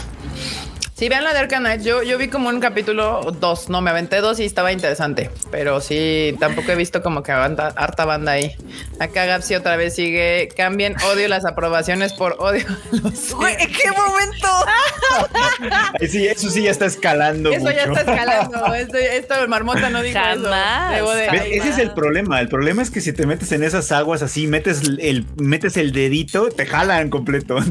Sí, 0.96 1.10
vean 1.10 1.24
la 1.24 1.34
de 1.34 1.40
Arcanite. 1.40 1.84
Yo, 1.84 2.04
yo 2.04 2.18
vi 2.20 2.28
como 2.28 2.50
un 2.50 2.60
capítulo 2.60 3.32
dos, 3.40 3.68
no 3.68 3.82
me 3.82 3.90
aventé 3.90 4.22
dos 4.22 4.40
y 4.40 4.46
estaba 4.46 4.72
interesante, 4.72 5.32
pero 5.50 5.82
sí, 5.82 6.36
tampoco 6.40 6.72
he 6.72 6.76
visto 6.76 7.02
como 7.02 7.24
que 7.24 7.32
banda, 7.32 7.74
harta 7.76 8.06
banda 8.06 8.34
ahí. 8.34 8.56
Acá 9.00 9.26
Gapsi 9.26 9.56
otra 9.56 9.76
vez 9.76 9.96
sigue. 9.96 10.50
Cambien 10.56 10.96
odio 11.12 11.28
las 11.28 11.46
aprobaciones 11.46 12.14
por 12.14 12.36
odio. 12.40 12.66
¿En 12.92 13.72
qué 13.72 13.92
momento? 13.92 14.48
sí, 16.10 16.28
eso 16.28 16.50
sí 16.52 16.64
ya 16.64 16.72
está 16.72 16.86
escalando. 16.86 17.52
Eso 17.52 17.72
ya 17.72 17.84
está 17.84 18.02
escalando. 18.02 18.74
Esto, 18.74 18.98
esto 18.98 19.48
marmota 19.48 19.90
no 19.90 20.02
dijo 20.04 20.20
Jamás. 20.20 20.96
eso. 20.96 21.14
Ese 21.14 21.70
es 21.70 21.78
el 21.80 21.92
problema. 21.94 22.40
El 22.40 22.50
problema 22.50 22.84
es 22.84 22.92
que 22.92 23.02
si 23.02 23.14
te 23.14 23.26
metes 23.26 23.52
en 23.52 23.64
esas 23.64 23.92
aguas 23.92 24.22
así, 24.22 24.46
metes 24.46 24.82
el, 25.00 25.26
metes 25.38 25.76
el 25.78 25.92
dedito, 25.92 26.50
te 26.50 26.68
jalan 26.68 27.10
completo. 27.10 27.58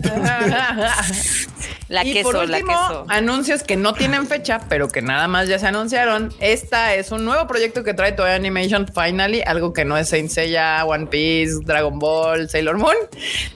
la 1.92 2.04
y 2.04 2.12
queso, 2.12 2.30
por 2.32 2.36
último, 2.36 2.66
la 2.72 2.88
queso. 2.88 3.06
anuncios 3.08 3.62
que 3.62 3.76
no 3.76 3.92
tienen 3.94 4.26
fecha, 4.26 4.60
pero 4.68 4.88
que 4.88 5.02
nada 5.02 5.28
más 5.28 5.46
ya 5.48 5.58
se 5.58 5.66
anunciaron. 5.66 6.32
Esta 6.40 6.94
es 6.94 7.12
un 7.12 7.24
nuevo 7.24 7.46
proyecto 7.46 7.84
que 7.84 7.94
trae 7.94 8.12
Toei 8.12 8.34
Animation 8.34 8.86
Finally, 8.92 9.42
algo 9.46 9.72
que 9.72 9.84
no 9.84 9.96
es 9.96 10.08
Saint 10.08 10.30
Seiya, 10.30 10.84
One 10.84 11.06
Piece, 11.06 11.60
Dragon 11.64 11.98
Ball, 11.98 12.48
Sailor 12.48 12.78
Moon. 12.78 12.96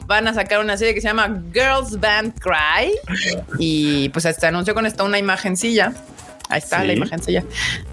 Van 0.06 0.28
a 0.28 0.34
sacar 0.34 0.60
una 0.60 0.76
serie 0.76 0.94
que 0.94 1.00
se 1.00 1.08
llama 1.08 1.42
Girls 1.52 1.98
Band 1.98 2.34
Cry 2.38 2.92
y 3.58 4.08
pues 4.10 4.24
este 4.26 4.46
anuncio 4.46 4.74
con 4.74 4.86
esta 4.86 5.02
una 5.02 5.18
imagencilla. 5.18 5.92
Ahí 6.48 6.58
está 6.58 6.80
Sí. 6.82 6.86
la 6.86 6.92
imagencilla. 6.92 7.42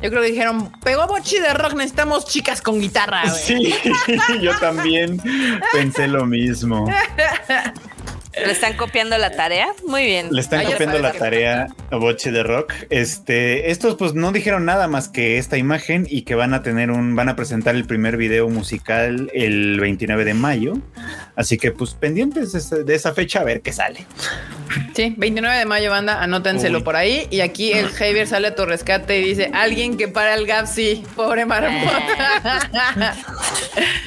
Yo 0.03 0.09
creo 0.11 0.21
que 0.21 0.29
dijeron, 0.29 0.71
pegó 0.83 1.07
Bochi 1.07 1.39
de 1.39 1.53
rock, 1.55 1.73
necesitamos 1.73 2.27
chicas 2.27 2.61
con 2.61 2.79
guitarra. 2.79 3.23
güey". 3.23 3.41
Sí, 3.41 3.73
yo 4.41 4.51
también 4.59 5.19
pensé 5.71 6.07
lo 6.07 6.25
mismo. 6.27 6.85
¿Le 8.36 8.51
están 8.51 8.73
copiando 8.77 9.17
la 9.17 9.31
tarea? 9.31 9.67
Muy 9.88 10.03
bien. 10.05 10.29
Le 10.31 10.41
están 10.41 10.65
copiando 10.65 10.97
la 10.99 11.11
tarea 11.11 11.67
a 11.91 11.95
Boche 11.97 12.31
de 12.31 12.41
Rock. 12.43 12.73
Este, 12.89 13.69
estos 13.71 13.95
pues 13.95 14.13
no 14.15 14.31
dijeron 14.31 14.65
nada 14.65 14.88
más 14.88 15.07
que 15.07 15.38
esta 15.38 15.57
imagen 15.57 16.07
y 16.09 16.23
que 16.23 16.34
van 16.36 16.53
a 16.53 16.63
tener 16.63 16.89
un, 16.91 17.15
van 17.15 17.29
a 17.29 17.36
presentar 17.36 17.75
el 17.75 17.86
primer 17.86 18.17
video 18.17 18.49
musical 18.49 19.29
el 19.34 19.79
29 19.79 20.25
de 20.25 20.34
mayo. 20.34 20.73
Así 21.36 21.57
que 21.57 21.71
pues 21.71 21.93
pendientes 21.93 22.51
de 22.69 22.95
esa- 22.95 23.13
fecha 23.13 23.41
a 23.41 23.43
ver 23.43 23.61
qué 23.61 23.71
sale. 23.71 24.05
Sí, 24.95 25.13
29 25.17 25.55
de 25.57 25.65
mayo, 25.65 25.91
banda, 25.91 26.21
anótenselo 26.23 26.79
Uy. 26.79 26.84
por 26.84 26.95
ahí. 26.95 27.27
Y 27.29 27.41
aquí 27.41 27.73
el 27.73 27.89
Javier 27.89 28.25
sale 28.27 28.47
a 28.47 28.55
tu 28.55 28.65
rescate 28.65 29.19
y 29.19 29.23
dice: 29.23 29.51
Alguien 29.53 29.97
que 29.97 30.07
para 30.07 30.34
el 30.34 30.47
Gapsi, 30.47 31.03
pobre 31.15 31.45
marmota. 31.45 31.99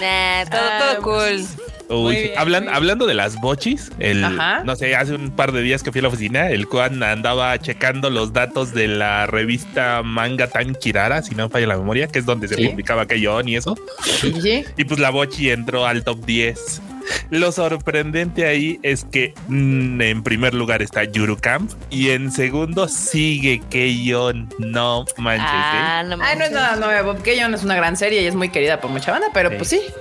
Nah, 0.00 0.44
todo, 0.44 0.60
Ah, 0.62 0.78
todo 0.98 1.02
cool. 1.02 1.46
Uy, 1.88 2.14
bien, 2.16 2.30
Hablan- 2.36 2.68
hablando 2.68 3.06
de 3.06 3.14
las 3.14 3.36
bochis, 3.40 3.92
el, 4.00 4.24
Ajá. 4.24 4.62
no 4.64 4.74
sé, 4.74 4.96
hace 4.96 5.14
un 5.14 5.30
par 5.30 5.52
de 5.52 5.62
días 5.62 5.82
que 5.84 5.92
fui 5.92 6.00
a 6.00 6.02
la 6.02 6.08
oficina, 6.08 6.50
el 6.50 6.64
Juan 6.64 7.02
andaba 7.02 7.56
checando 7.58 8.10
los 8.10 8.32
datos 8.32 8.72
de 8.74 8.88
la 8.88 9.26
revista 9.26 10.02
Manga 10.02 10.48
Tan 10.48 10.74
Kirara, 10.74 11.22
si 11.22 11.34
no 11.36 11.44
me 11.44 11.48
falla 11.50 11.68
la 11.68 11.76
memoria, 11.76 12.08
que 12.08 12.18
es 12.18 12.26
donde 12.26 12.48
se 12.48 12.56
Sí. 12.56 12.68
publicaba 12.68 13.06
Keyon 13.06 13.48
y 13.48 13.56
eso. 13.56 13.76
Sí. 14.04 14.64
Y 14.76 14.84
pues 14.84 14.98
la 15.00 15.10
Bochi 15.10 15.50
entró 15.50 15.86
al 15.86 16.02
top 16.02 16.24
10. 16.26 16.82
Lo 17.30 17.52
sorprendente 17.52 18.46
ahí 18.46 18.78
es 18.82 19.04
que 19.04 19.34
mm, 19.48 20.00
en 20.00 20.22
primer 20.22 20.54
lugar 20.54 20.82
está 20.82 21.04
Yuru 21.04 21.36
Camp 21.36 21.70
y 21.90 22.10
en 22.10 22.30
segundo 22.32 22.88
sigue 22.88 23.60
Keyon. 23.70 24.48
No 24.58 25.04
manches, 25.18 25.46
Ah, 25.48 26.02
no 26.06 26.16
Ay, 26.22 26.38
no 26.38 26.44
es 26.44 26.50
nada 26.52 26.76
nuevo. 26.76 27.12
Bob 27.14 27.22
Keyon 27.22 27.54
es 27.54 27.62
una 27.64 27.76
gran 27.76 27.96
serie 27.96 28.22
y 28.22 28.26
es 28.26 28.34
muy 28.34 28.48
querida 28.48 28.80
por 28.80 28.90
mucha 28.90 29.12
banda, 29.12 29.28
pero 29.34 29.50
Sí. 29.50 29.56
pues 29.56 29.68
sí. 29.70 29.76
¿eh? 29.76 29.92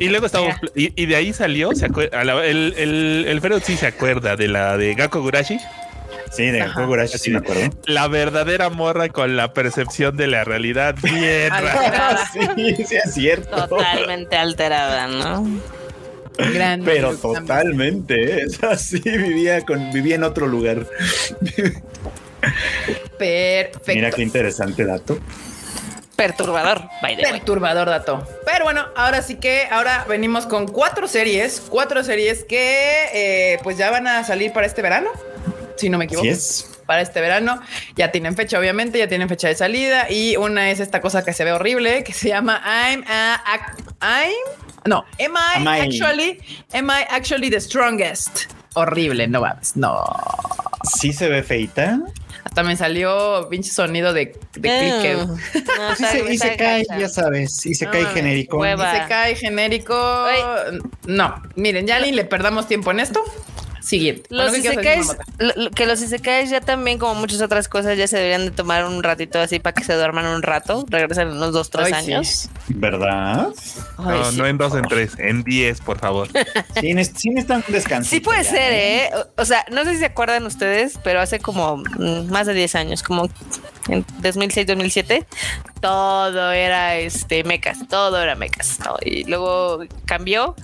Y 0.00 0.08
luego 0.08 0.26
estamos. 0.26 0.54
Y, 0.74 0.92
y 1.00 1.06
de 1.06 1.16
ahí 1.16 1.32
salió. 1.32 1.72
Se 1.72 1.86
acuer- 1.88 2.12
a 2.14 2.24
la- 2.24 2.44
el, 2.44 2.74
el, 2.76 3.24
el 3.28 3.40
Feroz 3.40 3.62
sí 3.64 3.76
se 3.76 3.86
acuerda 3.86 4.36
de 4.36 4.48
la 4.48 4.76
de 4.76 4.94
Gakko 4.94 5.20
Gurashi. 5.22 5.58
Sí, 6.32 6.44
de 6.46 6.62
Ajá. 6.62 6.74
Kogurashi 6.82 7.18
sí 7.18 7.30
me 7.32 7.38
acuerdo. 7.38 7.70
La 7.86 8.06
verdadera 8.06 8.70
morra 8.70 9.08
con 9.08 9.36
la 9.36 9.52
percepción 9.52 10.16
de 10.16 10.28
la 10.28 10.44
realidad 10.44 10.94
bien 11.02 11.50
sí, 12.56 12.84
sí 12.84 12.96
es 13.04 13.14
cierto. 13.14 13.66
Totalmente 13.66 14.36
alterada, 14.36 15.08
¿no? 15.08 15.44
Gran 16.52 16.82
Pero 16.84 17.16
totalmente, 17.16 18.40
¿eh? 18.40 18.42
es 18.46 18.62
así, 18.62 19.00
vivía 19.00 19.60
con, 19.64 19.92
vivía 19.92 20.14
en 20.16 20.24
otro 20.24 20.46
lugar. 20.46 20.86
Perfecto. 23.18 23.80
Mira 23.86 24.10
qué 24.10 24.22
interesante 24.22 24.84
dato. 24.84 25.18
Perturbador, 26.16 26.82
by 27.00 27.16
the 27.16 27.22
way. 27.22 27.32
Perturbador 27.32 27.88
dato. 27.88 28.26
Pero 28.44 28.64
bueno, 28.64 28.84
ahora 28.94 29.22
sí 29.22 29.36
que 29.36 29.66
ahora 29.70 30.04
venimos 30.08 30.46
con 30.46 30.66
cuatro 30.68 31.08
series, 31.08 31.62
cuatro 31.68 32.04
series 32.04 32.44
que 32.44 33.06
eh, 33.14 33.58
pues 33.62 33.78
ya 33.78 33.90
van 33.90 34.06
a 34.06 34.22
salir 34.24 34.52
para 34.52 34.66
este 34.66 34.82
verano, 34.82 35.10
si 35.76 35.88
no 35.88 35.96
me 35.98 36.04
equivoco. 36.04 36.26
Es. 36.28 36.66
Para 36.84 37.02
este 37.02 37.20
verano 37.20 37.62
ya 37.94 38.10
tienen 38.10 38.34
fecha, 38.36 38.58
obviamente, 38.58 38.98
ya 38.98 39.06
tienen 39.08 39.28
fecha 39.28 39.46
de 39.48 39.54
salida 39.54 40.10
y 40.10 40.36
una 40.36 40.70
es 40.72 40.80
esta 40.80 41.00
cosa 41.00 41.24
que 41.24 41.32
se 41.32 41.44
ve 41.44 41.52
horrible 41.52 42.02
que 42.02 42.12
se 42.12 42.28
llama 42.28 42.60
I'm 42.66 43.04
a, 43.06 43.40
ac- 43.46 43.76
I'm 44.02 44.69
no, 44.86 45.04
am 45.18 45.36
I, 45.36 45.56
Am 45.56 45.68
I- 45.68 45.80
actually 45.80 46.40
am 46.72 46.90
I 46.90 47.06
actually 47.10 47.50
the 47.50 47.60
strongest? 47.60 48.46
Horrible, 48.74 49.26
no 49.28 49.40
mames, 49.40 49.76
no. 49.76 50.04
Sí 50.98 51.12
se 51.12 51.28
ve 51.28 51.42
feita. 51.42 51.98
Hasta 52.44 52.62
me 52.62 52.74
salió 52.76 53.48
pinche 53.50 53.70
sonido 53.70 54.12
de, 54.12 54.34
de 54.54 54.60
clicker. 54.60 55.16
No, 55.26 55.36
Sí 55.96 56.04
se- 56.04 56.32
y 56.34 56.38
se 56.38 56.56
cae, 56.56 56.84
ya 56.98 57.08
sabes, 57.08 57.64
y 57.66 57.74
se 57.74 57.84
No, 57.86 57.92
cae 57.92 58.06
genérico. 58.06 58.56
hueva. 58.58 58.92
Se 58.92 59.08
cae 59.08 59.34
genérico. 59.36 59.94
No, 61.06 61.42
miren, 61.56 61.86
ya 61.86 62.00
ni 62.00 62.12
le 62.12 62.24
perdamos 62.24 62.66
tiempo 62.66 62.90
en 62.92 63.00
esto. 63.00 63.22
Siguiente. 63.80 64.22
Los 64.30 64.50
Bueno, 64.50 64.62
¿qué 64.62 64.70
quieres 64.76 65.06
decir, 65.06 65.16
isekais, 65.16 65.18
lo- 65.56 65.64
lo- 65.64 65.70
que 65.70 65.86
los 65.86 66.02
isekais 66.02 66.50
ya 66.50 66.60
también, 66.60 66.98
como 66.98 67.14
muchas 67.14 67.40
otras 67.40 67.66
cosas, 67.68 67.96
ya 67.96 68.06
se 68.06 68.16
deberían 68.16 68.44
de 68.44 68.50
tomar 68.50 68.84
un 68.84 69.02
ratito 69.02 69.38
así 69.40 69.58
para 69.58 69.74
que 69.74 69.84
se 69.84 69.94
duerman 69.94 70.26
un 70.26 70.42
rato, 70.42 70.84
regresan 70.88 71.28
en 71.28 71.36
unos 71.36 71.52
dos, 71.52 71.70
tres 71.70 71.86
Ay, 71.92 72.04
sí. 72.04 72.12
años. 72.12 72.48
¿Verdad? 72.68 73.48
Ay, 73.98 74.04
No, 74.18 74.30
sí. 74.30 74.36
no 74.38 74.46
en 74.46 74.58
dos, 74.58 74.74
en 74.74 74.82
tres, 74.82 75.12
en 75.18 75.42
diez, 75.42 75.80
por 75.80 75.98
favor. 75.98 76.28
Sí, 76.80 76.94
ne- 76.94 77.04
sí 77.04 77.30
necesitan 77.30 77.64
un 77.66 77.72
descanso. 77.72 78.10
Sí 78.10 78.20
puede 78.20 78.44
ser, 78.44 78.72
¿eh? 78.72 79.10
O, 79.36 79.42
o 79.42 79.44
sea, 79.44 79.64
no 79.70 79.84
sé 79.84 79.92
si 79.94 79.98
se 80.00 80.06
acuerdan 80.06 80.44
ustedes, 80.46 80.98
pero 81.02 81.20
hace 81.20 81.38
como 81.40 81.78
mm, 81.78 82.30
más 82.30 82.46
de 82.46 82.54
10 82.54 82.74
años, 82.74 83.02
como 83.02 83.28
en 83.88 84.04
2006, 84.18 84.66
2007, 84.66 85.26
todo 85.80 86.52
era 86.52 86.96
este 86.96 87.42
mecas, 87.44 87.78
todo 87.88 88.20
era 88.22 88.34
mecas. 88.34 88.78
¿no? 88.80 88.96
Y 89.02 89.24
luego 89.24 89.82
cambió 90.04 90.54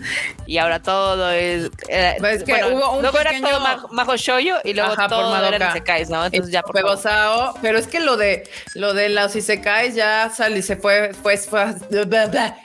y 0.46 0.58
ahora 0.58 0.80
todo 0.82 1.30
es... 1.30 1.70
era- 1.88 2.16
Pues 2.18 2.38
es 2.38 2.44
que 2.44 2.52
hubo 2.64 2.92
un 2.92 3.02
luego 3.02 3.18
pequeño- 3.18 3.48
era 3.48 3.50
todo 3.50 3.60
ma- 3.60 3.86
Majo 3.92 4.16
Shoyo 4.16 4.56
y 4.64 4.74
luego 4.74 4.92
Ajá, 4.92 5.08
por 5.08 5.18
todo 5.18 5.30
Madoka. 5.30 5.56
eran 5.56 5.70
isekais, 5.70 6.10
¿no? 6.10 6.24
Entonces 6.26 6.52
ya 6.52 6.62
por 6.62 6.74
Pegó 6.74 6.96
favor. 6.96 7.02
Sao, 7.02 7.58
pero 7.62 7.78
es 7.78 7.86
que 7.86 8.00
lo 8.00 8.16
de 8.16 8.48
lo 8.74 8.92
de 8.94 9.08
los 9.08 9.34
isekais 9.34 9.94
ya 9.94 10.30
salió, 10.30 10.62
se 10.62 10.76
fue, 10.76 11.12
fue, 11.14 11.36
fue- 11.38 11.74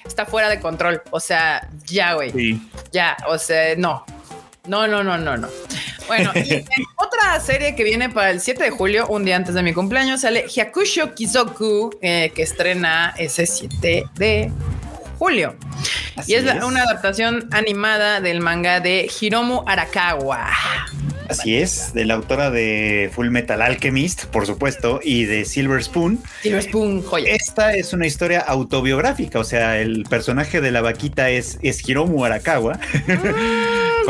está 0.05 0.25
fuera 0.25 0.49
de 0.49 0.59
control. 0.59 1.01
O 1.11 1.19
sea, 1.19 1.67
ya, 1.85 2.13
güey. 2.13 2.31
Sí. 2.31 2.61
Ya, 2.91 3.15
o 3.27 3.37
sea, 3.37 3.75
no. 3.77 4.05
No, 4.67 4.87
no, 4.87 5.03
no, 5.03 5.17
no, 5.17 5.37
no. 5.37 5.47
Bueno, 6.07 6.31
y 6.35 6.63
otra 7.21 7.39
serie 7.39 7.75
que 7.75 7.83
viene 7.83 8.09
para 8.09 8.31
el 8.31 8.41
7 8.41 8.63
de 8.63 8.69
julio, 8.69 9.07
un 9.07 9.25
día 9.25 9.35
antes 9.35 9.53
de 9.53 9.63
mi 9.63 9.73
cumpleaños, 9.73 10.21
sale 10.21 10.47
Hyakusho 10.47 11.13
Kizoku, 11.13 11.91
eh, 12.01 12.31
que 12.33 12.43
estrena 12.43 13.13
ese 13.17 13.45
7 13.45 14.05
de 14.15 14.51
julio. 15.17 15.55
Así 16.15 16.31
y 16.31 16.35
es, 16.35 16.45
una 16.63 16.83
adaptación 16.83 17.47
animada 17.51 18.21
del 18.21 18.39
manga 18.39 18.79
de 18.79 19.09
Hiromu 19.19 19.63
Arakawa. 19.67 20.49
Así 21.29 21.55
es, 21.57 21.93
de 21.93 22.05
la 22.05 22.15
autora 22.15 22.51
de 22.51 23.09
Full 23.13 23.29
Metal 23.29 23.61
Alchemist, 23.61 24.25
por 24.25 24.45
supuesto, 24.45 24.99
y 25.01 25.25
de 25.25 25.45
Silver 25.45 25.81
Spoon. 25.81 26.21
Silver 26.41 26.63
Spoon, 26.63 27.03
joya. 27.03 27.33
Esta 27.33 27.73
es 27.73 27.93
una 27.93 28.05
historia 28.05 28.41
autobiográfica, 28.41 29.39
o 29.39 29.43
sea, 29.43 29.79
el 29.79 30.03
personaje 30.09 30.59
de 30.59 30.71
la 30.71 30.81
vaquita 30.81 31.29
es, 31.29 31.57
es 31.61 31.87
Hiromu 31.87 32.25
Arakawa, 32.25 32.79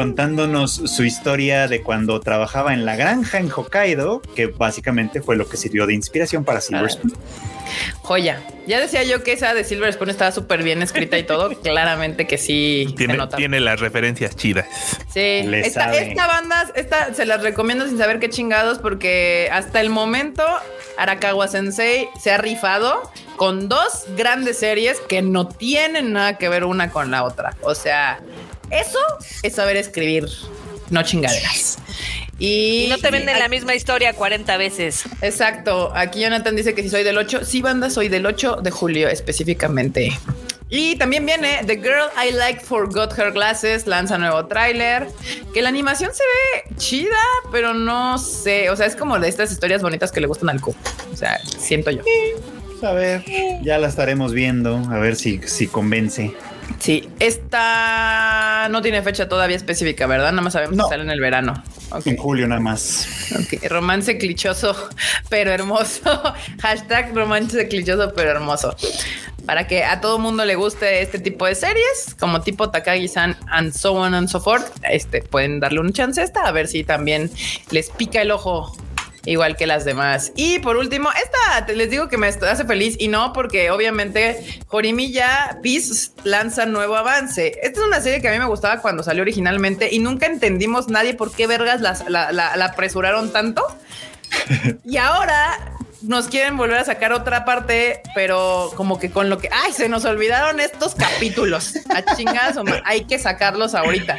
contándonos 0.02 0.74
su 0.74 1.04
historia 1.04 1.68
de 1.68 1.82
cuando 1.84 2.20
trabajaba 2.20 2.74
en 2.74 2.86
la 2.86 2.96
granja 2.96 3.38
en 3.38 3.50
Hokkaido, 3.52 4.22
que 4.36 4.48
básicamente 4.48 5.22
fue 5.22 5.36
lo 5.36 5.48
que 5.48 5.58
sirvió 5.58 5.86
de 5.86 5.94
inspiración 5.94 6.44
para 6.44 6.60
Silver 6.62 6.86
Ah. 6.86 6.90
Spoon. 6.90 7.14
Joya. 8.02 8.42
Ya 8.68 8.80
decía 8.82 9.04
yo 9.04 9.24
que 9.24 9.32
esa 9.34 9.54
de 9.54 9.64
Silver 9.64 9.94
Spoon 9.94 10.10
estaba 10.10 10.32
súper 10.32 10.64
bien 10.64 10.82
escrita 10.82 11.18
y 11.18 11.24
todo. 11.24 11.50
Claramente 11.62 12.26
que 12.28 12.38
sí 12.38 12.86
se 12.90 12.96
Tiene, 12.96 13.16
nota. 13.16 13.38
tiene 13.38 13.60
las 13.60 13.80
referencias 13.80 14.36
chidas. 14.36 14.66
Sí, 15.14 15.20
esta, 15.54 15.94
esta 15.98 16.28
banda, 16.28 16.68
esta 16.76 17.14
se 17.14 17.26
las 17.26 17.42
recomiendo 17.44 17.88
sin 17.88 17.98
saber 17.98 18.20
qué 18.20 18.30
chingados, 18.30 18.80
porque 18.80 19.50
hasta 19.52 19.80
el 19.82 19.90
momento 19.90 20.44
Arakawa 20.98 21.48
Sensei 21.48 22.08
se 22.20 22.32
ha 22.32 22.38
rifado 22.38 23.10
con 23.38 23.70
dos 23.70 24.06
grandes 24.18 24.58
series 24.58 25.00
que 25.02 25.22
no 25.22 25.48
tienen 25.48 26.12
nada 26.14 26.38
que 26.38 26.50
ver 26.50 26.66
una 26.66 26.90
con 26.92 27.10
la 27.12 27.24
otra. 27.24 27.56
O 27.62 27.74
sea, 27.76 28.20
eso 28.72 29.00
es 29.44 29.56
saber 29.56 29.78
escribir, 29.78 30.28
no 30.90 31.04
chingaderas. 31.04 31.78
Y, 32.40 32.86
Y 32.86 32.88
no 32.90 32.98
te 32.98 33.12
venden 33.12 33.38
la 33.38 33.48
misma 33.48 33.76
historia 33.76 34.14
40 34.14 34.58
veces. 34.58 35.04
Exacto. 35.22 35.92
Aquí 35.96 36.22
Jonathan 36.22 36.56
dice 36.56 36.74
que 36.74 36.82
si 36.82 36.90
soy 36.90 37.04
del 37.04 37.18
8, 37.18 37.46
sí, 37.46 37.62
banda, 37.62 37.90
soy 37.90 38.10
del 38.10 38.26
8 38.26 38.58
de 38.64 38.72
julio 38.72 39.08
específicamente. 39.10 40.12
Y 40.74 40.96
también 40.96 41.26
viene 41.26 41.60
The 41.68 41.76
Girl 41.76 42.08
I 42.18 42.32
Like 42.32 42.62
Forgot 42.62 43.18
Her 43.20 43.34
Glasses, 43.34 43.88
lanza 43.88 44.18
nuevo 44.18 44.46
tráiler, 44.46 45.06
que 45.54 45.62
la 45.62 45.68
animación 45.68 46.12
se 46.14 46.24
ve 46.24 46.76
chida, 46.78 47.10
pero 47.52 47.74
no 47.74 48.18
sé, 48.18 48.70
o 48.70 48.76
sea, 48.78 48.86
es 48.86 48.96
como 48.96 49.20
de 49.20 49.28
estas 49.28 49.52
historias 49.52 49.82
bonitas 49.82 50.14
que 50.14 50.22
le 50.22 50.28
gustan 50.28 50.50
al 50.50 50.62
cu. 50.62 50.74
O 51.12 51.18
sea, 51.18 51.42
siento 51.46 51.92
yo. 51.92 52.04
A 52.84 52.94
ver, 52.94 53.22
ya 53.64 53.78
la 53.80 53.90
estaremos 53.90 54.34
viendo, 54.34 54.78
a 54.90 54.98
ver 54.98 55.18
si, 55.18 55.42
si 55.46 55.68
convence. 55.68 56.34
Sí, 56.80 57.10
esta 57.20 58.68
no 58.70 58.82
tiene 58.82 59.02
fecha 59.02 59.28
todavía 59.30 59.56
específica, 59.56 60.08
¿verdad? 60.08 60.32
Nada 60.32 60.42
más 60.42 60.54
sabemos 60.54 60.86
que 60.86 60.90
sale 60.90 61.04
en 61.04 61.12
el 61.12 61.20
verano. 61.20 61.62
En 62.06 62.18
julio 62.18 62.48
nada 62.48 62.62
más. 62.62 63.08
Romance 63.70 64.18
clichoso, 64.18 64.76
pero 65.30 65.52
hermoso. 65.52 66.22
Hashtag 66.62 67.16
romance 67.16 67.68
clichoso, 67.68 68.14
pero 68.16 68.32
hermoso. 68.32 68.76
Para 69.46 69.68
que 69.68 69.84
a 69.84 70.02
todo 70.02 70.20
mundo 70.20 70.46
le 70.46 70.56
guste 70.56 71.02
este 71.02 71.20
tipo 71.20 71.46
de 71.46 71.56
series, 71.56 72.16
como 72.20 72.42
tipo 72.42 72.70
Takagi-san 72.70 73.36
and 73.48 73.74
so 73.74 73.94
on 73.94 74.14
and 74.14 74.30
so 74.30 74.40
forth, 74.40 74.72
este, 74.84 75.22
pueden 75.24 75.60
darle 75.60 75.80
un 75.80 75.94
chance 75.94 76.22
a 76.22 76.24
esta, 76.24 76.42
a 76.44 76.52
ver 76.52 76.68
si 76.68 76.84
también 76.84 77.32
les 77.72 77.90
pica 77.90 78.22
el 78.22 78.32
ojo 78.32 78.72
igual 79.26 79.56
que 79.56 79.68
las 79.68 79.86
demás. 79.86 80.32
Y 80.36 80.60
por 80.60 80.78
último, 80.78 81.10
esta 81.12 81.72
les 81.74 81.90
digo 81.90 82.08
que 82.08 82.18
me 82.18 82.28
hace 82.28 82.66
feliz 82.66 82.96
y 83.00 83.08
no 83.08 83.34
porque 83.34 83.72
obviamente 83.72 84.62
Jorimilla 84.68 85.60
Peace 85.62 86.12
lanza 86.24 86.66
nuevo 86.66 86.96
avance. 86.96 87.60
Esta 87.62 87.82
es 87.82 87.86
una 87.86 88.02
serie 88.02 88.22
que 88.22 88.30
a 88.30 88.32
mí 88.32 88.40
me 88.40 88.46
gustaba 88.46 88.82
cuando 88.82 89.04
salió 89.04 89.22
originalmente 89.22 89.90
y 89.92 90.00
nunca 90.00 90.26
entendimos 90.26 90.88
nadie 90.88 91.14
por 91.14 91.32
qué 91.32 91.48
vergas 91.48 91.82
la, 91.82 92.66
apresuraron 92.66 93.32
tanto. 93.32 93.64
y 94.86 94.98
ahora 94.98 95.76
nos 96.02 96.28
quieren 96.28 96.58
volver 96.58 96.78
a 96.78 96.86
sacar 96.86 97.14
otra 97.14 97.46
parte, 97.46 98.02
pero 98.16 98.72
como 98.76 98.98
que 98.98 99.12
con 99.12 99.30
lo 99.30 99.38
que, 99.38 99.50
ay, 99.52 99.72
se 99.72 99.88
nos 99.88 100.06
olvidaron 100.06 100.60
estos 100.60 100.96
capítulos. 100.96 101.74
A 101.90 102.16
chingadas, 102.16 102.58
hay 102.86 103.06
que 103.06 103.20
sacarlos 103.20 103.76
ahorita. 103.76 104.18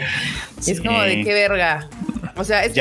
Es 0.65 0.81
como 0.81 1.03
de 1.03 1.25
qué 1.25 1.33
verga. 1.33 1.89
O 2.37 2.45
sea, 2.45 2.65
es, 2.65 2.75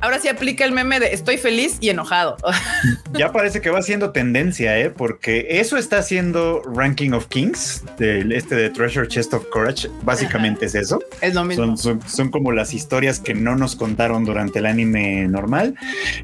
ahora 0.00 0.18
sí 0.18 0.28
aplica 0.28 0.64
el 0.64 0.72
meme 0.72 1.00
de 1.00 1.12
estoy 1.12 1.38
feliz 1.38 1.78
y 1.80 1.90
enojado. 1.90 2.36
ya 3.18 3.32
parece 3.32 3.60
que 3.60 3.70
va 3.70 3.82
siendo 3.82 4.10
tendencia, 4.10 4.78
¿eh? 4.78 4.90
porque 4.90 5.46
eso 5.50 5.76
está 5.76 5.98
haciendo 5.98 6.62
Ranking 6.62 7.12
of 7.12 7.28
Kings, 7.28 7.84
del 7.98 8.32
este 8.32 8.54
de 8.54 8.70
Treasure 8.70 9.06
Chest 9.08 9.34
of 9.34 9.44
Courage. 9.50 9.88
Básicamente 10.02 10.66
es 10.66 10.74
eso. 10.74 11.00
Es 11.20 11.34
lo 11.34 11.44
mismo. 11.44 11.76
Son, 11.76 12.30
como 12.30 12.52
las 12.52 12.74
historias 12.74 13.20
que 13.20 13.34
no 13.34 13.56
nos 13.56 13.76
contaron 13.76 14.24
durante 14.24 14.58
el 14.58 14.66
anime 14.66 15.26
normal. 15.28 15.74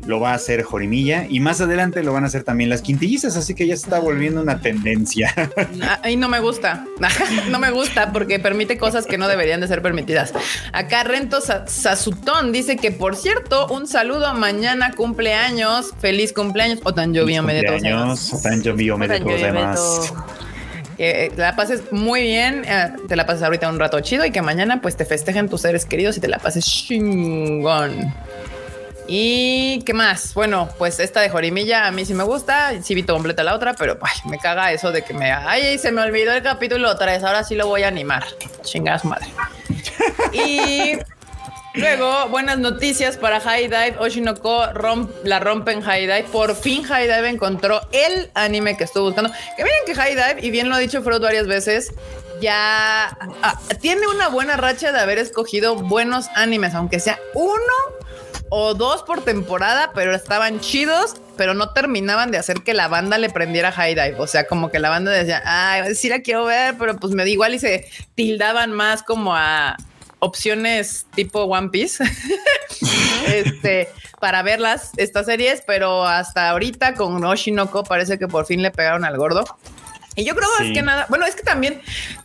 Lo 0.06 0.20
va 0.20 0.32
a 0.32 0.34
hacer 0.34 0.62
Jorimilla 0.62 1.26
y 1.28 1.40
más 1.40 1.60
adelante 1.60 2.02
lo 2.02 2.12
van 2.12 2.24
a 2.24 2.26
hacer 2.26 2.42
también 2.42 2.70
las 2.70 2.82
quintillizas. 2.82 3.36
Así 3.36 3.54
que 3.54 3.66
ya 3.66 3.76
se 3.76 3.84
está 3.84 4.00
volviendo 4.00 4.42
una 4.42 4.60
tendencia. 4.60 5.32
Ahí 6.02 6.16
no 6.16 6.28
me 6.28 6.40
gusta. 6.40 6.84
no 7.50 7.58
me 7.58 7.70
gusta 7.70 8.12
porque 8.12 8.38
permite 8.38 8.78
cosas 8.78 9.06
que 9.06 9.18
no 9.18 9.28
deberían 9.28 9.60
de 9.60 9.68
ser 9.68 9.82
permitidas. 9.82 10.32
Acá 10.72 11.04
Rento 11.04 11.40
Sasutón 11.40 12.52
dice 12.52 12.63
dice 12.64 12.76
que, 12.78 12.90
por 12.90 13.14
cierto, 13.14 13.66
un 13.68 13.86
saludo 13.86 14.32
mañana 14.34 14.92
cumpleaños. 14.96 15.92
Feliz 16.00 16.32
cumpleaños. 16.32 16.80
O 16.84 16.94
tan 16.94 17.12
llovio 17.12 17.42
me 17.42 17.52
de 17.54 17.60
O 17.60 18.40
tan 18.40 18.62
llovio 18.62 18.96
me 18.96 19.06
de 19.06 19.20
todos 19.20 20.12
Que 20.96 21.30
te 21.34 21.42
la 21.42 21.56
pases 21.56 21.92
muy 21.92 22.22
bien, 22.22 22.64
eh, 22.66 22.92
te 23.06 23.16
la 23.16 23.26
pases 23.26 23.42
ahorita 23.42 23.68
un 23.68 23.78
rato 23.78 24.00
chido 24.00 24.24
y 24.24 24.30
que 24.30 24.40
mañana 24.40 24.80
pues 24.80 24.96
te 24.96 25.04
festejen 25.04 25.48
tus 25.48 25.60
seres 25.60 25.84
queridos 25.84 26.16
y 26.16 26.20
te 26.20 26.28
la 26.28 26.38
pases 26.38 26.64
chingón. 26.64 28.14
¿Y 29.06 29.82
qué 29.82 29.92
más? 29.92 30.32
Bueno, 30.32 30.70
pues 30.78 30.98
esta 30.98 31.20
de 31.20 31.28
Jorimilla 31.28 31.86
a 31.86 31.90
mí 31.90 32.06
sí 32.06 32.14
me 32.14 32.24
gusta, 32.24 32.82
sí 32.82 32.94
vi 32.94 33.02
completa 33.02 33.42
la 33.42 33.54
otra, 33.54 33.74
pero 33.74 33.98
me 34.24 34.38
caga 34.38 34.72
eso 34.72 34.92
de 34.92 35.02
que 35.02 35.12
me... 35.12 35.30
Ay, 35.30 35.76
se 35.76 35.92
me 35.92 36.00
olvidó 36.00 36.32
el 36.32 36.42
capítulo 36.42 36.96
3, 36.96 37.22
ahora 37.22 37.44
sí 37.44 37.54
lo 37.54 37.66
voy 37.66 37.82
a 37.82 37.88
animar. 37.88 38.24
Chingada 38.62 38.98
su 38.98 39.08
madre. 39.08 39.26
y 40.32 40.96
Luego, 41.74 42.28
buenas 42.28 42.58
noticias 42.58 43.16
para 43.16 43.40
High 43.40 43.64
Dive. 43.64 43.96
Oshinoko 43.98 44.64
la 45.24 45.40
rompen 45.40 45.80
High 45.80 46.02
Dive. 46.02 46.24
Por 46.30 46.54
fin 46.54 46.84
High 46.84 47.08
Dive 47.08 47.28
encontró 47.28 47.80
el 47.90 48.30
anime 48.34 48.76
que 48.76 48.84
estuvo 48.84 49.06
buscando. 49.06 49.32
Que 49.56 49.64
miren 49.64 49.78
que 49.84 49.94
High 49.96 50.14
Dive, 50.14 50.46
y 50.46 50.50
bien 50.52 50.68
lo 50.68 50.76
ha 50.76 50.78
dicho 50.78 51.02
Freud 51.02 51.20
varias 51.20 51.48
veces, 51.48 51.92
ya 52.40 53.16
ah, 53.42 53.60
tiene 53.80 54.06
una 54.06 54.28
buena 54.28 54.56
racha 54.56 54.92
de 54.92 55.00
haber 55.00 55.18
escogido 55.18 55.74
buenos 55.74 56.28
animes, 56.36 56.74
aunque 56.74 57.00
sea 57.00 57.18
uno 57.34 57.74
o 58.50 58.74
dos 58.74 59.02
por 59.02 59.24
temporada, 59.24 59.90
pero 59.96 60.14
estaban 60.14 60.60
chidos, 60.60 61.16
pero 61.36 61.54
no 61.54 61.72
terminaban 61.72 62.30
de 62.30 62.38
hacer 62.38 62.62
que 62.62 62.72
la 62.72 62.86
banda 62.86 63.18
le 63.18 63.30
prendiera 63.30 63.72
High 63.72 63.96
Dive. 63.96 64.16
O 64.18 64.28
sea, 64.28 64.46
como 64.46 64.70
que 64.70 64.78
la 64.78 64.90
banda 64.90 65.10
decía, 65.10 65.42
ay, 65.44 65.96
sí 65.96 66.08
la 66.08 66.20
quiero 66.20 66.44
ver, 66.44 66.76
pero 66.78 66.94
pues 66.98 67.14
me 67.14 67.24
da 67.24 67.28
igual 67.28 67.52
y 67.52 67.58
se 67.58 67.90
tildaban 68.14 68.70
más 68.70 69.02
como 69.02 69.34
a 69.34 69.76
opciones 70.24 71.06
tipo 71.14 71.44
One 71.44 71.68
Piece 71.68 72.02
este, 73.26 73.88
para 74.20 74.42
verlas, 74.42 74.90
estas 74.96 75.26
series, 75.26 75.62
pero 75.66 76.06
hasta 76.06 76.50
ahorita 76.50 76.94
con 76.94 77.22
Oshinoko 77.22 77.84
parece 77.84 78.18
que 78.18 78.26
por 78.26 78.46
fin 78.46 78.62
le 78.62 78.70
pegaron 78.70 79.04
al 79.04 79.16
gordo. 79.16 79.44
Y 80.16 80.24
yo 80.24 80.36
creo 80.36 80.48
más 80.60 80.70
que 80.72 80.80
nada, 80.80 81.06
bueno, 81.08 81.26
es 81.26 81.34
que 81.34 81.42
también, 81.42 81.80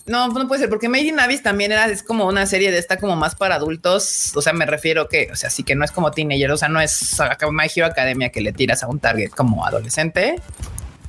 no, 0.05 0.27
no 0.27 0.47
puede 0.47 0.61
ser, 0.61 0.69
porque 0.69 0.87
Made 0.87 1.05
in 1.05 1.19
Abyss 1.19 1.41
también 1.41 1.71
era, 1.71 1.87
es 1.87 2.03
como 2.03 2.27
una 2.27 2.45
serie 2.45 2.71
de 2.71 2.77
esta 2.77 2.97
como 2.97 3.15
más 3.15 3.33
para 3.33 3.55
adultos, 3.55 4.31
o 4.35 4.41
sea, 4.43 4.53
me 4.53 4.67
refiero 4.67 5.07
que, 5.07 5.29
o 5.31 5.35
sea, 5.35 5.49
sí 5.49 5.63
que 5.63 5.73
no 5.73 5.83
es 5.83 5.91
como 5.91 6.11
teenager, 6.11 6.51
o 6.51 6.57
sea, 6.57 6.69
no 6.69 6.79
es 6.79 7.17
My 7.51 7.65
Hero 7.75 7.87
Academia 7.87 8.29
que 8.29 8.41
le 8.41 8.53
tiras 8.53 8.83
a 8.83 8.87
un 8.87 8.99
target 8.99 9.31
como 9.31 9.65
adolescente, 9.65 10.35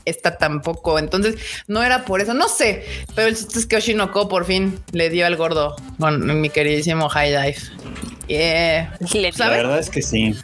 esta 0.04 0.38
tampoco. 0.38 0.98
Entonces, 0.98 1.36
no 1.66 1.82
era 1.82 2.04
por 2.04 2.20
eso. 2.20 2.34
No 2.34 2.48
sé, 2.48 2.84
pero 3.14 3.28
el 3.28 3.36
chiste 3.36 3.58
es 3.58 3.66
que 3.66 3.76
Oshinoko 3.76 4.28
por 4.28 4.44
fin 4.44 4.78
le 4.92 5.10
dio 5.10 5.26
al 5.26 5.36
gordo 5.36 5.76
con 5.98 6.40
mi 6.40 6.50
queridísimo 6.50 7.08
High 7.08 7.30
Dive. 7.30 7.56
Yeah. 8.30 8.96
La 9.38 9.48
verdad 9.48 9.80
es 9.80 9.90
que 9.90 10.02
sí. 10.02 10.36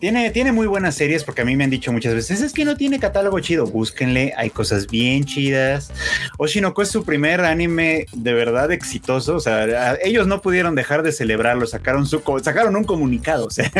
Tiene, 0.00 0.30
tiene 0.32 0.52
muy 0.52 0.66
buenas 0.66 0.94
series 0.94 1.24
porque 1.24 1.40
a 1.40 1.44
mí 1.46 1.56
me 1.56 1.64
han 1.64 1.70
dicho 1.70 1.92
muchas 1.92 2.14
veces, 2.14 2.42
es 2.42 2.52
que 2.52 2.66
no 2.66 2.76
tiene 2.76 2.98
catálogo 2.98 3.40
chido, 3.40 3.66
búsquenle, 3.66 4.34
hay 4.36 4.50
cosas 4.50 4.86
bien 4.86 5.24
chidas. 5.24 5.90
Oshinoko 6.36 6.82
es 6.82 6.90
su 6.90 7.02
primer 7.02 7.40
anime 7.40 8.04
de 8.12 8.34
verdad 8.34 8.70
exitoso, 8.70 9.36
o 9.36 9.40
sea, 9.40 9.96
ellos 10.02 10.26
no 10.26 10.42
pudieron 10.42 10.74
dejar 10.74 11.02
de 11.02 11.12
celebrarlo, 11.12 11.66
sacaron 11.66 12.06
su 12.06 12.22
sacaron 12.42 12.76
un 12.76 12.84
comunicado, 12.84 13.46
o 13.46 13.50
sea, 13.50 13.70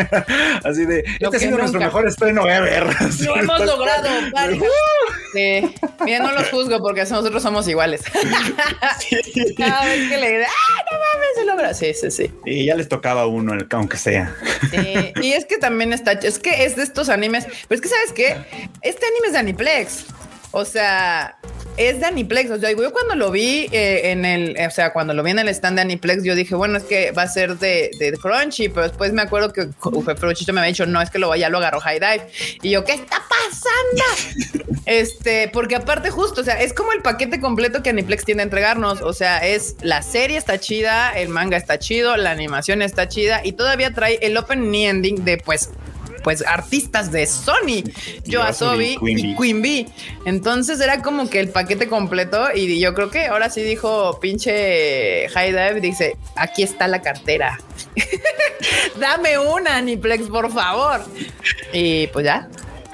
así 0.63 0.85
de, 0.85 1.03
este 1.19 1.37
ha 1.37 1.39
sido 1.39 1.59
nuestro 1.59 1.79
mejor 1.79 2.07
estreno 2.07 2.47
ever. 2.47 2.85
Lo 3.25 3.35
hemos 3.37 3.65
logrado, 3.65 4.09
Sí. 5.33 5.75
Mira, 6.03 6.19
no 6.19 6.31
los 6.33 6.49
juzgo 6.49 6.79
porque 6.79 7.01
nosotros 7.01 7.41
somos 7.41 7.67
iguales. 7.67 8.01
Cada 9.57 9.85
vez 9.85 10.09
que 10.09 10.17
le 10.17 10.43
¡ah, 10.43 10.85
no 10.91 10.97
mames! 10.97 11.29
Se 11.35 11.45
logra. 11.45 11.73
Sí, 11.73 11.93
sí, 11.93 12.11
sí. 12.11 12.31
Y 12.45 12.65
ya 12.65 12.75
les 12.75 12.89
tocaba 12.89 13.25
uno, 13.27 13.53
aunque 13.71 13.97
sea. 13.97 14.35
Y 15.21 15.33
es 15.33 15.45
que 15.45 15.57
también 15.57 15.93
está, 15.93 16.13
es 16.13 16.39
que 16.39 16.65
es 16.65 16.75
de 16.75 16.83
estos 16.83 17.09
animes, 17.09 17.45
pero 17.67 17.75
es 17.75 17.81
que 17.81 17.87
sabes 17.87 18.11
qué, 18.13 18.37
este 18.81 19.05
anime 19.05 19.27
es 19.27 19.33
de 19.33 19.39
Aniplex. 19.39 20.05
O 20.51 20.65
sea, 20.65 21.37
es 21.89 21.99
de 21.99 22.05
Aniplex. 22.05 22.51
O 22.51 22.59
sea, 22.59 22.71
yo 22.71 22.91
cuando 22.91 23.15
lo 23.15 23.31
vi 23.31 23.67
eh, 23.71 24.11
en 24.11 24.25
el, 24.25 24.55
o 24.65 24.71
sea, 24.71 24.93
cuando 24.93 25.13
lo 25.13 25.23
vi 25.23 25.31
en 25.31 25.39
el 25.39 25.49
stand 25.49 25.77
de 25.77 25.81
Aniplex, 25.81 26.23
yo 26.23 26.35
dije, 26.35 26.55
bueno, 26.55 26.77
es 26.77 26.83
que 26.83 27.11
va 27.11 27.23
a 27.23 27.27
ser 27.27 27.57
de, 27.57 27.91
de 27.99 28.11
Crunchy, 28.17 28.69
pero 28.69 28.87
después 28.87 29.13
me 29.13 29.21
acuerdo 29.21 29.51
que 29.53 29.67
Fruchito 30.17 30.53
me 30.53 30.61
había 30.61 30.69
dicho, 30.69 30.85
no, 30.85 31.01
es 31.01 31.09
que 31.09 31.19
lo 31.19 31.35
ya 31.35 31.49
lo 31.49 31.57
agarró 31.57 31.79
High 31.79 31.99
Dive. 31.99 32.27
Y 32.61 32.71
yo, 32.71 32.83
¿qué 32.83 32.93
está 32.93 33.21
pasando? 33.29 34.73
este, 34.85 35.49
porque 35.49 35.75
aparte, 35.75 36.09
justo, 36.09 36.41
o 36.41 36.43
sea, 36.43 36.61
es 36.61 36.73
como 36.73 36.91
el 36.91 37.01
paquete 37.01 37.39
completo 37.39 37.81
que 37.81 37.89
Aniplex 37.89 38.25
tiene 38.25 38.41
a 38.41 38.43
entregarnos. 38.43 39.01
O 39.01 39.13
sea, 39.13 39.37
es 39.39 39.75
la 39.81 40.01
serie 40.01 40.37
está 40.37 40.59
chida, 40.59 41.11
el 41.11 41.29
manga 41.29 41.57
está 41.57 41.79
chido, 41.79 42.17
la 42.17 42.31
animación 42.31 42.81
está 42.81 43.07
chida 43.07 43.41
y 43.43 43.53
todavía 43.53 43.93
trae 43.93 44.19
el 44.21 44.37
open 44.37 44.73
ending 44.73 45.23
de 45.25 45.37
pues 45.37 45.69
pues 46.23 46.43
artistas 46.45 47.11
de 47.11 47.25
Sony, 47.25 47.83
Yoasobi 48.25 48.97
y 49.01 49.35
Queen 49.35 49.61
Bee. 49.61 49.87
Entonces 50.25 50.79
era 50.79 51.01
como 51.01 51.29
que 51.29 51.39
el 51.39 51.49
paquete 51.49 51.87
completo 51.87 52.47
y 52.53 52.79
yo 52.79 52.93
creo 52.93 53.09
que 53.09 53.27
ahora 53.27 53.49
sí 53.49 53.61
dijo 53.61 54.19
pinche 54.19 55.27
High 55.29 55.51
Dive, 55.51 55.81
dice, 55.81 56.17
aquí 56.35 56.63
está 56.63 56.87
la 56.87 57.01
cartera. 57.01 57.59
Dame 58.99 59.37
una, 59.39 59.77
Aniplex, 59.77 60.27
por 60.27 60.51
favor. 60.51 61.01
Y 61.73 62.07
pues 62.07 62.25
ya, 62.25 62.49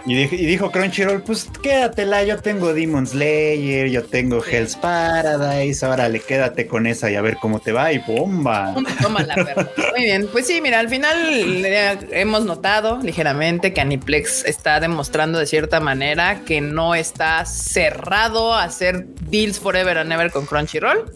y, 0.08 0.26
dijo 0.26 0.72
Crunchyroll, 0.72 1.22
pues 1.22 1.50
quédatela, 1.62 2.24
yo 2.24 2.38
tengo 2.38 2.74
Demon 2.74 3.06
Slayer, 3.06 3.90
yo 3.90 4.04
tengo 4.06 4.42
Hell's 4.44 4.76
Paradise, 4.78 5.86
ahora 5.86 6.08
le 6.08 6.22
quédate 6.22 6.66
con 6.66 6.88
esa 6.88 7.12
y 7.12 7.16
a 7.16 7.22
ver 7.22 7.38
cómo 7.42 7.60
te 7.60 7.74
va 7.74 7.92
y 7.92 8.00
bomba. 8.00 8.74
Tómala, 9.02 9.36
perro. 9.36 9.70
Muy 9.92 10.06
bien, 10.06 10.28
pues 10.32 10.48
sí, 10.48 10.62
mira, 10.62 10.80
al 10.80 10.88
final 10.88 11.18
hemos 12.12 12.46
notado 12.46 13.00
ligeramente 13.04 13.74
que 13.74 13.82
Aniplex 13.82 14.46
está 14.46 14.80
demostrando 14.80 15.40
de 15.40 15.46
cierta 15.46 15.82
manera 15.82 16.42
que 16.46 16.62
no 16.62 16.96
está 16.96 17.46
cerrado 17.46 18.54
a 18.54 18.64
hacer 18.64 19.08
deals 19.30 19.60
forever 19.60 19.98
and 19.98 20.12
ever 20.14 20.32
con 20.32 20.46
Crunchyroll 20.46 21.12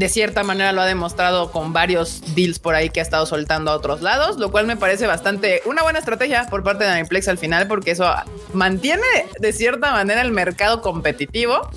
de 0.00 0.08
cierta 0.08 0.42
manera 0.42 0.72
lo 0.72 0.80
ha 0.80 0.86
demostrado 0.86 1.52
con 1.52 1.74
varios 1.74 2.22
deals 2.34 2.58
por 2.58 2.74
ahí 2.74 2.88
que 2.88 3.00
ha 3.00 3.02
estado 3.02 3.26
soltando 3.26 3.70
a 3.70 3.74
otros 3.74 4.00
lados, 4.00 4.38
lo 4.38 4.50
cual 4.50 4.66
me 4.66 4.74
parece 4.74 5.06
bastante 5.06 5.60
una 5.66 5.82
buena 5.82 5.98
estrategia 5.98 6.46
por 6.48 6.64
parte 6.64 6.84
de 6.84 6.90
Aniplex 6.90 7.28
al 7.28 7.36
final, 7.36 7.68
porque 7.68 7.90
eso 7.90 8.10
mantiene 8.54 9.02
de 9.38 9.52
cierta 9.52 9.92
manera 9.92 10.22
el 10.22 10.32
mercado 10.32 10.80
competitivo 10.80 11.68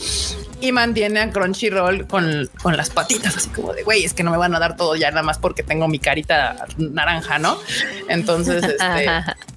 y 0.63 0.71
mantiene 0.71 1.19
a 1.19 1.29
Crunchyroll 1.29 2.07
con, 2.07 2.49
con 2.61 2.77
las 2.77 2.89
patitas, 2.89 3.35
así 3.35 3.49
como 3.49 3.73
de 3.73 3.83
güey, 3.83 4.05
es 4.05 4.13
que 4.13 4.23
no 4.23 4.31
me 4.31 4.37
van 4.37 4.55
a 4.55 4.59
dar 4.59 4.77
todo 4.77 4.95
ya 4.95 5.09
nada 5.11 5.21
más 5.21 5.37
porque 5.37 5.61
tengo 5.61 5.89
mi 5.89 5.99
carita 5.99 6.65
naranja, 6.77 7.37
¿no? 7.37 7.57
Entonces, 8.07 8.63
este, 8.79 9.09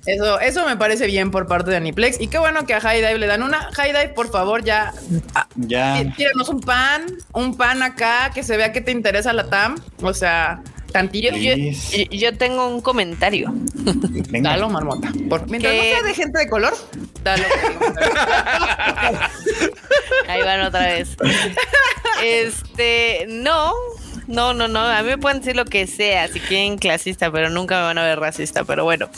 eso, 0.07 0.41
eso 0.41 0.67
me 0.67 0.77
parece 0.77 1.07
bien 1.07 1.31
por 1.31 1.47
parte 1.47 1.71
de 1.71 1.77
Aniplex. 1.77 2.21
Y 2.21 2.27
qué 2.27 2.41
bueno 2.41 2.67
que 2.67 2.75
a 2.75 2.81
High 2.81 3.07
Dive 3.07 3.19
le 3.19 3.29
dan 3.29 3.45
una. 3.45 3.71
High 3.73 3.93
Dive, 3.93 4.09
por 4.09 4.33
favor, 4.33 4.65
ya, 4.65 4.93
ah, 5.37 5.47
ya. 5.55 6.03
tíranos 6.17 6.49
un 6.49 6.61
pan, 6.61 7.07
un 7.33 7.57
pan 7.57 7.85
acá 7.85 8.33
que 8.35 8.43
se 8.43 8.57
vea 8.57 8.73
que 8.73 8.81
te 8.81 8.91
interesa 8.91 9.33
la 9.33 9.49
TAM. 9.49 9.77
O 10.03 10.13
sea, 10.13 10.61
Tantillo. 10.93 11.31
Yo, 11.37 11.55
yo, 12.11 12.37
tengo 12.37 12.69
un 12.69 12.81
comentario. 12.81 13.53
Dalo, 14.41 14.69
marmota. 14.69 15.13
Por, 15.29 15.49
mientras 15.51 15.75
no 15.75 15.83
sea 15.83 16.03
de 16.03 16.15
gente 16.15 16.39
de 16.39 16.49
color, 16.49 16.75
dalo. 17.23 17.45
Ahí 20.29 20.43
van 20.43 20.63
otra 20.63 20.87
vez. 20.87 21.17
Este, 22.23 23.27
no, 23.29 23.73
no, 24.27 24.55
no, 24.55 24.69
no. 24.69 24.81
A 24.81 25.03
mí 25.03 25.11
me 25.11 25.19
pueden 25.19 25.41
decir 25.41 25.57
lo 25.57 25.65
que 25.65 25.87
sea, 25.87 26.29
si 26.29 26.41
quieren 26.41 26.79
clasista, 26.79 27.31
pero 27.31 27.51
nunca 27.51 27.77
me 27.77 27.83
van 27.83 27.99
a 27.99 28.05
ver 28.05 28.19
racista. 28.19 28.65
Pero 28.65 28.85
bueno, 28.85 29.09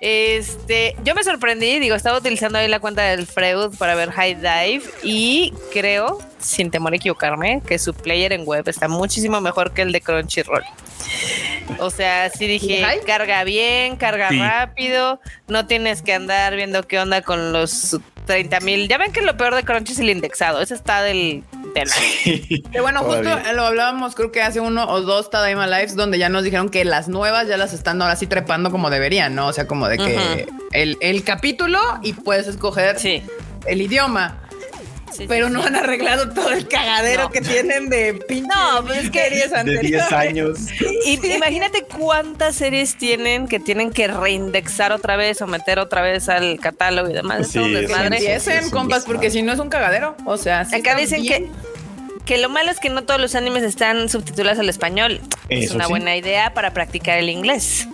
este, 0.00 0.96
yo 1.04 1.14
me 1.14 1.24
sorprendí. 1.24 1.78
Digo, 1.78 1.94
estaba 1.94 2.18
utilizando 2.18 2.58
ahí 2.58 2.68
la 2.68 2.80
cuenta 2.80 3.02
del 3.02 3.26
Freud 3.26 3.76
para 3.78 3.94
ver 3.94 4.10
High 4.10 4.36
Dive 4.36 4.82
y 5.02 5.52
creo, 5.72 6.18
sin 6.38 6.70
temor 6.70 6.92
a 6.92 6.96
equivocarme, 6.96 7.62
que 7.66 7.78
su 7.78 7.94
player 7.94 8.32
en 8.32 8.44
web 8.44 8.68
está 8.68 8.88
muchísimo 8.88 9.40
mejor 9.40 9.72
que 9.72 9.82
el 9.82 9.92
de 9.92 10.00
Crunchyroll. 10.00 10.64
O 11.78 11.90
sea, 11.90 12.30
sí 12.30 12.46
dije, 12.46 12.84
carga 13.06 13.44
bien, 13.44 13.96
carga 13.96 14.30
rápido, 14.30 15.20
no 15.48 15.66
tienes 15.66 16.02
que 16.02 16.14
andar 16.14 16.56
viendo 16.56 16.86
qué 16.86 16.98
onda 16.98 17.22
con 17.22 17.52
los 17.52 17.98
30 18.26 18.60
mil. 18.60 18.88
Ya 18.88 18.98
ven 18.98 19.12
que 19.12 19.22
lo 19.22 19.36
peor 19.36 19.54
de 19.54 19.64
Crunchy 19.64 19.92
es 19.92 19.98
el 19.98 20.10
indexado, 20.10 20.60
ese 20.60 20.74
está 20.74 21.02
del... 21.02 21.44
bueno, 22.80 23.00
justo 23.04 23.30
lo 23.54 23.64
hablábamos 23.64 24.16
creo 24.16 24.32
que 24.32 24.42
hace 24.42 24.58
uno 24.60 24.88
o 24.88 25.02
dos 25.02 25.30
Tadaima 25.30 25.68
Lives 25.68 25.94
donde 25.94 26.18
ya 26.18 26.28
nos 26.28 26.42
dijeron 26.42 26.68
que 26.68 26.84
las 26.84 27.08
nuevas 27.08 27.46
ya 27.46 27.56
las 27.56 27.72
están 27.72 28.02
ahora 28.02 28.16
sí 28.16 28.26
trepando 28.26 28.72
como 28.72 28.90
deberían, 28.90 29.36
¿no? 29.36 29.46
O 29.46 29.52
sea, 29.52 29.68
como 29.68 29.88
de 29.88 29.98
que 29.98 30.48
el, 30.72 30.98
el, 31.00 31.22
capítulo 31.22 31.78
y 32.02 32.12
puedes 32.12 32.48
escoger 32.48 32.96
el 33.66 33.82
idioma 33.82 34.49
pero 35.28 35.48
no 35.48 35.62
han 35.62 35.76
arreglado 35.76 36.30
todo 36.30 36.50
el 36.52 36.66
cagadero 36.68 37.30
que 37.30 37.40
tienen 37.40 37.88
de 37.88 38.14
pinche 38.14 38.50
no, 38.50 38.84
pues 38.84 39.04
es 39.04 39.10
que 39.10 39.20
series 39.20 39.50
de 39.50 39.78
10 39.78 40.12
años. 40.12 40.58
Y 41.06 41.34
imagínate 41.34 41.84
cuántas 41.84 42.56
series 42.56 42.96
tienen 42.96 43.48
que 43.48 43.60
tienen 43.60 43.90
que 43.90 44.08
reindexar 44.08 44.92
otra 44.92 45.16
vez 45.16 45.40
o 45.42 45.46
meter 45.46 45.78
otra 45.78 46.02
vez 46.02 46.28
al 46.28 46.58
catálogo 46.58 47.08
y 47.10 47.12
demás. 47.12 47.48
Sí, 47.48 47.58
Empiecen, 47.58 48.70
compas, 48.70 49.04
porque 49.04 49.30
si 49.30 49.42
no 49.42 49.52
es 49.52 49.58
un 49.58 49.68
cagadero. 49.68 50.16
O 50.24 50.36
sea, 50.36 50.60
acá 50.60 50.96
dicen 50.96 51.22
que 51.26 51.48
que 52.24 52.38
lo 52.38 52.48
malo 52.48 52.70
es 52.70 52.78
que 52.78 52.90
no 52.90 53.02
todos 53.02 53.20
los 53.20 53.34
animes 53.34 53.64
están 53.64 54.08
subtitulados 54.08 54.60
al 54.60 54.68
español. 54.68 55.20
es 55.48 55.72
una 55.72 55.88
buena 55.88 56.16
idea 56.16 56.54
para 56.54 56.72
practicar 56.72 57.18
el 57.18 57.28
inglés. 57.28 57.88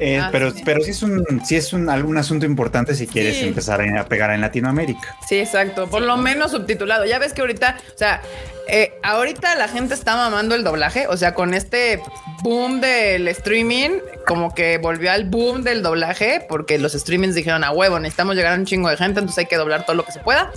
Eh, 0.00 0.18
ah, 0.18 0.28
pero, 0.30 0.52
pero 0.64 0.82
sí 0.82 0.90
es 0.90 1.02
un, 1.02 1.42
sí 1.44 1.56
es 1.56 1.72
un 1.72 1.88
algún 1.88 2.16
asunto 2.18 2.46
importante 2.46 2.94
si 2.94 3.06
quieres 3.06 3.42
empezar 3.42 3.80
a, 3.80 4.04
pegar 4.06 4.30
en 4.30 4.40
Latinoamérica. 4.40 5.16
Sí, 5.28 5.38
exacto. 5.38 5.88
Por 5.88 6.02
lo 6.02 6.16
menos 6.16 6.52
subtitulado. 6.52 7.04
Ya 7.04 7.18
ves 7.18 7.32
que 7.32 7.40
ahorita, 7.40 7.76
o 7.94 7.98
sea, 7.98 8.22
eh, 8.68 8.92
ahorita 9.02 9.54
la 9.56 9.66
gente 9.66 9.94
está 9.94 10.16
mamando 10.16 10.54
el 10.54 10.62
doblaje. 10.62 11.06
O 11.08 11.16
sea, 11.16 11.34
con 11.34 11.54
este 11.54 12.00
boom 12.42 12.80
del 12.80 13.26
streaming, 13.28 13.98
como 14.26 14.54
que 14.54 14.78
volvió 14.78 15.10
al 15.10 15.24
boom 15.24 15.62
del 15.62 15.82
doblaje, 15.82 16.44
porque 16.48 16.78
los 16.78 16.92
streamings 16.92 17.34
dijeron 17.34 17.64
a 17.64 17.72
huevo, 17.72 17.98
necesitamos 17.98 18.36
llegar 18.36 18.52
a 18.52 18.56
un 18.56 18.66
chingo 18.66 18.88
de 18.88 18.96
gente, 18.96 19.20
entonces 19.20 19.38
hay 19.38 19.46
que 19.46 19.56
doblar 19.56 19.84
todo 19.84 19.96
lo 19.96 20.04
que 20.04 20.12
se 20.12 20.20
pueda. 20.20 20.52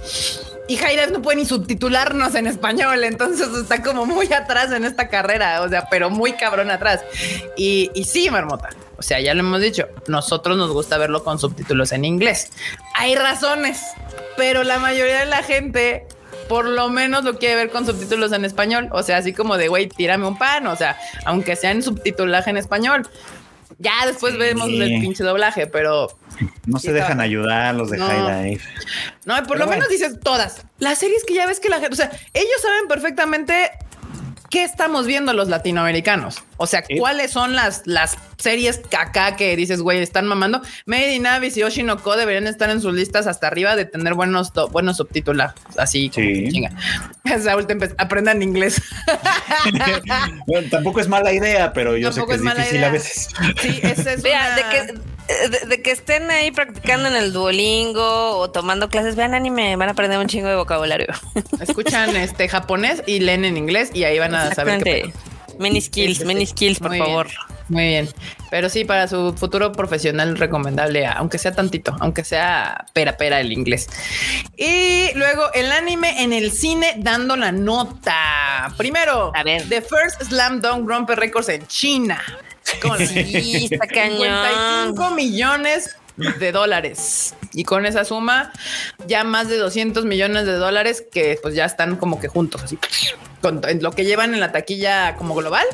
Y 0.68 0.78
Jaira 0.78 1.08
no 1.08 1.22
puede 1.22 1.38
ni 1.38 1.46
subtitularnos 1.46 2.36
en 2.36 2.48
español, 2.48 3.04
entonces 3.04 3.50
está 3.50 3.82
como 3.82 4.06
muy 4.06 4.32
atrás 4.32 4.72
en 4.72 4.86
esta 4.86 5.10
carrera, 5.10 5.62
o 5.62 5.70
sea, 5.70 5.88
pero 5.90 6.10
muy 6.10 6.34
cabrón 6.34 6.70
atrás. 6.70 7.02
Y, 7.58 7.92
y 7.94 8.06
sí, 8.06 8.30
Marmota, 8.30 8.70
o 8.98 9.04
sea, 9.04 9.20
ya 9.20 9.34
lo 9.34 9.42
hemos 9.42 9.60
dicho, 9.60 9.88
nosotros 10.08 10.58
nos 10.58 10.72
gusta 10.72 10.98
verlo 10.98 11.24
con 11.24 11.40
subtítulos 11.40 11.92
en 11.92 12.06
inglés. 12.06 12.52
Hay 12.96 13.16
razones, 13.16 13.82
pero 14.38 14.64
la 14.64 14.80
mayoría 14.80 15.20
de 15.20 15.26
la 15.26 15.44
gente 15.44 16.08
por 16.52 16.66
lo 16.66 16.90
menos 16.90 17.24
lo 17.24 17.40
quiere 17.40 17.56
ver 17.56 17.70
con 17.70 17.86
subtítulos 17.86 18.34
en 18.34 18.44
español. 18.44 18.90
O 18.92 19.04
sea, 19.04 19.16
así 19.16 19.32
como 19.32 19.56
de, 19.56 19.70
güey, 19.70 19.88
tírame 19.88 20.28
un 20.28 20.38
pan. 20.38 20.68
O 20.68 20.76
sea, 20.76 21.00
aunque 21.24 21.56
sea 21.56 21.72
en 21.72 21.82
subtitulaje 21.82 22.50
en 22.50 22.58
español. 22.58 23.08
Ya 23.80 24.06
después 24.06 24.38
vemos 24.38 24.68
el 24.70 25.02
pinche 25.02 25.24
doblaje, 25.24 25.68
pero... 25.68 26.08
No 26.66 26.80
se 26.80 26.92
dejan 26.92 27.20
ayudar 27.20 27.76
los 27.76 27.90
de 27.90 27.98
no. 27.98 28.08
High 28.08 28.50
Life. 28.50 28.68
No, 29.26 29.42
por 29.44 29.60
lo 29.60 29.68
menos 29.68 29.90
dices 29.90 30.20
todas. 30.22 30.64
Las 30.80 30.98
series 30.98 31.24
que 31.24 31.34
ya 31.34 31.46
ves 31.46 31.60
que 31.60 31.70
la 31.70 31.80
gente... 31.80 31.94
O 31.94 31.98
sea, 31.98 32.12
ellos 32.34 32.62
saben 32.62 32.88
perfectamente 32.88 33.72
¿qué 34.52 34.64
estamos 34.64 35.08
viendo 35.08 35.34
los 35.34 35.48
latinoamericanos? 35.48 36.44
O 36.58 36.68
sea, 36.68 36.84
¿cuáles 37.00 37.32
son 37.32 37.56
las, 37.56 37.82
las 37.86 38.18
series 38.38 38.82
acá 38.96 39.36
que 39.36 39.56
dices, 39.56 39.82
güey, 39.82 40.00
están 40.00 40.28
mamando? 40.28 40.62
Made 40.86 41.16
in 41.16 41.26
Abyss 41.26 41.58
y 41.58 41.64
Oshinoko 41.64 42.16
deberían 42.18 42.46
estar 42.46 42.70
en 42.70 42.82
sus 42.82 42.94
listas 42.94 43.26
hasta 43.26 43.48
arriba 43.48 43.76
de 43.76 43.86
tener 43.86 44.14
buenos, 44.14 44.52
buenos 44.72 44.98
subtítulos. 44.98 45.52
Así, 45.78 46.12
sí. 46.14 46.50
chinga. 46.52 46.72
Saúl, 47.42 47.66
aprendan 47.98 48.44
inglés. 48.44 48.82
bueno, 50.46 50.68
tampoco 50.70 51.00
es 51.00 51.08
mala 51.08 51.32
idea, 51.32 51.72
pero 51.74 51.98
yo 51.98 52.12
sé 52.12 52.22
que 52.28 52.34
es, 52.34 52.42
difícil 52.42 52.84
a 52.84 52.90
veces. 52.92 53.30
Sí, 53.62 53.80
ese 53.82 54.14
es 54.14 54.22
Vea, 54.22 54.56
de 54.56 54.62
que 54.64 55.00
de, 55.68 55.82
que 55.82 55.92
estén 55.92 56.30
ahí 56.32 56.52
practicando 56.52 57.08
en 57.08 57.16
el 57.16 57.34
Duolingo 57.34 58.38
o 58.38 58.52
tomando 58.52 58.90
clases, 58.90 59.16
vean 59.16 59.34
anime, 59.34 59.76
van 59.76 59.90
a 59.90 59.92
aprender 59.92 60.20
un 60.20 60.28
chingo 60.28 60.48
de 60.48 60.56
vocabulario. 60.56 61.08
Escuchan 61.60 62.16
este 62.16 62.48
japonés 62.50 63.04
y 63.06 63.20
leen 63.20 63.46
en 63.46 63.58
inglés 63.58 63.92
y 63.94 64.04
ahí 64.04 64.20
van 64.20 64.36
a 64.36 64.54
saber 64.54 64.84
qué 64.84 65.14
Many 65.60 65.82
skills, 65.82 66.26
many 66.26 66.46
skills, 66.46 66.80
por 66.80 66.98
favor. 66.98 67.28
muy 67.68 67.84
bien. 67.84 68.10
Pero 68.50 68.68
sí, 68.68 68.84
para 68.84 69.08
su 69.08 69.34
futuro 69.34 69.72
profesional 69.72 70.38
recomendable, 70.38 71.06
aunque 71.06 71.38
sea 71.38 71.54
tantito, 71.54 71.96
aunque 72.00 72.24
sea 72.24 72.86
pera 72.94 73.16
pera 73.16 73.40
el 73.40 73.52
inglés. 73.52 73.88
Y 74.58 75.14
luego 75.14 75.52
el 75.54 75.72
anime 75.72 76.24
en 76.24 76.34
el 76.34 76.52
cine 76.52 76.96
dando 76.98 77.36
la 77.36 77.52
nota. 77.52 78.74
Primero, 78.78 79.32
a 79.36 79.44
ver. 79.44 79.70
The 79.70 79.82
First 79.82 80.24
Slam 80.24 80.62
Dunk 80.62 80.88
rompe 80.88 81.16
récords 81.16 81.50
en 81.50 81.68
China. 81.68 82.20
Con 82.82 82.98
55 82.98 85.12
millones 85.12 85.96
de 86.18 86.52
dólares. 86.52 87.36
Y 87.54 87.64
con 87.64 87.86
esa 87.86 88.06
suma, 88.06 88.52
ya 89.08 89.24
más 89.24 89.50
de 89.50 89.58
200 89.58 90.06
millones 90.06 90.46
de 90.46 90.54
dólares 90.54 91.06
que 91.12 91.40
pues 91.42 91.56
ya 91.56 91.66
están 91.66 91.98
como 91.98 92.20
que 92.20 92.28
juntos, 92.28 92.64
así, 92.64 92.78
con 93.42 93.62
lo 93.80 93.92
que 93.92 94.06
llevan 94.06 94.34
en 94.34 94.40
la 94.40 94.52
taquilla 94.52 95.16
como 95.16 95.36
global. 95.36 95.66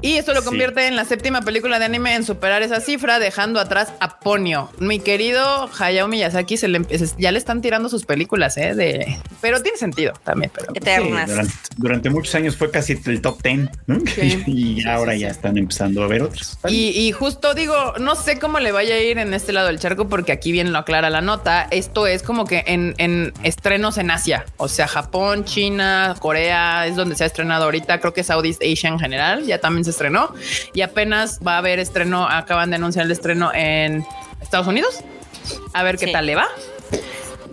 Y 0.00 0.14
esto 0.14 0.32
lo 0.32 0.44
convierte 0.44 0.86
en 0.86 0.94
la 0.94 1.04
séptima 1.04 1.42
película 1.42 1.80
de 1.80 1.84
anime 1.84 2.14
en 2.14 2.24
superar 2.24 2.62
esa 2.62 2.80
cifra, 2.80 3.18
dejando 3.18 3.58
atrás 3.58 3.92
a 3.98 4.20
Ponyo. 4.20 4.70
Mi 4.78 5.00
querido 5.00 5.68
Hayao 5.78 6.06
Miyazaki 6.06 6.56
se 6.56 6.68
le, 6.68 6.82
ya 7.18 7.32
le 7.32 7.38
están 7.38 7.60
tirando 7.62 7.88
sus 7.88 8.04
películas, 8.04 8.56
¿eh? 8.58 8.74
De, 8.76 9.18
pero 9.40 9.60
tiene 9.60 9.76
sentido 9.76 10.12
también. 10.22 10.52
Pero, 10.84 11.04
durante, 11.76 12.10
muchos 12.10 12.34
años 12.36 12.56
fue 12.56 12.70
casi 12.70 12.98
el 13.06 13.20
top 13.20 13.42
10 13.42 13.70
y 14.46 14.86
ahora 14.86 15.16
ya 15.16 15.28
están 15.28 15.58
empezando 15.58 16.04
a 16.04 16.06
ver 16.06 16.22
otros. 16.22 16.58
Y, 16.68 17.10
justo 17.10 17.54
digo, 17.54 17.94
no 17.98 18.14
sé 18.14 18.38
cómo 18.38 18.60
le 18.60 18.70
vaya 18.70 18.94
a 18.94 18.98
ir 18.98 19.18
en 19.18 19.34
este 19.34 19.52
lado 19.52 19.66
del 19.66 19.80
charco, 19.80 20.08
porque 20.08 20.30
aquí 20.30 20.52
bien 20.52 20.72
lo 20.72 20.78
aclara 20.78 21.10
la 21.10 21.20
nota. 21.20 21.66
Esto 21.72 22.06
es 22.06 22.22
como 22.22 22.44
que 22.44 22.62
en, 22.66 22.94
en 22.98 23.32
estrenos 23.42 23.98
en 23.98 24.12
Asia, 24.12 24.46
o 24.58 24.68
sea, 24.68 24.86
Japón, 24.86 25.44
China, 25.44 26.14
Corea, 26.20 26.86
es 26.86 26.94
donde 26.94 27.16
se 27.16 27.24
ha 27.24 27.26
estrenado 27.26 27.64
ahorita. 27.64 27.98
Creo 27.98 28.14
que 28.14 28.22
Southeast 28.22 28.62
Asia 28.62 28.90
en 28.90 29.00
general 29.00 29.44
ya 29.44 29.60
también 29.60 29.87
estrenó 29.88 30.34
y 30.72 30.82
apenas 30.82 31.40
va 31.46 31.54
a 31.54 31.58
haber 31.58 31.78
estreno, 31.78 32.28
acaban 32.28 32.70
de 32.70 32.76
anunciar 32.76 33.06
el 33.06 33.12
estreno 33.12 33.50
en 33.54 34.04
Estados 34.40 34.66
Unidos. 34.66 35.00
A 35.72 35.82
ver 35.82 35.96
qué 35.98 36.08
tal 36.08 36.26
le 36.26 36.34
va. 36.34 36.48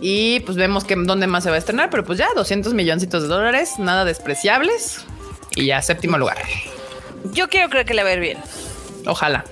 Y 0.00 0.40
pues 0.40 0.56
vemos 0.56 0.84
que 0.84 0.94
dónde 0.96 1.26
más 1.26 1.44
se 1.44 1.50
va 1.50 1.56
a 1.56 1.58
estrenar, 1.58 1.90
pero 1.90 2.04
pues 2.04 2.18
ya 2.18 2.28
200 2.34 2.74
milloncitos 2.74 3.22
de 3.22 3.28
dólares, 3.28 3.78
nada 3.78 4.04
despreciables. 4.04 5.04
Y 5.54 5.66
ya 5.66 5.80
séptimo 5.80 6.18
lugar. 6.18 6.36
Yo 7.32 7.48
quiero 7.48 7.70
creer 7.70 7.86
que 7.86 7.94
le 7.94 8.02
va 8.02 8.10
a 8.10 8.12
ir 8.12 8.20
bien. 8.20 8.38
Ojalá. 9.06 9.44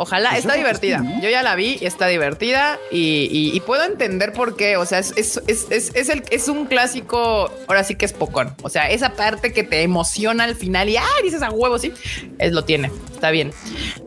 Ojalá, 0.00 0.38
está 0.38 0.54
divertida. 0.54 1.02
Yo 1.20 1.28
ya 1.28 1.42
la 1.42 1.56
vi 1.56 1.76
y 1.80 1.86
está 1.86 2.06
divertida 2.06 2.78
y, 2.92 3.60
puedo 3.66 3.84
entender 3.84 4.32
por 4.32 4.56
qué. 4.56 4.76
O 4.76 4.86
sea, 4.86 5.00
es, 5.00 5.12
es, 5.16 6.08
el, 6.08 6.22
es 6.30 6.48
un 6.48 6.66
clásico, 6.66 7.50
ahora 7.66 7.82
sí 7.82 7.96
que 7.96 8.06
es 8.06 8.12
pocón. 8.12 8.54
O 8.62 8.68
sea, 8.68 8.88
esa 8.90 9.14
parte 9.14 9.52
que 9.52 9.64
te 9.64 9.82
emociona 9.82 10.44
al 10.44 10.54
final 10.54 10.88
y 10.88 10.96
¡ay! 10.96 11.04
dices 11.24 11.42
a 11.42 11.50
huevo, 11.50 11.78
sí, 11.78 11.92
es 12.38 12.52
lo 12.52 12.64
tiene. 12.64 12.92
Está 13.12 13.32
bien. 13.32 13.52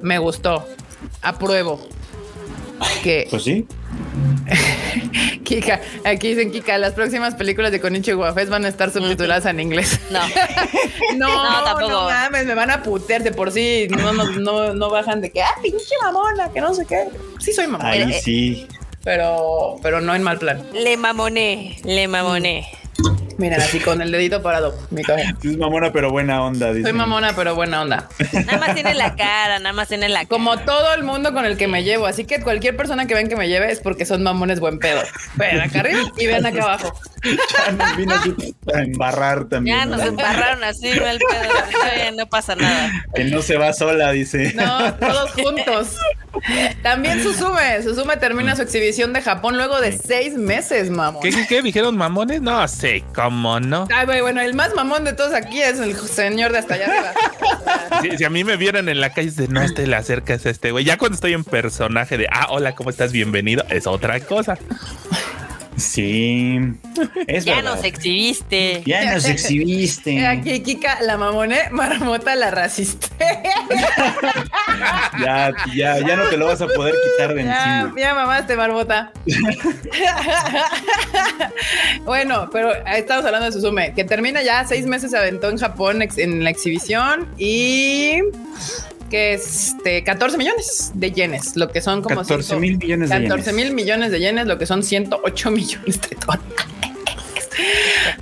Me 0.02 0.18
gustó. 0.18 0.66
Apruebo. 1.22 1.86
Que, 3.04 3.28
pues 3.30 3.44
sí. 3.44 3.68
Kika, 5.44 5.82
aquí 6.06 6.30
dicen 6.30 6.52
Kika, 6.52 6.78
las 6.78 6.94
próximas 6.94 7.36
películas 7.36 7.72
de 7.72 7.82
Konichi 7.82 8.14
Guafés 8.14 8.50
van 8.50 8.66
a 8.66 8.68
estar 8.68 8.92
subtituladas 8.92 9.46
en 9.46 9.60
inglés. 9.60 10.00
No. 10.10 10.20
no, 11.18 11.28
no, 11.28 11.64
tampoco. 11.64 11.92
no 11.92 12.06
mames, 12.06 12.46
me 12.46 12.56
van 12.56 12.72
a 12.72 12.84
putear 12.84 13.24
de 13.24 13.32
por 13.32 13.52
sí. 13.52 13.88
No, 13.90 14.14
no, 14.14 14.74
no, 14.74 14.90
bajan 14.90 15.22
de 15.22 15.32
que, 15.32 15.42
ah, 15.42 15.56
pinche 15.62 15.96
mamona, 16.02 16.52
que 16.52 16.62
no 16.62 16.74
sé 16.74 16.86
qué. 16.86 17.08
Sí 17.40 17.54
soy 17.54 17.68
mamona. 17.68 17.90
Ahí 17.90 18.14
sí. 18.22 18.68
Pero, 19.04 19.78
pero 19.82 20.00
no 20.00 20.14
en 20.14 20.22
mal 20.22 20.38
plan. 20.38 20.62
Le 20.74 20.96
mamoné, 20.96 21.78
le 21.84 22.08
mamoné. 22.08 22.68
Miren, 23.42 23.60
así 23.60 23.80
con 23.80 24.04
el 24.04 24.12
dedito 24.12 24.44
parado. 24.44 24.78
Mi 24.92 25.02
Es 25.02 25.58
mamona, 25.58 25.92
pero 25.92 26.12
buena 26.12 26.44
onda. 26.44 26.74
Soy 26.74 26.94
mamona, 26.94 27.34
pero 27.36 27.56
buena 27.56 27.82
onda. 27.82 28.08
Nada 28.46 28.60
más 28.60 28.76
tiene 28.76 28.94
la 28.94 29.16
cara, 29.16 29.58
nada 29.58 29.74
más 29.74 29.88
tiene 29.88 30.10
la 30.10 30.20
cara. 30.20 30.30
Como 30.30 30.60
todo 30.60 30.94
el 30.94 31.04
mundo 31.04 31.34
con 31.34 31.46
el 31.46 31.58
que 31.58 31.68
me 31.68 31.84
llevo. 31.84 32.06
Así 32.06 32.26
que 32.26 32.40
cualquier 32.42 32.78
persona 32.78 33.08
que 33.08 33.16
ven 33.16 33.30
que 33.30 33.36
me 33.36 33.50
lleve 33.50 33.72
es 33.72 33.80
porque 33.80 34.06
son 34.06 34.22
mamones 34.22 34.60
buen 34.60 34.78
pedo. 34.78 35.02
Vean 35.36 35.60
acá 35.60 35.80
arriba 35.80 36.02
y 36.18 36.28
vean 36.28 36.46
acá 36.46 36.64
abajo. 36.64 36.94
Ya 37.24 37.72
nos 37.72 37.98
vino 37.98 38.16
a 38.74 38.80
embarrar 38.80 39.46
también. 39.46 39.78
Ya 39.78 39.86
nos 39.86 40.04
embarraron 40.04 40.64
así, 40.64 40.90
no 40.90 41.06
el 41.06 41.20
pedo. 41.20 42.12
no 42.18 42.26
pasa 42.28 42.56
nada. 42.56 42.90
Que 43.14 43.26
no 43.26 43.44
se 43.44 43.58
va 43.58 43.74
sola, 43.74 44.12
dice. 44.12 44.54
No, 44.56 44.94
todos 44.96 45.32
juntos. 45.32 45.98
También 46.82 47.22
Susume. 47.22 47.84
Susume 47.84 48.18
termina 48.18 48.56
su 48.56 48.62
exhibición 48.62 49.14
de 49.14 49.22
Japón 49.22 49.58
luego 49.58 49.80
de 49.80 49.92
seis 49.92 50.34
meses, 50.34 50.90
mamón. 50.90 51.22
¿Qué, 51.22 51.32
qué, 51.48 51.62
dijeron 51.62 51.96
mamones? 51.96 52.42
No 52.42 52.68
sé, 52.68 53.04
¿cómo 53.14 53.31
no? 53.32 53.88
Ay, 53.94 54.22
bueno, 54.22 54.42
el 54.42 54.54
más 54.54 54.74
mamón 54.76 55.04
de 55.04 55.14
todos 55.14 55.34
aquí 55.34 55.62
es 55.62 55.80
el 55.80 55.96
señor 55.96 56.52
de 56.52 56.60
hasta 56.60 56.76
allá 56.76 57.14
si, 58.18 58.24
a 58.24 58.30
mí 58.30 58.44
me 58.44 58.58
vieran 58.58 58.90
en 58.90 59.00
la 59.00 59.14
calle, 59.14 59.32
de 59.32 59.48
no 59.48 59.62
te 59.74 59.88
le 59.88 59.96
acercas 59.96 60.46
a 60.46 60.50
este 60.50 60.72
güey. 60.72 60.84
Ya 60.84 60.98
cuando 60.98 61.16
estoy 61.16 61.34
en 61.34 61.44
personaje 61.44 62.18
de, 62.18 62.28
ah, 62.32 62.48
hola, 62.50 62.76
¿cómo 62.76 62.90
estás? 62.90 63.12
Bienvenido, 63.12 63.64
es 63.70 63.88
otra 63.88 64.20
cosa. 64.20 64.58
Sí, 65.82 66.60
es 67.26 67.44
ya 67.44 67.64
nos 67.64 67.84
exhibiste. 67.84 68.84
Ya 68.86 69.14
nos 69.14 69.26
exhibiste. 69.26 70.28
Aquí, 70.28 70.62
Kika, 70.62 71.02
la 71.02 71.18
mamoné, 71.18 71.70
marmota 71.72 72.36
la 72.36 72.52
raciste. 72.52 73.08
ya, 75.20 75.52
ya, 75.74 76.00
ya 76.00 76.16
no 76.16 76.30
te 76.30 76.38
lo 76.38 76.46
vas 76.46 76.62
a 76.62 76.68
poder 76.68 76.94
quitar 77.04 77.34
de 77.34 77.42
encima. 77.42 77.94
Ya 77.98 78.14
mamaste, 78.14 78.56
marmota. 78.56 79.12
bueno, 82.06 82.48
pero 82.52 82.74
estamos 82.86 83.26
hablando 83.26 83.48
de 83.48 83.52
Suzume, 83.52 83.94
que 83.94 84.04
termina 84.04 84.44
ya 84.44 84.64
seis 84.66 84.86
meses 84.86 85.10
se 85.12 85.18
aventó 85.18 85.50
en 85.50 85.58
Japón 85.58 86.04
en 86.16 86.44
la 86.44 86.52
exhibición 86.52 87.28
y 87.38 88.20
que 89.12 89.34
es 89.34 89.68
este, 89.68 90.04
14 90.04 90.38
millones 90.38 90.92
de 90.96 91.12
yenes, 91.12 91.56
lo 91.58 91.70
que 91.70 91.82
son 91.82 92.02
como 92.02 92.22
14 92.22 92.56
mil 92.56 92.78
millones 92.78 93.10
de 93.10 93.28
14 93.28 93.54
mil 93.54 93.74
millones 93.74 94.12
de 94.12 94.20
yenes, 94.20 94.48
lo 94.48 94.58
que 94.58 94.66
son 94.66 94.82
108 94.82 95.52
millones 95.52 96.02
de 96.02 96.18
dólares. 96.26 96.44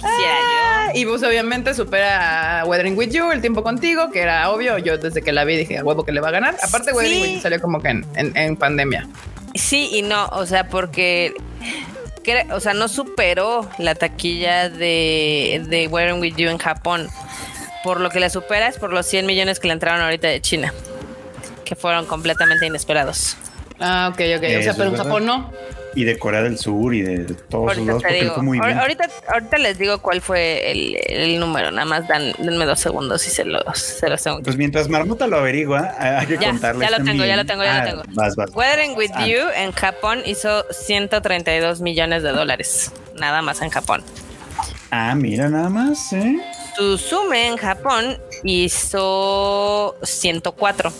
Ah, 0.04 0.90
y 0.94 1.06
pues 1.06 1.22
obviamente 1.24 1.74
supera 1.76 2.62
a 2.62 2.66
Weathering 2.66 2.98
With 2.98 3.12
You, 3.12 3.32
El 3.32 3.42
Tiempo 3.42 3.64
Contigo, 3.64 4.10
que 4.12 4.22
era 4.22 4.50
obvio. 4.50 4.80
Yo 4.80 4.98
desde 4.98 5.22
que 5.22 5.32
la 5.32 5.46
vi 5.46 5.56
dije, 5.56 5.78
a 5.78 5.84
huevo 5.84 6.04
que 6.04 6.12
le 6.12 6.20
va 6.20 6.30
a 6.30 6.32
ganar. 6.32 6.58
Aparte, 6.64 6.92
Weathering 6.92 7.22
With 7.22 7.36
You 7.36 7.42
salió 7.42 7.62
como 7.62 7.80
que 7.80 7.90
en, 8.16 8.56
pandemia. 8.58 9.08
Sí 9.54 9.90
y 9.94 10.02
no, 10.02 10.28
o 10.30 10.46
sea, 10.46 10.68
porque 10.68 11.36
o 12.52 12.60
sea, 12.60 12.74
no 12.74 12.88
superó 12.88 13.70
la 13.78 13.96
taquilla 13.96 14.70
de, 14.70 15.64
de 15.68 15.88
Weathering 15.88 16.20
With 16.20 16.36
You 16.36 16.50
en 16.50 16.58
Japón 16.58 17.10
por 17.84 17.99
lo 17.99 18.09
que 18.09 18.19
la 18.19 18.30
supera 18.30 18.67
es 18.67 18.77
por 18.77 18.91
los 18.93 19.05
100 19.05 19.25
millones 19.25 19.59
que 19.59 19.67
le 19.67 19.73
entraron 19.73 20.01
ahorita 20.01 20.27
de 20.27 20.41
China, 20.41 20.73
que 21.65 21.75
fueron 21.75 22.05
completamente 22.05 22.65
inesperados. 22.65 23.38
Ah, 23.80 24.09
ok, 24.11 24.21
ok. 24.38 24.43
o 24.59 24.63
sea, 24.63 24.73
pero 24.73 24.89
en 24.89 24.97
Japón 24.97 25.25
no. 25.25 25.51
Y 25.95 26.03
de 26.03 26.19
Corea 26.19 26.43
del 26.43 26.57
Sur 26.57 26.93
y 26.93 27.01
de 27.01 27.34
todos 27.49 27.75
los 27.77 28.03
lados, 28.03 28.43
muy 28.43 28.59
bien. 28.59 28.77
Ahorita, 28.77 29.09
ahorita 29.27 29.57
les 29.57 29.80
digo 29.80 29.99
cuál 29.99 30.21
fue 30.21 30.71
el, 30.71 31.39
número, 31.39 31.71
nada 31.71 31.86
más 31.86 32.07
dan, 32.07 32.32
denme 32.38 32.65
dos 32.65 32.80
segundos 32.80 33.25
y 33.25 33.32
se 33.32 33.43
los, 33.43 33.63
se 33.77 34.07
los 34.07 34.21
tengo. 34.21 34.41
Pues 34.41 34.55
mientras 34.55 34.88
Marmota 34.88 35.25
lo 35.25 35.38
averigua, 35.38 35.95
hay 35.97 36.27
que 36.27 36.38
ya, 36.38 36.51
contarles. 36.51 36.89
Ya 36.89 36.97
lo 36.97 37.03
tengo, 37.03 37.25
ya 37.25 37.36
lo 37.36 37.45
tengo, 37.45 37.63
ya 37.63 37.80
lo 37.80 37.89
tengo. 37.89 38.03
Vas, 38.09 38.36
vas. 38.36 38.51
Weathering 38.53 38.95
with 38.95 39.11
ah. 39.15 39.25
You 39.25 39.39
en 39.55 39.71
Japón 39.71 40.21
hizo 40.25 40.63
132 40.71 41.82
millones 41.82 42.21
de 42.21 42.32
dólares, 42.34 42.91
nada 43.19 43.41
más 43.41 43.61
en 43.63 43.69
Japón. 43.69 44.03
Ah, 44.91 45.15
mira, 45.15 45.49
nada 45.49 45.69
más, 45.69 46.13
¿eh? 46.13 46.39
Suzume 46.80 47.47
en 47.47 47.57
Japón 47.57 48.17
hizo 48.45 49.97
104. 50.01 50.93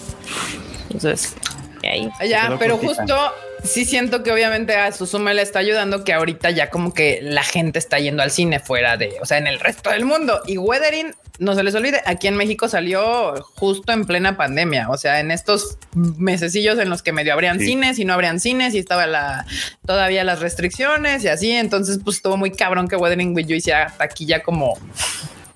Entonces, 0.84 1.36
ahí. 1.84 2.10
Ya, 2.28 2.58
pero 2.60 2.78
justo 2.78 3.16
sí 3.64 3.86
siento 3.86 4.22
que 4.22 4.32
obviamente 4.34 4.76
a 4.76 4.92
Suzume 4.92 5.34
le 5.34 5.42
está 5.42 5.60
ayudando 5.60 6.04
que 6.04 6.14
ahorita 6.14 6.52
ya 6.52 6.70
como 6.70 6.94
que 6.94 7.20
la 7.22 7.44
gente 7.44 7.80
está 7.80 7.98
yendo 8.00 8.24
al 8.24 8.32
cine 8.32 8.60
fuera 8.60 8.98
de, 8.98 9.16
o 9.22 9.26
sea, 9.26 9.38
en 9.38 9.48
el 9.48 9.60
resto 9.60 9.90
del 9.90 10.06
mundo. 10.06 10.42
Y 10.48 10.58
Weathering, 10.58 11.16
no 11.40 11.56
se 11.56 11.64
les 11.64 11.74
olvide, 11.76 12.02
aquí 12.06 12.28
en 12.28 12.36
México 12.36 12.68
salió 12.68 13.42
justo 13.56 13.94
en 13.94 14.06
plena 14.06 14.36
pandemia, 14.36 14.90
o 14.90 14.98
sea, 14.98 15.22
en 15.22 15.32
estos 15.32 15.78
mesecillos 15.94 16.78
en 16.80 16.90
los 16.90 17.02
que 17.02 17.14
medio 17.14 17.32
abrían 17.32 17.60
cines 17.60 18.00
y 18.00 18.06
no 18.06 18.14
abrían 18.14 18.42
cines 18.42 18.76
y 18.76 18.80
estaba 18.80 19.08
la 19.08 19.46
todavía 19.86 20.26
las 20.26 20.42
restricciones 20.42 21.24
y 21.24 21.30
así, 21.30 21.52
entonces 21.52 22.00
pues 22.04 22.18
estuvo 22.18 22.36
muy 22.36 22.52
cabrón 22.52 22.90
que 22.90 22.98
Weathering 22.98 23.34
with 23.34 23.48
You 23.48 23.56
hiciera 23.56 23.94
ya 24.20 24.44
como 24.44 24.78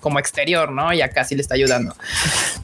como 0.03 0.19
exterior, 0.19 0.71
¿no? 0.71 0.91
Y 0.93 1.01
acá 1.01 1.23
sí 1.23 1.33
le 1.33 1.41
está 1.41 1.55
ayudando. 1.55 1.95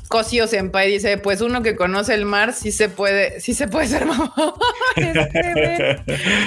Cosio 0.10 0.46
Senpai 0.46 0.92
dice, 0.92 1.18
pues 1.18 1.40
uno 1.40 1.64
que 1.64 1.78
conoce 1.78 2.14
el 2.14 2.26
mar 2.26 2.54
sí 2.54 2.74
se 2.74 2.90
puede, 2.90 3.40
sí 3.40 3.54
se 3.54 3.70
puede 3.70 3.88
ser 3.88 4.06
mamá. 4.06 4.34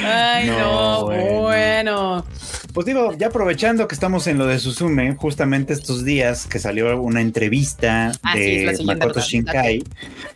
Ay, 0.05 0.51
no, 0.59 1.07
bueno. 1.07 2.27
Pues 2.73 2.87
digo, 2.87 3.13
ya 3.19 3.27
aprovechando 3.27 3.87
que 3.87 3.95
estamos 3.95 4.27
en 4.27 4.39
lo 4.39 4.47
de 4.47 4.59
Suzume, 4.59 5.15
justamente 5.17 5.75
estos 5.75 6.07
días 6.07 6.47
que 6.47 6.59
salió 6.59 6.99
una 7.03 7.21
entrevista 7.21 8.13
ah, 8.23 8.35
de 8.35 8.79
Makoto 8.87 9.21
Shinkai, 9.21 9.83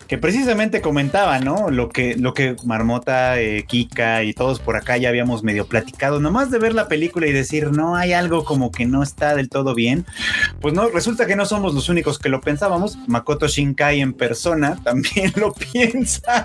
que 0.07 0.18
precisamente 0.18 0.82
comentaba, 0.82 1.39
¿no? 1.39 1.70
Lo 1.70 1.89
que, 1.89 2.14
lo 2.16 2.34
que 2.34 2.55
Marmota, 2.64 3.41
eh, 3.41 3.64
Kika 3.66 4.22
y 4.22 4.34
todos 4.34 4.61
por 4.61 4.76
acá 4.76 4.99
ya 4.99 5.09
habíamos 5.09 5.45
medio 5.45 5.66
platicado, 5.66 6.20
nomás 6.20 6.51
de 6.51 6.59
ver 6.59 6.74
la 6.74 6.89
película 6.89 7.26
y 7.26 7.32
decir, 7.32 7.72
no, 7.72 7.97
hay 7.97 8.12
algo 8.12 8.45
como 8.45 8.70
que 8.70 8.84
no 8.84 9.03
está 9.03 9.34
del 9.34 9.49
todo 9.49 9.74
bien. 9.74 10.05
Pues 10.61 10.74
no, 10.74 10.89
resulta 10.89 11.26
que 11.26 11.37
no 11.37 11.47
somos 11.47 11.74
los 11.74 11.89
únicos 11.89 12.18
que 12.18 12.28
lo 12.28 12.43
pensábamos. 12.43 12.99
Makoto 13.07 13.49
Shinkai 13.49 14.03
en 14.03 14.12
persona 14.12 14.78
también 14.84 15.32
lo 15.37 15.55
piensa. 15.55 16.45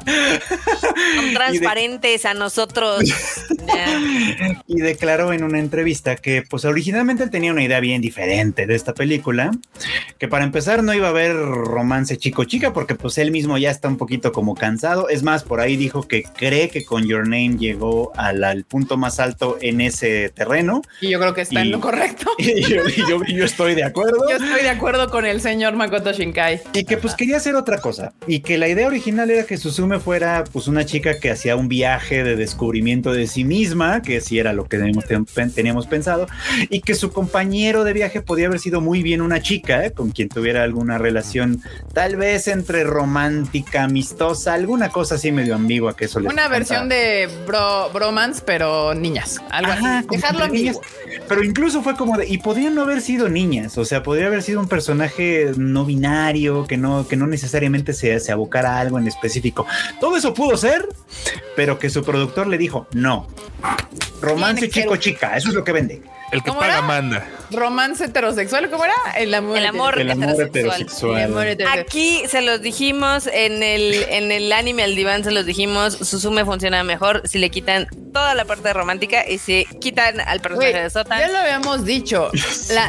Son 0.79 1.33
transparentes 1.33 2.23
a 2.23 2.33
nosotros. 2.33 3.03
y 4.67 4.79
declaró 4.79 5.33
en 5.33 5.43
una 5.43 5.59
entrevista 5.59 5.80
que 6.21 6.43
pues 6.49 6.65
originalmente 6.65 7.23
él 7.23 7.29
tenía 7.29 7.51
una 7.51 7.63
idea 7.63 7.79
bien 7.79 8.01
diferente 8.01 8.65
de 8.65 8.75
esta 8.75 8.93
película, 8.93 9.51
que 10.17 10.27
para 10.27 10.43
empezar 10.43 10.83
no 10.83 10.93
iba 10.93 11.07
a 11.07 11.09
haber 11.09 11.35
romance 11.35 12.17
chico-chica 12.17 12.73
porque 12.73 12.95
pues 12.95 13.17
él 13.17 13.31
mismo 13.31 13.57
ya 13.57 13.71
está 13.71 13.87
un 13.87 13.97
poquito 13.97 14.31
como 14.31 14.55
cansado. 14.55 15.09
Es 15.09 15.23
más, 15.23 15.43
por 15.43 15.59
ahí 15.59 15.75
dijo 15.75 16.07
que 16.07 16.23
cree 16.23 16.69
que 16.69 16.83
con 16.83 17.05
Your 17.05 17.23
Name 17.23 17.57
llegó 17.57 18.11
al, 18.15 18.65
punto 18.67 18.97
más 18.97 19.19
alto 19.19 19.57
en 19.61 19.81
ese 19.81 20.29
terreno. 20.29 20.81
Y 21.01 21.09
yo 21.09 21.19
creo 21.19 21.33
que 21.33 21.41
está 21.41 21.61
en 21.61 21.71
lo 21.71 21.79
correcto. 21.79 22.31
Y 22.41 23.33
yo, 23.33 23.45
estoy 23.45 23.75
de 23.75 23.83
acuerdo. 23.83 24.17
Yo 24.29 24.35
estoy 24.35 24.63
de 24.63 24.69
acuerdo 24.69 25.09
con 25.09 25.25
el 25.25 25.41
señor 25.41 25.75
Makoto 25.75 26.11
Shinkai. 26.11 26.61
Y 26.73 26.83
que 26.85 26.97
pues 26.97 27.15
quería 27.15 27.37
hacer 27.37 27.55
otra 27.55 27.79
cosa. 27.79 28.13
Y 28.27 28.41
que 28.41 28.57
la 28.57 28.67
idea 28.67 28.87
original 28.87 29.29
era 29.29 29.45
que 29.45 29.57
Suzume 29.57 29.99
fuera 29.99 30.43
pues 30.51 30.67
una 30.67 30.85
chica 30.85 31.19
que 31.19 31.29
hacía 31.29 31.55
un 31.55 31.67
viaje 31.67 32.23
de 32.23 32.35
descubrimiento 32.35 33.13
de 33.13 33.27
sí 33.27 33.43
misma, 33.43 34.01
que 34.01 34.21
sí 34.21 34.39
era 34.39 34.53
lo 34.53 34.65
que 34.65 34.77
teníamos, 34.77 35.05
pensado, 35.87 36.27
y 36.69 36.81
que 36.81 36.95
su 36.95 37.11
compañero 37.11 37.83
de 37.83 37.93
viaje 37.93 38.21
podía 38.21 38.47
haber 38.47 38.59
sido 38.59 38.81
muy 38.81 39.03
bien 39.03 39.21
una 39.21 39.41
chica, 39.41 39.85
¿eh? 39.85 39.91
con 39.91 40.11
quien 40.11 40.29
tuviera 40.29 40.63
alguna 40.63 40.97
relación 40.97 41.61
tal 41.93 42.15
vez 42.15 42.47
entre 42.47 42.83
romántica, 42.83 43.83
amistosa, 43.83 44.53
alguna 44.53 44.89
cosa 44.89 45.15
así 45.15 45.31
medio 45.31 45.55
ambigua 45.55 45.95
que 45.95 46.05
eso 46.05 46.19
les 46.19 46.31
Una 46.31 46.47
versión 46.47 46.89
de 46.89 47.29
bromance, 47.93 48.41
pero 48.45 48.93
niñas, 48.93 49.41
algo 49.51 49.71
así. 49.71 50.07
Dejarlo 50.09 50.47
niñas. 50.47 50.79
Pero 51.27 51.43
incluso 51.43 51.81
fue 51.81 51.95
como 51.95 52.17
de, 52.17 52.27
y 52.27 52.37
podrían 52.37 52.75
no 52.75 52.83
haber 52.83 53.01
sido 53.01 53.29
niñas, 53.29 53.77
o 53.77 53.85
sea, 53.85 54.03
podría 54.03 54.27
haber 54.27 54.43
sido 54.43 54.59
un 54.59 54.67
personaje 54.67 55.51
no 55.57 55.85
binario, 55.85 56.65
que 56.67 56.77
no, 56.77 57.07
que 57.07 57.15
no 57.15 57.27
necesariamente 57.27 57.93
se, 57.93 58.19
se 58.19 58.31
abocara 58.31 58.75
a 58.75 58.79
algo 58.79 58.97
en 58.99 59.07
específico. 59.07 59.65
Todo 59.99 60.17
eso 60.17 60.33
pudo 60.33 60.57
ser, 60.57 60.87
pero 61.55 61.79
que 61.79 61.89
su 61.89 62.03
productor 62.03 62.47
le 62.47 62.57
dijo, 62.57 62.87
no, 62.93 63.27
romance 64.21 64.69
chico-chica, 64.69 65.35
eso 65.35 65.49
es 65.49 65.55
lo 65.55 65.60
que 65.63 65.71
vende. 65.71 66.01
El 66.31 66.41
que 66.43 66.51
paga 66.51 66.81
manda. 66.81 67.27
Romance 67.51 68.05
heterosexual, 68.05 68.69
¿cómo 68.69 68.85
era? 68.85 68.93
El 69.17 69.33
amor, 69.33 69.57
el 69.57 69.65
amor, 69.65 69.99
heterosexual. 70.39 71.57
Aquí 71.73 72.23
se 72.29 72.41
los 72.41 72.61
dijimos 72.61 73.27
en 73.27 73.61
el, 73.61 74.05
en 74.09 74.31
el 74.31 74.51
anime 74.53 74.83
al 74.83 74.95
diván, 74.95 75.25
se 75.25 75.31
los 75.31 75.45
dijimos, 75.45 75.93
Susume 75.93 76.45
funciona 76.45 76.85
mejor 76.85 77.21
si 77.27 77.37
le 77.37 77.49
quitan 77.49 77.87
toda 78.13 78.33
la 78.33 78.45
parte 78.45 78.71
romántica 78.71 79.27
y 79.27 79.39
si 79.39 79.65
quitan 79.81 80.21
al 80.21 80.39
personaje 80.39 80.83
de 80.83 80.89
Sota. 80.89 81.19
Ya 81.19 81.27
lo 81.27 81.37
habíamos 81.37 81.83
dicho. 81.83 82.31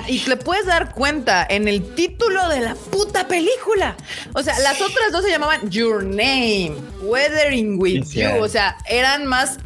y 0.07 0.21
le 0.29 0.37
puedes 0.37 0.67
dar 0.67 0.93
cuenta 0.93 1.45
en 1.49 1.67
el 1.67 1.95
título 1.95 2.49
de 2.49 2.61
la 2.61 2.77
puta 2.77 3.27
película. 3.27 3.97
O 4.35 4.43
sea, 4.45 4.57
las 4.61 4.81
otras 4.81 5.11
dos 5.11 5.25
se 5.25 5.31
llamaban 5.31 5.69
Your 5.69 6.05
Name, 6.05 6.75
Weathering 7.03 7.81
with 7.81 8.05
You. 8.13 8.41
O 8.41 8.49
sea, 8.49 8.77
eran 8.87 9.27
más 9.27 9.59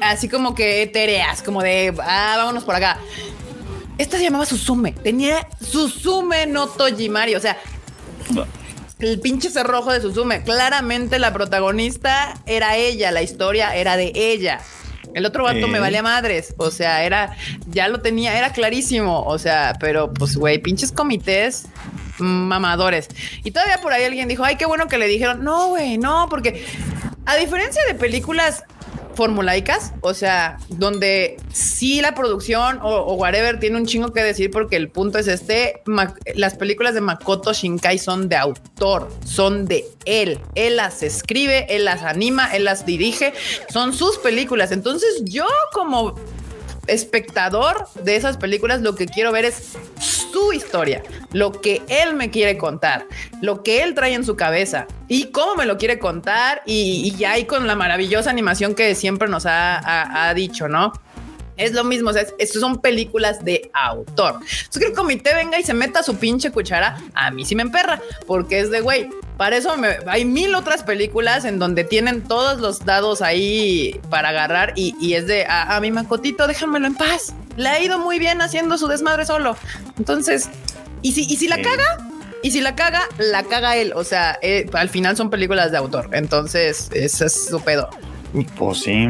así 0.00 0.28
como 0.28 0.54
que 0.54 0.82
etéreas, 0.82 1.42
como 1.42 1.62
de, 1.62 1.94
ah, 2.02 2.34
vámonos 2.36 2.64
por 2.64 2.74
acá. 2.74 2.98
Esta 3.98 4.16
se 4.16 4.24
llamaba 4.24 4.46
Susume. 4.46 4.92
Tenía 4.92 5.46
Susume 5.60 6.46
no 6.46 6.68
Tojimari. 6.68 7.34
O 7.34 7.40
sea, 7.40 7.58
el 9.00 9.20
pinche 9.20 9.50
cerrojo 9.50 9.92
de 9.92 10.00
Susume. 10.00 10.42
Claramente 10.42 11.18
la 11.18 11.32
protagonista 11.32 12.34
era 12.46 12.76
ella, 12.76 13.10
la 13.10 13.22
historia 13.22 13.74
era 13.74 13.96
de 13.96 14.12
ella. 14.14 14.60
El 15.14 15.26
otro 15.26 15.44
vato 15.44 15.66
me 15.66 15.80
valía 15.80 16.02
madres. 16.02 16.54
O 16.58 16.70
sea, 16.70 17.02
era, 17.02 17.36
ya 17.66 17.88
lo 17.88 18.00
tenía, 18.00 18.38
era 18.38 18.52
clarísimo. 18.52 19.22
O 19.24 19.38
sea, 19.38 19.76
pero 19.80 20.12
pues, 20.12 20.36
güey, 20.36 20.58
pinches 20.58 20.92
comités 20.92 21.66
mamadores. 22.18 23.08
Y 23.42 23.50
todavía 23.50 23.78
por 23.78 23.92
ahí 23.92 24.04
alguien 24.04 24.28
dijo, 24.28 24.44
ay, 24.44 24.56
qué 24.56 24.66
bueno 24.66 24.86
que 24.88 24.98
le 24.98 25.08
dijeron, 25.08 25.42
no, 25.42 25.68
güey, 25.68 25.98
no, 25.98 26.28
porque 26.28 26.64
a 27.26 27.36
diferencia 27.36 27.82
de 27.86 27.94
películas 27.94 28.64
formulaicas, 29.18 29.94
o 30.00 30.14
sea, 30.14 30.58
donde 30.68 31.38
sí 31.52 32.00
la 32.00 32.14
producción 32.14 32.78
o, 32.82 33.14
whatever 33.14 33.58
tiene 33.58 33.76
un 33.76 33.84
chingo 33.84 34.12
que 34.12 34.22
decir 34.22 34.52
porque 34.52 34.76
el 34.76 34.90
punto 34.90 35.18
es 35.18 35.26
este, 35.26 35.82
las 36.36 36.54
películas 36.54 36.94
de 36.94 37.00
Makoto 37.00 37.52
Shinkai 37.52 37.98
son 37.98 38.28
de 38.28 38.36
autor, 38.36 39.10
son 39.24 39.66
de 39.66 39.86
él, 40.04 40.38
él 40.54 40.76
las 40.76 41.02
escribe, 41.02 41.66
él 41.68 41.84
las 41.84 42.04
anima, 42.04 42.54
él 42.54 42.62
las 42.62 42.86
dirige, 42.86 43.32
son 43.72 43.92
sus 43.92 44.18
películas, 44.18 44.70
entonces 44.70 45.24
yo 45.24 45.46
como 45.72 46.14
espectador 46.86 47.88
de 48.04 48.14
esas 48.14 48.36
películas 48.36 48.82
lo 48.82 48.94
que 48.94 49.06
quiero 49.06 49.32
ver 49.32 49.46
es 49.46 49.72
su 50.32 50.52
historia, 50.52 51.02
lo 51.32 51.52
que 51.52 51.82
él 51.88 52.14
me 52.14 52.30
quiere 52.30 52.56
contar, 52.58 53.06
lo 53.40 53.62
que 53.62 53.82
él 53.82 53.94
trae 53.94 54.14
en 54.14 54.24
su 54.24 54.36
cabeza 54.36 54.86
y 55.08 55.26
cómo 55.26 55.54
me 55.56 55.66
lo 55.66 55.78
quiere 55.78 55.98
contar 55.98 56.62
y, 56.66 57.14
ya 57.16 57.32
ahí 57.32 57.44
con 57.44 57.66
la 57.66 57.76
maravillosa 57.76 58.30
animación 58.30 58.74
que 58.74 58.94
siempre 58.94 59.28
nos 59.28 59.44
ha 59.46 60.32
dicho, 60.34 60.68
¿no? 60.68 60.92
Es 61.58 61.72
lo 61.72 61.82
mismo, 61.82 62.10
o 62.10 62.12
sea, 62.12 62.24
estos 62.38 62.60
son 62.62 62.80
películas 62.80 63.44
de 63.44 63.68
autor. 63.74 64.38
Es 64.46 64.78
que 64.78 64.86
el 64.86 64.92
comité 64.94 65.34
venga 65.34 65.58
y 65.58 65.64
se 65.64 65.74
meta 65.74 66.04
su 66.04 66.16
pinche 66.16 66.52
cuchara, 66.52 67.02
a 67.14 67.32
mí 67.32 67.44
sí 67.44 67.56
me 67.56 67.62
emperra, 67.62 68.00
porque 68.26 68.60
es 68.60 68.70
de 68.70 68.80
güey. 68.80 69.10
Para 69.36 69.56
eso 69.56 69.74
hay 70.06 70.24
mil 70.24 70.54
otras 70.54 70.84
películas 70.84 71.44
en 71.44 71.58
donde 71.58 71.84
tienen 71.84 72.22
todos 72.22 72.60
los 72.60 72.84
dados 72.84 73.22
ahí 73.22 74.00
para 74.08 74.30
agarrar 74.30 74.72
y, 74.76 75.14
es 75.14 75.26
de 75.26 75.46
a, 75.48 75.78
mi 75.80 75.90
macotito, 75.90 76.46
déjamelo 76.46 76.86
en 76.86 76.94
paz. 76.94 77.34
Le 77.58 77.68
ha 77.68 77.82
ido 77.82 77.98
muy 77.98 78.18
bien 78.18 78.40
haciendo 78.40 78.78
su 78.78 78.86
desmadre 78.86 79.26
solo. 79.26 79.56
Entonces, 79.98 80.48
y 81.02 81.12
si, 81.12 81.22
y 81.22 81.36
si 81.36 81.48
la 81.48 81.60
caga, 81.60 81.98
y 82.42 82.52
si 82.52 82.60
la 82.60 82.76
caga, 82.76 83.02
la 83.18 83.42
caga 83.42 83.76
él. 83.76 83.92
O 83.96 84.04
sea, 84.04 84.38
eh, 84.42 84.70
al 84.72 84.88
final 84.88 85.16
son 85.16 85.28
películas 85.28 85.72
de 85.72 85.76
autor. 85.76 86.08
Entonces, 86.12 86.88
ese 86.92 87.26
es 87.26 87.48
su 87.48 87.60
pedo. 87.60 87.90
Pues 88.56 88.78
sí. 88.78 89.08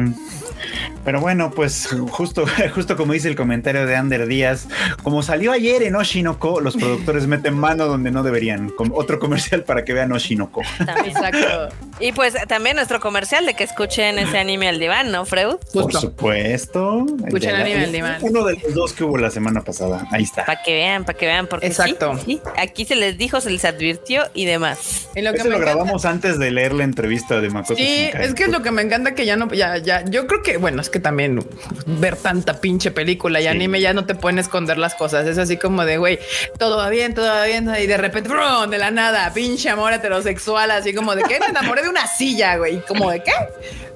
Pero 1.05 1.21
bueno, 1.21 1.51
pues 1.51 1.89
justo, 2.09 2.45
justo 2.73 2.95
como 2.97 3.13
dice 3.13 3.27
el 3.27 3.35
comentario 3.35 3.85
de 3.85 3.95
Ander 3.95 4.27
Díaz, 4.27 4.67
como 5.03 5.23
salió 5.23 5.51
ayer 5.51 5.83
en 5.83 5.95
Oshinoko, 5.95 6.61
los 6.61 6.75
productores 6.75 7.27
meten 7.27 7.57
mano 7.57 7.85
donde 7.85 8.11
no 8.11 8.23
deberían. 8.23 8.71
otro 8.93 9.19
comercial 9.19 9.63
para 9.63 9.85
que 9.85 9.93
vean 9.93 10.11
Oshinoko. 10.11 10.61
Exacto. 11.05 11.75
Y 11.99 12.11
pues 12.11 12.33
también 12.47 12.75
nuestro 12.75 12.99
comercial 12.99 13.45
de 13.45 13.53
que 13.53 13.63
escuchen 13.63 14.19
ese 14.19 14.37
anime 14.37 14.67
al 14.69 14.79
diván, 14.79 15.11
¿no, 15.11 15.25
Freud? 15.25 15.55
Por 15.73 15.93
supuesto. 15.93 17.05
Escuchen 17.25 17.55
el 17.55 17.61
anime 17.61 17.83
al 17.83 17.91
diván. 17.91 18.17
Uno 18.21 18.45
de 18.45 18.55
los 18.55 18.73
dos 18.73 18.93
que 18.93 19.03
hubo 19.03 19.17
la 19.17 19.31
semana 19.31 19.61
pasada. 19.61 20.07
Ahí 20.11 20.23
está. 20.23 20.45
Para 20.45 20.61
que 20.63 20.73
vean, 20.73 21.03
para 21.05 21.17
que 21.17 21.25
vean. 21.25 21.47
Porque 21.47 21.67
Exacto. 21.67 22.19
aquí 22.57 22.85
se 22.85 22.95
les 22.95 23.17
dijo, 23.17 23.41
se 23.41 23.49
les 23.49 23.65
advirtió 23.65 24.23
y 24.33 24.45
demás. 24.45 25.09
Y 25.15 25.21
lo 25.21 25.33
que 25.33 25.43
lo 25.43 25.59
grabamos 25.59 26.05
antes 26.05 26.39
de 26.39 26.51
leer 26.51 26.73
la 26.73 26.83
entrevista 26.83 27.41
de 27.41 27.49
Makoto. 27.49 27.75
Sí, 27.75 28.09
es 28.13 28.33
que 28.33 28.43
es 28.43 28.49
lo 28.49 28.61
que 28.61 28.71
me 28.71 28.81
encanta 28.81 29.13
que 29.15 29.25
ya 29.25 29.35
no, 29.35 29.51
ya, 29.51 29.77
ya, 29.77 30.03
yo 30.05 30.27
creo 30.27 30.41
que, 30.41 30.48
bueno, 30.57 30.81
es 30.81 30.89
que 30.89 30.99
también 30.99 31.45
ver 31.85 32.15
tanta 32.15 32.59
pinche 32.61 32.91
película 32.91 33.41
y 33.41 33.47
anime 33.47 33.81
ya 33.81 33.93
no 33.93 34.05
te 34.05 34.15
pueden 34.15 34.39
esconder 34.39 34.77
las 34.77 34.95
cosas. 34.95 35.27
Es 35.27 35.37
así 35.37 35.57
como 35.57 35.85
de, 35.85 35.97
güey, 35.97 36.19
todo 36.57 36.77
va 36.77 36.89
bien, 36.89 37.13
todo 37.13 37.27
va 37.27 37.45
bien. 37.45 37.69
Y 37.79 37.87
de 37.87 37.97
repente, 37.97 38.29
de 38.29 38.77
la 38.77 38.91
nada, 38.91 39.31
pinche 39.33 39.69
amor 39.69 39.93
heterosexual, 39.93 40.71
así 40.71 40.93
como 40.93 41.15
de 41.15 41.23
que 41.23 41.39
me 41.39 41.47
enamoré 41.47 41.83
de 41.83 41.89
una 41.89 42.07
silla, 42.07 42.57
güey. 42.57 42.81
Como 42.85 43.11
de 43.11 43.23
qué? 43.23 43.33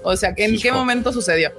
O 0.03 0.15
sea, 0.15 0.33
¿en 0.35 0.59
qué 0.59 0.71
momento 0.71 1.11
sucedió? 1.13 1.51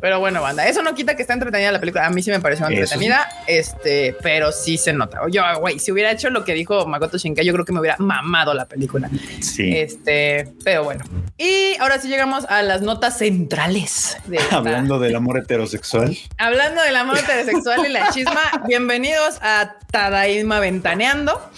Pero 0.00 0.20
bueno, 0.20 0.40
banda, 0.42 0.66
eso 0.66 0.82
no 0.82 0.94
quita 0.94 1.16
que 1.16 1.22
está 1.22 1.34
entretenida 1.34 1.72
la 1.72 1.80
película. 1.80 2.06
A 2.06 2.10
mí 2.10 2.22
sí 2.22 2.30
me 2.30 2.40
pareció 2.40 2.66
entretenida, 2.68 3.28
este, 3.46 4.16
pero 4.22 4.52
sí 4.52 4.78
se 4.78 4.92
nota. 4.92 5.20
Yo, 5.30 5.42
güey, 5.60 5.78
si 5.78 5.90
hubiera 5.90 6.10
hecho 6.10 6.30
lo 6.30 6.44
que 6.44 6.54
dijo 6.54 6.86
Makoto 6.86 7.18
Shinkai, 7.18 7.44
yo 7.44 7.52
creo 7.52 7.64
que 7.64 7.72
me 7.72 7.80
hubiera 7.80 7.96
mamado 7.98 8.54
la 8.54 8.66
película. 8.66 9.10
Sí. 9.40 9.76
Este, 9.76 10.52
pero 10.64 10.84
bueno. 10.84 11.04
Y 11.36 11.76
ahora 11.80 11.98
sí 11.98 12.08
llegamos 12.08 12.44
a 12.48 12.62
las 12.62 12.82
notas 12.82 13.18
centrales. 13.18 14.16
Hablando 14.50 14.98
del 14.98 15.16
amor 15.16 15.38
heterosexual. 15.38 16.16
Hablando 16.36 16.82
del 16.82 16.96
amor 16.96 17.18
heterosexual 17.18 17.86
y 17.86 17.92
la 17.92 18.10
chisma, 18.10 18.64
bienvenidos 18.66 19.38
a 19.42 19.76
Tadaima 19.90 20.60
Ventaneando. 20.60 21.50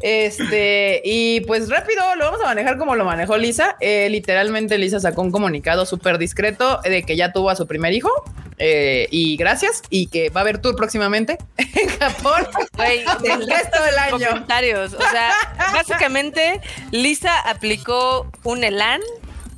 Este, 0.00 1.00
y 1.04 1.40
pues 1.42 1.70
rápido 1.70 2.02
lo 2.16 2.26
vamos 2.26 2.40
a 2.42 2.46
manejar 2.46 2.76
como 2.76 2.94
lo 2.94 3.04
manejó 3.04 3.36
Lisa. 3.36 3.76
Eh, 3.80 4.08
literalmente 4.10 4.78
Lisa 4.78 5.00
sacó 5.00 5.22
un 5.22 5.30
comunicado 5.30 5.86
súper 5.86 6.18
discreto 6.18 6.80
de 6.82 7.04
que 7.04 7.16
ya 7.16 7.32
tuvo 7.32 7.50
a 7.50 7.56
su 7.56 7.66
primer 7.66 7.83
hijo. 7.92 8.10
Eh, 8.58 9.08
y 9.10 9.36
gracias. 9.36 9.82
Y 9.90 10.06
que 10.06 10.30
va 10.30 10.40
a 10.40 10.42
haber 10.42 10.58
tour 10.58 10.76
próximamente 10.76 11.38
en 11.56 11.88
Japón 11.88 12.46
el 12.78 13.48
resto 13.48 13.82
del 13.82 13.98
año. 13.98 14.28
Comentarios. 14.28 14.94
O 14.94 15.10
sea, 15.10 15.32
básicamente 15.72 16.60
Lisa 16.90 17.38
aplicó 17.40 18.30
un 18.44 18.64
Elan 18.64 19.00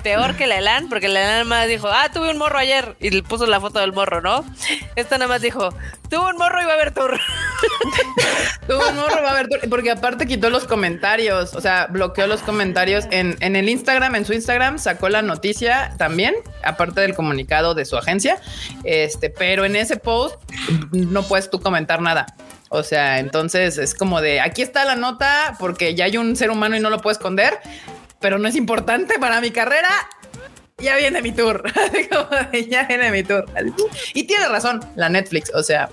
peor 0.07 0.37
que 0.37 0.47
la 0.47 0.57
Elan, 0.59 0.87
porque 0.87 1.09
la 1.09 1.21
Elan 1.21 1.49
más 1.49 1.67
dijo, 1.67 1.89
ah, 1.89 2.09
tuve 2.13 2.31
un 2.31 2.37
morro 2.37 2.57
ayer 2.57 2.95
y 3.01 3.09
le 3.09 3.23
puso 3.23 3.45
la 3.45 3.59
foto 3.59 3.79
del 3.79 3.91
morro, 3.91 4.21
¿no? 4.21 4.45
Esta 4.95 5.17
nada 5.17 5.27
más 5.27 5.41
dijo, 5.41 5.67
tuvo 6.09 6.29
un 6.29 6.37
morro 6.37 6.61
y 6.61 6.65
va 6.65 6.71
a 6.71 6.75
haber 6.75 6.93
tour. 6.93 7.19
tuvo 8.69 8.87
un 8.87 8.95
morro 8.95 9.19
y 9.19 9.21
va 9.21 9.27
a 9.27 9.33
haber 9.33 9.49
tour, 9.49 9.59
porque 9.69 9.91
aparte 9.91 10.25
quitó 10.25 10.49
los 10.49 10.63
comentarios, 10.63 11.53
o 11.55 11.59
sea, 11.59 11.87
bloqueó 11.87 12.25
los 12.25 12.41
comentarios 12.41 13.03
en, 13.11 13.35
en 13.41 13.57
el 13.57 13.67
Instagram, 13.67 14.15
en 14.15 14.23
su 14.23 14.31
Instagram 14.31 14.79
sacó 14.79 15.09
la 15.09 15.21
noticia 15.21 15.93
también, 15.97 16.35
aparte 16.63 17.01
del 17.01 17.13
comunicado 17.13 17.75
de 17.75 17.83
su 17.83 17.97
agencia, 17.97 18.39
este, 18.85 19.29
pero 19.29 19.65
en 19.65 19.75
ese 19.75 19.97
post 19.97 20.39
no 20.93 21.23
puedes 21.23 21.49
tú 21.49 21.59
comentar 21.59 22.01
nada. 22.01 22.27
O 22.69 22.83
sea, 22.83 23.19
entonces 23.19 23.77
es 23.77 23.93
como 23.93 24.21
de 24.21 24.39
aquí 24.39 24.61
está 24.61 24.83
la 24.85 24.95
nota 24.95 25.55
porque 25.59 25.95
ya 25.95 26.05
hay 26.05 26.17
un 26.17 26.35
ser 26.35 26.49
humano 26.49 26.75
y 26.75 26.79
no 26.79 26.89
lo 26.89 26.99
puedo 26.99 27.13
esconder 27.13 27.59
pero 28.19 28.37
no 28.39 28.47
es 28.47 28.55
importante 28.55 29.19
para 29.19 29.41
mi 29.41 29.51
carrera. 29.51 29.89
Ya 30.77 30.95
viene 30.95 31.21
mi 31.21 31.31
tour. 31.31 31.63
ya 32.69 32.83
viene 32.83 33.11
mi 33.11 33.23
tour. 33.23 33.45
Y 34.13 34.25
tiene 34.25 34.47
razón 34.47 34.79
la 34.95 35.09
Netflix. 35.09 35.51
O 35.53 35.63
sea, 35.63 35.89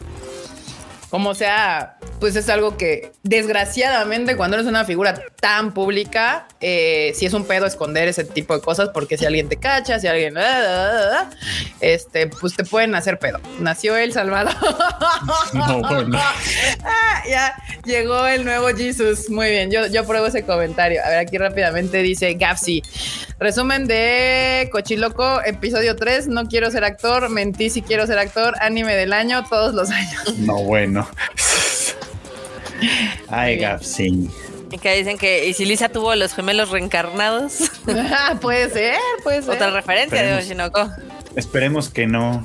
como 1.10 1.34
sea, 1.34 1.93
pues 2.20 2.36
es 2.36 2.48
algo 2.48 2.76
que 2.76 3.12
desgraciadamente 3.22 4.36
cuando 4.36 4.56
eres 4.56 4.66
una 4.66 4.84
figura 4.84 5.14
tan 5.40 5.72
pública, 5.74 6.46
eh, 6.60 7.12
si 7.14 7.26
es 7.26 7.32
un 7.32 7.44
pedo 7.44 7.66
esconder 7.66 8.08
ese 8.08 8.24
tipo 8.24 8.54
de 8.54 8.60
cosas, 8.60 8.90
porque 8.94 9.18
si 9.18 9.26
alguien 9.26 9.48
te 9.48 9.56
cacha, 9.56 9.98
si 9.98 10.06
alguien, 10.06 10.38
ah, 10.38 10.42
ah, 10.42 11.10
ah, 11.12 11.30
este, 11.80 12.26
pues 12.28 12.54
te 12.56 12.64
pueden 12.64 12.94
hacer 12.94 13.18
pedo. 13.18 13.40
Nació 13.60 13.96
El 13.96 14.12
Salvador. 14.12 14.54
ya 17.28 17.54
llegó 17.84 18.26
el 18.26 18.44
nuevo 18.44 18.68
Jesus. 18.68 19.28
Muy 19.30 19.50
bien, 19.50 19.70
yo, 19.70 19.86
yo 19.86 20.06
pruebo 20.06 20.26
ese 20.26 20.44
comentario. 20.44 21.02
A 21.04 21.08
ver, 21.10 21.18
aquí 21.18 21.38
rápidamente 21.38 21.98
dice 21.98 22.34
Gapsi. 22.34 22.82
Resumen 23.38 23.86
de 23.86 24.68
Cochiloco, 24.72 25.42
episodio 25.44 25.96
3. 25.96 26.28
No 26.28 26.46
quiero 26.46 26.70
ser 26.70 26.84
actor, 26.84 27.28
mentí 27.28 27.70
si 27.70 27.82
quiero 27.82 28.06
ser 28.06 28.18
actor, 28.18 28.54
anime 28.60 28.94
del 28.94 29.12
año, 29.12 29.44
todos 29.48 29.74
los 29.74 29.90
años. 29.90 30.38
No, 30.38 30.62
bueno. 30.62 31.08
Ay. 33.28 33.60
Y 34.70 34.78
que 34.78 34.96
dicen 34.96 35.18
que 35.18 35.46
y 35.46 35.54
si 35.54 35.64
Lisa 35.64 35.88
tuvo 35.88 36.14
los 36.14 36.34
gemelos 36.34 36.70
reencarnados. 36.70 37.70
puede 38.40 38.70
ser, 38.70 38.96
puede 39.22 39.42
ser. 39.42 39.54
Otra 39.54 39.70
referencia 39.70 40.22
de 40.22 40.34
Oshinoko. 40.34 40.90
Esperemos 41.36 41.90
que 41.90 42.06
no. 42.06 42.44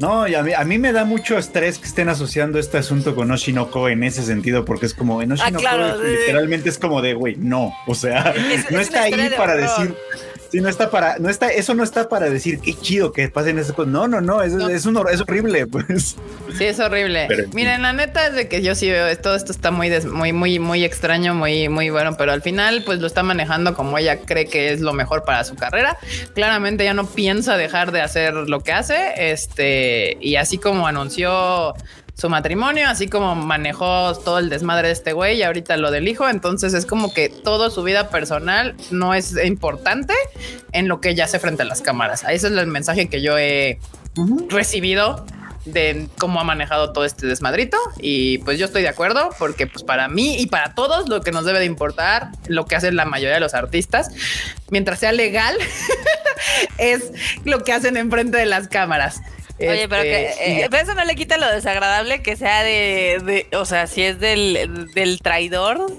No, 0.00 0.22
a 0.22 0.42
mí, 0.42 0.52
a 0.52 0.64
mí, 0.64 0.78
me 0.78 0.92
da 0.92 1.04
mucho 1.04 1.36
estrés 1.36 1.78
que 1.78 1.86
estén 1.86 2.08
asociando 2.08 2.60
este 2.60 2.78
asunto 2.78 3.16
con 3.16 3.30
Oshinoko 3.30 3.88
en 3.88 4.04
ese 4.04 4.22
sentido, 4.22 4.64
porque 4.64 4.86
es 4.86 4.94
como 4.94 5.20
en 5.20 5.32
ah, 5.32 5.34
Oshinoko 5.34 6.02
literalmente 6.02 6.68
es 6.68 6.78
como 6.78 7.02
de, 7.02 7.14
güey, 7.14 7.34
no, 7.36 7.74
o 7.86 7.94
sea, 7.94 8.34
no 8.70 8.80
está 8.80 9.02
ahí 9.02 9.30
para 9.36 9.56
decir, 9.56 9.96
Sí, 10.50 10.60
no 10.60 10.68
está 10.68 10.90
para, 10.90 11.18
no 11.18 11.28
está, 11.28 11.48
eso 11.48 11.74
no 11.74 11.84
está 11.84 12.08
para 12.08 12.30
decir 12.30 12.60
qué 12.60 12.74
chido 12.74 13.12
que 13.12 13.28
pasen 13.28 13.58
esas 13.58 13.74
cosas. 13.74 13.92
No, 13.92 14.08
no, 14.08 14.20
no, 14.20 14.42
es, 14.42 14.54
es, 14.54 14.86
un, 14.86 14.98
es 15.10 15.20
horrible, 15.20 15.66
pues. 15.66 16.16
Sí, 16.56 16.64
es 16.64 16.80
horrible. 16.80 17.28
Miren, 17.52 17.82
la 17.82 17.92
neta 17.92 18.28
es 18.28 18.34
de 18.34 18.48
que 18.48 18.62
yo 18.62 18.74
sí 18.74 18.90
veo 18.90 19.16
todo 19.18 19.34
esto 19.34 19.52
está 19.52 19.70
muy, 19.70 19.90
muy, 20.06 20.32
muy, 20.32 20.58
muy 20.58 20.84
extraño, 20.84 21.34
muy, 21.34 21.68
muy 21.68 21.90
bueno, 21.90 22.16
pero 22.16 22.32
al 22.32 22.40
final, 22.40 22.82
pues 22.84 23.00
lo 23.00 23.06
está 23.06 23.22
manejando 23.22 23.74
como 23.74 23.98
ella 23.98 24.20
cree 24.20 24.46
que 24.46 24.72
es 24.72 24.80
lo 24.80 24.92
mejor 24.94 25.24
para 25.24 25.44
su 25.44 25.54
carrera. 25.54 25.98
Claramente 26.34 26.84
ya 26.84 26.94
no 26.94 27.06
piensa 27.06 27.56
dejar 27.56 27.92
de 27.92 28.00
hacer 28.00 28.34
lo 28.34 28.60
que 28.60 28.72
hace. 28.72 29.30
Este, 29.32 30.16
y 30.20 30.36
así 30.36 30.58
como 30.58 30.86
anunció 30.86 31.74
su 32.18 32.28
matrimonio, 32.28 32.88
así 32.88 33.06
como 33.06 33.36
manejó 33.36 34.12
todo 34.18 34.40
el 34.40 34.48
desmadre 34.48 34.88
de 34.88 34.94
este 34.94 35.12
güey 35.12 35.38
y 35.38 35.44
ahorita 35.44 35.76
lo 35.76 35.92
del 35.92 36.08
hijo. 36.08 36.28
Entonces 36.28 36.74
es 36.74 36.84
como 36.84 37.14
que 37.14 37.28
toda 37.28 37.70
su 37.70 37.84
vida 37.84 38.10
personal 38.10 38.74
no 38.90 39.14
es 39.14 39.36
importante 39.44 40.14
en 40.72 40.88
lo 40.88 41.00
que 41.00 41.10
ella 41.10 41.24
hace 41.24 41.38
frente 41.38 41.62
a 41.62 41.66
las 41.66 41.80
cámaras. 41.80 42.24
Ese 42.24 42.48
es 42.48 42.52
el 42.52 42.66
mensaje 42.66 43.08
que 43.08 43.22
yo 43.22 43.38
he 43.38 43.78
recibido 44.48 45.24
de 45.64 46.08
cómo 46.18 46.40
ha 46.40 46.44
manejado 46.44 46.92
todo 46.92 47.04
este 47.04 47.26
desmadrito 47.26 47.76
y 47.98 48.38
pues 48.38 48.58
yo 48.58 48.66
estoy 48.66 48.82
de 48.82 48.88
acuerdo 48.88 49.30
porque 49.38 49.66
pues 49.66 49.84
para 49.84 50.08
mí 50.08 50.40
y 50.40 50.46
para 50.46 50.74
todos 50.74 51.08
lo 51.08 51.20
que 51.20 51.30
nos 51.30 51.44
debe 51.44 51.58
de 51.58 51.66
importar 51.66 52.30
lo 52.46 52.64
que 52.64 52.74
hacen 52.74 52.96
la 52.96 53.04
mayoría 53.04 53.34
de 53.34 53.40
los 53.40 53.52
artistas 53.52 54.10
mientras 54.70 55.00
sea 55.00 55.12
legal 55.12 55.56
es 56.78 57.12
lo 57.44 57.64
que 57.64 57.72
hacen 57.72 57.96
enfrente 57.96 58.38
de 58.38 58.46
las 58.46 58.68
cámaras. 58.68 59.20
Oye, 59.60 59.88
pero 59.88 60.02
que 60.02 60.28
este, 60.28 60.64
eh, 60.64 60.68
eso 60.80 60.94
no 60.94 61.04
le 61.04 61.16
quita 61.16 61.36
lo 61.36 61.48
desagradable 61.48 62.22
que 62.22 62.36
sea 62.36 62.62
de, 62.62 63.46
o 63.52 63.64
sea, 63.64 63.86
si 63.86 64.02
es 64.02 64.20
del, 64.20 64.90
del 64.94 65.18
traidor, 65.20 65.90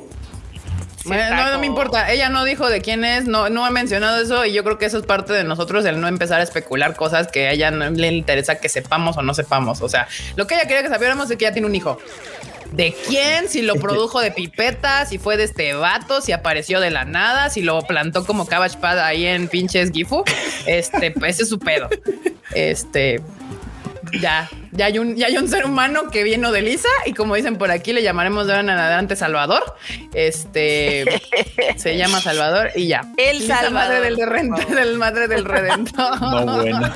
no, 1.06 1.52
no 1.52 1.60
me 1.60 1.66
importa. 1.66 2.12
Ella 2.12 2.30
no 2.30 2.44
dijo 2.44 2.70
de 2.70 2.82
quién 2.82 3.04
es, 3.06 3.26
no, 3.26 3.50
no 3.50 3.66
ha 3.66 3.70
mencionado 3.70 4.22
eso 4.22 4.46
y 4.46 4.54
yo 4.54 4.64
creo 4.64 4.78
que 4.78 4.86
eso 4.86 4.98
es 4.98 5.06
parte 5.06 5.34
de 5.34 5.44
nosotros, 5.44 5.86
el 5.86 6.00
no 6.00 6.08
empezar 6.08 6.40
a 6.40 6.44
especular 6.44 6.96
cosas 6.96 7.28
que 7.28 7.48
a 7.48 7.52
ella 7.52 7.72
no 7.72 7.90
le 7.90 8.08
interesa 8.08 8.60
que 8.60 8.70
sepamos 8.70 9.18
o 9.18 9.22
no 9.22 9.34
sepamos. 9.34 9.82
O 9.82 9.90
sea, 9.90 10.08
lo 10.36 10.48
que 10.48 10.56
ella 10.56 10.66
quería 10.66 10.84
que 10.84 10.90
sabiéramos 10.90 11.30
es 11.32 11.38
que 11.38 11.46
ella 11.46 11.54
tiene 11.54 11.68
un 11.68 11.76
hijo. 11.76 12.00
¿De 12.72 12.96
quién? 13.08 13.50
Si 13.50 13.62
lo 13.62 13.76
produjo 13.76 14.22
de 14.22 14.32
pipeta, 14.32 15.06
si 15.06 15.18
fue 15.18 15.38
de 15.38 15.44
este 15.44 15.74
vato, 15.74 16.22
si 16.22 16.32
apareció 16.32 16.80
de 16.80 16.92
la 16.92 17.04
nada, 17.04 17.50
si 17.50 17.62
lo 17.62 17.82
plantó 17.82 18.26
como 18.26 18.46
Cabbage 18.46 18.78
Pad 18.78 19.00
ahí 19.00 19.26
en 19.26 19.48
pinches 19.48 19.92
Gifu. 19.92 20.24
Este, 20.66 21.12
pues 21.12 21.36
ese 21.36 21.44
es 21.44 21.50
su 21.50 21.60
pedo. 21.60 21.90
Este, 22.54 23.22
ya, 24.22 24.50
ya 24.72 24.86
hay 24.86 25.00
un, 25.00 25.16
ya 25.16 25.28
hay 25.28 25.38
un 25.38 25.48
ser 25.48 25.66
humano 25.66 26.10
que 26.12 26.24
viene 26.24 26.52
de 26.52 26.62
Lisa 26.62 26.90
y 27.06 27.14
como 27.14 27.36
dicen 27.36 27.58
por 27.58 27.72
aquí 27.72 27.94
le 27.94 28.04
llamaremos 28.04 28.48
de 28.48 28.54
ahora 28.54 28.62
en 28.62 28.70
adelante 28.80 29.16
Salvador. 29.16 29.64
Este 30.14 31.06
se 31.78 31.98
llama 31.98 32.22
Salvador 32.22 32.72
y 32.76 32.88
ya. 32.88 33.06
El 33.18 33.42
Salvador. 33.42 33.74
Madre 33.74 34.02
del, 34.02 34.16
del 34.76 34.98
madre 34.98 35.28
del 35.28 35.46
redentor. 35.46 36.20
bueno. 36.46 36.94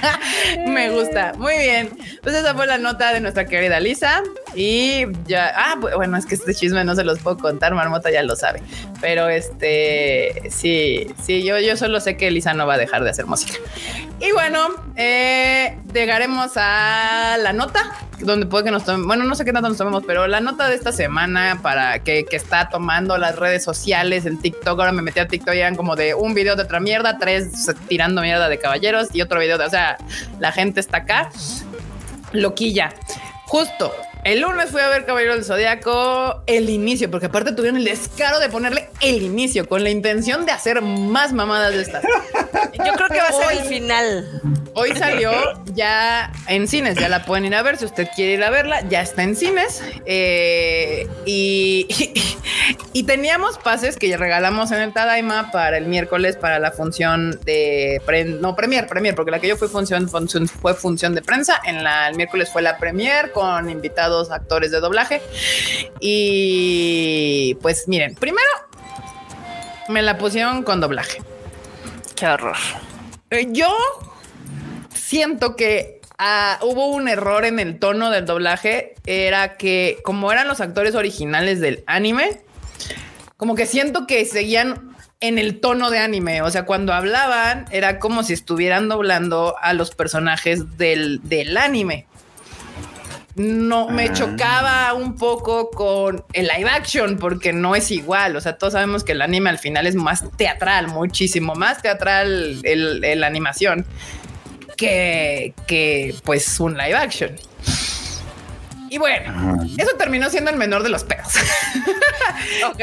Me 0.68 0.90
gusta. 0.90 1.32
Muy 1.36 1.56
bien. 1.58 1.90
Pues 2.22 2.34
esa 2.34 2.54
fue 2.54 2.66
la 2.66 2.78
nota 2.78 3.12
de 3.12 3.20
nuestra 3.20 3.46
querida 3.46 3.80
Lisa 3.80 4.22
y 4.54 5.04
ya. 5.26 5.52
Ah, 5.54 5.76
bueno, 5.76 6.16
es 6.16 6.26
que 6.26 6.34
este 6.34 6.54
chisme 6.54 6.84
no 6.84 6.94
se 6.94 7.04
los 7.04 7.18
puedo 7.18 7.38
contar. 7.38 7.74
Marmota 7.74 8.10
ya 8.10 8.22
lo 8.22 8.36
sabe. 8.36 8.62
Pero 9.00 9.28
este, 9.28 10.42
sí, 10.50 11.08
sí, 11.22 11.44
yo, 11.44 11.58
yo 11.58 11.76
solo 11.76 12.00
sé 12.00 12.16
que 12.16 12.30
Lisa 12.30 12.54
no 12.54 12.66
va 12.66 12.74
a 12.74 12.78
dejar 12.78 13.04
de 13.04 13.10
hacer 13.10 13.26
música. 13.26 13.54
Y 14.20 14.32
bueno, 14.32 14.68
eh, 14.96 15.78
llegaremos 15.92 16.52
a 16.56 17.07
la 17.38 17.52
nota, 17.52 17.92
donde 18.20 18.46
puede 18.46 18.64
que 18.64 18.70
nos 18.70 18.84
tomemos, 18.84 19.06
bueno, 19.06 19.24
no 19.24 19.34
sé 19.34 19.44
qué 19.44 19.52
tanto 19.52 19.68
nos 19.68 19.78
tomemos, 19.78 20.02
pero 20.06 20.26
la 20.26 20.40
nota 20.40 20.68
de 20.68 20.74
esta 20.74 20.92
semana 20.92 21.60
para 21.62 21.98
que, 22.00 22.26
está 22.30 22.68
tomando 22.68 23.18
las 23.18 23.36
redes 23.36 23.64
sociales, 23.64 24.26
el 24.26 24.38
TikTok, 24.38 24.78
ahora 24.78 24.92
me 24.92 25.02
metí 25.02 25.20
a 25.20 25.28
TikTok 25.28 25.54
y 25.54 25.58
eran 25.58 25.76
como 25.76 25.96
de 25.96 26.14
un 26.14 26.34
video 26.34 26.56
de 26.56 26.62
otra 26.62 26.80
mierda, 26.80 27.18
tres 27.18 27.70
tirando 27.88 28.22
mierda 28.22 28.48
de 28.48 28.58
caballeros 28.58 29.08
y 29.12 29.22
otro 29.22 29.40
video 29.40 29.58
de, 29.58 29.64
o 29.64 29.70
sea, 29.70 29.98
la 30.38 30.52
gente 30.52 30.80
está 30.80 30.98
acá, 30.98 31.30
loquilla. 32.32 32.92
Justo 33.46 33.92
el 34.28 34.40
lunes 34.40 34.68
fui 34.70 34.82
a 34.82 34.88
ver 34.90 35.06
Caballero 35.06 35.32
del 35.32 35.44
Zodíaco, 35.44 36.42
el 36.46 36.68
inicio, 36.68 37.10
porque 37.10 37.26
aparte 37.26 37.52
tuvieron 37.52 37.78
el 37.78 37.86
descaro 37.86 38.40
de 38.40 38.50
ponerle 38.50 38.90
el 39.00 39.22
inicio 39.22 39.66
con 39.66 39.82
la 39.82 39.88
intención 39.88 40.44
de 40.44 40.52
hacer 40.52 40.82
más 40.82 41.32
mamadas 41.32 41.72
de 41.72 41.80
estas. 41.80 42.02
Yo 42.04 42.92
creo 42.92 43.08
que 43.08 43.16
va 43.16 43.28
a 43.28 43.32
ser 43.32 43.62
el 43.62 43.64
final. 43.64 44.42
Hoy 44.74 44.94
salió 44.94 45.32
ya 45.74 46.30
en 46.46 46.68
cines, 46.68 46.96
ya 46.96 47.08
la 47.08 47.24
pueden 47.24 47.46
ir 47.46 47.54
a 47.54 47.62
ver 47.62 47.78
si 47.78 47.86
usted 47.86 48.06
quiere 48.14 48.34
ir 48.34 48.44
a 48.44 48.50
verla, 48.50 48.86
ya 48.88 49.00
está 49.00 49.22
en 49.22 49.34
cines. 49.34 49.82
Eh, 50.04 51.08
y, 51.24 51.88
y, 52.92 53.02
teníamos 53.04 53.58
pases 53.58 53.96
que 53.96 54.14
regalamos 54.16 54.70
en 54.70 54.78
el 54.78 54.92
Tadaima 54.92 55.50
para 55.50 55.78
el 55.78 55.86
miércoles 55.86 56.36
para 56.36 56.58
la 56.58 56.70
función 56.70 57.40
de 57.44 58.00
no 58.40 58.54
premier, 58.54 58.86
premier, 58.86 59.14
porque 59.14 59.30
la 59.30 59.40
que 59.40 59.48
yo 59.48 59.56
fui 59.56 59.68
función, 59.68 60.08
función 60.08 60.46
fue 60.46 60.74
función 60.74 61.14
de 61.14 61.22
prensa. 61.22 61.60
En 61.64 61.82
la 61.82 62.08
el 62.08 62.16
miércoles 62.16 62.50
fue 62.52 62.62
la 62.62 62.78
premier 62.78 63.32
con 63.32 63.70
invitados 63.70 64.17
actores 64.30 64.70
de 64.70 64.80
doblaje. 64.80 65.22
Y 66.00 67.56
pues 67.62 67.88
miren, 67.88 68.14
primero 68.14 68.48
me 69.88 70.02
la 70.02 70.18
pusieron 70.18 70.62
con 70.62 70.80
doblaje. 70.80 71.22
Qué 72.14 72.26
horror. 72.26 72.56
Eh, 73.30 73.48
yo 73.50 73.74
siento 74.94 75.56
que 75.56 76.00
ah, 76.18 76.58
hubo 76.62 76.88
un 76.88 77.08
error 77.08 77.44
en 77.44 77.58
el 77.58 77.78
tono 77.78 78.10
del 78.10 78.26
doblaje. 78.26 78.94
Era 79.06 79.56
que 79.56 79.98
como 80.04 80.30
eran 80.32 80.48
los 80.48 80.60
actores 80.60 80.94
originales 80.94 81.60
del 81.60 81.84
anime, 81.86 82.42
como 83.36 83.54
que 83.54 83.66
siento 83.66 84.06
que 84.06 84.24
seguían 84.26 84.96
en 85.20 85.38
el 85.38 85.60
tono 85.60 85.90
de 85.90 85.98
anime. 85.98 86.42
O 86.42 86.50
sea, 86.50 86.64
cuando 86.66 86.92
hablaban 86.92 87.66
era 87.70 87.98
como 87.98 88.22
si 88.22 88.32
estuvieran 88.32 88.88
doblando 88.88 89.56
a 89.60 89.72
los 89.72 89.92
personajes 89.92 90.76
del, 90.76 91.20
del 91.22 91.56
anime 91.56 92.07
no 93.38 93.88
me 93.88 94.08
ah. 94.08 94.12
chocaba 94.12 94.94
un 94.94 95.14
poco 95.14 95.70
con 95.70 96.24
el 96.32 96.48
live 96.48 96.68
action 96.68 97.16
porque 97.18 97.52
no 97.52 97.74
es 97.74 97.90
igual. 97.90 98.36
O 98.36 98.40
sea, 98.40 98.58
todos 98.58 98.72
sabemos 98.74 99.04
que 99.04 99.12
el 99.12 99.22
anime 99.22 99.50
al 99.50 99.58
final 99.58 99.86
es 99.86 99.94
más 99.94 100.24
teatral, 100.36 100.88
muchísimo 100.88 101.54
más 101.54 101.80
teatral 101.80 102.60
el, 102.64 103.24
animación 103.24 103.86
que, 104.76 105.54
que 105.66 106.14
pues 106.24 106.60
un 106.60 106.76
live 106.76 106.94
action. 106.94 107.36
Y 108.90 108.98
bueno, 108.98 109.62
eso 109.76 109.90
terminó 109.98 110.30
siendo 110.30 110.50
el 110.50 110.56
menor 110.56 110.82
de 110.82 110.88
los 110.88 111.04
pedos. 111.04 111.28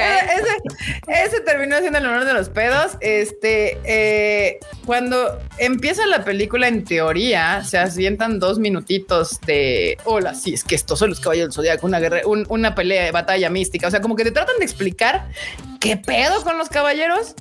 ese, 1.07 1.39
terminó 1.41 1.79
siendo 1.79 1.97
el 1.97 2.05
menor 2.05 2.25
de 2.25 2.33
los 2.33 2.49
pedos. 2.49 2.93
Este, 2.99 3.79
eh, 3.83 4.59
cuando 4.85 5.39
empieza 5.57 6.05
la 6.05 6.23
película, 6.23 6.67
en 6.67 6.83
teoría, 6.83 7.63
se 7.63 7.77
asientan 7.77 8.39
dos 8.39 8.59
minutitos 8.59 9.41
de 9.41 9.97
hola, 10.03 10.35
sí, 10.35 10.53
es 10.53 10.63
que 10.63 10.75
estos 10.75 10.99
son 10.99 11.09
los 11.09 11.19
caballos 11.19 11.45
del 11.45 11.53
zodiaco, 11.53 11.87
una 11.87 11.99
guerra, 11.99 12.21
una 12.25 12.75
pelea 12.75 13.05
de 13.05 13.11
batalla 13.11 13.49
mística. 13.49 13.87
O 13.87 13.91
sea, 13.91 14.01
como 14.01 14.15
que 14.15 14.23
te 14.23 14.31
tratan 14.31 14.57
de 14.59 14.65
explicar 14.65 15.29
qué 15.79 15.97
pedo 15.97 16.43
con 16.43 16.57
los 16.57 16.69
caballeros. 16.69 17.35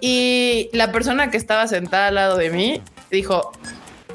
Y 0.00 0.70
la 0.72 0.92
persona 0.92 1.30
que 1.30 1.36
estaba 1.36 1.66
sentada 1.66 2.08
al 2.08 2.14
lado 2.16 2.36
de 2.36 2.50
mí 2.50 2.82
dijo: 3.10 3.52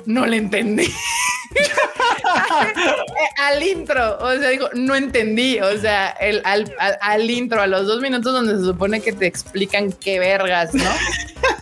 No 0.05 0.25
le 0.25 0.37
entendí. 0.37 0.91
al 3.37 3.63
intro, 3.63 4.17
o 4.19 4.37
sea, 4.37 4.49
digo, 4.49 4.69
no 4.73 4.95
entendí, 4.95 5.59
o 5.59 5.77
sea, 5.79 6.09
el, 6.09 6.41
al, 6.45 6.73
al, 7.01 7.29
intro, 7.29 7.61
a 7.61 7.67
los 7.67 7.87
dos 7.87 8.01
minutos 8.01 8.31
donde 8.33 8.57
se 8.57 8.63
supone 8.63 9.01
que 9.01 9.13
te 9.13 9.25
explican 9.25 9.91
qué 9.91 10.19
vergas, 10.19 10.73
¿no? 10.73 10.83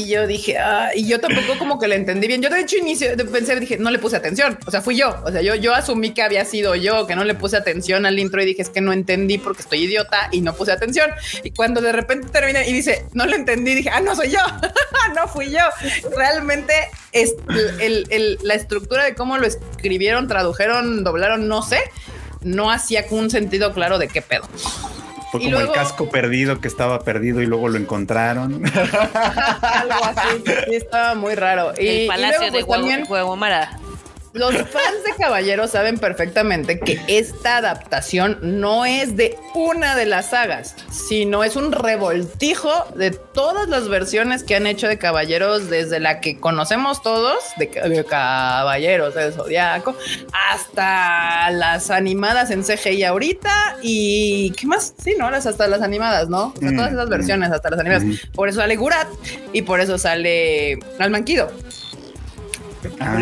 Y 0.00 0.08
yo 0.08 0.26
dije, 0.26 0.56
ah, 0.56 0.92
y 0.94 1.06
yo 1.06 1.20
tampoco 1.20 1.58
como 1.58 1.78
que 1.78 1.86
le 1.86 1.94
entendí 1.94 2.26
bien. 2.26 2.40
Yo 2.40 2.48
de 2.48 2.60
hecho 2.60 2.78
inicio 2.78 3.14
de 3.14 3.24
pensar, 3.26 3.60
dije, 3.60 3.76
no 3.76 3.90
le 3.90 3.98
puse 3.98 4.16
atención. 4.16 4.58
O 4.66 4.70
sea, 4.70 4.80
fui 4.80 4.96
yo. 4.96 5.14
O 5.24 5.30
sea, 5.30 5.42
yo, 5.42 5.54
yo 5.56 5.74
asumí 5.74 6.14
que 6.14 6.22
había 6.22 6.46
sido 6.46 6.74
yo, 6.74 7.06
que 7.06 7.14
no 7.14 7.22
le 7.22 7.34
puse 7.34 7.58
atención 7.58 8.06
al 8.06 8.18
intro 8.18 8.40
y 8.40 8.46
dije, 8.46 8.62
es 8.62 8.70
que 8.70 8.80
no 8.80 8.94
entendí 8.94 9.36
porque 9.36 9.60
estoy 9.60 9.80
idiota 9.80 10.30
y 10.32 10.40
no 10.40 10.54
puse 10.54 10.72
atención. 10.72 11.10
Y 11.44 11.50
cuando 11.50 11.82
de 11.82 11.92
repente 11.92 12.28
termina 12.28 12.66
y 12.66 12.72
dice, 12.72 13.04
no 13.12 13.26
lo 13.26 13.36
entendí, 13.36 13.74
dije, 13.74 13.90
ah, 13.90 14.00
no 14.00 14.16
soy 14.16 14.30
yo, 14.30 14.38
no 15.14 15.28
fui 15.28 15.50
yo. 15.50 15.64
Realmente 16.16 16.72
es 17.12 17.34
la 18.42 18.54
estructura 18.54 19.04
de 19.04 19.14
cómo 19.14 19.36
lo 19.36 19.46
escribieron, 19.46 20.28
tradujeron, 20.28 21.04
doblaron, 21.04 21.46
no 21.46 21.62
sé, 21.62 21.78
no 22.40 22.70
hacía 22.70 23.04
un 23.10 23.28
sentido 23.28 23.74
claro 23.74 23.98
de 23.98 24.08
qué 24.08 24.22
pedo. 24.22 24.48
Fue 25.30 25.40
como 25.40 25.60
el 25.60 25.70
casco 25.70 26.08
perdido 26.10 26.60
que 26.60 26.66
estaba 26.68 27.00
perdido 27.00 27.40
y 27.40 27.46
luego 27.46 27.68
lo 27.68 27.78
encontraron. 27.78 28.64
Algo 28.66 30.04
así. 30.04 30.42
estaba 30.72 31.14
muy 31.14 31.34
raro. 31.34 31.72
El 31.76 32.04
y, 32.04 32.08
palacio 32.08 32.50
de 32.50 32.64
pues, 32.64 33.06
Guaguamara. 33.06 33.78
Los 34.32 34.54
fans 34.54 35.04
de 35.04 35.12
Caballeros 35.18 35.72
saben 35.72 35.98
perfectamente 35.98 36.78
que 36.78 37.00
esta 37.08 37.56
adaptación 37.56 38.38
no 38.42 38.86
es 38.86 39.16
de 39.16 39.36
una 39.54 39.96
de 39.96 40.06
las 40.06 40.30
sagas, 40.30 40.76
sino 40.90 41.42
es 41.42 41.56
un 41.56 41.72
revoltijo 41.72 42.70
de 42.94 43.10
todas 43.10 43.68
las 43.68 43.88
versiones 43.88 44.44
que 44.44 44.54
han 44.54 44.68
hecho 44.68 44.86
de 44.86 44.98
Caballeros, 44.98 45.68
desde 45.68 45.98
la 45.98 46.20
que 46.20 46.38
conocemos 46.38 47.02
todos, 47.02 47.38
de, 47.58 48.04
Caballeros 48.08 49.14
del 49.16 49.32
Zodiaco, 49.32 49.96
hasta 50.50 51.50
las 51.50 51.90
animadas 51.90 52.52
en 52.52 52.62
CGI 52.62 53.02
ahorita 53.04 53.78
y 53.82 54.52
¿qué 54.52 54.66
más? 54.68 54.94
Sí, 55.02 55.14
no, 55.18 55.28
las, 55.30 55.46
hasta 55.46 55.66
las 55.66 55.82
animadas, 55.82 56.28
¿no? 56.28 56.54
todas 56.60 56.92
esas 56.92 57.06
mm, 57.06 57.10
versiones, 57.10 57.50
hasta 57.50 57.70
las 57.70 57.80
animadas. 57.80 58.04
Mm. 58.04 58.32
Por 58.32 58.48
eso 58.48 58.60
sale 58.60 58.76
Gurat 58.76 59.08
y 59.52 59.62
por 59.62 59.80
eso 59.80 59.98
sale 59.98 60.78
Almanquido. 61.00 61.50
Ah. 63.00 63.18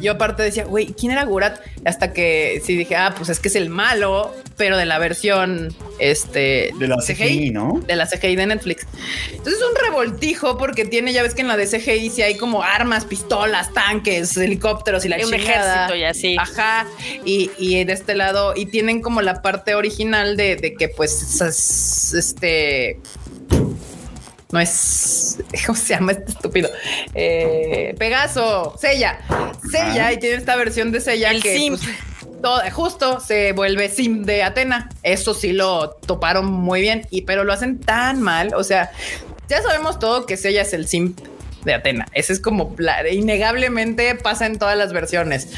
Yo, 0.00 0.12
aparte 0.12 0.42
decía, 0.42 0.64
güey, 0.64 0.86
¿quién 0.86 1.12
era 1.12 1.24
Gurat? 1.24 1.60
Hasta 1.84 2.12
que 2.12 2.60
sí 2.64 2.76
dije, 2.76 2.96
ah, 2.96 3.14
pues 3.16 3.28
es 3.28 3.38
que 3.38 3.48
es 3.48 3.56
el 3.56 3.68
malo, 3.68 4.34
pero 4.56 4.76
de 4.76 4.86
la 4.86 4.98
versión 4.98 5.74
este 5.98 6.70
de 6.78 6.88
la 6.88 6.96
CGI, 6.96 7.50
¿no? 7.50 7.82
De 7.86 7.96
la 7.96 8.06
CGI 8.06 8.36
de 8.36 8.46
Netflix. 8.46 8.86
Entonces 9.30 9.54
es 9.54 9.68
un 9.68 9.76
revoltijo 9.76 10.58
porque 10.58 10.84
tiene, 10.84 11.12
ya 11.12 11.22
ves 11.22 11.34
que 11.34 11.42
en 11.42 11.48
la 11.48 11.56
de 11.56 11.66
CGI 11.66 12.10
sí 12.10 12.22
hay 12.22 12.36
como 12.36 12.62
armas, 12.62 13.04
pistolas, 13.04 13.72
tanques, 13.72 14.36
helicópteros 14.36 15.04
y 15.04 15.08
la 15.08 15.16
un 15.16 15.34
ejército 15.34 15.94
y 15.94 16.04
así. 16.04 16.36
Ajá. 16.38 16.86
Y, 17.24 17.50
y, 17.58 17.84
de 17.84 17.92
este 17.92 18.14
lado, 18.14 18.54
y 18.56 18.66
tienen 18.66 19.02
como 19.02 19.22
la 19.22 19.42
parte 19.42 19.74
original 19.74 20.36
de, 20.36 20.56
de 20.56 20.74
que 20.74 20.88
pues 20.88 21.40
este 22.12 23.00
no 24.52 24.60
es, 24.60 25.38
¿cómo 25.66 25.76
se 25.76 25.94
llama 25.94 26.12
este 26.12 26.32
estúpido? 26.32 26.70
Eh, 27.14 27.94
Pegaso, 27.98 28.76
Sella, 28.78 29.18
Sella, 29.70 30.12
y 30.12 30.18
tiene 30.18 30.36
esta 30.36 30.56
versión 30.56 30.92
de 30.92 31.00
Sella 31.00 31.32
que 31.40 31.56
Sim. 31.56 31.76
Pues, 31.76 31.96
todo, 32.42 32.60
justo 32.70 33.20
se 33.20 33.52
vuelve 33.52 33.88
Sim 33.88 34.24
de 34.24 34.42
Atena. 34.42 34.90
Eso 35.02 35.34
sí 35.34 35.52
lo 35.52 35.90
toparon 35.90 36.46
muy 36.46 36.80
bien, 36.80 37.06
y 37.10 37.22
pero 37.22 37.44
lo 37.44 37.52
hacen 37.52 37.80
tan 37.80 38.20
mal, 38.20 38.54
o 38.54 38.62
sea, 38.62 38.90
ya 39.48 39.62
sabemos 39.62 39.98
todo 39.98 40.26
que 40.26 40.34
ella 40.34 40.62
es 40.62 40.72
el 40.72 40.86
simp 40.86 41.20
de 41.64 41.74
Atena. 41.74 42.06
Ese 42.12 42.32
es 42.32 42.40
como 42.40 42.74
innegablemente 43.10 44.14
pasa 44.14 44.46
en 44.46 44.58
todas 44.58 44.76
las 44.76 44.92
versiones. 44.92 45.48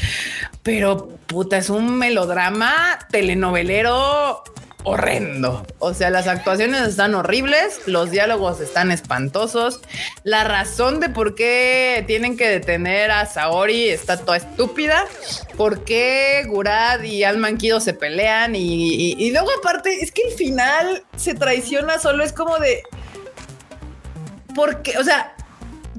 Pero 0.63 1.07
puta, 1.27 1.57
es 1.57 1.69
un 1.69 1.97
melodrama 1.97 2.99
telenovelero 3.11 4.43
horrendo. 4.83 5.65
O 5.79 5.93
sea, 5.93 6.09
las 6.09 6.27
actuaciones 6.27 6.81
están 6.87 7.13
horribles, 7.15 7.81
los 7.85 8.11
diálogos 8.11 8.59
están 8.61 8.91
espantosos. 8.91 9.81
La 10.23 10.43
razón 10.43 10.99
de 10.99 11.09
por 11.09 11.35
qué 11.35 12.03
tienen 12.07 12.37
que 12.37 12.47
detener 12.47 13.11
a 13.11 13.25
Saori 13.25 13.89
está 13.89 14.17
toda 14.17 14.37
estúpida. 14.37 15.05
¿Por 15.57 15.83
qué 15.83 16.45
Gurad 16.47 17.01
y 17.03 17.23
Alman 17.23 17.57
Kido 17.57 17.79
se 17.79 17.93
pelean? 17.93 18.55
Y, 18.55 19.13
y 19.17 19.31
luego 19.31 19.49
aparte, 19.59 20.01
es 20.01 20.11
que 20.11 20.23
el 20.23 20.33
final 20.33 21.03
se 21.17 21.35
traiciona 21.35 21.99
solo, 21.99 22.23
es 22.23 22.33
como 22.33 22.57
de... 22.59 22.83
Porque, 24.55 24.97
o 24.97 25.03
sea, 25.03 25.35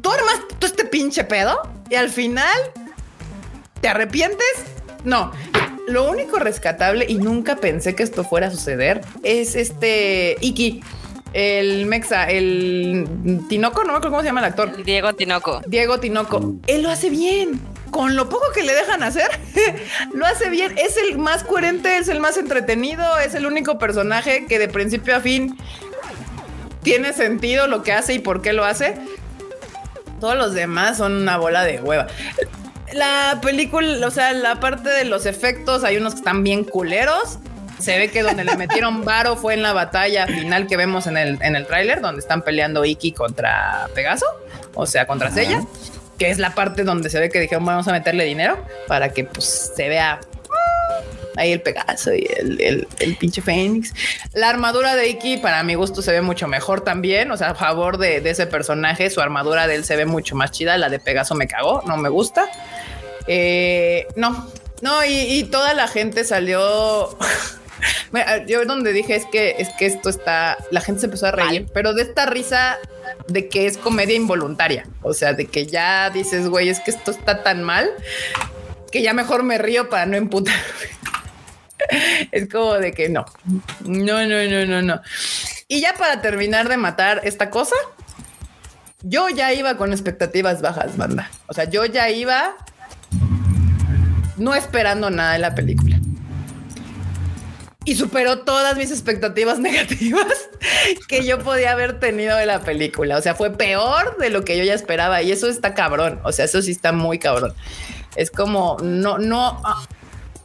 tú 0.00 0.10
armas 0.10 0.40
todo 0.58 0.70
este 0.70 0.84
pinche 0.84 1.24
pedo 1.24 1.62
y 1.88 1.94
al 1.94 2.08
final 2.08 2.58
te 3.80 3.88
arrepientes. 3.88 4.64
No, 5.04 5.32
lo 5.88 6.08
único 6.08 6.38
rescatable 6.38 7.06
y 7.08 7.16
nunca 7.16 7.56
pensé 7.56 7.94
que 7.94 8.02
esto 8.02 8.24
fuera 8.24 8.48
a 8.48 8.50
suceder 8.50 9.00
es 9.22 9.56
este 9.56 10.36
Iki. 10.40 10.82
El 11.32 11.86
Mexa, 11.86 12.28
el 12.28 13.06
Tinoco, 13.48 13.84
no 13.84 13.92
me 13.92 13.98
acuerdo 13.98 14.10
cómo 14.10 14.22
se 14.22 14.26
llama 14.26 14.40
el 14.40 14.46
actor. 14.46 14.82
Diego 14.82 15.12
Tinoco. 15.12 15.62
Diego 15.66 16.00
Tinoco. 16.00 16.54
Él 16.66 16.82
lo 16.82 16.90
hace 16.90 17.08
bien. 17.08 17.60
Con 17.92 18.14
lo 18.14 18.28
poco 18.28 18.46
que 18.54 18.62
le 18.62 18.72
dejan 18.72 19.02
hacer, 19.02 19.28
lo 20.14 20.24
hace 20.24 20.48
bien. 20.48 20.76
Es 20.78 20.96
el 20.96 21.18
más 21.18 21.42
coherente, 21.42 21.98
es 21.98 22.08
el 22.08 22.20
más 22.20 22.36
entretenido, 22.36 23.18
es 23.18 23.34
el 23.34 23.46
único 23.46 23.78
personaje 23.78 24.46
que 24.46 24.60
de 24.60 24.68
principio 24.68 25.16
a 25.16 25.20
fin 25.20 25.56
tiene 26.82 27.12
sentido 27.12 27.66
lo 27.66 27.82
que 27.82 27.92
hace 27.92 28.14
y 28.14 28.18
por 28.20 28.42
qué 28.42 28.52
lo 28.52 28.64
hace. 28.64 28.94
Todos 30.20 30.36
los 30.36 30.54
demás 30.54 30.98
son 30.98 31.14
una 31.14 31.36
bola 31.36 31.64
de 31.64 31.80
hueva. 31.80 32.06
La 32.92 33.38
película, 33.42 34.06
o 34.06 34.10
sea, 34.10 34.32
la 34.32 34.60
parte 34.60 34.90
de 34.90 35.04
los 35.04 35.26
efectos, 35.26 35.84
hay 35.84 35.96
unos 35.96 36.14
que 36.14 36.18
están 36.18 36.42
bien 36.42 36.64
culeros. 36.64 37.38
Se 37.78 37.96
ve 37.98 38.10
que 38.10 38.22
donde 38.22 38.44
le 38.44 38.56
metieron 38.56 39.04
varo 39.04 39.36
fue 39.36 39.54
en 39.54 39.62
la 39.62 39.72
batalla 39.72 40.26
final 40.26 40.66
que 40.66 40.76
vemos 40.76 41.06
en 41.06 41.16
el, 41.16 41.38
en 41.42 41.56
el 41.56 41.66
tráiler, 41.66 42.00
donde 42.00 42.20
están 42.20 42.42
peleando 42.42 42.84
Iki 42.84 43.12
contra 43.12 43.88
Pegaso, 43.94 44.26
o 44.74 44.86
sea, 44.86 45.06
contra 45.06 45.30
Sella, 45.30 45.62
que 46.18 46.30
es 46.30 46.38
la 46.38 46.54
parte 46.54 46.84
donde 46.84 47.08
se 47.08 47.18
ve 47.18 47.30
que 47.30 47.40
dijeron 47.40 47.64
vamos 47.64 47.88
a 47.88 47.92
meterle 47.92 48.24
dinero 48.24 48.62
para 48.86 49.10
que 49.10 49.24
pues 49.24 49.72
se 49.74 49.88
vea 49.88 50.20
ahí 51.36 51.52
el 51.52 51.60
Pegaso 51.60 52.14
y 52.14 52.26
el, 52.38 52.86
pinche 53.18 53.42
Fénix. 53.42 53.92
La 54.34 54.48
armadura 54.48 54.94
de 54.94 55.08
Iki, 55.08 55.38
para 55.38 55.62
mi 55.62 55.74
gusto, 55.74 56.02
se 56.02 56.12
ve 56.12 56.20
mucho 56.20 56.46
mejor 56.48 56.82
también. 56.82 57.30
O 57.30 57.36
sea, 57.36 57.50
a 57.50 57.54
favor 57.54 57.98
de, 57.98 58.18
ese 58.18 58.46
personaje, 58.46 59.10
su 59.10 59.20
armadura 59.20 59.66
de 59.66 59.76
él 59.76 59.84
se 59.84 59.96
ve 59.96 60.06
mucho 60.06 60.36
más 60.36 60.50
chida. 60.50 60.76
La 60.78 60.88
de 60.88 60.98
Pegaso 60.98 61.34
me 61.34 61.48
cagó, 61.48 61.82
no 61.86 61.96
me 61.96 62.08
gusta. 62.08 62.46
Eh, 63.32 64.08
no, 64.16 64.48
no, 64.82 65.04
y, 65.04 65.44
toda 65.44 65.72
la 65.72 65.86
gente 65.86 66.24
salió. 66.24 67.16
Yo 68.48 68.64
donde 68.64 68.92
dije 68.92 69.14
es 69.14 69.24
que 69.24 69.54
es 69.58 69.68
que 69.78 69.86
esto 69.86 70.10
está, 70.10 70.58
la 70.72 70.80
gente 70.80 71.02
se 71.02 71.06
empezó 71.06 71.26
a 71.26 71.30
reír, 71.30 71.66
pero 71.72 71.94
de 71.94 72.02
esta 72.02 72.26
risa 72.26 72.76
de 73.28 73.48
que 73.48 73.66
es 73.66 73.78
comedia 73.78 74.16
involuntaria, 74.16 74.88
o 75.02 75.14
sea, 75.14 75.32
de 75.32 75.46
que 75.46 75.66
ya 75.66 76.10
dices, 76.10 76.48
güey, 76.48 76.70
es 76.70 76.80
que 76.80 76.90
esto 76.90 77.12
está 77.12 77.44
tan 77.44 77.62
mal 77.62 77.88
que 78.90 79.00
ya 79.00 79.14
mejor 79.14 79.44
me 79.44 79.58
río 79.58 79.88
para 79.88 80.06
no 80.06 80.16
emputarme. 80.16 80.60
es 82.32 82.48
como 82.48 82.74
de 82.74 82.90
que 82.90 83.10
no, 83.10 83.26
no, 83.84 84.26
no, 84.26 84.44
no, 84.44 84.66
no, 84.66 84.82
no. 84.82 85.00
Y 85.68 85.80
ya 85.80 85.94
para 85.94 86.20
terminar 86.20 86.68
de 86.68 86.78
matar 86.78 87.20
esta 87.22 87.48
cosa, 87.48 87.76
yo 89.02 89.28
ya 89.28 89.52
iba 89.52 89.76
con 89.76 89.92
expectativas 89.92 90.62
bajas, 90.62 90.96
banda. 90.96 91.30
O 91.46 91.54
sea, 91.54 91.70
yo 91.70 91.84
ya 91.84 92.10
iba 92.10 92.56
no 94.40 94.54
esperando 94.54 95.10
nada 95.10 95.34
de 95.34 95.38
la 95.38 95.54
película. 95.54 96.00
Y 97.84 97.94
superó 97.94 98.40
todas 98.40 98.76
mis 98.76 98.90
expectativas 98.90 99.58
negativas 99.60 100.50
que 101.08 101.24
yo 101.24 101.38
podía 101.38 101.72
haber 101.72 102.00
tenido 102.00 102.36
de 102.36 102.46
la 102.46 102.60
película. 102.60 103.16
O 103.16 103.22
sea, 103.22 103.34
fue 103.34 103.50
peor 103.50 104.16
de 104.18 104.30
lo 104.30 104.44
que 104.44 104.58
yo 104.58 104.64
ya 104.64 104.74
esperaba. 104.74 105.22
Y 105.22 105.30
eso 105.30 105.48
está 105.48 105.74
cabrón. 105.74 106.20
O 106.24 106.32
sea, 106.32 106.46
eso 106.46 106.60
sí 106.62 106.72
está 106.72 106.92
muy 106.92 107.18
cabrón. 107.18 107.54
Es 108.16 108.30
como, 108.30 108.76
no, 108.82 109.18
no, 109.18 109.62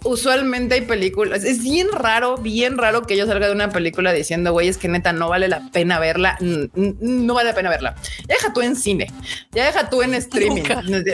usualmente 0.06 0.76
hay 0.76 0.82
películas. 0.82 1.43
Es 1.43 1.62
bien 1.62 1.88
raro, 1.91 2.38
bien 2.38 2.78
raro 2.78 3.01
que 3.01 3.18
yo 3.18 3.26
salga 3.26 3.47
de 3.47 3.53
una 3.53 3.70
película 3.70 4.14
diciendo, 4.14 4.53
güey, 4.53 4.70
es 4.70 4.78
que 4.78 4.88
neta 4.88 5.12
no 5.12 5.28
vale 5.28 5.47
la 5.49 5.70
pena 5.72 5.99
verla. 5.99 6.38
No 6.39 7.34
vale 7.34 7.49
la 7.49 7.56
pena 7.56 7.70
verla. 7.70 7.95
Ya 8.28 8.36
deja 8.36 8.53
tú 8.53 8.62
en 8.62 8.76
cine, 8.76 9.12
ya 9.51 9.66
deja 9.66 9.89
tú 9.89 10.01
en 10.01 10.14
streaming. 10.14 10.64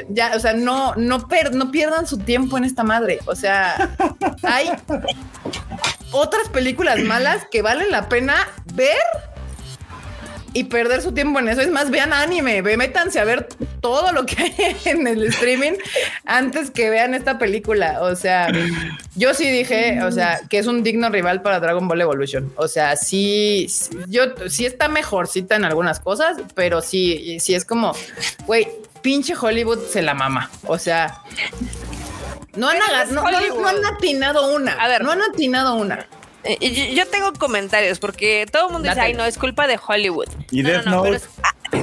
Ya, 0.09 0.33
o 0.35 0.39
sea, 0.39 0.53
no, 0.53 0.93
no, 0.95 1.27
no 1.53 1.71
pierdan 1.71 2.05
su 2.05 2.17
tiempo 2.19 2.57
en 2.57 2.65
esta 2.65 2.83
madre. 2.83 3.19
O 3.25 3.35
sea, 3.35 3.95
hay 4.43 4.69
otras 6.11 6.49
películas 6.49 6.99
malas 6.99 7.47
que 7.49 7.61
valen 7.61 7.89
la 7.91 8.09
pena 8.09 8.35
ver 8.73 8.97
y 10.53 10.65
perder 10.65 11.01
su 11.01 11.13
tiempo 11.13 11.39
en 11.39 11.49
eso. 11.49 11.61
Es 11.61 11.71
más, 11.71 11.89
vean 11.89 12.13
anime, 12.13 12.61
métanse 12.61 13.19
a 13.19 13.23
ver 13.23 13.47
todo 13.79 14.11
lo 14.11 14.25
que 14.25 14.41
hay 14.41 14.77
en 14.85 15.07
el 15.07 15.23
streaming 15.23 15.73
antes 16.25 16.71
que 16.71 16.89
vean 16.89 17.13
esta 17.13 17.37
película. 17.37 18.01
O 18.01 18.15
sea, 18.15 18.47
yo 19.15 19.33
sí 19.33 19.49
dije, 19.49 20.03
o 20.03 20.11
sea, 20.11 20.41
que 20.49 20.57
es 20.57 20.67
un 20.67 20.83
digno 20.83 21.09
rival 21.09 21.41
para 21.41 21.59
Dragon 21.59 21.87
Ball 21.87 22.01
Evolution. 22.01 22.51
O 22.57 22.67
sea, 22.67 22.95
sí, 22.95 23.67
yo 24.07 24.23
sí 24.47 24.65
está 24.65 24.87
mejorcita 24.87 25.55
en 25.55 25.65
algunas 25.65 25.99
cosas, 25.99 26.37
pero 26.55 26.81
sí, 26.81 27.37
sí 27.39 27.55
es 27.55 27.65
como, 27.65 27.93
güey, 28.45 28.67
pinche 29.01 29.33
Hollywood 29.39 29.79
se 29.87 30.01
la 30.01 30.13
mama. 30.13 30.49
O 30.65 30.77
sea, 30.77 31.21
no 32.55 32.67
han, 32.67 32.77
no, 33.11 33.23
no 33.23 33.67
han 33.67 33.85
atinado 33.85 34.53
una. 34.53 34.73
A 34.73 34.87
ver, 34.87 35.03
no 35.03 35.11
han 35.11 35.21
atinado 35.21 35.75
una. 35.75 36.07
Eh, 36.43 36.93
yo 36.95 37.07
tengo 37.07 37.33
comentarios 37.33 37.99
porque 37.99 38.45
todo 38.51 38.67
el 38.67 38.73
mundo 38.73 38.89
dice, 38.89 39.01
ay, 39.01 39.13
no, 39.13 39.25
es 39.25 39.37
culpa 39.37 39.67
de 39.67 39.79
Hollywood. 39.85 40.27
Y 40.49 40.63
Death 40.63 40.85
Note. 40.85 41.19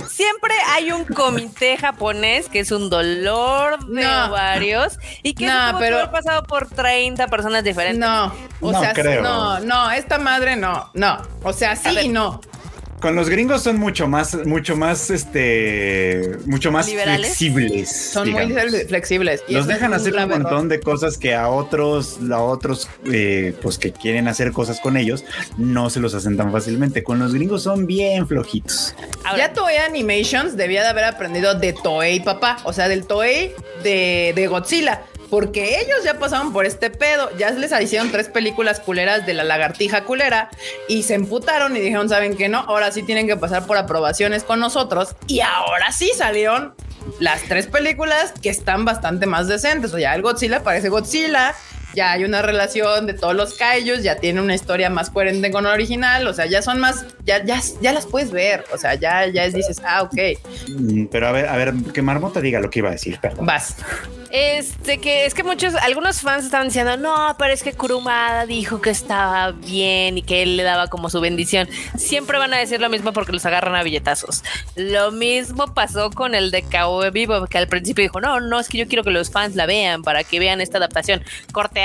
siempre 0.08 0.52
hay 0.70 0.92
un 0.92 1.04
comité 1.04 1.76
japonés 1.76 2.48
que 2.48 2.60
es 2.60 2.72
un 2.72 2.90
dolor 2.90 3.86
de 3.86 4.06
ovarios 4.06 4.98
y 5.22 5.34
que 5.34 5.46
no, 5.46 5.76
pero 5.78 6.00
ha 6.00 6.10
pasado 6.10 6.42
por 6.42 6.68
30 6.68 7.28
personas 7.28 7.62
diferentes. 7.62 8.00
No, 8.00 8.32
o 8.60 8.72
sea, 8.72 8.92
no, 9.22 9.60
no, 9.60 9.90
esta 9.90 10.18
madre 10.18 10.56
no, 10.56 10.90
no. 10.94 11.22
O 11.42 11.52
sea, 11.52 11.76
sí 11.76 11.96
y 12.02 12.08
no. 12.08 12.40
Con 13.00 13.14
los 13.14 13.28
gringos 13.28 13.62
son 13.62 13.78
mucho 13.78 14.08
más, 14.08 14.34
mucho 14.46 14.76
más, 14.76 15.10
este, 15.10 16.36
mucho 16.46 16.72
más 16.72 16.90
flexibles. 16.90 18.10
Son 18.12 18.30
muy 18.30 18.52
flexibles. 18.88 19.42
los 19.48 19.66
dejan 19.66 19.94
hacer 19.94 20.14
un 20.16 20.28
montón 20.28 20.68
de 20.68 20.80
cosas 20.80 21.16
que 21.16 21.34
a 21.34 21.48
otros, 21.48 22.18
a 22.30 22.42
otros, 22.42 22.88
eh, 23.04 23.54
pues 23.62 23.78
que 23.78 23.92
quieren 23.92 24.26
hacer 24.26 24.52
cosas 24.52 24.80
con 24.80 24.96
ellos, 24.96 25.24
no 25.56 25.90
se 25.90 26.00
los 26.00 26.14
hacen 26.14 26.36
tan 26.36 26.50
fácilmente. 26.50 27.04
Con 27.04 27.18
los 27.20 27.34
gringos 27.34 27.62
son 27.62 27.86
bien 27.86 28.26
flojitos. 28.26 28.94
ya 29.36 29.52
Toei 29.52 29.76
Animations 29.76 30.56
debía 30.56 30.82
de 30.82 30.88
haber 30.88 31.04
aprendido 31.04 31.54
de 31.54 31.72
Toei, 31.72 32.20
papá. 32.20 32.58
O 32.64 32.72
sea, 32.72 32.88
del 32.88 33.06
Toei 33.06 33.52
de, 33.84 34.32
de 34.34 34.46
Godzilla 34.48 35.02
porque 35.30 35.80
ellos 35.80 36.04
ya 36.04 36.18
pasaron 36.18 36.52
por 36.52 36.66
este 36.66 36.90
pedo, 36.90 37.30
ya 37.36 37.50
les 37.50 37.72
hicieron 37.80 38.10
tres 38.10 38.28
películas 38.28 38.80
culeras 38.80 39.26
de 39.26 39.34
la 39.34 39.44
lagartija 39.44 40.04
culera 40.04 40.50
y 40.88 41.02
se 41.02 41.14
emputaron 41.14 41.76
y 41.76 41.80
dijeron, 41.80 42.08
¿saben 42.08 42.36
qué 42.36 42.48
no? 42.48 42.58
Ahora 42.60 42.90
sí 42.92 43.02
tienen 43.02 43.26
que 43.26 43.36
pasar 43.36 43.66
por 43.66 43.76
aprobaciones 43.76 44.44
con 44.44 44.60
nosotros 44.60 45.14
y 45.26 45.40
ahora 45.40 45.92
sí 45.92 46.10
salieron 46.16 46.74
las 47.20 47.42
tres 47.42 47.66
películas 47.66 48.32
que 48.42 48.50
están 48.50 48.84
bastante 48.84 49.26
más 49.26 49.48
decentes. 49.48 49.92
O 49.94 49.98
ya 49.98 50.14
el 50.14 50.22
Godzilla 50.22 50.62
parece 50.62 50.88
Godzilla, 50.88 51.54
ya 51.94 52.12
hay 52.12 52.24
una 52.24 52.42
relación 52.42 53.06
de 53.06 53.14
todos 53.14 53.34
los 53.34 53.54
kaijus, 53.54 54.02
ya 54.02 54.16
tiene 54.16 54.40
una 54.40 54.54
historia 54.54 54.90
más 54.90 55.10
coherente 55.10 55.50
con 55.50 55.66
el 55.66 55.72
original, 55.72 56.26
o 56.26 56.34
sea, 56.34 56.46
ya 56.46 56.62
son 56.62 56.78
más, 56.78 57.06
ya, 57.24 57.44
ya, 57.44 57.60
ya 57.80 57.92
las 57.92 58.06
puedes 58.06 58.30
ver, 58.30 58.64
o 58.72 58.78
sea, 58.78 58.94
ya, 58.94 59.26
ya 59.26 59.48
dices, 59.48 59.80
ah, 59.84 60.02
ok. 60.02 60.38
Mm, 60.68 61.06
pero 61.06 61.28
a 61.28 61.32
ver, 61.32 61.48
a 61.48 61.56
ver, 61.56 61.74
que 61.92 62.02
Marmota 62.02 62.40
diga 62.40 62.60
lo 62.60 62.70
que 62.70 62.80
iba 62.80 62.88
a 62.88 62.92
decir, 62.92 63.18
perdón. 63.20 63.46
Vas. 63.46 63.76
Este 64.30 64.98
que 64.98 65.24
es 65.24 65.32
que 65.32 65.42
muchos, 65.42 65.74
algunos 65.74 66.20
fans 66.20 66.44
estaban 66.44 66.68
diciendo, 66.68 66.98
no, 66.98 67.34
pero 67.38 67.54
es 67.54 67.62
que 67.62 67.72
Kurumada 67.72 68.44
dijo 68.44 68.80
que 68.80 68.90
estaba 68.90 69.52
bien 69.52 70.18
y 70.18 70.22
que 70.22 70.42
él 70.42 70.58
le 70.58 70.64
daba 70.64 70.88
como 70.88 71.08
su 71.08 71.20
bendición. 71.20 71.66
Siempre 71.96 72.36
van 72.36 72.52
a 72.52 72.58
decir 72.58 72.78
lo 72.78 72.90
mismo 72.90 73.14
porque 73.14 73.32
los 73.32 73.46
agarran 73.46 73.74
a 73.74 73.82
billetazos. 73.82 74.44
Lo 74.76 75.12
mismo 75.12 75.72
pasó 75.72 76.10
con 76.10 76.34
el 76.34 76.50
de 76.50 76.62
Cowboy 76.62 77.10
Vivo, 77.10 77.46
que 77.46 77.56
al 77.56 77.68
principio 77.68 78.02
dijo, 78.02 78.20
no, 78.20 78.38
no, 78.40 78.60
es 78.60 78.68
que 78.68 78.76
yo 78.76 78.86
quiero 78.86 79.02
que 79.02 79.10
los 79.10 79.30
fans 79.30 79.56
la 79.56 79.64
vean 79.64 80.02
para 80.02 80.24
que 80.24 80.38
vean 80.38 80.60
esta 80.60 80.76
adaptación. 80.76 81.22
Corte 81.52 81.77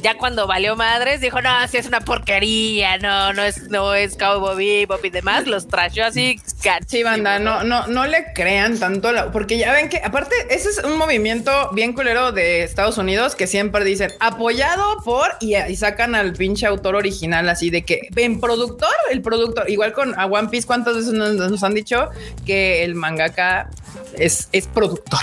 Ya 0.00 0.16
cuando 0.16 0.46
valió 0.46 0.76
madres, 0.76 1.20
dijo, 1.20 1.40
no, 1.42 1.50
si 1.68 1.76
es 1.76 1.86
una 1.86 2.00
porquería, 2.00 2.98
no, 2.98 3.32
no 3.32 3.42
es, 3.42 3.68
no 3.68 3.94
es 3.94 4.16
Cowboy 4.16 4.56
Vivo 4.56 4.96
y 5.02 5.10
demás, 5.10 5.46
los 5.46 5.66
trashó 5.66 6.04
así. 6.04 6.40
Sí, 6.86 7.02
banda, 7.02 7.38
no, 7.38 7.64
no, 7.64 7.86
no 7.86 8.06
le 8.06 8.32
crean 8.34 8.78
tanto, 8.78 9.10
porque 9.32 9.58
ya 9.58 9.72
ven 9.72 9.88
que 9.88 9.98
aparte 9.98 10.34
ese 10.50 10.68
es 10.70 10.84
un 10.84 10.96
movimiento 10.96 11.70
bien 11.72 11.92
culero 11.92 12.32
de 12.32 12.62
Estados 12.62 12.98
Unidos 12.98 13.34
que 13.34 13.46
siempre 13.46 13.84
dicen 13.84 14.12
apoyado 14.20 14.98
por 15.04 15.36
y, 15.40 15.54
sacan 15.76 16.14
al 16.14 16.32
pinche 16.32 16.66
autor 16.66 16.96
original 16.96 17.48
así 17.48 17.70
de 17.70 17.84
que 17.84 18.08
en 18.16 18.40
productor, 18.40 18.90
el 19.10 19.22
productor, 19.22 19.70
igual 19.70 19.92
con 19.92 20.18
a 20.18 20.26
One 20.26 20.48
Piece, 20.48 20.66
¿cuántas 20.66 20.96
veces 20.96 21.12
nos, 21.12 21.62
han 21.62 21.74
dicho 21.74 22.10
que 22.44 22.84
el 22.84 22.94
mangaka 22.94 23.70
es, 24.16 24.48
es 24.52 24.66
productor? 24.66 25.20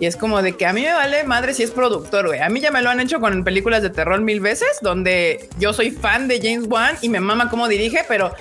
Y 0.00 0.06
es 0.06 0.16
como 0.16 0.42
de 0.42 0.56
que 0.56 0.66
a 0.66 0.72
mí 0.72 0.82
me 0.82 0.92
vale 0.92 1.24
madre 1.24 1.54
si 1.54 1.62
es 1.62 1.70
productor, 1.70 2.26
güey. 2.26 2.40
A 2.40 2.48
mí 2.48 2.60
ya 2.60 2.70
me 2.70 2.82
lo 2.82 2.90
han 2.90 3.00
hecho 3.00 3.20
con 3.20 3.44
películas 3.44 3.82
de 3.82 3.90
terror 3.90 4.20
mil 4.20 4.40
veces, 4.40 4.68
donde 4.82 5.48
yo 5.58 5.72
soy 5.72 5.90
fan 5.90 6.28
de 6.28 6.40
James 6.40 6.68
Wan 6.68 6.96
y 7.02 7.08
me 7.08 7.20
mama 7.20 7.50
cómo 7.50 7.68
dirige, 7.68 8.04
pero 8.08 8.32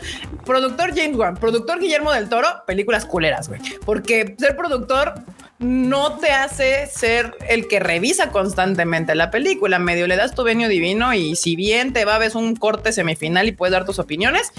productor 0.46 0.96
James 0.96 1.18
Wan, 1.18 1.36
productor 1.36 1.80
Guillermo 1.80 2.12
del 2.12 2.30
Toro, 2.30 2.48
películas 2.66 3.06
culeras, 3.06 3.48
güey. 3.50 3.62
Porque 3.86 4.36
ser 4.38 4.56
productor 4.56 5.14
no 5.60 6.18
te 6.18 6.32
hace 6.32 6.86
ser 6.88 7.34
el 7.48 7.69
que 7.69 7.80
revisa 7.80 8.30
constantemente 8.30 9.15
la 9.15 9.32
película. 9.32 9.80
Medio 9.80 10.06
le 10.06 10.18
das 10.18 10.36
tu 10.36 10.44
venio 10.44 10.68
divino 10.68 11.14
y 11.14 11.36
si 11.38 11.56
bien 11.56 11.94
te 11.94 12.03
va 12.03 12.15
a 12.15 12.19
ver 12.19 12.36
un 12.36 12.56
corte 12.56 12.91
semifinal 12.91 13.48
y 13.48 13.52
puedes 13.53 13.72
dar 13.72 13.86
tus 13.86 13.99
opiniones, 13.99 14.52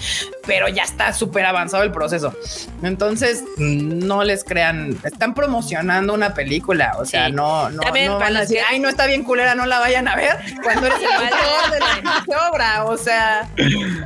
pero 0.47 0.67
ya 0.69 0.83
está 0.83 1.13
súper 1.13 1.45
avanzado 1.45 1.83
el 1.83 1.91
proceso. 1.91 2.33
Entonces, 2.81 3.43
no 3.57 4.23
les 4.23 4.43
crean, 4.43 4.97
están 5.03 5.35
promocionando 5.35 6.13
una 6.13 6.33
película. 6.33 6.95
O 6.97 7.05
sea, 7.05 7.29
no, 7.29 7.69
no, 7.69 7.81
no 7.83 8.19
van 8.19 8.35
a 8.35 8.41
decir, 8.41 8.59
ay, 8.67 8.79
no 8.79 8.89
está 8.89 9.05
bien 9.05 9.23
culera, 9.23 9.53
no 9.53 9.65
la 9.67 9.79
vayan 9.79 10.07
a 10.07 10.15
ver 10.15 10.37
cuando 10.63 10.87
eres 10.87 10.99
el 10.99 11.05
autor 11.05 11.71
de 11.71 11.79
la 11.79 12.49
obra. 12.49 12.85
O 12.85 12.97
sea, 12.97 13.49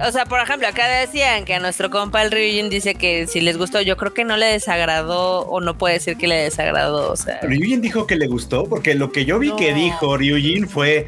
o 0.06 0.12
sea, 0.12 0.26
por 0.26 0.42
ejemplo, 0.42 0.68
acá 0.68 0.88
decían 0.88 1.46
que 1.46 1.54
a 1.54 1.60
nuestro 1.60 1.90
compa 1.90 2.22
el 2.22 2.32
Ryujin 2.32 2.70
dice 2.70 2.96
que 2.96 3.28
si 3.28 3.40
les 3.40 3.58
gustó, 3.58 3.80
yo 3.80 3.96
creo 3.96 4.14
que 4.14 4.26
no 4.26 4.36
le 4.36 4.48
desagradó 4.48 5.42
o 5.42 5.62
no 5.62 5.78
puede 5.78 5.96
decir 5.96 6.18
que 6.18 6.28
le 6.28 6.36
desagradó 6.36 6.82
o 6.94 7.16
sea. 7.16 7.40
Ryujin 7.42 7.82
dijo 7.82 8.08
que 8.08 8.16
le 8.16 8.28
gustó, 8.28 8.66
porque 8.66 8.96
lo 8.96 9.12
que 9.12 9.26
yo 9.26 9.40
vi 9.40 9.56
que 9.56 9.74
dijo 9.74 10.18
Ryujin 10.18 10.68
fue, 10.68 11.08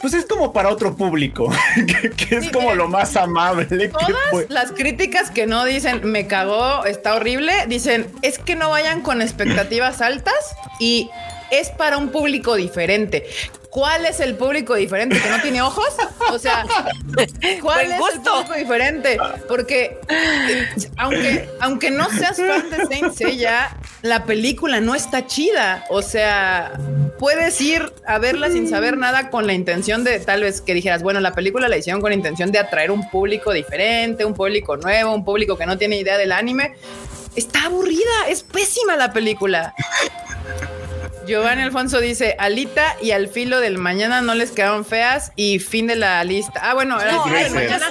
pues 0.00 0.14
es 0.14 0.26
como 0.26 0.52
para 0.52 0.68
otro 0.68 0.96
público, 0.96 1.50
que, 2.16 2.36
es 2.36 2.50
como 2.50 2.74
lo 2.74 2.88
más 2.88 3.16
amable. 3.16 3.66
Todas 3.88 4.48
las 4.48 4.72
críticas 4.72 5.30
que 5.30 5.46
no 5.46 5.64
dicen 5.64 6.00
me 6.04 6.26
cagó, 6.26 6.84
está 6.84 7.14
horrible, 7.14 7.52
dicen 7.68 8.06
es 8.22 8.38
que 8.38 8.56
no 8.56 8.70
vayan 8.70 9.02
con 9.02 9.22
expectativas 9.22 10.00
altas 10.00 10.34
y 10.78 11.10
es 11.60 11.70
para 11.70 11.96
un 11.98 12.10
público 12.10 12.54
diferente. 12.54 13.26
¿Cuál 13.74 14.06
es 14.06 14.20
el 14.20 14.36
público 14.36 14.76
diferente 14.76 15.20
que 15.20 15.28
no 15.28 15.40
tiene 15.40 15.60
ojos? 15.60 15.88
O 16.30 16.38
sea, 16.38 16.64
¿cuál 17.60 17.90
es 17.90 17.98
el 18.14 18.20
público 18.20 18.54
diferente? 18.56 19.18
Porque 19.48 19.98
aunque, 20.96 21.48
aunque 21.60 21.90
no 21.90 22.08
seas 22.10 22.36
fan 22.36 22.70
de 22.70 22.86
Saint 22.86 23.12
Seiya, 23.12 23.76
la 24.02 24.26
película 24.26 24.80
no 24.80 24.94
está 24.94 25.26
chida. 25.26 25.84
O 25.88 26.02
sea, 26.02 26.78
puedes 27.18 27.60
ir 27.60 27.92
a 28.06 28.18
verla 28.18 28.48
sin 28.48 28.68
saber 28.68 28.96
nada 28.96 29.28
con 29.28 29.46
la 29.46 29.54
intención 29.54 30.04
de 30.04 30.20
tal 30.20 30.42
vez 30.42 30.60
que 30.60 30.72
dijeras, 30.72 31.02
bueno, 31.02 31.18
la 31.18 31.32
película 31.32 31.68
la 31.68 31.76
hicieron 31.76 32.00
con 32.00 32.10
la 32.10 32.16
intención 32.16 32.52
de 32.52 32.60
atraer 32.60 32.92
un 32.92 33.10
público 33.10 33.52
diferente, 33.52 34.24
un 34.24 34.34
público 34.34 34.76
nuevo, 34.76 35.12
un 35.12 35.24
público 35.24 35.58
que 35.58 35.66
no 35.66 35.76
tiene 35.78 35.96
idea 35.96 36.16
del 36.16 36.30
anime. 36.30 36.74
Está 37.34 37.64
aburrida, 37.64 38.28
es 38.28 38.44
pésima 38.44 38.94
la 38.94 39.12
película. 39.12 39.74
Giovanni 41.26 41.62
Alfonso 41.62 42.00
dice, 42.00 42.36
Alita 42.38 42.96
y 43.00 43.12
al 43.12 43.28
filo 43.28 43.60
del 43.60 43.78
mañana 43.78 44.20
no 44.20 44.34
les 44.34 44.50
quedaron 44.50 44.84
feas 44.84 45.32
y 45.36 45.58
fin 45.58 45.86
de 45.86 45.96
la 45.96 46.22
lista. 46.24 46.60
Ah, 46.62 46.74
bueno, 46.74 46.98
hay, 46.98 47.50
mañana. 47.50 47.86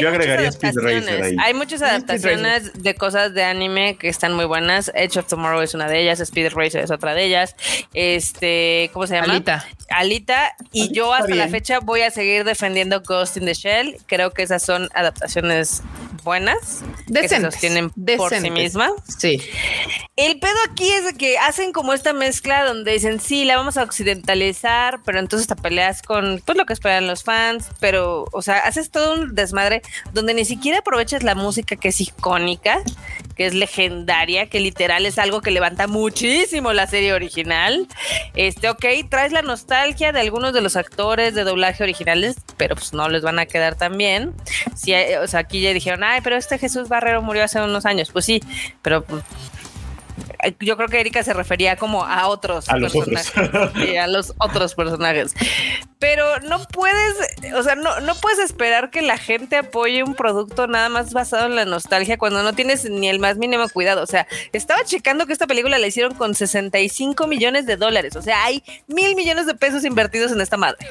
Yo 0.00 0.08
agregaría 0.08 0.48
Speed 0.48 0.74
Racer 0.76 1.22
ahí. 1.22 1.36
Hay 1.40 1.54
muchas 1.54 1.82
adaptaciones 1.82 2.82
de 2.82 2.94
cosas 2.94 3.34
de 3.34 3.44
anime 3.44 3.96
que 3.96 4.08
están 4.08 4.34
muy 4.34 4.44
buenas. 4.44 4.90
Edge 4.94 5.18
of 5.18 5.26
Tomorrow 5.26 5.62
es 5.62 5.74
una 5.74 5.88
de 5.88 6.00
ellas, 6.00 6.20
Speed 6.20 6.52
Racer 6.54 6.82
es 6.82 6.90
otra 6.90 7.14
de 7.14 7.24
ellas. 7.24 7.56
Este, 7.94 8.90
¿cómo 8.92 9.06
se 9.06 9.14
llama? 9.14 9.32
Alita. 9.32 9.66
Alita. 9.88 10.54
Y 10.72 10.92
yo 10.92 11.12
hasta 11.12 11.34
la 11.34 11.48
fecha 11.48 11.80
voy 11.80 12.02
a 12.02 12.10
seguir 12.10 12.44
defendiendo 12.44 13.00
Ghost 13.02 13.36
in 13.36 13.46
the 13.46 13.54
Shell. 13.54 13.98
Creo 14.06 14.30
que 14.30 14.42
esas 14.42 14.62
son 14.62 14.88
adaptaciones 14.94 15.82
buenas. 16.22 16.82
Que 17.12 17.28
se 17.28 17.40
sostienen 17.40 17.90
por 17.90 18.34
sí 18.34 18.50
mismas. 18.50 18.92
Sí. 19.18 19.40
El 20.16 20.38
pedo 20.38 20.56
aquí 20.70 20.90
es 20.90 21.04
de 21.04 21.14
que 21.14 21.38
hacen 21.38 21.72
como 21.72 21.92
esta 21.92 22.12
mezcla 22.12 22.64
donde 22.64 22.92
dicen, 22.92 23.20
sí, 23.20 23.44
la 23.44 23.56
vamos 23.56 23.76
a 23.76 23.82
occidentalizar, 23.82 25.00
pero 25.04 25.18
entonces 25.18 25.48
te 25.48 25.56
peleas 25.56 26.02
con 26.02 26.42
pues 26.44 26.58
lo 26.58 26.66
que 26.66 26.74
esperan 26.74 27.06
los 27.06 27.24
fans, 27.24 27.68
pero, 27.80 28.26
o 28.32 28.42
sea, 28.42 28.58
haces 28.58 28.90
todo 28.90 29.14
un 29.14 29.34
desmadre 29.34 29.82
donde 30.12 30.34
ni 30.34 30.44
siquiera 30.44 30.80
aprovechas 30.80 31.22
la 31.22 31.34
música 31.34 31.76
que 31.76 31.88
es 31.88 32.00
icónica, 32.00 32.82
que 33.34 33.46
es 33.46 33.54
legendaria, 33.54 34.50
que 34.50 34.60
literal 34.60 35.06
es 35.06 35.18
algo 35.18 35.40
que 35.40 35.50
levanta 35.50 35.86
muchísimo 35.86 36.74
la 36.74 36.86
serie 36.86 37.14
original. 37.14 37.88
Este, 38.34 38.68
ok, 38.68 38.84
traes 39.08 39.32
la 39.32 39.42
nostalgia 39.42 40.12
de 40.12 40.20
algunos 40.20 40.52
de 40.52 40.60
los 40.60 40.76
actores 40.76 41.34
de 41.34 41.44
doblaje 41.44 41.82
originales, 41.82 42.36
pero 42.58 42.74
pues 42.74 42.92
no 42.92 43.08
les 43.08 43.22
van 43.22 43.38
a 43.38 43.46
quedar 43.46 43.76
tan 43.76 43.96
bien. 43.96 44.34
Si, 44.76 44.92
o 44.94 45.26
sea, 45.26 45.40
aquí 45.40 45.62
ya 45.62 45.72
dijeron, 45.72 46.04
ay, 46.10 46.20
pero 46.22 46.36
este 46.36 46.58
Jesús 46.58 46.88
Barrero 46.88 47.22
murió 47.22 47.44
hace 47.44 47.60
unos 47.60 47.86
años. 47.86 48.10
Pues 48.10 48.24
sí, 48.24 48.40
pero 48.82 49.02
pues, 49.04 49.22
yo 50.60 50.76
creo 50.76 50.88
que 50.88 51.00
Erika 51.00 51.22
se 51.22 51.32
refería 51.32 51.76
como 51.76 52.04
a 52.04 52.28
otros 52.28 52.68
a 52.68 52.74
personajes. 52.74 53.32
Los 53.52 53.96
a 53.98 54.06
los 54.06 54.34
otros 54.38 54.74
personajes. 54.74 55.34
Pero 55.98 56.40
no 56.40 56.66
puedes, 56.68 57.14
o 57.54 57.62
sea, 57.62 57.74
no, 57.74 58.00
no 58.00 58.14
puedes 58.14 58.38
esperar 58.38 58.90
que 58.90 59.02
la 59.02 59.18
gente 59.18 59.56
apoye 59.56 60.02
un 60.02 60.14
producto 60.14 60.66
nada 60.66 60.88
más 60.88 61.12
basado 61.12 61.46
en 61.46 61.56
la 61.56 61.66
nostalgia 61.66 62.16
cuando 62.16 62.42
no 62.42 62.54
tienes 62.54 62.88
ni 62.88 63.08
el 63.08 63.18
más 63.18 63.36
mínimo 63.36 63.68
cuidado. 63.68 64.02
O 64.02 64.06
sea, 64.06 64.26
estaba 64.52 64.84
checando 64.84 65.26
que 65.26 65.32
esta 65.32 65.46
película 65.46 65.78
la 65.78 65.86
hicieron 65.86 66.14
con 66.14 66.34
65 66.34 67.26
millones 67.26 67.66
de 67.66 67.76
dólares. 67.76 68.16
O 68.16 68.22
sea, 68.22 68.44
hay 68.44 68.62
mil 68.86 69.14
millones 69.14 69.46
de 69.46 69.54
pesos 69.54 69.84
invertidos 69.84 70.32
en 70.32 70.40
esta 70.40 70.56
madre. 70.56 70.86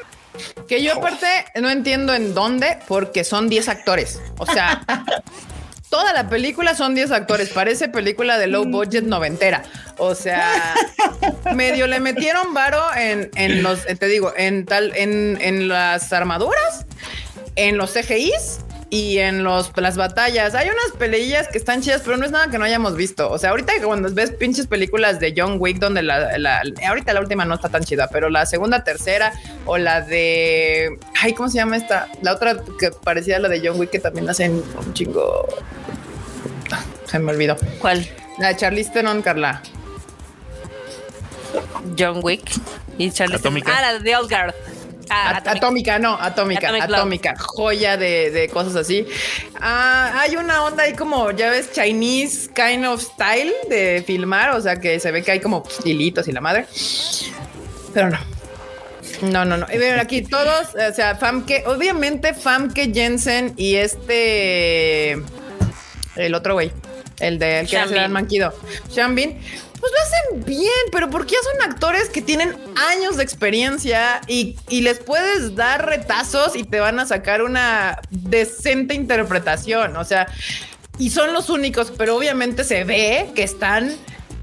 Que 0.68 0.84
yo 0.84 0.94
aparte 0.94 1.28
no 1.60 1.70
entiendo 1.70 2.14
en 2.14 2.34
dónde, 2.34 2.78
porque 2.88 3.24
son 3.24 3.50
10 3.50 3.68
actores. 3.68 4.22
O 4.38 4.46
sea, 4.46 4.86
Toda 5.90 6.14
la 6.14 6.30
película 6.30 6.76
son 6.76 6.94
10 6.94 7.12
actores, 7.12 7.50
parece 7.50 7.90
película 7.90 8.38
de 8.38 8.48
low 8.48 8.66
budget 8.66 9.06
noventera. 9.06 9.64
O 9.98 10.14
sea, 10.14 10.76
medio 11.56 11.88
le 11.88 12.00
metieron 12.00 12.54
varo 12.54 12.82
en, 12.96 13.32
en 13.36 13.64
los, 13.64 13.86
te 13.86 14.06
digo, 14.06 14.32
en 14.38 14.66
tal, 14.66 14.94
en, 14.96 15.40
en 15.42 15.68
las 15.68 16.14
armaduras, 16.14 16.86
en 17.56 17.78
los 17.78 17.92
CGIs 17.94 18.60
y 18.90 19.20
en 19.20 19.44
los, 19.44 19.72
las 19.76 19.98
batallas. 19.98 20.56
Hay 20.56 20.68
unas 20.68 20.98
peleillas 20.98 21.48
que 21.48 21.58
están 21.58 21.82
chidas, 21.82 22.02
pero 22.04 22.18
no 22.18 22.26
es 22.26 22.32
nada 22.32 22.50
que 22.50 22.58
no 22.58 22.66
hayamos 22.66 22.96
visto. 22.96 23.30
O 23.30 23.38
sea, 23.38 23.52
ahorita 23.52 23.74
cuando 23.84 24.12
ves 24.14 24.32
pinches 24.32 24.68
películas 24.68 25.20
de 25.20 25.34
John 25.36 25.58
Wick, 25.60 25.78
donde 25.78 26.02
la, 26.02 26.38
la, 26.38 26.64
ahorita 26.88 27.14
la 27.14 27.22
última 27.22 27.46
no 27.46 27.56
está 27.56 27.70
tan 27.70 27.84
chida, 27.84 28.10
pero 28.12 28.30
la 28.30 28.46
segunda, 28.46 28.84
tercera 28.84 29.34
o 29.66 29.78
la 29.78 30.02
de, 30.02 30.98
ay, 31.22 31.34
¿cómo 31.34 31.50
se 31.50 31.58
llama 31.58 31.78
esta? 31.78 32.08
La 32.22 32.34
otra 32.34 32.58
que 32.80 32.92
parecía 32.92 33.40
la 33.40 33.50
de 33.50 33.62
John 33.64 33.80
Wick 33.80 33.92
que 33.92 34.00
también 34.00 34.30
hacen 34.30 34.64
un 34.78 34.94
chingo. 34.94 35.48
Se 37.06 37.20
me 37.20 37.32
olvidó. 37.32 37.58
¿Cuál? 37.80 38.08
La 38.40 38.50
de 38.50 38.56
Charlize 38.56 38.92
Theron, 38.92 39.22
Carla. 39.22 39.62
John 41.98 42.20
Wick 42.24 42.52
y 42.98 43.12
Charlize 43.12 43.48
Ah, 43.66 43.82
la 43.82 44.00
de 44.00 44.16
Old 44.16 44.30
Guard. 44.30 44.54
Ah, 45.10 45.42
atómica. 45.46 46.00
no, 46.00 46.18
atómica, 46.20 46.70
atómica, 46.82 47.36
joya 47.38 47.98
de, 47.98 48.50
cosas 48.54 48.76
así. 48.76 49.08
Ah, 49.60 50.12
hay 50.16 50.36
una 50.36 50.64
onda 50.64 50.84
ahí 50.84 50.94
como, 50.94 51.32
ya 51.32 51.50
ves, 51.50 51.72
Chinese 51.72 52.50
kind 52.54 52.86
of 52.86 53.02
style 53.02 53.54
de 53.70 54.04
filmar, 54.06 54.52
o 54.52 54.62
sea 54.62 54.80
que 54.80 55.00
se 55.00 55.12
ve 55.12 55.24
que 55.24 55.32
hay 55.32 55.40
como 55.40 55.64
hilitos 55.84 56.28
y 56.28 56.32
la 56.32 56.42
madre. 56.42 56.66
Pero 57.94 58.10
no. 58.10 58.20
No, 59.22 59.44
no, 59.44 59.58
no. 59.58 59.66
Y 59.74 59.78
ven 59.78 60.00
aquí 60.00 60.22
todos, 60.22 60.70
o 60.76 60.94
sea, 60.94 61.16
Famke, 61.16 61.64
obviamente 61.66 62.34
Famke 62.34 62.92
Jensen 62.94 63.54
y 63.58 63.76
este, 63.76 65.14
el 66.16 66.34
otro 66.34 66.54
güey, 66.54 66.72
el 67.20 67.38
de 67.38 67.62
el 67.62 67.68
que 67.68 67.78
hace 67.78 67.98
el 67.98 68.10
manquido, 68.10 68.54
Shambin 68.90 69.40
pues 69.80 69.92
lo 69.92 70.04
hacen 70.04 70.46
bien, 70.46 70.70
pero 70.92 71.10
porque 71.10 71.36
ya 71.36 71.40
son 71.44 71.72
actores 71.72 72.10
que 72.10 72.22
tienen 72.22 72.56
años 72.92 73.18
de 73.18 73.24
experiencia 73.24 74.22
y, 74.28 74.58
les 74.70 75.00
puedes 75.00 75.56
dar 75.56 75.86
retazos 75.86 76.56
y 76.56 76.64
te 76.64 76.80
van 76.80 77.00
a 77.00 77.06
sacar 77.06 77.42
una 77.42 78.00
decente 78.10 78.94
interpretación. 78.94 79.96
O 79.98 80.04
sea, 80.04 80.28
y 80.98 81.10
son 81.10 81.34
los 81.34 81.50
únicos, 81.50 81.92
pero 81.98 82.16
obviamente 82.16 82.64
se 82.64 82.84
ve 82.84 83.30
que 83.36 83.44
están 83.44 83.96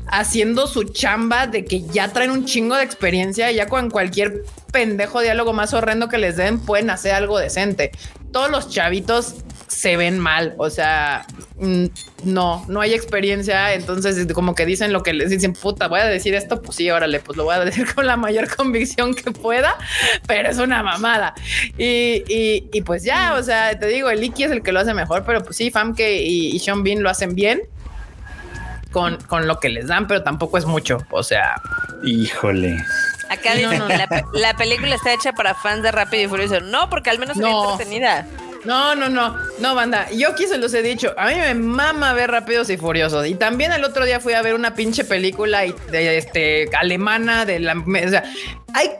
haciendo 0.08 0.66
su 0.66 0.84
chamba 0.84 1.46
de 1.46 1.64
que 1.64 1.82
ya 1.82 2.12
traen 2.12 2.30
un 2.30 2.44
chingo 2.44 2.76
de 2.76 2.84
experiencia, 2.84 3.50
ya 3.50 3.66
con 3.68 3.90
cualquier 3.90 4.44
pendejo 4.72 5.20
diálogo 5.20 5.52
más 5.52 5.74
horrendo 5.74 6.08
que 6.08 6.18
les 6.18 6.36
den, 6.36 6.60
pueden 6.60 6.90
hacer 6.90 7.14
algo 7.14 7.38
decente. 7.38 7.90
Todos 8.32 8.50
los 8.50 8.70
chavitos 8.70 9.36
se 9.68 9.96
ven 9.96 10.18
mal, 10.18 10.54
o 10.58 10.70
sea, 10.70 11.26
mm, 11.56 11.86
no, 12.24 12.64
no 12.68 12.80
hay 12.80 12.94
experiencia, 12.94 13.74
entonces 13.74 14.32
como 14.32 14.54
que 14.54 14.64
dicen 14.64 14.92
lo 14.92 15.02
que 15.02 15.12
les 15.12 15.30
dicen, 15.30 15.54
puta, 15.54 15.88
voy 15.88 16.00
a 16.00 16.06
decir 16.06 16.34
esto, 16.34 16.62
pues 16.62 16.76
sí, 16.76 16.90
órale, 16.90 17.20
pues 17.20 17.36
lo 17.36 17.44
voy 17.44 17.56
a 17.56 17.64
decir 17.64 17.86
con 17.94 18.06
la 18.06 18.16
mayor 18.16 18.54
convicción 18.54 19.14
que 19.14 19.30
pueda, 19.32 19.76
pero 20.26 20.48
es 20.48 20.58
una 20.58 20.82
mamada. 20.82 21.34
Y, 21.76 22.22
y, 22.72 22.82
pues 22.82 23.02
ya, 23.02 23.34
o 23.34 23.42
sea, 23.42 23.78
te 23.78 23.86
digo, 23.86 24.10
el 24.10 24.22
Iki 24.22 24.44
es 24.44 24.50
el 24.52 24.62
que 24.62 24.72
lo 24.72 24.80
hace 24.80 24.94
mejor, 24.94 25.24
pero 25.24 25.42
pues 25.42 25.56
sí, 25.56 25.70
Famke 25.70 26.22
y, 26.22 26.54
y 26.54 26.58
Sean 26.60 26.82
Bean 26.82 27.02
lo 27.02 27.10
hacen 27.10 27.34
bien. 27.34 27.62
Con, 28.92 29.18
con 29.26 29.46
lo 29.46 29.60
que 29.60 29.68
les 29.68 29.88
dan, 29.88 30.06
pero 30.06 30.22
tampoco 30.22 30.56
es 30.56 30.64
mucho. 30.64 30.98
O 31.10 31.22
sea, 31.22 31.60
híjole. 32.02 32.82
Acá 33.28 33.54
dicen, 33.54 33.82
la, 34.32 34.56
película 34.56 34.94
está 34.94 35.12
hecha 35.12 35.32
para 35.32 35.54
fans 35.54 35.82
de 35.82 35.92
Rápido 35.92 36.22
y 36.22 36.28
Furioso. 36.28 36.60
No, 36.60 36.88
porque 36.88 37.10
al 37.10 37.18
menos 37.18 37.36
no. 37.36 37.72
entretenida. 37.72 38.26
No, 38.66 38.94
no, 38.94 39.08
no, 39.08 39.36
no, 39.60 39.74
banda. 39.74 40.10
Yo 40.10 40.30
aquí 40.30 40.46
se 40.46 40.58
los 40.58 40.74
he 40.74 40.82
dicho. 40.82 41.14
A 41.16 41.28
mí 41.28 41.34
me 41.34 41.54
mama 41.54 42.12
ver 42.12 42.30
Rápidos 42.30 42.68
y 42.70 42.76
Furiosos. 42.76 43.26
Y 43.26 43.34
también 43.34 43.72
el 43.72 43.84
otro 43.84 44.04
día 44.04 44.20
fui 44.20 44.32
a 44.32 44.42
ver 44.42 44.54
una 44.54 44.74
pinche 44.74 45.04
película 45.04 45.62
de, 45.90 46.18
este, 46.18 46.68
alemana 46.76 47.44
de 47.44 47.60
la. 47.60 47.74
O 47.74 48.08
sea, 48.08 48.24
hay 48.74 48.90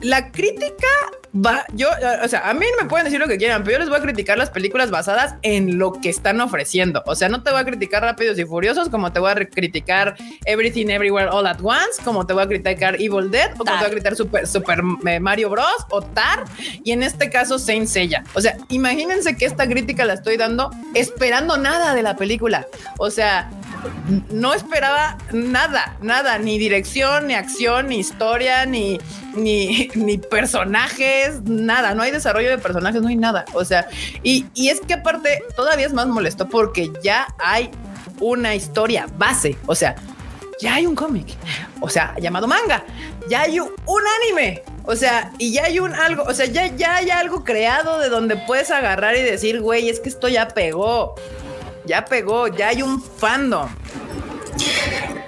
la 0.00 0.32
crítica 0.32 0.88
va, 1.34 1.64
yo, 1.74 1.88
o 2.22 2.28
sea, 2.28 2.48
a 2.48 2.54
mí 2.54 2.66
me 2.80 2.88
pueden 2.88 3.04
decir 3.04 3.20
lo 3.20 3.28
que 3.28 3.38
quieran, 3.38 3.62
pero 3.62 3.76
yo 3.76 3.78
les 3.80 3.88
voy 3.88 3.98
a 3.98 4.02
criticar 4.02 4.36
las 4.38 4.50
películas 4.50 4.90
basadas 4.90 5.36
en 5.42 5.78
lo 5.78 5.92
que 5.92 6.08
están 6.08 6.40
ofreciendo. 6.40 7.02
O 7.06 7.14
sea, 7.14 7.28
no 7.28 7.42
te 7.42 7.50
voy 7.50 7.60
a 7.60 7.64
criticar 7.64 8.02
Rápidos 8.02 8.38
y 8.38 8.44
Furiosos, 8.44 8.88
como 8.88 9.12
te 9.12 9.20
voy 9.20 9.30
a 9.30 9.34
criticar 9.34 10.16
Everything 10.44 10.86
Everywhere 10.88 11.28
All 11.30 11.46
at 11.46 11.60
Once, 11.62 12.02
como 12.04 12.26
te 12.26 12.32
voy 12.32 12.42
a 12.42 12.48
criticar 12.48 12.96
Evil 12.96 13.30
Dead, 13.30 13.52
o 13.54 13.58
como 13.58 13.72
te 13.72 13.76
voy 13.76 13.86
a 13.86 13.90
criticar 13.90 14.16
Super, 14.16 14.46
Super 14.46 14.80
eh, 15.06 15.20
Mario 15.20 15.50
Bros. 15.50 15.86
o 15.90 16.02
Tar, 16.02 16.44
y 16.84 16.92
en 16.92 17.02
este 17.02 17.30
caso 17.30 17.58
Saint 17.58 17.86
Seiya. 17.86 18.24
O 18.34 18.40
sea, 18.40 18.56
imagínense 18.68 19.36
que 19.36 19.44
esta 19.44 19.68
crítica 19.68 20.04
la 20.04 20.14
estoy 20.14 20.36
dando 20.36 20.70
esperando 20.94 21.56
nada 21.56 21.94
de 21.94 22.02
la 22.02 22.16
película. 22.16 22.66
O 22.98 23.10
sea, 23.10 23.50
no 24.30 24.52
esperaba 24.52 25.16
nada, 25.32 25.96
nada, 26.02 26.38
ni 26.38 26.58
dirección, 26.58 27.28
ni 27.28 27.34
acción, 27.34 27.88
ni 27.88 27.98
historia, 27.98 28.66
ni, 28.66 29.00
ni, 29.34 29.90
ni 29.94 30.18
personajes, 30.18 31.42
nada, 31.42 31.94
no 31.94 32.02
hay 32.02 32.10
desarrollo 32.10 32.50
de 32.50 32.58
personajes, 32.58 33.00
no 33.02 33.08
hay 33.08 33.16
nada. 33.16 33.44
O 33.54 33.64
sea, 33.64 33.88
y, 34.22 34.46
y 34.54 34.68
es 34.68 34.80
que 34.80 34.94
aparte 34.94 35.42
todavía 35.56 35.86
es 35.86 35.92
más 35.92 36.06
molesto 36.06 36.48
porque 36.48 36.90
ya 37.02 37.26
hay 37.38 37.70
una 38.20 38.54
historia 38.54 39.06
base, 39.16 39.56
o 39.66 39.74
sea, 39.74 39.96
ya 40.60 40.74
hay 40.74 40.86
un 40.86 40.94
cómic, 40.94 41.26
o 41.80 41.88
sea, 41.88 42.14
llamado 42.20 42.46
manga, 42.46 42.84
ya 43.30 43.42
hay 43.42 43.60
un, 43.60 43.70
anime, 44.22 44.62
o 44.84 44.94
sea, 44.94 45.32
y 45.38 45.52
ya 45.52 45.64
hay 45.64 45.78
un 45.78 45.94
algo, 45.94 46.24
o 46.24 46.34
sea, 46.34 46.44
ya, 46.44 46.66
ya 46.76 46.96
hay 46.96 47.10
algo 47.10 47.44
creado 47.44 47.98
de 47.98 48.10
donde 48.10 48.36
puedes 48.36 48.70
agarrar 48.70 49.16
y 49.16 49.22
decir, 49.22 49.60
güey, 49.60 49.88
es 49.88 50.00
que 50.00 50.10
esto 50.10 50.28
ya 50.28 50.48
pegó 50.48 51.14
ya 51.90 52.04
pegó, 52.04 52.48
ya 52.48 52.68
hay 52.68 52.82
un 52.82 53.02
fandom. 53.02 53.68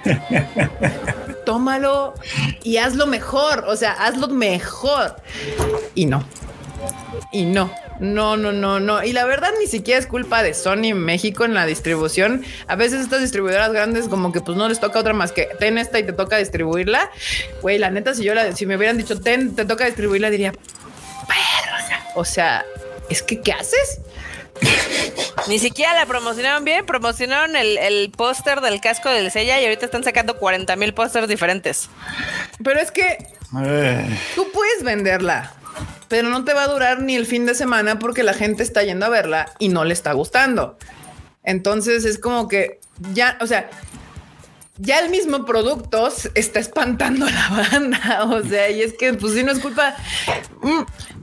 Tómalo 1.45 2.13
y 2.63 2.77
hazlo 2.77 3.07
mejor, 3.07 3.65
o 3.67 3.75
sea, 3.75 3.91
hazlo 3.91 4.27
mejor. 4.27 5.15
Y 5.95 6.05
no. 6.05 6.23
Y 7.31 7.45
no. 7.45 7.71
No, 7.99 8.37
no, 8.37 8.51
no, 8.51 8.79
no. 8.79 9.03
Y 9.03 9.13
la 9.13 9.25
verdad 9.25 9.51
ni 9.59 9.67
siquiera 9.67 9.99
es 9.99 10.07
culpa 10.07 10.43
de 10.43 10.53
Sony 10.53 10.93
México 10.95 11.45
en 11.45 11.53
la 11.53 11.65
distribución. 11.65 12.43
A 12.67 12.75
veces 12.75 13.01
estas 13.01 13.21
distribuidoras 13.21 13.71
grandes 13.71 14.07
como 14.07 14.31
que 14.31 14.41
pues 14.41 14.57
no 14.57 14.67
les 14.67 14.79
toca 14.79 14.99
otra 14.99 15.13
más 15.13 15.31
que 15.31 15.47
ten 15.59 15.77
esta 15.77 15.99
y 15.99 16.03
te 16.03 16.13
toca 16.13 16.37
distribuirla. 16.37 17.09
Güey, 17.61 17.77
la 17.77 17.91
neta, 17.91 18.13
si 18.13 18.23
yo 18.23 18.33
la, 18.33 18.53
si 18.55 18.65
me 18.65 18.77
hubieran 18.77 18.97
dicho 18.97 19.19
ten, 19.19 19.55
te 19.55 19.65
toca 19.65 19.85
distribuirla, 19.85 20.29
diría, 20.29 20.53
O 22.15 22.25
sea, 22.25 22.65
es 23.09 23.23
que, 23.23 23.41
¿qué 23.41 23.53
haces? 23.53 24.01
Ni 25.47 25.59
siquiera 25.59 25.93
la 25.93 26.05
promocionaron 26.05 26.63
bien, 26.63 26.85
promocionaron 26.85 27.55
el, 27.55 28.11
póster 28.11 28.61
del 28.61 28.79
casco 28.81 29.09
del 29.09 29.31
Sella 29.31 29.59
y 29.59 29.65
ahorita 29.65 29.85
están 29.85 30.03
sacando 30.03 30.37
40 30.37 30.75
mil 30.75 30.93
pósters 30.93 31.27
diferentes. 31.27 31.89
Pero 32.63 32.79
es 32.79 32.91
que 32.91 33.17
eh. 33.65 34.19
tú 34.35 34.47
puedes 34.53 34.83
venderla, 34.83 35.53
pero 36.07 36.29
no 36.29 36.45
te 36.45 36.53
va 36.53 36.63
a 36.63 36.67
durar 36.67 37.01
ni 37.01 37.15
el 37.15 37.25
fin 37.25 37.45
de 37.45 37.55
semana 37.55 37.99
porque 37.99 38.23
la 38.23 38.33
gente 38.33 38.63
está 38.63 38.83
yendo 38.83 39.05
a 39.05 39.09
verla 39.09 39.51
y 39.59 39.69
no 39.69 39.83
le 39.83 39.93
está 39.93 40.13
gustando. 40.13 40.77
Entonces 41.43 42.05
es 42.05 42.19
como 42.19 42.47
que 42.47 42.79
ya, 43.13 43.37
o 43.41 43.47
sea, 43.47 43.69
ya 44.77 44.99
el 44.99 45.09
mismo 45.09 45.45
producto 45.45 46.09
está 46.33 46.59
espantando 46.59 47.25
a 47.25 47.31
la 47.31 47.49
banda. 47.49 48.23
O 48.33 48.41
sea, 48.43 48.69
y 48.69 48.81
es 48.81 48.93
que, 48.93 49.13
pues, 49.13 49.33
si 49.33 49.43
no 49.43 49.51
es 49.51 49.59
culpa. 49.59 49.95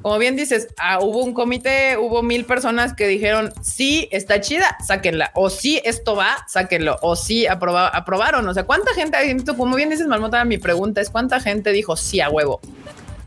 Como 0.02 0.18
bien 0.18 0.36
dices, 0.36 0.68
ah, 0.78 0.98
hubo 1.00 1.22
un 1.22 1.34
comité, 1.34 1.96
hubo 1.98 2.22
mil 2.22 2.46
personas 2.46 2.94
que 2.94 3.06
dijeron 3.06 3.52
sí, 3.62 4.08
está 4.10 4.40
chida, 4.40 4.78
sáquenla. 4.86 5.30
O 5.34 5.50
sí, 5.50 5.80
esto 5.84 6.16
va, 6.16 6.38
sáquenlo. 6.48 6.98
O 7.02 7.16
sí, 7.16 7.46
aprobaron. 7.46 8.48
O 8.48 8.54
sea, 8.54 8.64
¿cuánta 8.64 8.94
gente, 8.94 9.18
como 9.56 9.76
bien 9.76 9.90
dices, 9.90 10.06
Marmota, 10.06 10.44
mi 10.44 10.58
pregunta 10.58 11.00
es: 11.00 11.10
¿cuánta 11.10 11.40
gente 11.40 11.72
dijo 11.72 11.96
sí 11.96 12.20
a 12.20 12.30
huevo? 12.30 12.60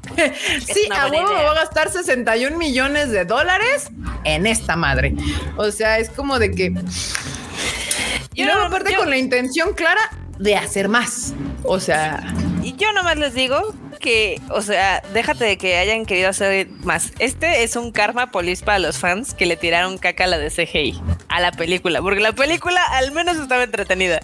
sí, 0.66 0.90
a 0.92 1.08
huevo 1.08 1.32
va 1.32 1.52
a 1.52 1.56
gastar 1.56 1.90
61 1.92 2.58
millones 2.58 3.12
de 3.12 3.26
dólares 3.26 3.90
en 4.24 4.48
esta 4.48 4.76
madre. 4.76 5.16
O 5.58 5.72
sea, 5.72 6.00
es 6.00 6.10
como 6.10 6.40
de 6.40 6.52
que 6.52 6.74
y 8.36 8.46
luego 8.46 8.62
aparte 8.62 8.96
con 8.96 9.10
la 9.10 9.18
intención 9.18 9.74
clara 9.74 10.02
de 10.40 10.56
hacer 10.56 10.90
más. 10.90 11.34
O 11.64 11.80
sea. 11.80 12.34
Y 12.64 12.76
yo 12.76 12.92
nomás 12.94 13.18
les 13.18 13.34
digo 13.34 13.74
que, 14.04 14.42
o 14.50 14.62
sea, 14.62 15.02
déjate 15.14 15.46
de 15.46 15.58
que 15.58 15.78
hayan 15.78 16.06
querido 16.06 16.28
hacer 16.28 16.68
más. 16.84 17.14
Este 17.20 17.64
es 17.64 17.78
un 17.78 17.94
karma 17.94 18.32
polis 18.32 18.62
para 18.62 18.78
los 18.78 18.98
fans 18.98 19.34
que 19.34 19.46
le 19.46 19.56
tiraron 19.56 19.98
caca 19.98 20.26
a 20.26 20.28
la 20.28 20.38
de 20.38 20.50
CGI 20.50 21.02
a 21.30 21.40
la 21.40 21.54
película, 21.54 22.02
porque 22.02 22.20
la 22.20 22.34
película 22.34 22.84
al 22.92 23.14
menos 23.14 23.38
estaba 23.38 23.64
entretenida. 23.64 24.20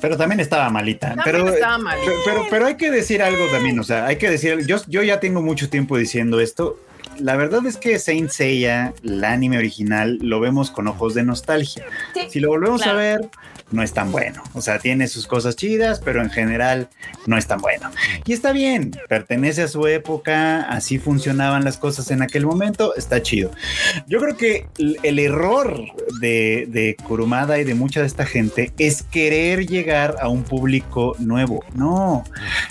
Pero 0.00 0.16
también 0.16 0.40
estaba 0.40 0.70
malita. 0.70 1.14
pero, 1.22 1.46
estaba 1.50 1.76
malita. 1.76 2.10
Pero, 2.24 2.46
pero, 2.50 2.66
hay 2.66 2.76
que 2.76 2.90
decir 2.90 3.22
algo 3.22 3.46
también, 3.52 3.78
o 3.78 3.84
sea, 3.84 4.06
hay 4.06 4.16
que 4.16 4.30
decir, 4.30 4.66
yo, 4.66 4.78
yo 4.88 5.02
ya 5.02 5.20
tengo 5.20 5.42
mucho 5.42 5.68
tiempo 5.68 5.98
diciendo 5.98 6.40
esto 6.40 6.78
la 7.18 7.36
verdad 7.36 7.64
es 7.66 7.76
que 7.76 7.98
Saint 7.98 8.30
Seiya, 8.30 8.92
el 9.04 9.22
anime 9.24 9.58
original, 9.58 10.18
lo 10.20 10.40
vemos 10.40 10.70
con 10.70 10.88
ojos 10.88 11.14
de 11.14 11.22
nostalgia. 11.22 11.84
si 12.28 12.40
lo 12.40 12.48
volvemos 12.48 12.84
a 12.86 12.92
ver, 12.92 13.20
no 13.74 13.82
es 13.82 13.92
tan 13.92 14.10
bueno. 14.12 14.42
O 14.54 14.62
sea, 14.62 14.78
tiene 14.78 15.08
sus 15.08 15.26
cosas 15.26 15.56
chidas, 15.56 16.00
pero 16.02 16.22
en 16.22 16.30
general 16.30 16.88
no 17.26 17.36
es 17.36 17.46
tan 17.46 17.60
bueno. 17.60 17.90
Y 18.24 18.32
está 18.32 18.52
bien, 18.52 18.92
pertenece 19.08 19.62
a 19.62 19.68
su 19.68 19.86
época, 19.86 20.62
así 20.62 20.98
funcionaban 20.98 21.64
las 21.64 21.76
cosas 21.76 22.10
en 22.10 22.22
aquel 22.22 22.46
momento, 22.46 22.94
está 22.94 23.20
chido. 23.20 23.50
Yo 24.06 24.20
creo 24.20 24.36
que 24.36 24.66
el 24.78 25.18
error 25.18 25.80
de, 26.20 26.66
de 26.68 26.96
Kurumada 27.06 27.58
y 27.58 27.64
de 27.64 27.74
mucha 27.74 28.00
de 28.00 28.06
esta 28.06 28.24
gente 28.24 28.72
es 28.78 29.02
querer 29.02 29.66
llegar 29.66 30.16
a 30.20 30.28
un 30.28 30.44
público 30.44 31.16
nuevo. 31.18 31.64
No, 31.74 32.24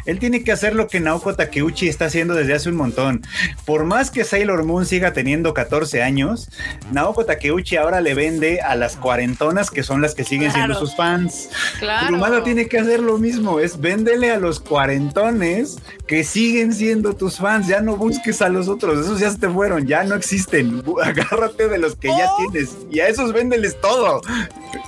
él 0.05 0.19
tiene 0.19 0.43
que 0.43 0.51
hacer 0.51 0.75
lo 0.75 0.87
que 0.87 0.99
Naoko 0.99 1.35
Takeuchi 1.35 1.89
está 1.89 2.05
haciendo 2.05 2.33
desde 2.33 2.53
hace 2.53 2.69
un 2.69 2.75
montón. 2.75 3.21
Por 3.65 3.83
más 3.85 4.09
que 4.09 4.23
Sailor 4.23 4.63
Moon 4.63 4.85
siga 4.85 5.13
teniendo 5.13 5.53
14 5.53 6.01
años, 6.01 6.49
Naoko 6.91 7.25
Takeuchi 7.25 7.75
ahora 7.75 8.01
le 8.01 8.13
vende 8.13 8.61
a 8.61 8.75
las 8.75 8.95
cuarentonas 8.95 9.69
que 9.69 9.83
son 9.83 10.01
las 10.01 10.15
que 10.15 10.23
siguen 10.23 10.51
siendo 10.51 10.75
sus 10.75 10.92
fans. 10.95 11.49
Claro. 11.79 12.43
tiene 12.43 12.67
que 12.67 12.79
hacer 12.79 12.99
lo 12.99 13.17
mismo, 13.17 13.59
es 13.59 13.79
véndele 13.79 14.31
a 14.31 14.37
los 14.37 14.59
cuarentones 14.59 15.77
que 16.07 16.23
siguen 16.23 16.73
siendo 16.73 17.15
tus 17.15 17.37
fans, 17.37 17.67
ya 17.67 17.81
no 17.81 17.95
busques 17.97 18.41
a 18.41 18.49
los 18.49 18.67
otros, 18.67 19.05
esos 19.05 19.19
ya 19.19 19.31
se 19.31 19.37
te 19.37 19.49
fueron, 19.49 19.87
ya 19.87 20.03
no 20.03 20.15
existen, 20.15 20.83
agárrate 21.03 21.67
de 21.67 21.77
los 21.77 21.95
que 21.95 22.09
ya 22.09 22.29
tienes 22.37 22.77
y 22.91 22.99
a 22.99 23.07
esos 23.07 23.33
véndeles 23.33 23.79
todo. 23.79 24.21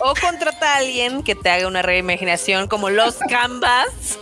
O 0.02 0.14
contrata 0.20 0.74
a 0.74 0.78
alguien 0.78 1.24
que 1.24 1.36
te 1.36 1.50
haga 1.50 1.68
una 1.68 1.82
reimaginación 1.82 2.68
como 2.68 2.90
los 2.90 3.18
Canvas 3.30 4.20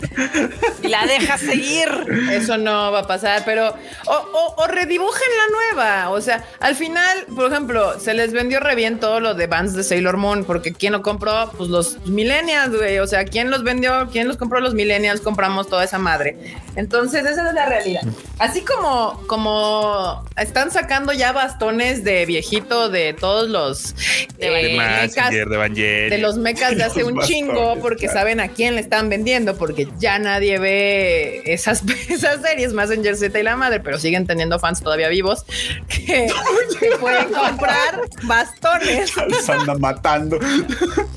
y 0.82 0.88
la 0.88 1.06
deja 1.06 1.38
seguir. 1.38 1.88
Eso 2.30 2.58
no 2.58 2.92
va 2.92 3.00
a 3.00 3.06
pasar, 3.06 3.42
pero 3.44 3.74
o, 4.06 4.54
o, 4.56 4.66
redibujen 4.66 5.28
la 5.36 5.74
nueva. 5.74 6.10
O 6.10 6.20
sea, 6.20 6.44
al 6.60 6.74
final, 6.74 7.26
por 7.34 7.50
ejemplo, 7.50 7.98
se 7.98 8.14
les 8.14 8.32
vendió 8.32 8.60
re 8.60 8.74
bien 8.74 9.00
todo 9.00 9.20
lo 9.20 9.34
de 9.34 9.46
Vans 9.46 9.74
de 9.74 9.84
Sailor 9.84 10.16
Moon, 10.16 10.44
porque 10.44 10.72
¿quién 10.72 10.92
lo 10.92 11.02
compró? 11.02 11.50
Pues 11.56 11.63
los 11.68 11.98
millennials, 12.06 12.76
güey. 12.76 12.98
O 12.98 13.06
sea, 13.06 13.24
¿quién 13.24 13.50
los 13.50 13.62
vendió? 13.62 14.08
¿Quién 14.10 14.28
los 14.28 14.36
compró? 14.36 14.60
Los 14.60 14.74
millennials 14.74 15.20
compramos 15.20 15.68
toda 15.68 15.84
esa 15.84 15.98
madre. 15.98 16.36
Entonces, 16.76 17.24
esa 17.24 17.48
es 17.48 17.54
la 17.54 17.66
realidad. 17.66 18.02
Así 18.38 18.62
como, 18.62 19.22
como 19.26 20.24
están 20.36 20.70
sacando 20.70 21.12
ya 21.12 21.32
bastones 21.32 22.02
de 22.04 22.26
viejito 22.26 22.88
de 22.88 23.12
todos 23.12 23.48
los 23.48 23.94
de, 24.38 24.46
eh, 24.48 26.10
de 26.10 26.18
los 26.18 26.36
mecas 26.36 26.76
de 26.76 26.82
hace 26.82 27.04
un 27.04 27.20
chingo 27.20 27.78
porque 27.80 28.08
saben 28.08 28.40
a 28.40 28.48
quién 28.48 28.74
le 28.74 28.80
están 28.80 29.08
vendiendo, 29.08 29.56
porque 29.56 29.88
ya 29.98 30.18
nadie 30.18 30.58
ve 30.58 31.42
esas, 31.46 31.84
esas 32.08 32.42
series, 32.42 32.72
más 32.72 32.90
en 32.90 33.04
Z 33.04 33.38
y 33.38 33.42
la 33.42 33.56
madre, 33.56 33.80
pero 33.80 33.98
siguen 33.98 34.26
teniendo 34.26 34.58
fans 34.58 34.82
todavía 34.82 35.08
vivos 35.08 35.44
que, 35.88 36.26
pueden 37.00 37.32
comprar 37.32 38.00
bastones. 38.24 39.12
Se 39.44 39.52
anda 39.52 39.74
matando. 39.74 40.38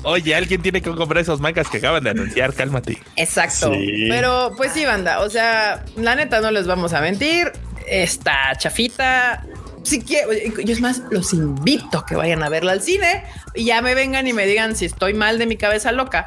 Oye, 0.02 0.34
alguien 0.38 0.62
tiene 0.62 0.80
que 0.80 0.90
comprar 0.90 1.22
esos 1.22 1.40
mangas 1.40 1.68
que 1.68 1.78
acaban 1.78 2.02
de 2.04 2.10
anunciar, 2.10 2.54
cálmate. 2.54 2.98
Exacto. 3.16 3.72
Pero 4.08 4.52
pues 4.56 4.72
sí, 4.72 4.84
banda. 4.84 5.20
O 5.20 5.30
sea, 5.30 5.84
la 5.96 6.14
neta 6.14 6.40
no 6.40 6.50
les 6.50 6.66
vamos 6.66 6.92
a 6.92 7.00
mentir. 7.00 7.52
Esta 7.86 8.56
chafita 8.58 9.44
si 9.88 10.02
quiero, 10.02 10.32
yo 10.32 10.72
es 10.72 10.80
más, 10.80 11.02
los 11.10 11.32
invito 11.32 11.98
a 11.98 12.06
que 12.06 12.14
vayan 12.14 12.42
a 12.42 12.48
verla 12.48 12.72
al 12.72 12.82
cine 12.82 13.24
y 13.54 13.64
ya 13.64 13.80
me 13.80 13.94
vengan 13.94 14.26
y 14.26 14.32
me 14.32 14.46
digan 14.46 14.76
si 14.76 14.84
estoy 14.84 15.14
mal 15.14 15.38
de 15.38 15.46
mi 15.46 15.56
cabeza 15.56 15.92
loca. 15.92 16.26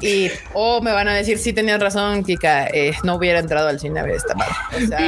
Y 0.00 0.30
o 0.54 0.80
me 0.80 0.92
van 0.92 1.08
a 1.08 1.14
decir, 1.14 1.38
si 1.38 1.52
tenías 1.52 1.80
razón, 1.80 2.24
Kika, 2.24 2.66
eh, 2.68 2.94
no 3.04 3.16
hubiera 3.16 3.38
entrado 3.38 3.68
al 3.68 3.78
cine 3.78 4.00
a 4.00 4.04
ver 4.04 4.16
esta 4.16 4.34
parte. 4.34 4.54
O 4.84 4.86
sea, 4.86 5.00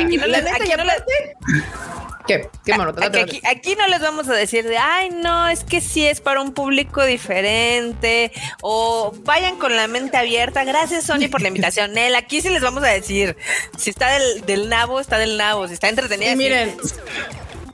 ¿Qué? 2.26 2.48
¿Qué 2.64 2.72
Aquí, 2.72 3.40
aquí, 3.44 3.76
no 3.76 3.86
les 3.88 4.00
vamos 4.00 4.28
a 4.28 4.34
decir 4.34 4.64
de, 4.64 4.78
ay, 4.78 5.10
no, 5.10 5.48
es 5.48 5.62
que 5.62 5.80
sí 5.80 6.06
es 6.06 6.20
para 6.20 6.40
un 6.40 6.52
público 6.52 7.04
diferente 7.04 8.32
o 8.62 9.12
vayan 9.24 9.58
con 9.58 9.76
la 9.76 9.88
mente 9.88 10.16
abierta. 10.16 10.64
Gracias, 10.64 11.04
Sony, 11.04 11.28
por 11.30 11.42
la 11.42 11.48
invitación. 11.48 11.92
Nel, 11.94 12.14
aquí 12.14 12.40
sí 12.40 12.48
les 12.48 12.62
vamos 12.62 12.82
a 12.82 12.88
decir, 12.88 13.36
si 13.76 13.90
está 13.90 14.10
del, 14.12 14.40
del 14.46 14.68
nabo, 14.68 15.00
está 15.00 15.18
del 15.18 15.36
nabo, 15.36 15.68
si 15.68 15.74
está 15.74 15.88
entretenida. 15.88 16.32
Y 16.32 16.36
miren, 16.36 16.76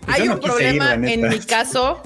hay 0.08 0.28
un 0.28 0.40
problema 0.40 0.94
en 0.94 1.28
mi 1.28 1.38
caso 1.40 2.02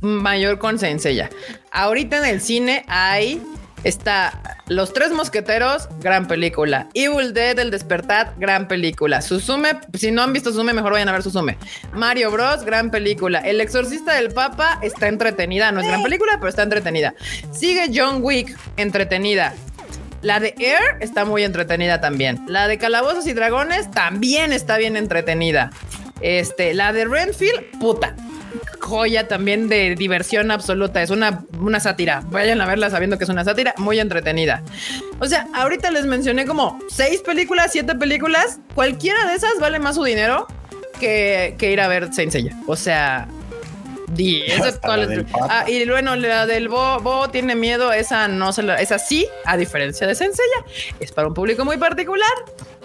mayor 0.00 0.58
con 0.58 0.78
Senseiya. 0.78 1.30
Ahorita 1.72 2.18
en 2.18 2.24
el 2.26 2.40
cine 2.40 2.84
hay 2.86 3.42
Está 3.84 4.58
Los 4.66 4.92
Tres 4.92 5.12
Mosqueteros, 5.12 5.88
gran 6.00 6.26
película. 6.26 6.88
Evil 6.94 7.32
Dead, 7.32 7.58
El 7.58 7.70
Despertar, 7.70 8.34
gran 8.38 8.68
película. 8.68 9.22
Susume, 9.22 9.78
si 9.94 10.10
no 10.10 10.22
han 10.22 10.32
visto 10.32 10.50
Susume, 10.50 10.72
mejor 10.72 10.92
vayan 10.92 11.08
a 11.08 11.12
ver 11.12 11.22
Susume. 11.22 11.58
Mario 11.92 12.30
Bros, 12.30 12.64
gran 12.64 12.90
película. 12.90 13.38
El 13.40 13.60
Exorcista 13.60 14.14
del 14.14 14.32
Papa 14.32 14.78
está 14.82 15.08
entretenida. 15.08 15.70
No 15.72 15.80
es 15.80 15.86
gran 15.86 16.02
película, 16.02 16.32
pero 16.38 16.48
está 16.48 16.62
entretenida. 16.62 17.14
Sigue 17.52 17.90
John 17.94 18.18
Wick, 18.22 18.56
entretenida. 18.76 19.54
La 20.22 20.40
de 20.40 20.54
Air 20.58 20.96
está 21.00 21.24
muy 21.24 21.44
entretenida 21.44 22.00
también. 22.00 22.44
La 22.48 22.66
de 22.66 22.78
Calabozos 22.78 23.26
y 23.28 23.32
Dragones 23.32 23.90
también 23.92 24.52
está 24.52 24.76
bien 24.76 24.96
entretenida. 24.96 25.70
Este, 26.20 26.74
la 26.74 26.92
de 26.92 27.04
Renfield, 27.04 27.78
puta 27.78 28.16
joya 28.80 29.28
también 29.28 29.68
de 29.68 29.94
diversión 29.94 30.50
absoluta. 30.50 31.02
Es 31.02 31.10
una, 31.10 31.44
una 31.60 31.80
sátira. 31.80 32.22
Vayan 32.30 32.60
a 32.60 32.66
verla 32.66 32.90
sabiendo 32.90 33.18
que 33.18 33.24
es 33.24 33.30
una 33.30 33.44
sátira 33.44 33.74
muy 33.78 34.00
entretenida. 34.00 34.62
O 35.20 35.26
sea, 35.26 35.46
ahorita 35.54 35.90
les 35.90 36.06
mencioné 36.06 36.46
como 36.46 36.78
seis 36.88 37.20
películas, 37.20 37.70
siete 37.72 37.94
películas. 37.94 38.60
Cualquiera 38.74 39.26
de 39.26 39.34
esas 39.34 39.58
vale 39.60 39.78
más 39.78 39.96
su 39.96 40.04
dinero 40.04 40.46
que, 40.98 41.56
ir 41.60 41.80
a 41.80 41.88
ver 41.88 42.12
Saint. 42.12 42.34
O 42.66 42.76
sea, 42.76 43.28
y, 44.18 44.44
ah, 45.48 45.64
y 45.68 45.88
bueno, 45.88 46.16
la 46.16 46.46
del 46.46 46.68
Bo, 46.68 46.98
Bo, 47.00 47.28
tiene 47.30 47.54
miedo, 47.54 47.92
esa 47.92 48.28
no 48.28 48.52
se 48.52 48.62
la, 48.62 48.76
esa 48.76 48.98
sí, 48.98 49.26
a 49.44 49.56
diferencia 49.56 50.06
de 50.06 50.14
Senseiya, 50.14 50.64
es 51.00 51.12
para 51.12 51.28
un 51.28 51.34
público 51.34 51.64
muy 51.64 51.76
particular. 51.76 52.32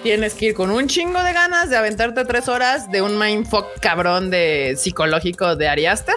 Tienes 0.02 0.34
que 0.34 0.48
ir 0.48 0.54
con 0.54 0.70
un 0.70 0.88
chingo 0.88 1.24
de 1.24 1.32
ganas 1.32 1.70
de 1.70 1.78
aventarte 1.78 2.26
tres 2.26 2.50
horas 2.50 2.92
de 2.92 3.02
un 3.02 3.18
mindfuck 3.18 3.80
cabrón 3.80 4.30
de 4.30 4.76
psicológico 4.78 5.56
de 5.56 5.70
Ariaster 5.70 6.16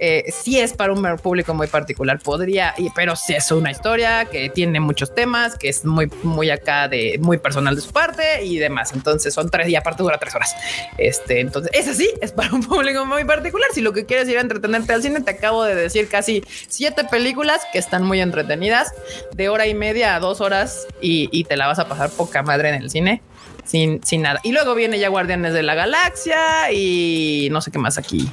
eh, 0.00 0.24
sí 0.32 0.58
es 0.58 0.72
para 0.72 0.92
un 0.94 1.18
público 1.18 1.52
muy 1.52 1.66
particular, 1.66 2.18
podría, 2.18 2.74
pero 2.94 3.14
sí 3.16 3.34
es 3.34 3.52
una 3.52 3.70
historia 3.70 4.24
que 4.24 4.48
tiene 4.48 4.80
muchos 4.80 5.14
temas, 5.14 5.58
que 5.58 5.68
es 5.68 5.84
muy, 5.84 6.10
muy 6.22 6.48
acá 6.48 6.88
de 6.88 7.18
muy 7.20 7.36
personal 7.36 7.76
de 7.76 7.82
su 7.82 7.92
parte 7.92 8.42
y 8.42 8.56
demás. 8.58 8.92
Entonces 8.94 9.34
son 9.34 9.50
tres 9.50 9.68
y 9.68 9.76
aparte 9.76 10.02
dura 10.02 10.16
tres 10.18 10.34
horas. 10.34 10.56
Este, 10.96 11.40
entonces 11.40 11.70
es 11.74 11.86
así, 11.86 12.08
es 12.22 12.32
para 12.32 12.52
un 12.52 12.62
público 12.62 13.04
muy 13.04 13.24
particular. 13.24 13.68
Si 13.74 13.82
lo 13.82 13.92
que 13.92 14.06
quieres 14.06 14.26
ir 14.28 14.38
a 14.38 14.40
entretenerte 14.40 14.94
al 14.94 15.02
cine, 15.02 15.20
te 15.20 15.32
acabo 15.32 15.64
de 15.64 15.74
decir 15.74 16.08
casi 16.08 16.42
siete 16.68 17.04
películas 17.04 17.60
que 17.70 17.78
están 17.78 18.02
muy 18.02 18.20
entretenidas, 18.20 18.92
de 19.34 19.50
hora 19.50 19.66
y 19.66 19.74
media 19.74 20.16
a 20.16 20.20
dos 20.20 20.40
horas 20.40 20.86
y, 21.02 21.28
y 21.30 21.44
te 21.44 21.58
la 21.58 21.66
vas 21.66 21.78
a 21.78 21.86
pasar 21.88 22.08
poca 22.08 22.42
madre 22.42 22.70
en 22.70 22.76
el 22.76 22.90
cine. 22.90 23.20
Sin, 23.66 24.02
sin 24.02 24.22
nada. 24.22 24.40
Y 24.42 24.50
luego 24.50 24.74
viene 24.74 24.98
ya 24.98 25.08
Guardianes 25.08 25.52
de 25.52 25.62
la 25.62 25.76
Galaxia 25.76 26.72
y 26.72 27.48
no 27.52 27.60
sé 27.60 27.70
qué 27.70 27.78
más 27.78 27.98
aquí. 27.98 28.28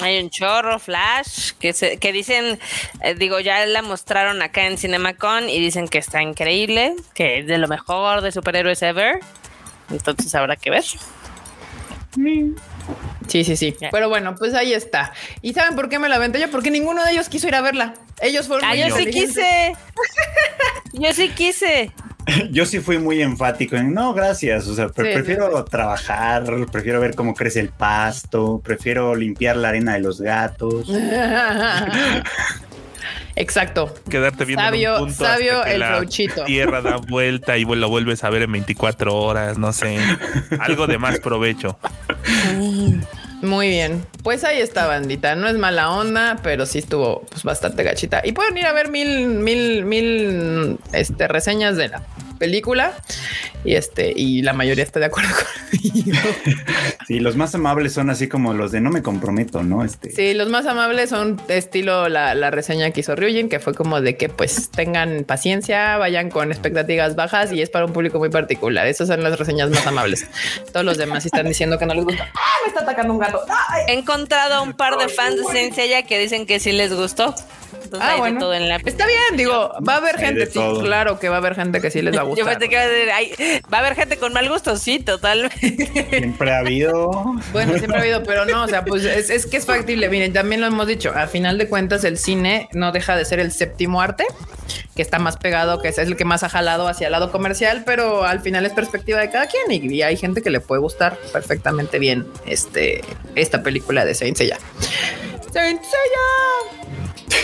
Hay 0.00 0.20
un 0.22 0.30
chorro, 0.30 0.78
Flash, 0.78 1.52
que, 1.58 1.72
se, 1.72 1.98
que 1.98 2.12
dicen, 2.12 2.58
eh, 3.02 3.14
digo, 3.14 3.40
ya 3.40 3.64
la 3.66 3.82
mostraron 3.82 4.40
acá 4.42 4.66
en 4.66 4.78
CinemaCon 4.78 5.48
y 5.48 5.58
dicen 5.58 5.88
que 5.88 5.98
está 5.98 6.22
increíble, 6.22 6.94
que 7.14 7.40
es 7.40 7.46
de 7.46 7.58
lo 7.58 7.68
mejor 7.68 8.20
de 8.20 8.32
superhéroes 8.32 8.82
ever. 8.82 9.20
Entonces 9.90 10.34
habrá 10.34 10.56
que 10.56 10.70
ver. 10.70 10.84
Sí, 13.26 13.44
sí, 13.44 13.56
sí. 13.56 13.74
Pero 13.90 14.08
bueno, 14.08 14.34
pues 14.34 14.54
ahí 14.54 14.72
está. 14.72 15.12
¿Y 15.42 15.52
saben 15.52 15.76
por 15.76 15.88
qué 15.88 15.98
me 15.98 16.08
la 16.08 16.16
aventé 16.16 16.40
yo? 16.40 16.50
Porque 16.50 16.70
ninguno 16.70 17.04
de 17.04 17.12
ellos 17.12 17.28
quiso 17.28 17.46
ir 17.48 17.54
a 17.54 17.60
verla. 17.60 17.94
Ellos 18.20 18.46
fueron. 18.46 18.68
Ah, 18.68 18.74
yo 18.76 18.94
sí 18.94 19.06
quise. 19.06 19.74
yo 20.94 21.12
sí 21.12 21.28
quise. 21.30 21.92
Yo 22.50 22.66
sí 22.66 22.80
fui 22.80 22.98
muy 22.98 23.22
enfático 23.22 23.76
en 23.76 23.94
no, 23.94 24.12
gracias. 24.14 24.66
O 24.68 24.74
sea, 24.74 24.88
prefiero 24.88 25.64
trabajar, 25.64 26.44
prefiero 26.70 27.00
ver 27.00 27.14
cómo 27.14 27.34
crece 27.34 27.60
el 27.60 27.70
pasto, 27.70 28.60
prefiero 28.62 29.14
limpiar 29.14 29.56
la 29.56 29.70
arena 29.70 29.94
de 29.94 30.00
los 30.00 30.20
gatos. 30.20 30.88
Exacto. 33.36 33.94
Quedarte 34.10 34.44
viendo 34.44 34.64
sabio, 34.64 34.96
en 34.96 35.02
un 35.02 35.08
punto 35.08 35.24
sabio 35.24 35.64
el 35.64 35.78
la 35.78 36.04
Tierra 36.44 36.82
da 36.82 36.96
vuelta 36.96 37.56
y 37.56 37.64
lo 37.64 37.88
vuelves 37.88 38.24
a 38.24 38.30
ver 38.30 38.42
en 38.42 38.50
24 38.50 39.14
horas, 39.14 39.58
no 39.58 39.72
sé. 39.72 39.98
Algo 40.58 40.88
de 40.88 40.98
más 40.98 41.20
provecho. 41.20 41.78
Muy 43.42 43.68
bien. 43.68 44.04
Pues 44.22 44.44
ahí 44.44 44.60
está, 44.60 44.86
bandita. 44.86 45.36
No 45.36 45.48
es 45.48 45.56
mala 45.56 45.90
onda, 45.90 46.38
pero 46.42 46.66
sí 46.66 46.78
estuvo 46.78 47.22
pues, 47.30 47.44
bastante 47.44 47.84
gachita. 47.84 48.22
Y 48.24 48.32
pueden 48.32 48.56
ir 48.56 48.66
a 48.66 48.72
ver 48.72 48.90
mil, 48.90 49.28
mil, 49.28 49.84
mil 49.84 50.78
este, 50.92 51.28
reseñas 51.28 51.76
de 51.76 51.88
la 51.88 52.02
película 52.38 52.94
y 53.64 53.74
este 53.74 54.12
y 54.14 54.42
la 54.42 54.52
mayoría 54.52 54.84
está 54.84 55.00
de 55.00 55.06
acuerdo 55.06 55.30
conmigo. 55.72 56.18
Sí, 57.06 57.20
los 57.20 57.36
más 57.36 57.54
amables 57.54 57.92
son 57.92 58.10
así 58.10 58.28
como 58.28 58.54
los 58.54 58.72
de 58.72 58.80
no 58.80 58.90
me 58.90 59.02
comprometo, 59.02 59.62
¿no? 59.62 59.84
Este. 59.84 60.10
Sí, 60.10 60.34
los 60.34 60.48
más 60.48 60.66
amables 60.66 61.10
son 61.10 61.40
estilo 61.48 62.08
la, 62.08 62.34
la 62.34 62.50
reseña 62.50 62.90
que 62.90 63.00
hizo 63.00 63.16
Ryujin, 63.16 63.48
que 63.48 63.60
fue 63.60 63.74
como 63.74 64.00
de 64.00 64.16
que 64.16 64.28
pues 64.28 64.70
tengan 64.70 65.24
paciencia, 65.24 65.96
vayan 65.96 66.30
con 66.30 66.50
expectativas 66.50 67.16
bajas 67.16 67.52
y 67.52 67.62
es 67.62 67.70
para 67.70 67.84
un 67.86 67.92
público 67.92 68.18
muy 68.18 68.30
particular. 68.30 68.86
Esas 68.86 69.08
son 69.08 69.22
las 69.22 69.38
reseñas 69.38 69.70
más 69.70 69.86
amables. 69.86 70.26
Todos 70.72 70.84
los 70.84 70.98
demás 70.98 71.26
están 71.26 71.46
diciendo 71.48 71.78
que 71.78 71.86
no 71.86 71.94
les 71.94 72.04
gusta. 72.04 72.30
¡Ah! 72.34 72.56
Me 72.64 72.68
está 72.68 72.80
atacando 72.82 73.12
un 73.12 73.18
gato. 73.18 73.40
He 73.86 73.94
encontrado 73.94 74.62
un 74.62 74.74
par 74.74 74.96
de 74.98 75.08
fans 75.08 75.36
de 75.36 75.44
Sencilla 75.44 76.02
que 76.02 76.18
dicen 76.18 76.46
que 76.46 76.60
sí 76.60 76.72
les 76.72 76.92
gustó 76.94 77.34
ah, 78.00 78.16
bueno. 78.18 78.52
Está 78.52 79.06
bien, 79.06 79.36
digo, 79.36 79.72
va 79.86 79.94
a 79.94 79.96
haber 79.96 80.18
gente, 80.18 80.46
sí, 80.46 80.60
claro 80.82 81.18
que 81.18 81.28
va 81.28 81.36
a 81.36 81.38
haber 81.38 81.54
gente 81.54 81.80
que 81.80 81.90
sí 81.90 82.02
les 82.02 82.16
va 82.16 82.20
a 82.20 82.24
gustar. 82.28 82.44
Yo 82.44 82.50
pensé 82.50 82.68
que 82.68 82.76
va 83.72 83.76
a, 83.76 83.80
haber 83.80 83.94
gente 83.94 84.16
con 84.16 84.32
mal 84.32 84.48
gusto, 84.48 84.76
sí, 84.76 84.98
totalmente. 84.98 86.08
Siempre 86.10 86.52
ha 86.52 86.58
habido. 86.58 87.10
Bueno, 87.52 87.78
siempre 87.78 87.98
ha 87.98 88.02
habido, 88.02 88.22
pero 88.22 88.44
no, 88.44 88.64
o 88.64 88.68
sea, 88.68 88.84
pues 88.84 89.04
es, 89.04 89.46
que 89.46 89.56
es 89.56 89.66
factible. 89.66 90.08
Miren, 90.08 90.32
también 90.32 90.60
lo 90.60 90.66
hemos 90.66 90.86
dicho, 90.86 91.12
a 91.14 91.26
final 91.26 91.58
de 91.58 91.68
cuentas 91.68 92.04
el 92.04 92.18
cine 92.18 92.68
no 92.72 92.92
deja 92.92 93.16
de 93.16 93.24
ser 93.24 93.40
el 93.40 93.52
séptimo 93.52 94.00
arte, 94.00 94.24
que 94.94 95.02
está 95.02 95.18
más 95.18 95.36
pegado, 95.36 95.80
que 95.80 95.88
es 95.88 95.98
el 95.98 96.16
que 96.16 96.24
más 96.24 96.42
ha 96.42 96.48
jalado 96.48 96.88
hacia 96.88 97.06
el 97.06 97.12
lado 97.12 97.30
comercial, 97.30 97.82
pero 97.84 98.24
al 98.24 98.40
final 98.40 98.66
es 98.66 98.72
perspectiva 98.72 99.20
de 99.20 99.30
cada 99.30 99.46
quien 99.46 99.70
y, 99.70 100.02
hay 100.02 100.16
gente 100.16 100.42
que 100.42 100.50
le 100.50 100.60
puede 100.60 100.80
gustar 100.80 101.18
perfectamente 101.32 101.98
bien 101.98 102.26
este, 102.46 103.02
esta 103.34 103.62
película 103.62 104.04
de 104.04 104.14
Saint 104.14 104.36
Seiya. 104.36 104.58
Saint 105.52 105.80
Seiya. 105.82 106.88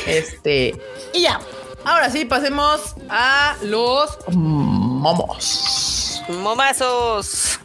Este, 0.07 0.75
y 1.13 1.23
ya. 1.23 1.41
Ahora 1.85 2.09
sí, 2.09 2.25
pasemos 2.25 2.95
a 3.11 3.57
los 3.63 4.17
momos. 4.33 6.23
Momazos. 6.31 7.61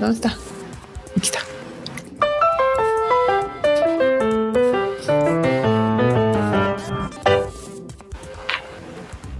¿Dónde 0.00 0.16
está? 0.16 0.30
Aquí 1.16 1.22
está. 1.22 1.38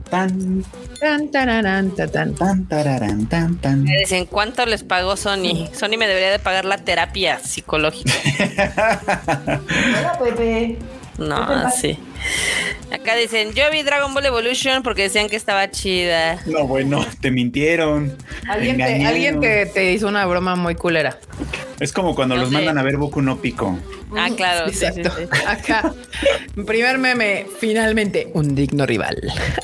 Tan, 0.08 0.64
tan, 1.00 1.30
tan, 1.32 1.52
tan, 1.56 2.34
tan, 2.66 3.26
tan, 3.28 3.58
tan, 3.58 3.88
¿En 3.88 4.26
cuánto 4.26 4.64
les 4.66 4.84
pagó 4.84 5.16
Sony? 5.16 5.68
Sony 5.72 5.98
me 5.98 6.06
debería 6.06 6.30
de 6.30 6.38
pagar 6.38 6.64
la 6.64 6.78
terapia 6.78 7.40
psicológica. 7.40 8.12
Hola, 9.98 10.18
Pepe. 10.22 10.78
No, 11.18 11.70
sí. 11.70 11.98
Acá 12.90 13.16
dicen, 13.16 13.52
yo 13.54 13.64
vi 13.70 13.82
Dragon 13.82 14.14
Ball 14.14 14.26
Evolution 14.26 14.82
porque 14.82 15.02
decían 15.02 15.28
que 15.28 15.36
estaba 15.36 15.70
chida. 15.70 16.38
No, 16.46 16.66
bueno, 16.66 17.04
te 17.20 17.30
mintieron. 17.30 18.16
Alguien, 18.48 18.76
te, 18.76 19.06
alguien 19.06 19.40
te, 19.40 19.92
hizo 19.92 20.08
una 20.08 20.24
broma 20.26 20.56
muy 20.56 20.74
culera. 20.74 21.18
Es 21.80 21.92
como 21.92 22.14
cuando 22.14 22.36
los 22.36 22.50
mandan 22.50 22.78
a 22.78 22.82
ver 22.82 22.96
Boku 22.96 23.20
no 23.20 23.40
Pico. 23.40 23.78
Ah, 24.16 24.28
claro. 24.34 24.68
Exacto. 24.68 25.10
Acá, 25.46 25.92
primer 26.66 26.98
meme, 26.98 27.46
finalmente, 27.58 28.28
un 28.32 28.54
digno 28.54 28.86
rival. 28.86 29.16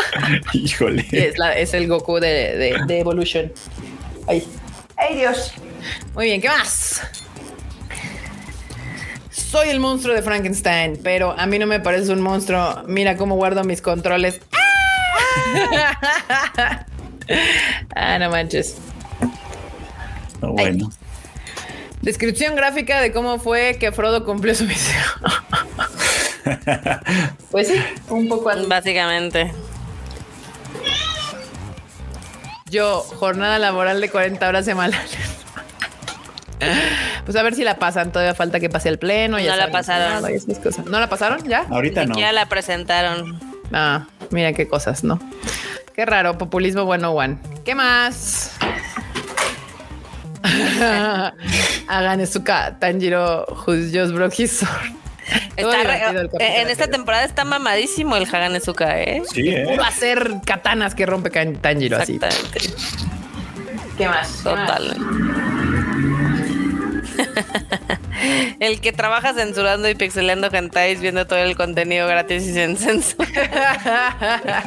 Híjole. 0.52 1.06
Es, 1.12 1.74
el 1.74 1.86
Goku 1.86 2.18
de, 2.18 2.78
de 2.86 2.98
Evolution. 2.98 3.52
Ay. 4.26 4.44
¡Ay, 4.96 5.16
Dios! 5.16 5.52
Muy 6.14 6.26
bien, 6.26 6.40
¿qué 6.40 6.48
más? 6.48 7.00
Soy 9.50 9.68
el 9.68 9.80
monstruo 9.80 10.14
de 10.14 10.22
Frankenstein, 10.22 11.00
pero 11.02 11.34
a 11.36 11.44
mí 11.46 11.58
no 11.58 11.66
me 11.66 11.80
parece 11.80 12.12
un 12.12 12.20
monstruo. 12.20 12.84
Mira 12.86 13.16
cómo 13.16 13.34
guardo 13.34 13.64
mis 13.64 13.82
controles. 13.82 14.40
ah, 17.96 18.18
no 18.20 18.30
manches. 18.30 18.76
bueno. 20.40 20.90
Descripción 22.00 22.54
gráfica 22.54 23.00
de 23.00 23.12
cómo 23.12 23.38
fue 23.38 23.76
que 23.78 23.90
Frodo 23.92 24.24
cumplió 24.24 24.54
su 24.54 24.64
misión. 24.64 25.02
pues 27.50 27.68
sí, 27.68 27.74
un 28.08 28.28
poco 28.28 28.50
Básicamente. 28.68 29.52
Yo, 32.70 33.00
jornada 33.00 33.58
laboral 33.58 34.00
de 34.00 34.08
40 34.08 34.48
horas 34.48 34.64
semanales. 34.64 35.39
Pues 37.24 37.36
a 37.36 37.42
ver 37.42 37.54
si 37.54 37.64
la 37.64 37.76
pasan. 37.78 38.12
Todavía 38.12 38.34
falta 38.34 38.58
que 38.60 38.68
pase 38.68 38.88
el 38.88 38.98
pleno. 38.98 39.38
no 39.38 39.56
la 39.56 39.70
pasaron. 39.70 40.24
¿No 40.86 41.00
la 41.00 41.08
pasaron 41.08 41.46
ya? 41.46 41.66
Ahorita 41.70 42.06
no. 42.06 42.18
Ya 42.18 42.32
la 42.32 42.46
presentaron. 42.46 43.38
Ah, 43.72 44.06
mira 44.30 44.52
qué 44.52 44.66
cosas, 44.66 45.04
¿no? 45.04 45.20
Qué 45.94 46.06
raro. 46.06 46.38
Populismo 46.38 46.84
bueno 46.84 47.12
one. 47.12 47.38
¿Qué 47.64 47.74
más? 47.74 48.52
Hagan 51.88 52.20
Ezuka 52.20 52.78
Tanjiro 52.78 53.46
who's 53.66 53.92
just 53.92 54.14
broke 54.14 54.34
his 54.42 54.50
sword. 54.50 55.00
en 55.56 56.70
esta 56.70 56.88
temporada 56.88 57.24
está 57.24 57.44
mamadísimo 57.44 58.16
el 58.16 58.24
Haganezuka, 58.24 59.00
¿eh? 59.00 59.22
Sí, 59.30 59.50
¿eh? 59.50 59.76
Va 59.78 59.88
a 59.88 59.92
ser 59.92 60.36
katanas 60.44 60.94
que 60.94 61.06
rompe 61.06 61.30
Tanjiro 61.30 61.98
así. 61.98 62.18
¿Qué 63.96 64.08
más? 64.08 64.42
Total. 64.42 64.96
el 68.60 68.80
que 68.80 68.92
trabaja 68.92 69.34
censurando 69.34 69.88
y 69.88 69.94
pixelando 69.94 70.50
cantáis 70.50 71.00
viendo 71.00 71.26
todo 71.26 71.38
el 71.38 71.56
contenido 71.56 72.06
gratis 72.06 72.44
y 72.44 72.52
sin 72.52 72.76
censura. 72.76 73.26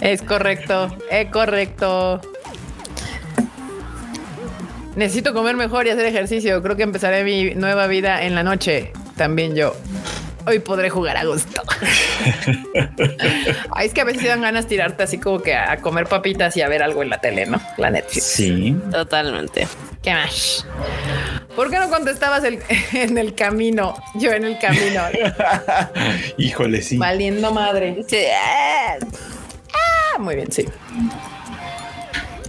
es 0.00 0.22
correcto, 0.22 0.96
es 1.10 1.30
correcto. 1.30 2.20
Necesito 4.96 5.34
comer 5.34 5.56
mejor 5.56 5.86
y 5.86 5.90
hacer 5.90 6.06
ejercicio. 6.06 6.62
Creo 6.62 6.76
que 6.76 6.84
empezaré 6.84 7.24
mi 7.24 7.54
nueva 7.54 7.86
vida 7.88 8.22
en 8.22 8.34
la 8.34 8.44
noche. 8.44 8.92
También 9.16 9.56
yo. 9.56 9.74
Hoy 10.46 10.58
podré 10.58 10.90
jugar 10.90 11.16
a 11.16 11.24
gusto. 11.24 11.62
Ay, 13.74 13.86
es 13.86 13.94
que 13.94 14.02
a 14.02 14.04
veces 14.04 14.24
dan 14.24 14.42
ganas 14.42 14.64
de 14.64 14.68
tirarte 14.68 15.02
así 15.02 15.18
como 15.18 15.40
que 15.40 15.54
a 15.54 15.78
comer 15.78 16.06
papitas 16.06 16.56
y 16.56 16.60
a 16.60 16.68
ver 16.68 16.82
algo 16.82 17.02
en 17.02 17.10
la 17.10 17.18
tele, 17.18 17.46
¿no? 17.46 17.60
La 17.78 17.90
Netflix. 17.90 18.24
Sí. 18.24 18.76
Totalmente. 18.90 19.66
¿Qué 20.04 20.12
más? 20.12 20.66
¿Por 21.56 21.70
qué 21.70 21.78
no 21.78 21.88
contestabas 21.88 22.44
en 22.92 23.16
el 23.16 23.34
camino? 23.34 23.96
Yo 24.14 24.32
en 24.32 24.44
el 24.44 24.58
camino. 24.58 25.02
Híjole, 26.36 26.82
sí. 26.82 26.98
Valiendo 26.98 27.50
madre. 27.52 28.04
Ah, 29.72 30.18
muy 30.18 30.36
bien, 30.36 30.52
sí. 30.52 30.66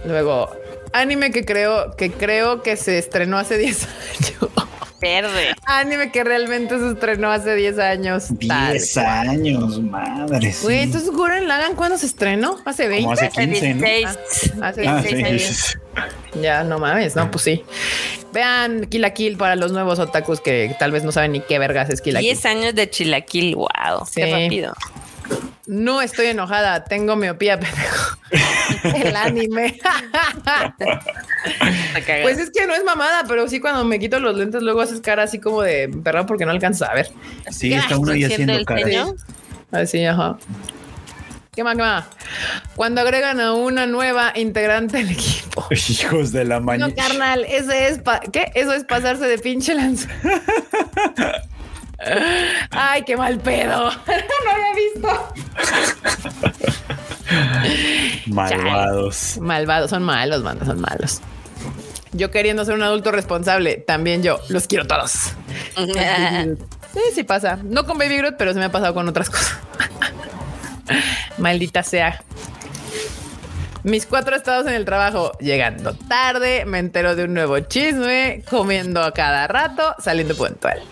Luego, 0.04 0.54
anime 0.92 1.30
que 1.30 1.44
creo 1.46 1.96
que 1.96 2.12
creo 2.12 2.62
que 2.62 2.76
se 2.76 2.98
estrenó 2.98 3.38
hace 3.38 3.56
10 3.58 3.84
años. 3.84 4.65
Verde. 5.06 5.54
Anime 5.66 6.10
que 6.10 6.24
realmente 6.24 6.78
se 6.78 6.88
estrenó 6.88 7.30
hace 7.30 7.54
10 7.54 7.78
años. 7.78 8.26
10 8.38 8.96
años, 8.96 9.80
madre. 9.80 10.52
Güey, 10.62 10.80
entonces 10.80 11.10
Guren 11.10 11.46
Lagan, 11.46 11.76
¿cuándo 11.76 11.96
se 11.96 12.06
estrenó? 12.06 12.58
Hace 12.64 12.88
20. 12.88 13.12
hace 13.12 13.28
15, 13.28 13.74
¿no? 13.74 13.86
Ah, 14.60 14.68
hace 14.68 14.80
16 14.82 15.78
ah, 15.94 16.08
Ya, 16.42 16.64
no 16.64 16.80
mames, 16.80 17.14
no, 17.14 17.30
pues 17.30 17.44
sí. 17.44 17.64
Vean 18.32 18.86
Kill 18.86 19.10
Kill 19.12 19.36
para 19.36 19.54
los 19.54 19.70
nuevos 19.70 19.98
otakus 19.98 20.40
que 20.40 20.74
tal 20.78 20.90
vez 20.90 21.04
no 21.04 21.12
saben 21.12 21.32
ni 21.32 21.40
qué 21.40 21.58
vergas 21.58 21.88
es 21.88 22.00
Kill 22.00 22.18
10 22.18 22.46
años 22.46 22.74
de 22.74 22.90
Chilaquil, 22.90 23.54
wow. 23.54 24.06
Qué 24.14 24.26
rápido. 24.26 24.74
No 25.66 26.00
estoy 26.00 26.26
enojada, 26.26 26.84
tengo 26.84 27.16
miopía, 27.16 27.58
pendejo. 27.60 28.16
El 28.82 29.16
anime. 29.16 29.78
pues 32.22 32.38
es 32.38 32.50
que 32.50 32.66
no 32.66 32.74
es 32.74 32.84
mamada, 32.84 33.24
pero 33.26 33.48
sí 33.48 33.60
cuando 33.60 33.84
me 33.84 33.98
quito 33.98 34.20
los 34.20 34.36
lentes 34.36 34.62
luego 34.62 34.80
haces 34.80 35.00
cara 35.00 35.24
así 35.24 35.40
como 35.40 35.62
de 35.62 35.88
perro 35.88 36.26
porque 36.26 36.44
no 36.44 36.52
alcanzas 36.52 36.88
a 36.88 36.94
ver. 36.94 37.10
Sí, 37.50 37.72
está 37.72 37.98
uno 37.98 38.12
ahí 38.12 38.24
haciendo 38.24 38.64
cara. 38.64 39.06
Así, 39.72 40.04
ajá. 40.04 40.38
¿Qué 41.56 41.64
más, 41.64 41.74
qué 41.74 41.82
más? 41.82 42.04
Cuando 42.76 43.00
agregan 43.00 43.40
a 43.40 43.54
una 43.54 43.86
nueva 43.86 44.32
integrante 44.36 44.98
al 44.98 45.10
equipo. 45.10 45.66
Hijos 45.88 46.30
de 46.30 46.44
la 46.44 46.60
mañana. 46.60 46.88
No, 46.88 46.94
carnal, 46.94 47.46
ese 47.48 47.88
es 47.88 48.00
¿qué? 48.30 48.52
Eso 48.54 48.74
es 48.74 48.84
pasarse 48.84 49.26
de 49.26 49.38
pinche 49.38 49.74
lanza. 49.74 50.08
Ay, 52.70 53.02
qué 53.04 53.16
mal 53.16 53.38
pedo. 53.38 53.90
no 54.06 54.50
había 54.50 54.74
visto. 54.74 55.32
Malvados. 58.26 59.38
Malvados, 59.40 59.90
son 59.90 60.02
malos, 60.02 60.42
manda, 60.42 60.66
son 60.66 60.80
malos. 60.80 61.20
Yo 62.12 62.30
queriendo 62.30 62.64
ser 62.64 62.74
un 62.74 62.82
adulto 62.82 63.12
responsable, 63.12 63.76
también 63.76 64.22
yo 64.22 64.40
los 64.48 64.66
quiero 64.66 64.86
todos. 64.86 65.10
sí, 65.76 67.00
sí 67.14 67.24
pasa. 67.24 67.58
No 67.62 67.84
con 67.84 67.98
Baby 67.98 68.18
Groot, 68.18 68.36
pero 68.36 68.52
se 68.52 68.58
me 68.58 68.66
ha 68.66 68.72
pasado 68.72 68.94
con 68.94 69.08
otras 69.08 69.30
cosas. 69.30 69.58
Maldita 71.38 71.82
sea. 71.82 72.22
Mis 73.82 74.06
cuatro 74.06 74.34
estados 74.34 74.66
en 74.66 74.72
el 74.72 74.84
trabajo, 74.84 75.32
llegando 75.38 75.94
tarde, 75.94 76.64
me 76.64 76.78
entero 76.78 77.14
de 77.14 77.24
un 77.24 77.34
nuevo 77.34 77.60
chisme, 77.60 78.42
comiendo 78.50 79.00
a 79.02 79.12
cada 79.12 79.46
rato, 79.46 79.94
saliendo 80.00 80.36
puntual. 80.36 80.82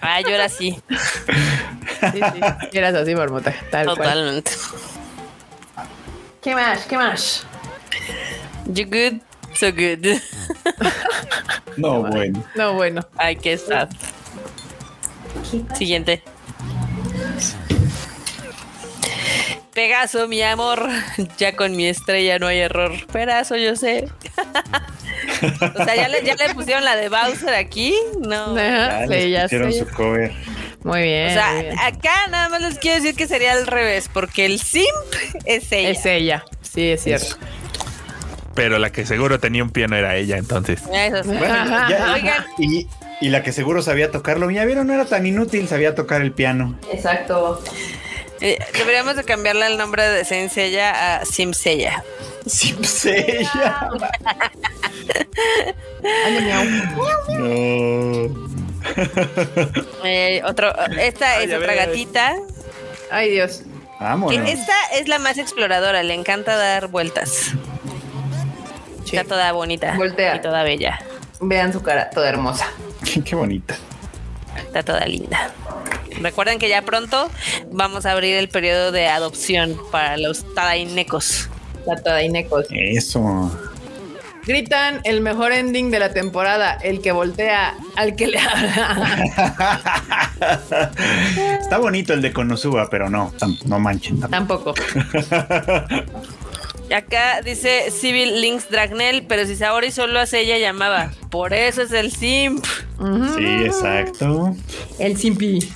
Ah, 0.00 0.20
yo 0.20 0.30
era 0.30 0.44
así. 0.44 0.80
Sí, 2.12 2.20
sí. 2.20 2.40
Eras 2.78 2.94
así, 2.94 3.14
marmota. 3.14 3.54
Totalmente. 3.70 4.52
¿Qué 6.42 6.54
más? 6.54 6.86
¿Qué 6.86 6.96
más? 6.96 7.46
You 8.66 8.84
good, 8.86 9.20
so 9.54 9.72
good. 9.72 10.20
No, 11.76 12.02
bueno. 12.02 12.44
No, 12.54 12.74
bueno. 12.74 13.06
Ay, 13.16 13.36
qué 13.36 13.58
sad. 13.58 13.88
Siguiente. 15.74 16.22
Pegaso, 19.72 20.26
mi 20.26 20.42
amor. 20.42 20.88
Ya 21.38 21.54
con 21.54 21.76
mi 21.76 21.86
estrella 21.86 22.38
no 22.38 22.46
hay 22.46 22.60
error. 22.60 22.92
Pedazo, 23.12 23.56
yo 23.56 23.76
sé. 23.76 24.08
o 25.74 25.84
sea, 25.84 25.96
¿ya 25.96 26.08
le, 26.08 26.22
¿ya 26.24 26.34
le, 26.34 26.54
pusieron 26.54 26.84
la 26.84 26.96
de 26.96 27.08
Bowser 27.08 27.54
aquí. 27.54 27.94
No. 28.20 28.56
ya 28.56 29.48
sí, 29.48 29.56
pusieron 29.56 29.72
su 29.72 29.86
cover. 29.88 30.32
Muy 30.82 31.02
bien. 31.02 31.28
O 31.28 31.32
sea, 31.32 31.86
acá 31.86 32.28
nada 32.30 32.48
más 32.48 32.60
les 32.62 32.78
quiero 32.78 32.96
decir 32.96 33.16
que 33.16 33.26
sería 33.26 33.52
al 33.52 33.66
revés, 33.66 34.08
porque 34.12 34.46
el 34.46 34.60
simp 34.60 34.86
es 35.44 35.70
ella. 35.72 35.90
Es 35.90 36.06
ella. 36.06 36.44
Sí, 36.62 36.90
es 36.90 37.02
cierto. 37.02 37.36
Pero 38.54 38.78
la 38.78 38.90
que 38.90 39.04
seguro 39.04 39.38
tenía 39.38 39.62
un 39.62 39.70
piano 39.70 39.96
era 39.96 40.16
ella, 40.16 40.38
entonces. 40.38 40.82
Eso 40.92 41.22
sí. 41.24 41.30
Oigan. 41.30 42.44
Y, 42.58 42.86
y 43.20 43.28
la 43.30 43.42
que 43.42 43.52
seguro 43.52 43.82
sabía 43.82 44.10
tocarlo, 44.10 44.50
ya 44.50 44.64
vieron, 44.64 44.86
no 44.86 44.94
era 44.94 45.04
tan 45.04 45.26
inútil, 45.26 45.68
sabía 45.68 45.94
tocar 45.94 46.22
el 46.22 46.32
piano. 46.32 46.78
Exacto. 46.92 47.62
Eh, 48.40 48.58
deberíamos 48.72 49.16
de 49.16 49.24
cambiarle 49.24 49.66
el 49.66 49.78
nombre 49.78 50.08
de 50.08 50.24
Senseiya 50.24 51.18
a 51.20 51.24
Simsella. 51.24 52.04
Simsella. 52.46 53.90
no. 57.28 58.46
Eh, 60.04 60.42
otro, 60.44 60.72
esta 60.96 61.40
es 61.42 61.52
otra 61.52 61.74
gatita. 61.74 62.36
Ay, 63.10 63.30
Dios. 63.30 63.64
Vámonos. 63.98 64.48
Esta 64.48 64.74
es 64.92 65.08
la 65.08 65.18
más 65.18 65.38
exploradora, 65.38 66.02
le 66.04 66.14
encanta 66.14 66.56
dar 66.56 66.86
vueltas. 66.88 67.52
Está 69.04 69.24
toda 69.24 69.52
bonita. 69.52 69.94
Voltea. 69.96 70.36
Y 70.36 70.40
toda 70.40 70.62
bella. 70.62 71.00
Vean 71.40 71.72
su 71.72 71.82
cara, 71.82 72.10
toda 72.10 72.28
hermosa. 72.28 72.66
Qué 73.24 73.34
bonita. 73.34 73.76
Está 74.56 74.82
toda 74.82 75.06
linda. 75.06 75.50
Recuerden 76.20 76.58
que 76.58 76.68
ya 76.68 76.82
pronto 76.82 77.30
vamos 77.70 78.06
a 78.06 78.12
abrir 78.12 78.36
el 78.36 78.48
periodo 78.48 78.92
de 78.92 79.08
adopción 79.08 79.80
para 79.90 80.16
los 80.16 80.54
tadainecos. 80.54 81.48
La 81.86 81.96
tadainecos. 81.96 82.66
Eso. 82.70 83.50
Gritan 84.46 85.00
el 85.02 85.20
mejor 85.22 85.52
ending 85.52 85.90
de 85.90 85.98
la 85.98 86.12
temporada, 86.12 86.78
el 86.80 87.00
que 87.00 87.10
voltea 87.10 87.74
al 87.96 88.14
que 88.14 88.28
le 88.28 88.38
habla. 88.38 89.32
Está 91.60 91.78
bonito 91.78 92.12
el 92.12 92.22
de 92.22 92.32
Konosuba, 92.32 92.88
pero 92.88 93.10
no, 93.10 93.32
no 93.64 93.80
manchen. 93.80 94.20
Tampoco. 94.20 94.72
Acá 96.94 97.40
dice 97.42 97.90
Civil 97.90 98.40
Links 98.40 98.70
Dragnel, 98.70 99.24
pero 99.26 99.44
si 99.46 99.56
Saori 99.56 99.90
solo 99.90 100.20
hace 100.20 100.40
ella 100.40 100.58
llamaba. 100.58 101.10
Por 101.30 101.52
eso 101.52 101.82
es 101.82 101.90
el 101.90 102.12
simp. 102.12 102.64
Sí, 103.36 103.44
exacto. 103.64 104.54
El 105.00 105.16
simpi. 105.16 105.68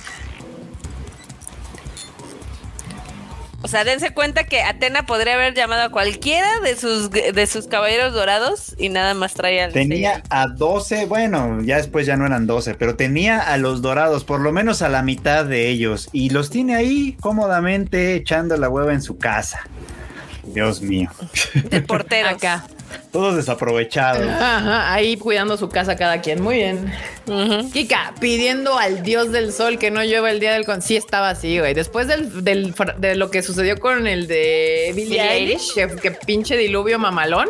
O 3.63 3.67
sea, 3.67 3.83
dense 3.83 4.11
cuenta 4.11 4.43
que 4.45 4.61
Atena 4.61 5.05
podría 5.05 5.35
haber 5.35 5.53
llamado 5.53 5.83
a 5.83 5.89
cualquiera 5.89 6.47
de 6.63 6.75
sus, 6.75 7.11
de 7.11 7.47
sus 7.47 7.67
caballeros 7.67 8.13
dorados 8.13 8.75
y 8.79 8.89
nada 8.89 9.13
más 9.13 9.35
traía 9.35 9.65
al 9.65 9.73
Tenía 9.73 10.23
a 10.29 10.47
12, 10.47 11.05
bueno, 11.05 11.61
ya 11.61 11.77
después 11.77 12.07
ya 12.07 12.17
no 12.17 12.25
eran 12.25 12.47
12, 12.47 12.73
pero 12.75 12.95
tenía 12.95 13.39
a 13.39 13.57
los 13.57 13.83
dorados, 13.83 14.23
por 14.23 14.39
lo 14.41 14.51
menos 14.51 14.81
a 14.81 14.89
la 14.89 15.03
mitad 15.03 15.45
de 15.45 15.69
ellos, 15.69 16.09
y 16.11 16.31
los 16.31 16.49
tiene 16.49 16.75
ahí 16.75 17.15
cómodamente 17.21 18.15
echando 18.15 18.57
la 18.57 18.67
hueva 18.67 18.93
en 18.93 19.01
su 19.03 19.17
casa. 19.17 19.61
Dios 20.43 20.81
mío. 20.81 21.09
De 21.69 21.81
portero 21.81 22.29
Acá. 22.29 22.65
todos 23.11 23.35
desaprovechados. 23.35 24.27
ahí 24.29 25.17
cuidando 25.17 25.57
su 25.57 25.69
casa 25.69 25.95
cada 25.95 26.21
quien. 26.21 26.41
Muy 26.41 26.55
bien. 26.55 26.91
Kika, 27.71 28.13
pidiendo 28.19 28.77
al 28.77 29.03
dios 29.03 29.31
del 29.31 29.53
sol 29.53 29.77
que 29.77 29.91
no 29.91 30.03
llueva 30.03 30.31
el 30.31 30.39
día 30.39 30.53
del 30.53 30.65
con. 30.65 30.81
Sí, 30.81 30.95
estaba 30.95 31.29
así, 31.29 31.59
güey. 31.59 31.73
Después 31.73 32.07
del, 32.07 32.73
de 32.97 33.15
lo 33.15 33.29
que 33.29 33.41
sucedió 33.43 33.79
con 33.79 34.07
el 34.07 34.27
de 34.27 34.91
Billie 34.95 35.21
Eilish, 35.21 35.73
que, 35.73 36.11
pinche 36.11 36.57
diluvio 36.57 36.99
mamalón, 36.99 37.49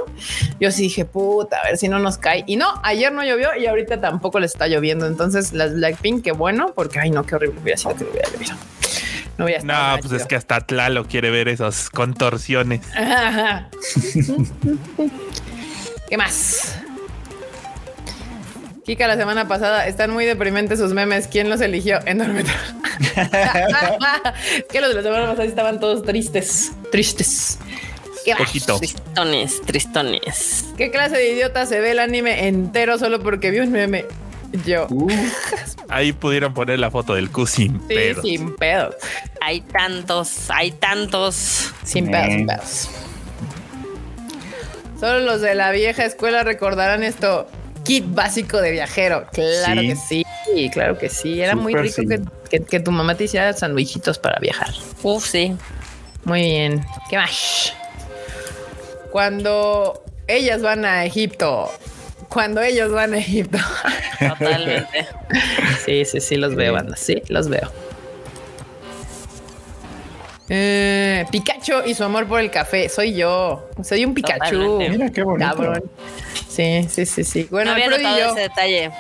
yo 0.60 0.72
sí 0.72 0.84
dije, 0.84 1.06
puta, 1.06 1.58
a 1.58 1.64
ver 1.64 1.78
si 1.78 1.88
no 1.88 2.00
nos 2.00 2.18
cae. 2.18 2.44
Y 2.48 2.58
no, 2.58 2.68
ayer 2.84 3.12
no 3.12 3.24
llovió 3.24 3.56
y 3.58 3.66
ahorita 3.66 4.02
tampoco 4.02 4.40
le 4.40 4.46
está 4.46 4.68
lloviendo. 4.68 5.08
Entonces, 5.08 5.54
las 5.54 5.74
Blackpink, 5.74 6.24
qué 6.24 6.32
bueno, 6.32 6.74
porque 6.76 7.00
ay, 7.00 7.12
no, 7.12 7.26
qué 7.26 7.36
horrible 7.36 7.60
hubiera 7.62 7.78
sido 7.78 7.96
que 7.96 8.04
hubiera 8.04 8.30
llovido. 8.30 8.56
No, 9.42 9.46
voy 9.46 9.56
a 9.56 9.64
no 9.64 9.98
pues 10.02 10.22
es 10.22 10.28
que 10.28 10.36
hasta 10.36 10.62
Tlalo 10.62 11.06
quiere 11.06 11.32
ver 11.32 11.48
esas 11.48 11.90
contorsiones. 11.90 12.82
¿Qué 16.10 16.18
más? 16.18 16.76
Kika, 18.86 19.08
la 19.08 19.16
semana 19.16 19.48
pasada 19.48 19.88
están 19.88 20.12
muy 20.12 20.26
deprimentes 20.26 20.78
sus 20.80 20.94
memes. 20.94 21.28
¿Quién 21.28 21.50
los 21.50 21.62
eligió? 21.62 22.00
Enorme. 22.06 22.44
que 24.72 24.82
los 24.82 24.90
de 24.90 24.96
la 24.96 25.04
semana 25.04 25.28
pasada 25.28 25.46
estaban 25.46 25.80
todos 25.80 26.04
tristes. 26.04 26.74
Tristes. 26.92 27.58
¿Qué 28.26 28.36
Poquito. 28.36 28.78
Tristones, 28.78 29.62
tristones. 29.62 30.66
¿Qué 30.78 30.92
clase 30.92 31.16
de 31.18 31.32
idiota 31.32 31.66
se 31.66 31.80
ve 31.80 31.92
el 31.92 32.00
anime 32.00 32.48
entero 32.48 33.00
solo 33.00 33.22
porque 33.22 33.50
vio 33.50 33.64
un 33.64 33.72
meme? 33.72 34.06
Yo. 34.66 34.88
ahí 35.90 36.14
pudieron 36.14 36.54
poner 36.54 36.80
la 36.80 36.92
foto 36.92 37.16
del 37.16 37.30
Q 37.30 37.48
sin 37.48 37.82
sí, 37.88 38.14
sin 38.22 38.56
pedos. 38.56 38.96
Hay 39.42 39.62
tantos, 39.62 40.50
hay 40.50 40.72
tantos. 40.72 41.72
Sin 41.84 42.12
pedos, 42.12 42.28
sin 42.28 42.48
pedos. 42.48 42.90
Solo 45.00 45.20
los 45.22 45.42
de 45.42 45.56
la 45.56 45.72
vieja 45.72 46.06
escuela 46.06 46.44
recordarán 46.44 47.04
esto. 47.04 47.48
Kit 47.84 48.06
básico 48.14 48.62
de 48.62 48.72
viajero. 48.72 49.26
Claro 49.34 49.82
que 49.82 49.96
sí, 49.96 50.24
claro 50.72 51.00
que 51.00 51.10
sí. 51.10 51.42
Era 51.42 51.56
muy 51.56 51.74
rico 51.74 52.04
que, 52.50 52.80
tu 52.80 52.92
mamá 52.92 53.16
te 53.16 53.24
hiciera 53.24 53.52
sandwichitos 53.54 54.20
para 54.20 54.38
viajar. 54.40 54.70
Uf, 55.02 55.26
sí. 55.26 55.56
Muy 56.24 56.42
bien. 56.42 56.86
¿Qué 57.10 57.18
más? 57.18 57.74
Cuando 59.12 60.04
ellas 60.28 60.62
van 60.62 60.86
a 60.86 61.04
Egipto, 61.04 61.72
cuando 62.32 62.62
ellos 62.62 62.92
van 62.92 63.14
a 63.14 63.18
Egipto. 63.18 63.58
Totalmente. 64.20 65.08
sí, 65.86 66.06
sí, 66.06 66.20
sí, 66.22 66.36
los 66.38 66.56
veo, 66.56 66.74
banda. 66.74 66.96
Sí, 66.96 67.22
los 67.28 67.50
veo. 67.50 67.72
Eh, 70.50 71.26
Pikachu 71.32 71.84
y 71.86 71.94
su 71.94 72.04
amor 72.04 72.28
por 72.28 72.40
el 72.40 72.52
café. 72.52 72.90
Soy 72.90 73.14
yo. 73.14 73.70
Soy 73.84 74.04
un 74.06 74.14
Pikachu. 74.14 74.80
Mira 74.80 75.10
qué 75.10 75.24
bonito. 75.24 75.50
Cabrón. 75.50 75.84
Sí, 76.50 76.86
sí, 76.90 77.06
sí, 77.06 77.24
sí. 77.24 77.48
Bueno, 77.50 77.72
no 77.72 77.84
había 77.84 78.20
yo, 78.20 78.32
ese 78.32 78.42
detalle. 78.42 78.92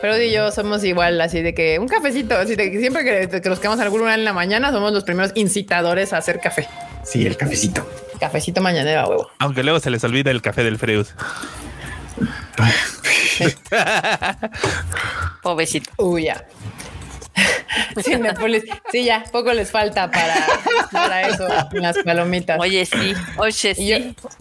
Pero 0.00 0.20
y 0.20 0.32
yo 0.32 0.50
somos 0.50 0.82
igual, 0.82 1.20
así 1.20 1.42
de 1.42 1.54
que 1.54 1.78
un 1.78 1.86
cafecito, 1.86 2.34
así 2.36 2.56
de 2.56 2.72
que 2.72 2.80
siempre 2.80 3.04
que, 3.04 3.40
que 3.40 3.48
nos 3.48 3.60
quedamos 3.60 3.78
algún 3.78 4.00
lugar 4.00 4.18
en 4.18 4.24
la 4.24 4.32
mañana, 4.32 4.72
somos 4.72 4.92
los 4.92 5.04
primeros 5.04 5.30
incitadores 5.36 6.12
a 6.12 6.16
hacer 6.16 6.40
café. 6.40 6.66
Sí, 7.04 7.24
el 7.24 7.36
cafecito. 7.36 7.88
Cafecito 8.18 8.60
mañanero, 8.60 9.08
huevo. 9.08 9.30
Aunque 9.38 9.62
luego 9.62 9.78
se 9.78 9.90
les 9.90 10.02
olvida 10.02 10.32
el 10.32 10.42
café 10.42 10.64
del 10.64 10.78
Freus. 10.78 11.14
Pobrecito. 15.42 15.90
Uy, 15.98 16.24
ya. 16.24 16.44
Sí, 18.90 19.04
ya, 19.04 19.24
poco 19.32 19.52
les 19.52 19.70
falta 19.70 20.10
para, 20.10 20.34
para 20.92 21.28
eso, 21.28 21.48
las 21.72 21.96
palomitas. 21.98 22.58
Oye, 22.60 22.84
sí, 22.84 23.14
oye, 23.38 23.52
sí. 23.52 23.72
Y 23.78 23.88
yo, 23.88 23.96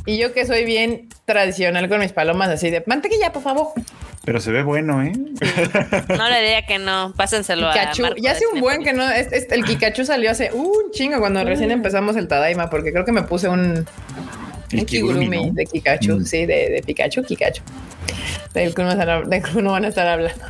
y 0.06 0.18
yo 0.18 0.34
que 0.34 0.45
soy 0.45 0.65
bien 0.65 1.07
tradicional 1.26 1.88
con 1.88 1.99
mis 1.99 2.11
palomas, 2.11 2.49
así 2.49 2.69
de 2.69 2.84
mantequilla, 2.85 3.31
por 3.31 3.43
favor. 3.43 3.68
Pero 4.23 4.39
se 4.39 4.52
ve 4.52 4.64
bueno, 4.64 5.02
¿eh? 5.02 5.14
No 5.14 6.30
le 6.30 6.41
diría 6.41 6.65
que 6.65 6.77
no, 6.77 7.14
pásenselo 7.15 7.72
Kikachu. 7.72 8.06
a 8.06 8.15
Ya 8.18 8.31
hace 8.31 8.45
un 8.53 8.61
buen 8.61 8.84
que 8.84 8.93
no, 8.93 9.03
el 9.10 9.65
Kikachu 9.65 10.06
salió 10.06 10.30
hace 10.30 10.52
un 10.52 10.91
chingo 10.91 11.19
cuando 11.19 11.43
recién 11.43 11.72
empezamos 11.72 12.15
el 12.18 12.27
Tadaima, 12.27 12.69
porque 12.69 12.91
creo 12.91 13.03
que 13.03 13.11
me 13.11 13.23
puse 13.23 13.48
un, 13.48 13.88
un 14.73 14.85
Kigurumi 14.85 15.52
de 15.52 15.65
Kikachu, 15.65 16.19
mm. 16.19 16.26
sí, 16.26 16.45
de, 16.45 16.69
de 16.69 16.84
Pikachu, 16.85 17.23
Kikachu 17.23 17.61
del 18.53 18.73
que, 18.73 18.81
uno 18.81 19.72
van 19.72 19.85
a 19.85 19.88
estar 19.88 20.07
hablando. 20.07 20.43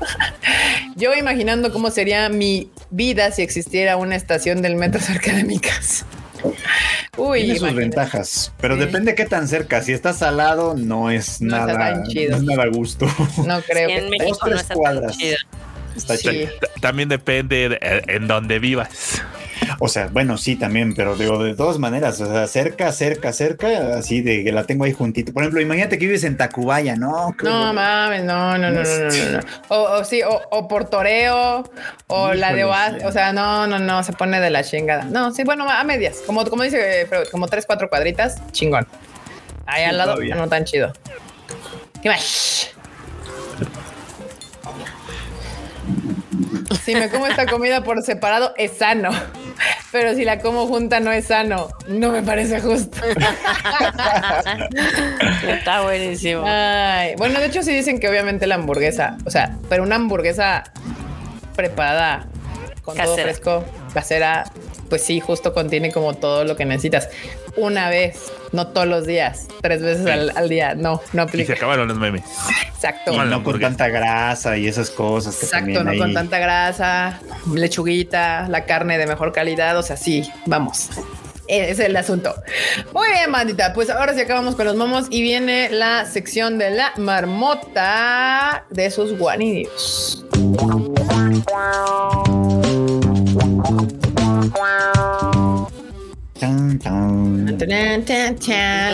Yo 0.96 1.14
imaginando 1.14 1.72
cómo 1.72 1.92
sería 1.92 2.30
mi 2.30 2.70
vida 2.90 3.32
si 3.32 3.42
existiera 3.42 3.98
una 3.98 4.16
estación 4.16 4.62
del 4.62 4.76
metro 4.76 5.00
cerca 5.02 5.34
de 5.34 5.44
mi 5.44 5.60
casa. 5.60 6.06
Uy, 7.18 7.44
Tiene 7.44 7.60
sus 7.60 7.76
ventajas, 7.76 8.52
pero 8.60 8.76
depende 8.76 9.14
qué 9.14 9.26
tan 9.26 9.48
cerca. 9.48 9.84
Si 9.84 9.92
estás 9.92 10.24
al 10.24 10.38
lado, 10.38 10.76
no 10.76 11.12
es 11.12 11.40
nada, 11.40 12.02
chido. 12.08 12.32
No 12.32 12.38
es 12.38 12.44
nada 12.44 12.68
gusto. 12.68 13.06
No 13.46 13.62
creo 13.62 13.88
que 13.88 13.98
en 13.98 14.10
México 14.10 14.50
no 14.50 14.56
está 14.56 14.74
cuadras. 14.74 15.18
Está 15.96 16.16
También 16.80 17.10
depende 17.10 17.78
en 17.82 18.28
dónde 18.28 18.58
vivas. 18.58 19.22
O 19.80 19.88
sea, 19.88 20.08
bueno, 20.08 20.38
sí, 20.38 20.56
también, 20.56 20.94
pero 20.94 21.16
digo, 21.16 21.44
de 21.44 21.56
todas 21.56 21.78
maneras, 21.78 22.20
o 22.22 22.32
sea, 22.32 22.48
cerca, 22.48 22.92
cerca, 22.92 23.34
cerca, 23.34 23.98
así 23.98 24.22
de 24.22 24.44
que 24.44 24.52
la 24.52 24.64
tengo 24.64 24.86
ahí 24.86 24.94
juntito. 24.94 25.34
Por 25.34 25.44
ejemplo, 25.44 25.62
imagínate 25.62 25.98
que 25.98 26.06
vives 26.06 26.24
en 26.24 26.38
Tacubaya, 26.38 26.96
¿no? 26.96 27.36
No 27.44 27.74
mames, 27.74 28.24
no, 28.24 28.58
no, 28.58 28.72
no, 28.72 28.84
no, 28.84 29.10
no, 29.10 29.32
no. 29.32 29.40
O, 29.70 30.04
sí, 30.04 30.22
o, 30.24 30.68
por 30.68 30.90
Toreo, 30.90 31.64
o 32.08 32.34
la 32.34 32.54
de 32.54 32.64
Oaz, 32.64 33.04
o 33.04 33.12
sea, 33.12 33.34
no, 33.34 33.68
no, 33.68 33.80
no, 33.80 34.04
se 34.04 34.14
pone 34.14 34.40
de 34.40 34.50
la 34.50 34.64
chingada. 34.64 35.04
No, 35.06 35.32
sí, 35.32 35.44
bueno, 35.44 35.70
a 35.70 35.84
medias, 35.84 36.22
como, 36.26 36.46
como 36.46 36.64
dice, 36.64 37.08
como 37.32 37.48
tres, 37.48 37.66
cuatro 37.66 37.90
cuadritas, 37.90 38.42
chingón. 38.52 38.88
Ahí 39.66 39.84
al 39.84 39.98
lado, 39.98 40.18
no 40.36 40.48
tan 40.48 40.66
chido. 40.66 40.94
¿Qué 42.02 42.10
más? 42.10 42.72
Si 46.84 46.96
me 46.96 47.10
como 47.10 47.28
esta 47.28 47.46
comida 47.46 47.84
por 47.84 48.02
separado, 48.02 48.54
es 48.58 48.78
sano. 48.78 49.10
Pero 49.92 50.16
si 50.16 50.24
la 50.26 50.40
como 50.40 50.68
junta, 50.68 51.00
no 51.00 51.12
es 51.12 51.26
sano. 51.26 51.70
No 51.88 52.12
me 52.12 52.22
parece 52.24 52.60
justo. 52.62 52.98
Está 55.48 55.82
buenísimo. 55.82 56.42
bueno, 57.18 57.40
de 57.40 57.46
hecho, 57.46 57.62
sí 57.64 57.74
dicen 57.74 58.00
que 58.00 58.10
obviamente 58.10 58.48
la 58.48 58.56
hamburguesa, 58.56 59.18
o 59.26 59.30
sea, 59.30 59.58
pero 59.70 59.84
una 59.84 59.96
hamburguesa 59.96 60.64
preparada 61.56 62.28
con 62.84 62.98
todo 62.98 63.16
fresco, 63.16 63.64
casera, 63.94 64.46
pues 64.92 65.06
sí, 65.06 65.22
justo 65.22 65.54
contiene 65.54 65.90
como 65.90 66.16
todo 66.16 66.44
lo 66.44 66.58
que 66.58 66.66
necesitas. 66.66 67.08
Una 67.56 67.88
vez, 67.88 68.30
no 68.52 68.68
todos 68.68 68.86
los 68.86 69.08
días, 69.08 69.48
tres 69.62 69.82
veces 69.82 70.06
al, 70.36 70.50
día. 70.50 70.76
No, 70.76 71.00
no 71.14 71.22
aplica. 71.22 71.44
Y 71.44 71.46
se 71.46 71.54
acabaron 71.54 71.88
los 71.88 71.98
memes. 71.98 72.24
Exacto. 72.68 73.14
no 73.24 73.42
con 73.42 73.58
tanta 73.62 73.88
grasa 73.88 74.58
y 74.58 74.68
esas 74.68 74.90
cosas. 74.90 75.42
Exacto, 75.42 75.86
no 75.86 75.98
con 75.98 76.14
tanta 76.14 76.40
grasa, 76.40 77.22
lechuguita, 77.56 78.50
la 78.50 78.66
carne 78.66 78.98
de 78.98 79.08
mejor 79.08 79.32
calidad. 79.32 79.78
O 79.78 79.82
sea, 79.82 79.96
sí, 79.96 80.30
vamos. 80.46 80.90
Ese 81.48 81.72
es 81.72 81.80
el 81.80 81.96
asunto. 81.96 82.36
Muy 82.94 83.08
bien, 83.12 83.32
bandita. 83.32 83.72
Pues 83.72 83.90
ahora 83.90 84.14
sí 84.14 84.20
acabamos 84.20 84.58
con 84.58 84.66
los 84.66 84.76
momos 84.76 85.08
y 85.10 85.22
viene 85.22 85.70
la 85.70 86.06
sección 86.06 86.58
de 86.58 86.72
la 86.72 86.92
marmota 86.98 88.66
de 88.70 88.92
sus 88.92 89.18
guanidios. 89.18 90.26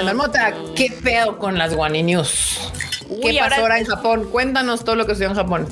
Marmota, 0.04 0.54
¿qué 0.76 0.92
pedo 1.04 1.38
con 1.38 1.58
las 1.58 1.74
Guani 1.74 2.04
News? 2.04 2.60
¿Qué 3.22 3.38
pasó 3.40 3.62
ahora 3.62 3.80
en 3.80 3.86
Japón? 3.86 4.30
Cuéntanos 4.32 4.84
todo 4.84 4.96
lo 4.96 5.06
que 5.06 5.14
sucedió 5.14 5.30
en 5.30 5.36
Japón. 5.36 5.68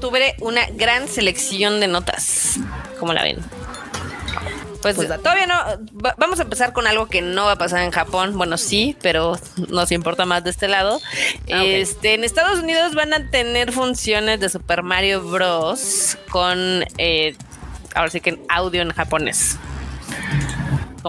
Tuve 0.00 0.36
una 0.40 0.66
gran 0.74 1.08
selección 1.08 1.80
de 1.80 1.88
notas. 1.88 2.58
¿Cómo 2.98 3.12
la 3.12 3.22
ven? 3.22 3.38
Pues, 4.82 4.94
pues 4.94 5.08
todavía 5.08 5.46
no. 5.46 6.14
vamos 6.16 6.38
a 6.38 6.42
empezar 6.42 6.72
con 6.72 6.86
algo 6.86 7.06
que 7.06 7.20
no 7.20 7.46
va 7.46 7.52
a 7.52 7.58
pasar 7.58 7.82
en 7.82 7.90
Japón. 7.90 8.38
Bueno, 8.38 8.56
sí, 8.56 8.96
pero 9.02 9.36
nos 9.68 9.90
importa 9.90 10.26
más 10.26 10.44
de 10.44 10.50
este 10.50 10.68
lado. 10.68 11.00
Ah, 11.52 11.64
este, 11.64 12.14
en 12.14 12.22
Estados 12.22 12.60
Unidos 12.60 12.94
van 12.94 13.12
a 13.12 13.30
tener 13.30 13.72
funciones 13.72 14.38
de 14.38 14.48
Super 14.48 14.84
Mario 14.84 15.22
Bros. 15.22 16.16
con 16.30 16.84
eh, 16.98 17.34
ahora 17.96 18.10
sí 18.10 18.20
que 18.20 18.38
audio 18.48 18.82
en 18.82 18.90
japonés. 18.90 19.58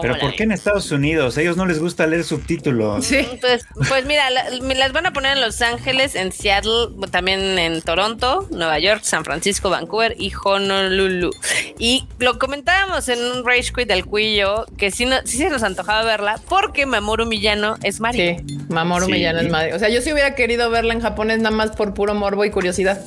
Pero 0.00 0.18
¿por 0.18 0.34
qué 0.34 0.44
en 0.44 0.52
Estados 0.52 0.90
Unidos? 0.90 1.36
A 1.36 1.40
ellos 1.40 1.56
no 1.56 1.66
les 1.66 1.78
gusta 1.80 2.06
leer 2.06 2.24
subtítulos. 2.24 3.04
Sí. 3.04 3.26
Pues, 3.40 3.66
pues 3.88 4.06
mira, 4.06 4.30
las 4.30 4.92
van 4.92 5.06
a 5.06 5.12
poner 5.12 5.36
en 5.36 5.40
Los 5.40 5.60
Ángeles, 5.60 6.14
en 6.14 6.32
Seattle, 6.32 6.88
también 7.10 7.58
en 7.58 7.82
Toronto, 7.82 8.48
Nueva 8.50 8.78
York, 8.78 9.00
San 9.02 9.24
Francisco, 9.24 9.70
Vancouver 9.70 10.14
y 10.18 10.32
Honolulu. 10.44 11.30
Y 11.78 12.06
lo 12.18 12.38
comentábamos 12.38 13.08
en 13.08 13.18
un 13.20 13.46
Rage 13.46 13.72
Quit 13.74 13.88
del 13.88 14.04
Cuillo, 14.04 14.66
que 14.76 14.90
sí, 14.90 15.08
se 15.24 15.50
nos 15.50 15.62
antojaba 15.62 16.04
verla, 16.04 16.40
porque 16.48 16.86
Mamoru 16.86 17.26
Millano 17.26 17.76
es 17.82 18.00
Mario. 18.00 18.36
Sí, 18.38 18.56
Mamoru 18.68 19.08
Millano 19.08 19.40
es 19.40 19.50
Mario. 19.50 19.76
O 19.76 19.78
sea, 19.78 19.88
yo 19.88 20.00
sí 20.00 20.12
hubiera 20.12 20.34
querido 20.34 20.70
verla 20.70 20.94
en 20.94 21.00
japonés 21.00 21.38
nada 21.38 21.54
más 21.54 21.70
por 21.70 21.94
puro 21.94 22.14
morbo 22.14 22.44
y 22.44 22.50
curiosidad. 22.50 23.04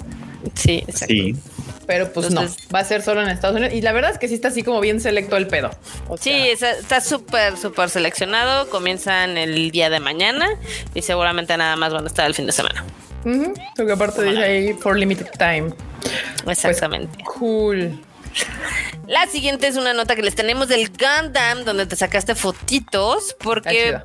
Sí, 0.56 0.84
exacto. 0.88 1.14
Sí. 1.14 1.36
Pero 1.92 2.14
pues 2.14 2.32
no, 2.32 2.48
va 2.74 2.80
a 2.80 2.86
ser 2.86 3.02
solo 3.02 3.22
en 3.22 3.28
Estados 3.28 3.58
Unidos. 3.58 3.74
Y 3.76 3.82
la 3.82 3.92
verdad 3.92 4.12
es 4.12 4.18
que 4.18 4.30
sí 4.30 4.36
está 4.36 4.48
así 4.48 4.64
como 4.64 4.80
bien 4.80 5.02
selecto 5.02 5.36
el 5.36 5.48
pedo. 5.48 5.72
sí, 6.18 6.32
está 6.32 7.02
súper, 7.02 7.58
súper 7.58 7.90
seleccionado. 7.90 8.70
Comienzan 8.70 9.38
el 9.38 9.72
día 9.72 9.90
de 9.90 10.00
mañana 10.00 10.48
y 10.96 11.02
seguramente 11.02 11.58
nada 11.58 11.76
más 11.76 11.92
van 11.92 12.06
a 12.06 12.08
estar 12.08 12.26
el 12.26 12.34
fin 12.34 12.46
de 12.46 12.54
semana. 12.54 12.86
Porque 13.76 13.92
aparte 13.92 14.24
dice 14.24 14.42
ahí 14.42 14.74
for 14.74 14.98
limited 14.98 15.28
time. 15.38 15.74
Exactamente. 16.48 17.14
Pues, 17.26 17.38
cool. 17.38 18.00
La 19.06 19.28
siguiente 19.28 19.68
es 19.68 19.76
una 19.76 19.94
nota 19.94 20.16
que 20.16 20.22
les 20.22 20.36
tenemos 20.36 20.70
del 20.70 20.92
Gundam, 20.92 21.66
donde 21.66 21.88
te 21.88 21.98
sacaste 21.98 22.36
fotitos, 22.36 23.36
porque 23.38 24.00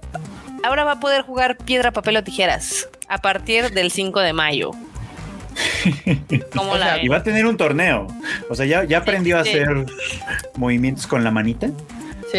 ahora 0.65 0.83
va 0.83 0.93
a 0.93 1.01
poder 1.01 1.23
jugar 1.23 1.57
piedra, 1.57 1.93
papel 1.93 2.17
o 2.17 2.25
tijeras 2.25 2.89
a 3.07 3.19
partir 3.19 3.71
del 3.71 3.93
5 3.93 4.19
de 4.19 4.33
mayo. 4.33 4.73
Y 7.03 7.09
va 7.09 7.19
a 7.19 7.23
tener 7.23 7.47
un 7.47 7.57
torneo. 7.57 8.07
O 8.51 8.55
sea, 8.55 8.67
ya, 8.67 8.85
ya 8.85 8.99
aprendió 8.99 9.39
a 9.39 9.41
hacer 9.41 9.87
movimientos 10.57 11.07
con 11.07 11.25
la 11.25 11.31
manita. 11.31 11.71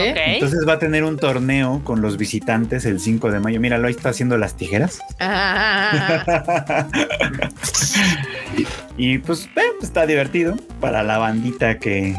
¿Sí? 0.04 0.14
Entonces 0.16 0.68
va 0.68 0.74
a 0.74 0.80
tener 0.80 1.04
un 1.04 1.18
torneo 1.18 1.82
con 1.84 2.02
los 2.02 2.18
visitantes 2.18 2.86
el 2.86 3.00
5 3.00 3.32
de 3.32 3.40
mayo. 3.40 3.60
Míralo, 3.60 3.88
ahí 3.88 3.94
está 3.94 4.10
haciendo 4.10 4.38
las 4.38 4.56
tijeras. 4.56 5.00
y, 8.98 9.18
pues 9.20 9.50
está 9.82 10.06
divertido 10.06 10.56
para 10.80 11.04
la 11.04 11.18
bandita 11.18 11.80
que, 11.80 12.16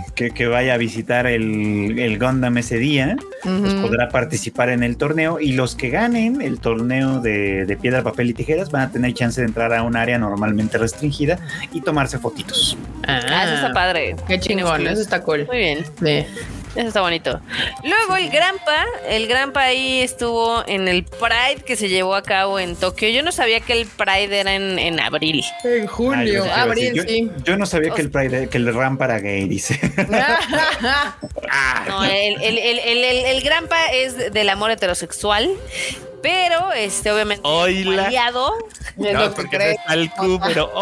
vaya 0.50 0.74
a 0.74 0.76
visitar 0.76 1.26
el, 1.26 1.98
el 1.98 2.18
Gundam 2.18 2.58
ese 2.58 2.78
día. 2.78 3.16
Pues 3.42 3.74
podrá 3.74 4.08
participar 4.08 4.68
en 4.70 4.82
el 4.82 4.96
torneo 4.96 5.38
y 5.40 5.52
los 5.52 5.74
que 5.74 5.90
ganen 5.90 6.42
el 6.42 6.60
torneo 6.60 7.20
de, 7.20 7.78
piedra, 7.80 8.02
papel 8.02 8.30
y 8.30 8.34
tijeras 8.34 8.70
van 8.70 8.82
a 8.82 8.90
tener 8.90 9.14
chance 9.14 9.40
de 9.40 9.46
entrar 9.46 9.72
a 9.72 9.82
un 9.82 9.96
área 9.96 10.18
normalmente 10.18 10.78
restringida 10.78 11.38
y 11.72 11.80
tomarse 11.80 12.18
fotitos. 12.18 12.76
Ah, 13.06 13.44
eso 13.44 13.54
está 13.54 13.72
padre. 13.72 14.16
Qué 14.26 14.40
chingón, 14.40 14.86
eso 14.86 15.00
está 15.00 15.22
cool. 15.22 15.46
Muy 15.46 15.58
bien. 15.58 15.84
Sí. 16.02 16.26
Eso 16.74 16.88
está 16.88 17.00
bonito. 17.00 17.40
Luego 17.82 18.16
el 18.16 18.30
Granpa, 18.30 18.86
el 19.08 19.26
Granpa 19.26 19.62
ahí 19.62 20.00
estuvo 20.00 20.66
en 20.66 20.88
el 20.88 21.04
Pride 21.04 21.62
que 21.64 21.76
se 21.76 21.88
llevó 21.88 22.14
a 22.14 22.22
cabo 22.22 22.58
en 22.58 22.76
Tokio. 22.76 23.08
Yo 23.08 23.22
no 23.22 23.32
sabía 23.32 23.60
que 23.60 23.72
el 23.72 23.86
Pride 23.86 24.40
era 24.40 24.54
en, 24.54 25.00
abril. 25.00 25.44
En 25.64 25.86
julio, 25.86 26.44
abril, 26.52 26.94
yo, 26.94 27.02
sí. 27.02 27.30
Yo 27.44 27.56
no 27.56 27.66
sabía 27.66 27.90
que 27.92 28.02
el 28.02 28.10
Pride, 28.10 28.48
que 28.48 28.58
el 28.58 28.72
Rampa 28.74 29.06
era 29.06 29.18
gay, 29.18 29.48
dice. 29.48 29.78
no, 31.88 32.04
el, 32.04 32.42
el, 32.42 32.58
el, 32.58 33.04
el, 33.04 33.40
Granpa 33.42 33.86
es 33.92 34.32
del 34.32 34.48
amor 34.48 34.70
heterosexual. 34.70 35.50
Pero, 36.22 36.72
este, 36.72 37.12
obviamente, 37.12 37.42
como 37.42 37.60
aliado. 37.62 38.52
No, 38.96 39.32
porque 39.34 39.76
al 39.86 40.12
pero 40.42 40.72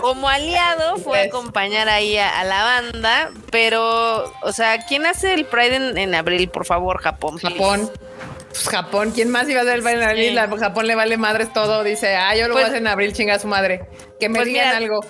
como 0.00 0.28
aliado 0.28 0.98
fue 0.98 1.22
a 1.22 1.24
acompañar 1.24 1.88
ahí 1.88 2.16
a, 2.16 2.44
la 2.44 2.62
banda. 2.62 3.30
Pero, 3.50 4.32
o 4.42 4.52
sea, 4.52 4.84
¿quién 4.86 5.06
hace 5.06 5.34
el 5.34 5.46
Pride 5.46 6.00
en, 6.00 6.14
abril? 6.14 6.48
Por 6.48 6.64
favor, 6.64 7.00
Japón. 7.00 7.38
Japón. 7.38 7.90
Pues 8.50 8.68
Japón, 8.68 9.12
¿quién 9.12 9.30
más 9.30 9.48
iba 9.48 9.60
a 9.60 9.62
hacer 9.62 9.76
el 9.76 9.82
Pride 9.82 10.02
en 10.02 10.08
abril? 10.08 10.38
Japón 10.58 10.86
le 10.86 10.94
vale 10.94 11.16
madres 11.16 11.52
todo. 11.52 11.82
Dice, 11.82 12.14
ah, 12.16 12.34
yo 12.36 12.48
lo 12.48 12.54
voy 12.54 12.62
a 12.62 12.66
pues 12.66 12.74
hacer 12.74 12.82
en 12.82 12.88
abril, 12.88 13.12
chinga 13.12 13.38
su 13.38 13.48
madre. 13.48 13.82
Que 14.18 14.28
me 14.28 14.40
pues 14.40 14.48
digan 14.48 14.74
algo. 14.74 15.04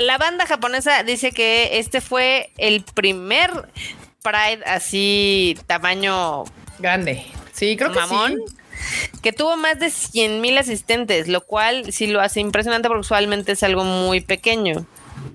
La, 0.00 0.18
banda 0.18 0.46
japonesa 0.46 1.02
dice 1.02 1.32
que 1.32 1.78
este 1.78 2.00
fue 2.00 2.50
el 2.58 2.82
primer 2.82 3.50
Pride 4.22 4.62
así, 4.66 5.58
tamaño 5.66 6.44
grande. 6.78 7.24
Sí, 7.52 7.76
creo 7.76 7.92
que 7.92 8.00
sí. 8.00 8.34
Que 9.22 9.32
tuvo 9.32 9.56
más 9.56 9.78
de 9.78 9.90
100 9.90 10.40
mil 10.40 10.58
asistentes, 10.58 11.28
lo 11.28 11.44
cual 11.44 11.92
sí 11.92 12.06
lo 12.06 12.20
hace 12.20 12.40
impresionante 12.40 12.88
porque 12.88 13.02
usualmente 13.02 13.52
es 13.52 13.62
algo 13.62 13.84
muy 13.84 14.20
pequeño. 14.20 14.86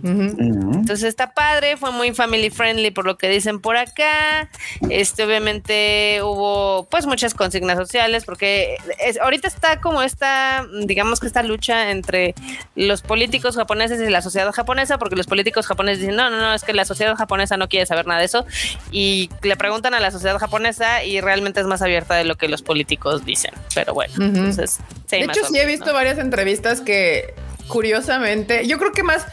Entonces 0.04 1.04
está 1.04 1.34
padre, 1.34 1.78
fue 1.78 1.92
muy 1.92 2.14
family 2.14 2.50
friendly 2.50 2.92
por 2.92 3.06
lo 3.06 3.18
que 3.18 3.30
dicen 3.30 3.60
por 3.60 3.78
acá. 3.78 4.50
Este, 4.90 5.24
obviamente 5.24 6.20
hubo 6.22 6.88
pues 6.90 7.06
muchas 7.06 7.34
consignas 7.34 7.78
sociales 7.78 8.26
porque 8.26 8.78
es, 9.00 9.20
ahorita 9.20 9.48
está 9.48 9.80
como 9.82 10.02
esta, 10.02 10.66
digamos 10.86 11.20
que 11.20 11.28
esta 11.28 11.44
lucha 11.44 11.92
entre 11.92 12.36
los 12.76 13.02
políticos 13.02 13.56
japoneses 13.56 14.00
y 14.02 14.10
la 14.10 14.22
sociedad 14.22 14.52
japonesa, 14.52 14.98
porque 14.98 15.16
los 15.16 15.28
políticos 15.28 15.68
japoneses 15.68 16.02
dicen, 16.02 16.16
no, 16.16 16.30
no, 16.30 16.38
no, 16.38 16.54
es 16.54 16.64
que 16.64 16.74
la 16.74 16.86
sociedad 16.86 17.16
japonesa 17.16 17.58
no 17.58 17.68
quiere 17.68 17.86
saber 17.86 18.08
nada 18.08 18.20
de 18.20 18.26
eso. 18.26 18.46
Y 18.92 19.30
le 19.42 19.56
preguntan 19.56 19.94
a 19.94 20.00
la 20.00 20.12
sociedad 20.12 20.38
japonesa 20.38 21.04
y 21.04 21.22
realmente 21.22 21.60
es 21.60 21.66
más 21.66 21.82
abierta 21.82 22.16
de 22.16 22.24
lo 22.24 22.36
que 22.36 22.48
los 22.48 22.62
políticos 22.62 23.26
dicen. 23.26 23.52
Pero 23.74 23.94
bueno, 23.94 24.14
entonces... 24.20 24.80
de 25.10 25.22
hecho, 25.22 25.46
sí 25.46 25.58
he 25.58 25.66
visto 25.66 25.94
varias 25.94 26.18
entrevistas 26.18 26.82
que 26.82 27.34
curiosamente, 27.68 28.66
yo 28.68 28.78
creo 28.78 28.92
que 28.92 29.04
más, 29.04 29.26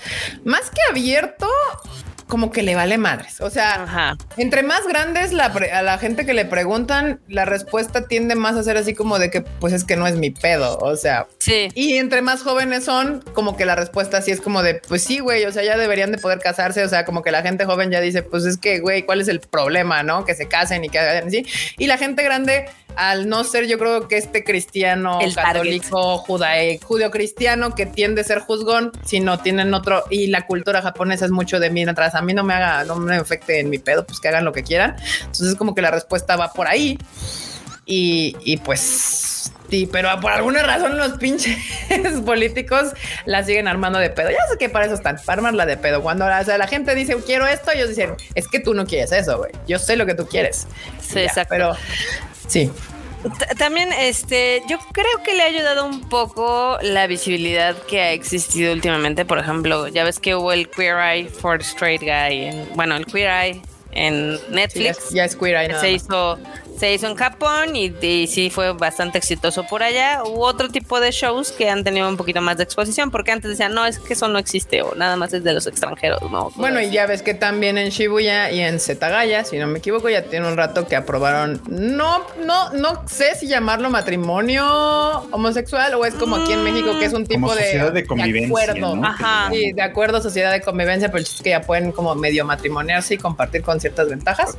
más 0.44 0.70
que 0.70 0.81
abierto, 0.90 1.48
como 2.28 2.51
que 2.51 2.62
le 2.62 2.74
vale 2.74 2.98
madres. 2.98 3.40
O 3.40 3.51
sea, 3.51 4.16
entre 4.36 4.62
más 4.62 4.86
grandes 4.86 5.32
la 5.32 5.47
a 5.47 5.82
la 5.82 5.98
gente 5.98 6.27
que 6.27 6.35
le 6.35 6.44
preguntan, 6.44 7.20
la 7.28 7.44
respuesta 7.44 8.06
tiende 8.06 8.35
más 8.35 8.56
a 8.56 8.62
ser 8.62 8.77
así 8.77 8.94
como 8.94 9.19
de 9.19 9.31
que, 9.31 9.43
pues 9.43 9.73
es 9.73 9.85
que 9.85 9.97
no 9.97 10.06
es 10.06 10.16
mi 10.16 10.31
pedo. 10.31 10.78
O 10.78 10.97
sea, 10.97 11.27
sí. 11.45 11.69
Y 11.75 11.95
entre 11.95 12.23
más 12.23 12.43
jóvenes 12.43 12.85
son, 12.85 13.23
como 13.33 13.57
que 13.57 13.65
la 13.65 13.75
respuesta 13.75 14.23
sí 14.23 14.31
es 14.31 14.41
como 14.41 14.62
de, 14.62 14.81
pues 14.89 15.03
sí, 15.03 15.19
güey, 15.19 15.45
o 15.45 15.53
sea, 15.53 15.62
ya 15.62 15.77
deberían 15.77 16.12
de 16.12 16.19
poder 16.19 16.39
casarse. 16.39 16.83
O 16.85 16.89
sea, 16.89 17.05
como 17.05 17.23
que 17.23 17.31
la 17.31 17.43
gente 17.43 17.65
joven 17.65 17.91
ya 17.91 18.01
dice, 18.01 18.23
pues 18.23 18.45
es 18.45 18.57
que, 18.57 18.81
güey, 18.81 19.03
¿cuál 19.03 19.21
es 19.21 19.29
el 19.29 19.41
problema? 19.41 20.03
No 20.03 20.25
que 20.25 20.35
se 20.35 20.49
casen 20.49 20.85
y 20.85 20.89
que 20.89 20.99
hagan 20.99 21.29
así. 21.29 21.47
Y 21.79 21.87
la 21.87 21.99
gente 21.99 22.23
grande 22.23 22.66
al 22.97 23.29
no 23.29 23.45
ser 23.45 23.66
yo 23.66 23.79
creo 23.79 24.09
que 24.09 24.16
este 24.16 24.45
cristiano 24.45 25.19
católico 25.35 26.19
judío 26.19 27.11
cristiano 27.11 27.75
que 27.75 27.87
tiende 27.87 28.21
a 28.21 28.25
ser 28.25 28.41
juzgón, 28.41 28.93
sino 29.05 29.39
tienen 29.39 29.75
otro 29.75 30.05
y 30.11 30.29
la 30.29 30.47
cultura 30.47 30.83
japonesa 30.83 31.25
es 31.25 31.31
mucho 31.31 31.61
de 31.61 31.71
mientras 31.71 32.15
a 32.15 32.23
mí 32.23 32.35
no 32.35 32.45
me 32.45 32.55
haga, 32.55 32.85
no 32.85 32.97
me 32.97 33.16
afecte 33.16 33.61
en 33.61 33.71
mi 33.71 33.79
pedo, 33.79 34.07
pues 34.07 34.21
que 34.21 34.29
hagan 34.29 34.45
lo 34.45 34.53
que 34.53 34.62
quieran. 34.62 34.97
Entonces 35.21 35.55
como 35.57 35.75
que 35.75 35.83
la 35.83 35.91
respuesta 35.91 36.37
va 36.37 36.53
por 36.53 36.66
ahí 36.66 36.99
y, 37.86 38.36
y 38.44 38.56
pues 38.59 39.51
sí, 39.70 39.89
pero 39.90 40.09
por 40.20 40.32
alguna 40.32 40.62
razón 40.62 40.97
los 40.97 41.19
pinches 41.19 41.56
políticos 42.24 42.93
la 43.27 43.43
siguen 43.44 43.69
armando 43.69 43.98
de 43.98 44.11
pedo. 44.11 44.31
Ya 44.31 44.47
sé 44.51 44.59
que 44.59 44.69
para 44.69 44.86
eso 44.86 44.94
están, 44.94 45.16
para 45.24 45.39
armarla 45.39 45.66
de 45.66 45.77
pedo. 45.77 46.02
Cuando 46.02 46.27
la 46.27 46.66
gente 46.66 46.94
dice 46.94 47.16
quiero 47.24 47.47
esto, 47.47 47.70
ellos 47.73 47.89
dicen 47.89 48.15
es 48.35 48.48
que 48.48 48.61
tú 48.61 48.74
no 48.74 48.86
quieres 48.86 49.12
eso, 49.12 49.39
güey. 49.39 49.52
Yo 49.66 49.78
sé 49.78 49.97
lo 49.97 50.06
que 50.06 50.15
tú 50.15 50.27
quieres. 50.27 50.66
Sí, 51.01 51.20
exacto. 51.20 51.55
Pero 51.55 51.77
Sí. 52.48 52.70
También, 53.59 53.90
este, 53.98 54.62
yo 54.69 54.78
creo 54.93 55.23
que 55.24 55.32
le 55.32 55.43
ha 55.44 55.47
ayudado 55.47 55.86
un 55.86 56.09
poco 56.11 56.77
la 56.82 57.06
visibilidad 57.06 57.74
que 57.89 58.02
ha 58.02 58.12
existido 58.12 58.73
últimamente. 58.73 59.24
Por 59.24 59.39
ejemplo, 59.39 59.89
ya 59.89 60.05
ves 60.05 60.20
que 60.20 60.35
hubo 60.35 60.52
el 60.52 60.69
Queer 60.69 60.98
Eye 60.98 61.28
for 61.31 61.59
Straight 61.62 62.02
Guy, 62.02 62.66
bueno, 62.74 62.97
el 62.97 63.06
Queer 63.06 63.31
Eye 63.31 63.62
en 63.93 64.39
Netflix. 64.51 65.09
ya, 65.11 65.24
es 65.24 65.36
Queer 65.36 65.56
Eye. 65.56 65.81
Se 65.81 65.93
hizo 65.93 66.39
se 66.78 66.92
hizo 66.92 67.06
en 67.06 67.14
Japón 67.14 67.76
y, 67.76 67.92
sí 68.26 68.51
fue 68.51 68.72
bastante 68.72 69.18
exitoso 69.18 69.64
por 69.64 69.82
allá. 69.82 70.22
Hubo 70.24 70.44
otro 70.44 70.68
tipo 70.68 71.01
de 71.01 71.10
shows 71.10 71.52
que 71.52 71.70
han 71.70 71.84
tenido 71.84 72.09
un 72.09 72.16
poquito 72.16 72.40
más 72.40 72.56
de 72.56 72.64
exposición 72.64 73.10
porque 73.10 73.32
antes 73.32 73.51
decían, 73.51 73.74
no, 73.74 73.86
es 73.86 73.98
que 73.98 74.14
eso 74.14 74.28
no 74.28 74.38
existe 74.38 74.82
o 74.82 74.94
nada 74.94 75.16
más 75.16 75.32
es 75.32 75.44
de 75.44 75.52
los 75.52 75.66
extranjeros, 75.66 76.20
¿no? 76.30 76.51
Bueno, 76.56 76.80
y 76.80 76.90
ya 76.90 77.06
ves 77.06 77.22
que 77.22 77.34
también 77.34 77.78
en 77.78 77.90
Shibuya 77.90 78.51
y 78.51 78.60
en 78.60 78.80
Setagaya, 78.80 79.44
si 79.44 79.59
no 79.59 79.66
me 79.66 79.78
equivoco, 79.78 80.09
ya 80.09 80.24
tiene 80.24 80.48
un 80.48 80.56
rato 80.56 80.86
que 80.86 80.96
aprobaron, 80.96 81.60
no, 81.68 82.24
no, 82.44 82.72
no 82.72 83.02
sé 83.09 83.34
si 83.36 83.46
llamarlo 83.46 83.90
matrimonio 83.90 84.64
homosexual 85.30 85.94
o 85.94 86.05
es 86.05 86.14
como 86.14 86.36
aquí 86.36 86.52
en 86.52 86.64
México 86.64 86.98
que 86.98 87.05
es 87.05 87.12
un 87.12 87.26
tipo 87.26 87.55
de, 87.55 87.62
sociedad 87.62 87.92
de, 87.92 88.06
convivencia, 88.06 88.46
acuerdo. 88.46 89.05
Ajá. 89.05 89.48
Sí, 89.52 89.72
de 89.72 89.82
acuerdo, 89.82 90.20
sociedad 90.20 90.52
de 90.52 90.60
convivencia, 90.60 91.10
pero 91.10 91.22
es 91.22 91.40
que 91.42 91.51
ya 91.51 91.62
pueden 91.62 91.92
como 91.92 92.14
medio 92.14 92.44
matrimoniarse 92.44 93.14
y 93.14 93.18
compartir 93.18 93.62
con 93.62 93.80
ciertas 93.80 94.09
ventajas 94.09 94.56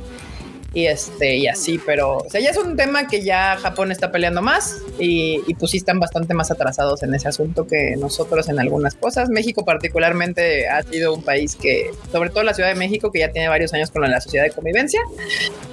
y 0.72 0.86
este 0.86 1.36
y 1.36 1.48
así, 1.48 1.80
pero 1.84 2.18
o 2.18 2.30
sea, 2.30 2.40
ya 2.40 2.50
es 2.50 2.56
un 2.56 2.76
tema 2.76 3.06
que 3.08 3.22
ya 3.22 3.56
Japón 3.56 3.92
está 3.92 4.12
peleando 4.12 4.42
más 4.42 4.78
y, 4.98 5.42
y, 5.46 5.54
pues 5.54 5.70
sí 5.70 5.78
están 5.78 6.00
bastante 6.00 6.34
más 6.34 6.50
atrasados 6.50 7.02
en 7.02 7.14
ese 7.14 7.28
asunto 7.28 7.66
que 7.66 7.96
nosotros 7.96 8.48
en 8.48 8.58
algunas 8.58 8.94
cosas. 8.94 9.28
México 9.28 9.64
particularmente 9.64 10.68
ha 10.68 10.82
sido 10.82 11.14
un 11.14 11.22
país 11.22 11.56
que, 11.56 11.90
sobre 12.12 12.30
todo 12.30 12.42
la 12.42 12.54
Ciudad 12.54 12.68
de 12.68 12.74
México, 12.74 13.10
que 13.10 13.20
ya 13.20 13.30
tiene 13.30 13.48
varios 13.48 13.72
años 13.74 13.90
con 13.90 14.02
la 14.02 14.20
sociedad 14.20 14.44
de 14.44 14.50
convivencia 14.50 15.00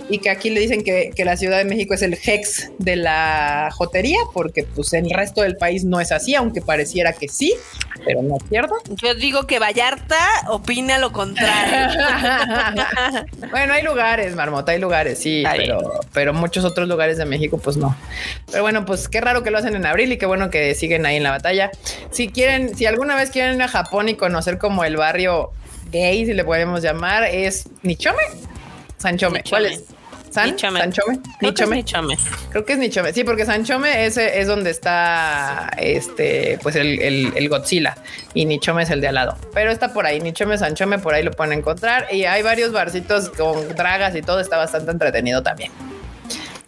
y 0.09 0.19
que 0.19 0.29
aquí 0.29 0.49
le 0.49 0.59
dicen 0.59 0.83
que, 0.83 1.11
que 1.15 1.25
la 1.25 1.37
Ciudad 1.37 1.57
de 1.57 1.65
México 1.65 1.93
es 1.93 2.01
el 2.01 2.17
hex 2.23 2.71
de 2.79 2.95
la 2.95 3.69
jotería, 3.73 4.19
porque 4.33 4.63
pues 4.63 4.93
en 4.93 5.05
el 5.05 5.11
resto 5.11 5.41
del 5.41 5.57
país 5.57 5.83
no 5.83 5.99
es 5.99 6.11
así, 6.11 6.35
aunque 6.35 6.61
pareciera 6.61 7.13
que 7.13 7.27
sí, 7.27 7.53
pero 8.05 8.21
no 8.21 8.37
es 8.37 8.43
cierto. 8.49 8.75
Yo 9.01 9.15
digo 9.15 9.47
que 9.47 9.59
Vallarta 9.59 10.17
opina 10.49 10.97
lo 10.97 11.11
contrario. 11.11 11.99
bueno, 13.51 13.73
hay 13.73 13.83
lugares, 13.83 14.35
Marmota, 14.35 14.71
hay 14.71 14.79
lugares 14.83 15.19
sí, 15.19 15.43
pero, 15.55 15.99
pero 16.13 16.33
muchos 16.33 16.65
otros 16.65 16.87
lugares 16.87 17.17
de 17.17 17.25
México, 17.25 17.57
pues 17.57 17.77
no. 17.77 17.95
Pero 18.51 18.63
bueno, 18.63 18.85
pues 18.85 19.07
qué 19.07 19.21
raro 19.21 19.41
que 19.41 19.51
lo 19.51 19.57
hacen 19.57 19.75
en 19.75 19.85
abril 19.85 20.11
y 20.11 20.17
qué 20.17 20.25
bueno 20.25 20.49
que 20.49 20.75
siguen 20.75 21.05
ahí 21.05 21.15
en 21.15 21.23
la 21.23 21.31
batalla. 21.31 21.71
Si 22.11 22.27
quieren, 22.27 22.75
si 22.75 22.85
alguna 22.85 23.15
vez 23.15 23.31
quieren 23.31 23.55
ir 23.55 23.61
a 23.63 23.67
Japón 23.67 24.09
y 24.09 24.15
conocer 24.15 24.57
como 24.57 24.83
el 24.83 24.97
barrio 24.97 25.51
gay, 25.91 26.25
si 26.25 26.33
le 26.33 26.43
podemos 26.43 26.81
llamar, 26.81 27.23
es 27.23 27.69
Nichome, 27.81 28.23
Sanchome. 28.97 29.43
¿Cuál 29.49 29.67
es? 29.67 29.83
¿San? 30.33 30.51
Nichome. 30.51 30.79
¿Sanchome? 30.79 31.19
Creo 31.39 31.53
que 31.53 31.63
es 31.63 31.69
¿Nichome? 31.69 31.75
Nichome. 31.77 32.17
Creo 32.49 32.65
que 32.65 32.73
es 32.73 32.79
Nichome. 32.79 33.13
Sí, 33.13 33.23
porque 33.23 33.45
Sanchome 33.45 34.05
ese 34.05 34.39
es 34.41 34.47
donde 34.47 34.71
está 34.71 35.69
este, 35.77 36.57
pues 36.63 36.75
el, 36.75 37.01
el- 37.01 37.33
el 37.35 37.49
Godzilla 37.49 37.95
y 38.33 38.45
Nichome 38.45 38.83
es 38.83 38.89
el 38.89 39.01
de 39.01 39.07
al 39.09 39.15
lado. 39.15 39.37
Pero 39.53 39.71
está 39.71 39.93
por 39.93 40.05
ahí, 40.05 40.19
Nichome, 40.19 40.57
Sanchome, 40.57 40.99
por 40.99 41.13
ahí 41.13 41.23
lo 41.23 41.31
pueden 41.31 41.53
encontrar. 41.59 42.07
Y 42.11 42.25
hay 42.25 42.41
varios 42.41 42.71
barcitos 42.71 43.29
con 43.29 43.75
dragas 43.75 44.15
y 44.15 44.21
todo. 44.21 44.39
Está 44.39 44.57
bastante 44.57 44.91
entretenido 44.91 45.43
también. 45.43 45.71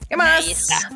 ¿Qué 0.10 0.15
más? 0.18 0.44
Ahí 0.45 0.52
está. 0.52 0.90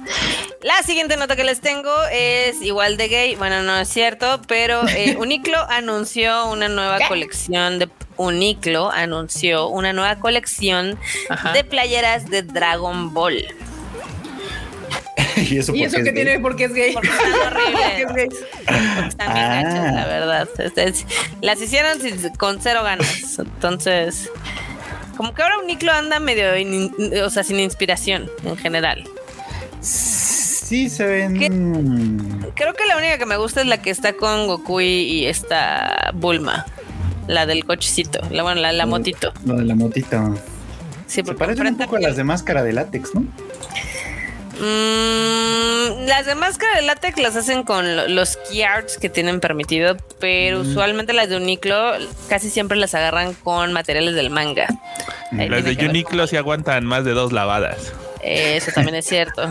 La 0.61 0.84
siguiente 0.84 1.18
nota 1.18 1.36
que 1.36 1.44
les 1.44 1.61
tengo 1.61 1.91
es 2.11 2.61
igual 2.61 2.95
de 2.98 3.07
gay. 3.07 3.36
Bueno, 3.36 3.64
no 3.64 3.77
es 3.80 3.90
cierto, 3.90 4.40
pero 4.48 4.88
eh, 4.88 5.15
Uniqlo 5.19 5.57
anunció 5.69 6.48
una 6.48 6.68
nueva 6.69 6.99
¿Qué? 6.99 7.07
colección 7.07 7.80
de 7.80 7.90
Uniqlo 8.18 8.91
anunció 8.91 9.68
una 9.69 9.94
nueva 9.94 10.18
colección 10.19 10.99
Ajá. 11.30 11.53
de 11.53 11.64
playeras 11.64 12.30
de 12.30 12.44
Dragon 12.44 13.14
Ball. 13.14 13.38
y 15.38 15.57
eso, 15.57 15.73
¿Y 15.73 15.84
eso 15.84 15.98
es 15.98 16.03
qué 16.03 16.11
gay. 16.11 16.23
tiene? 16.26 16.40
Porque 16.40 16.65
es 16.65 16.73
gay. 16.73 16.94
Porque 16.94 17.10
están 17.10 17.34
horribles. 17.48 18.06
Porque 18.06 18.23
es 18.23 18.30
gay. 18.30 18.40
Están 19.07 19.34
bien 19.34 19.45
Ah. 19.45 19.64
gachas, 19.64 19.94
la 19.95 20.06
verdad. 20.06 20.49
Las 21.41 21.61
hicieron 21.61 21.98
con 22.38 22.61
cero 22.61 22.84
ganas. 22.84 23.40
Entonces, 23.40 24.30
como 25.20 25.34
que 25.34 25.41
ahora 25.44 25.56
Uniqlo 25.62 25.91
anda 25.91 26.18
medio, 26.22 26.56
in- 26.56 26.94
o 27.26 27.30
sea, 27.30 27.44
sin 27.44 27.60
inspiración 27.60 28.32
en 28.46 28.56
general. 28.56 29.04
Sí, 29.82 30.88
se 30.90 31.06
ven. 31.06 31.36
Creo 32.56 32.74
que 32.74 32.86
la 32.88 32.96
única 32.96 33.18
que 33.18 33.26
me 33.26 33.36
gusta 33.36 33.60
es 33.60 33.68
la 33.68 33.82
que 33.82 33.90
está 33.90 34.14
con 34.14 34.48
Goku 34.48 34.80
y, 34.80 35.26
esta 35.26 36.12
Bulma. 36.14 36.66
La 37.28 37.46
del 37.46 37.66
cochecito, 37.66 38.22
la, 38.32 38.44
bueno, 38.44 38.62
la, 38.62 38.72
la 38.72 38.86
motito. 38.86 39.34
Lo 39.46 39.56
de 39.56 39.66
la 39.66 39.76
motita. 39.76 40.32
Sí, 41.06 41.22
Se 41.26 41.34
parecen 41.34 41.68
un 41.68 41.76
poco 41.78 41.98
a 41.98 42.00
las 42.00 42.16
de 42.16 42.24
máscara 42.24 42.64
de 42.64 42.72
látex, 42.72 43.14
¿no? 43.14 43.26
Mm, 44.60 46.06
las 46.07 46.26
de 46.26 46.36
máscara 46.36 46.76
de 46.76 46.81
látex 46.84 47.18
las 47.19 47.36
hacen 47.36 47.64
con 47.64 47.95
lo- 47.95 48.07
los 48.07 48.38
key 48.49 48.61
arts 48.64 48.98
que 48.98 49.10
tienen 49.10 49.40
permitido, 49.40 49.95
pero 50.19 50.61
usualmente 50.61 51.14
las 51.14 51.30
de 51.30 51.38
Uniqlo 51.38 51.94
casi 52.27 52.49
siempre 52.49 52.77
las 52.77 52.94
agarran 52.95 53.34
con 53.34 53.73
materiales 53.73 54.15
del 54.15 54.30
manga. 54.30 54.68
Ahí 55.38 55.48
Las 55.49 55.64
de. 55.64 55.77
Uniqlo 55.88 56.27
sí 56.27 56.38
aguantan 56.38 56.86
más 56.86 57.06
de 57.06 57.11
dos 57.11 57.31
lavadas. 57.31 57.94
Eso 58.22 58.72
también 58.73 58.95
es 58.95 59.06
cierto. 59.06 59.44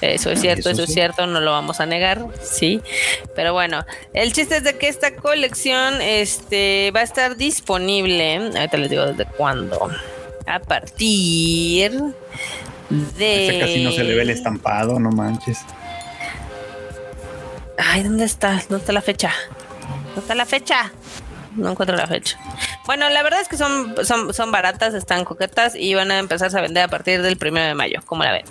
Eso 0.00 0.30
es 0.30 0.40
cierto, 0.40 0.70
Eso 0.70 0.82
eso, 0.82 0.82
es 0.84 0.94
cierto, 0.94 1.26
no 1.26 1.40
lo 1.40 1.50
vamos 1.50 1.80
a 1.80 1.86
negar, 1.86 2.24
sí. 2.40 2.80
Pero 3.34 3.52
bueno, 3.52 3.84
el 4.14 4.32
chiste 4.32 4.58
es 4.58 4.62
de 4.64 4.78
que 4.78 4.86
esta 4.88 5.16
colección 5.16 6.00
este, 6.00 6.92
va 6.94 7.00
a 7.00 7.02
estar 7.02 7.36
disponible. 7.36 8.36
Ahorita 8.36 8.76
les 8.76 8.90
digo 8.90 9.06
desde 9.06 9.24
cuándo. 9.26 9.90
A 10.46 10.60
partir 10.60 12.00
de. 12.90 13.48
Ese 13.48 13.60
casi 13.60 13.84
no 13.84 13.92
se 13.92 14.04
le 14.04 14.14
ve 14.14 14.22
el 14.22 14.30
estampado, 14.30 14.98
no 14.98 15.10
manches. 15.10 15.58
Ay, 17.76 18.02
¿dónde 18.02 18.24
está? 18.24 18.62
¿Dónde 18.68 18.78
está 18.78 18.92
la 18.92 19.02
fecha? 19.02 19.32
¿Dónde 20.08 20.20
está 20.20 20.34
la 20.34 20.46
fecha? 20.46 20.92
No 21.56 21.70
encuentro 21.70 21.96
la 21.96 22.06
fecha. 22.06 22.38
Bueno, 22.86 23.08
la 23.08 23.22
verdad 23.22 23.40
es 23.40 23.48
que 23.48 23.56
son, 23.56 23.94
son, 24.04 24.32
son 24.32 24.50
baratas, 24.50 24.94
están 24.94 25.24
coquetas 25.24 25.74
y 25.74 25.94
van 25.94 26.10
a 26.10 26.18
empezar 26.18 26.56
a 26.56 26.60
vender 26.60 26.84
a 26.84 26.88
partir 26.88 27.22
del 27.22 27.36
primero 27.36 27.66
de 27.66 27.74
mayo. 27.74 28.00
¿Cómo 28.06 28.24
la 28.24 28.32
ven? 28.32 28.44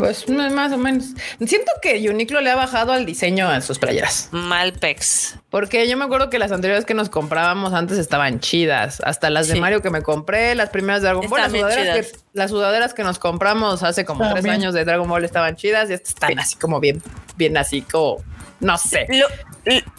Pues 0.00 0.26
no, 0.30 0.48
más 0.50 0.72
o 0.72 0.78
menos. 0.78 1.08
Siento 1.44 1.70
que 1.82 2.08
Uniqlo 2.08 2.40
le 2.40 2.50
ha 2.50 2.56
bajado 2.56 2.92
al 2.92 3.04
diseño 3.04 3.46
a 3.48 3.60
sus 3.60 3.78
playeras. 3.78 4.30
Malpex. 4.32 5.36
Porque 5.50 5.86
yo 5.88 5.98
me 5.98 6.06
acuerdo 6.06 6.30
que 6.30 6.38
las 6.38 6.52
anteriores 6.52 6.86
que 6.86 6.94
nos 6.94 7.10
comprábamos 7.10 7.74
antes 7.74 7.98
estaban 7.98 8.40
chidas. 8.40 9.02
Hasta 9.04 9.28
las 9.28 9.48
de. 9.48 9.60
Mario 9.60 9.82
que 9.82 9.90
me 9.90 10.00
compré, 10.00 10.54
las 10.54 10.70
primeras 10.70 11.02
de 11.02 11.08
Dragon 11.08 11.28
Ball, 11.28 11.40
las 11.40 11.52
sudaderas, 11.52 12.06
que, 12.06 12.18
las 12.32 12.50
sudaderas 12.50 12.94
que 12.94 13.04
nos 13.04 13.18
compramos 13.18 13.82
hace 13.82 14.06
como 14.06 14.26
tres 14.30 14.42
bien. 14.42 14.54
años 14.54 14.72
de 14.72 14.86
Dragon 14.86 15.06
Ball 15.06 15.22
estaban 15.24 15.56
chidas 15.56 15.90
y 15.90 15.92
estas 15.92 16.14
están 16.14 16.38
así 16.38 16.56
como 16.56 16.80
bien, 16.80 17.02
bien 17.36 17.58
así 17.58 17.82
como, 17.82 18.24
no 18.60 18.76
sé. 18.78 19.06
Lo, 19.08 19.26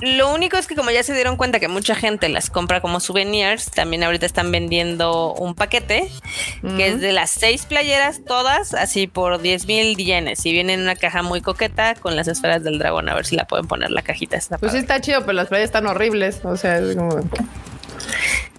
lo 0.02 0.34
único 0.34 0.58
es 0.58 0.68
que 0.68 0.76
como 0.76 0.92
ya 0.92 1.04
se 1.04 1.14
dieron 1.14 1.38
cuenta 1.38 1.60
que 1.60 1.68
mucha 1.68 1.96
gente 1.96 2.30
las 2.30 2.50
compra 2.50 2.82
como 2.82 3.00
souvenirs, 3.00 3.72
también 3.72 4.04
ahorita 4.04 4.26
están 4.26 4.52
vendiendo 4.52 5.34
un 5.34 5.56
paquete 5.56 6.10
que 6.62 6.88
es 6.88 7.00
de 7.00 7.12
las 7.12 7.32
seis 7.32 7.66
playeras, 7.66 8.22
todas 8.26 8.74
así 8.74 9.08
por 9.08 9.42
10 9.42 9.68
mil 9.68 9.98
yenes. 9.98 10.46
Y 10.46 10.52
viene 10.52 10.74
en 10.74 10.82
una 10.82 10.96
caja 10.96 11.24
muy 11.24 11.42
coqueta 11.42 11.96
con 11.96 12.16
las 12.16 12.28
esferas 12.28 12.64
del 12.64 12.80
dragón. 12.80 13.10
A 13.10 13.16
ver 13.16 13.26
si 13.26 13.36
la 13.36 13.46
pueden 13.46 13.68
poner 13.68 13.92
la 13.92 14.02
cajita. 14.02 14.38
Está 14.38 14.58
Pues 14.58 14.72
sí 14.72 14.80
está 14.80 15.02
chido, 15.02 15.22
pero 15.22 15.34
las 15.34 15.48
playas 15.48 15.66
están 15.66 15.88
horribles. 15.88 16.42
O 16.44 16.58
sea, 16.58 16.78
es 16.78 16.96
como... 16.96 17.18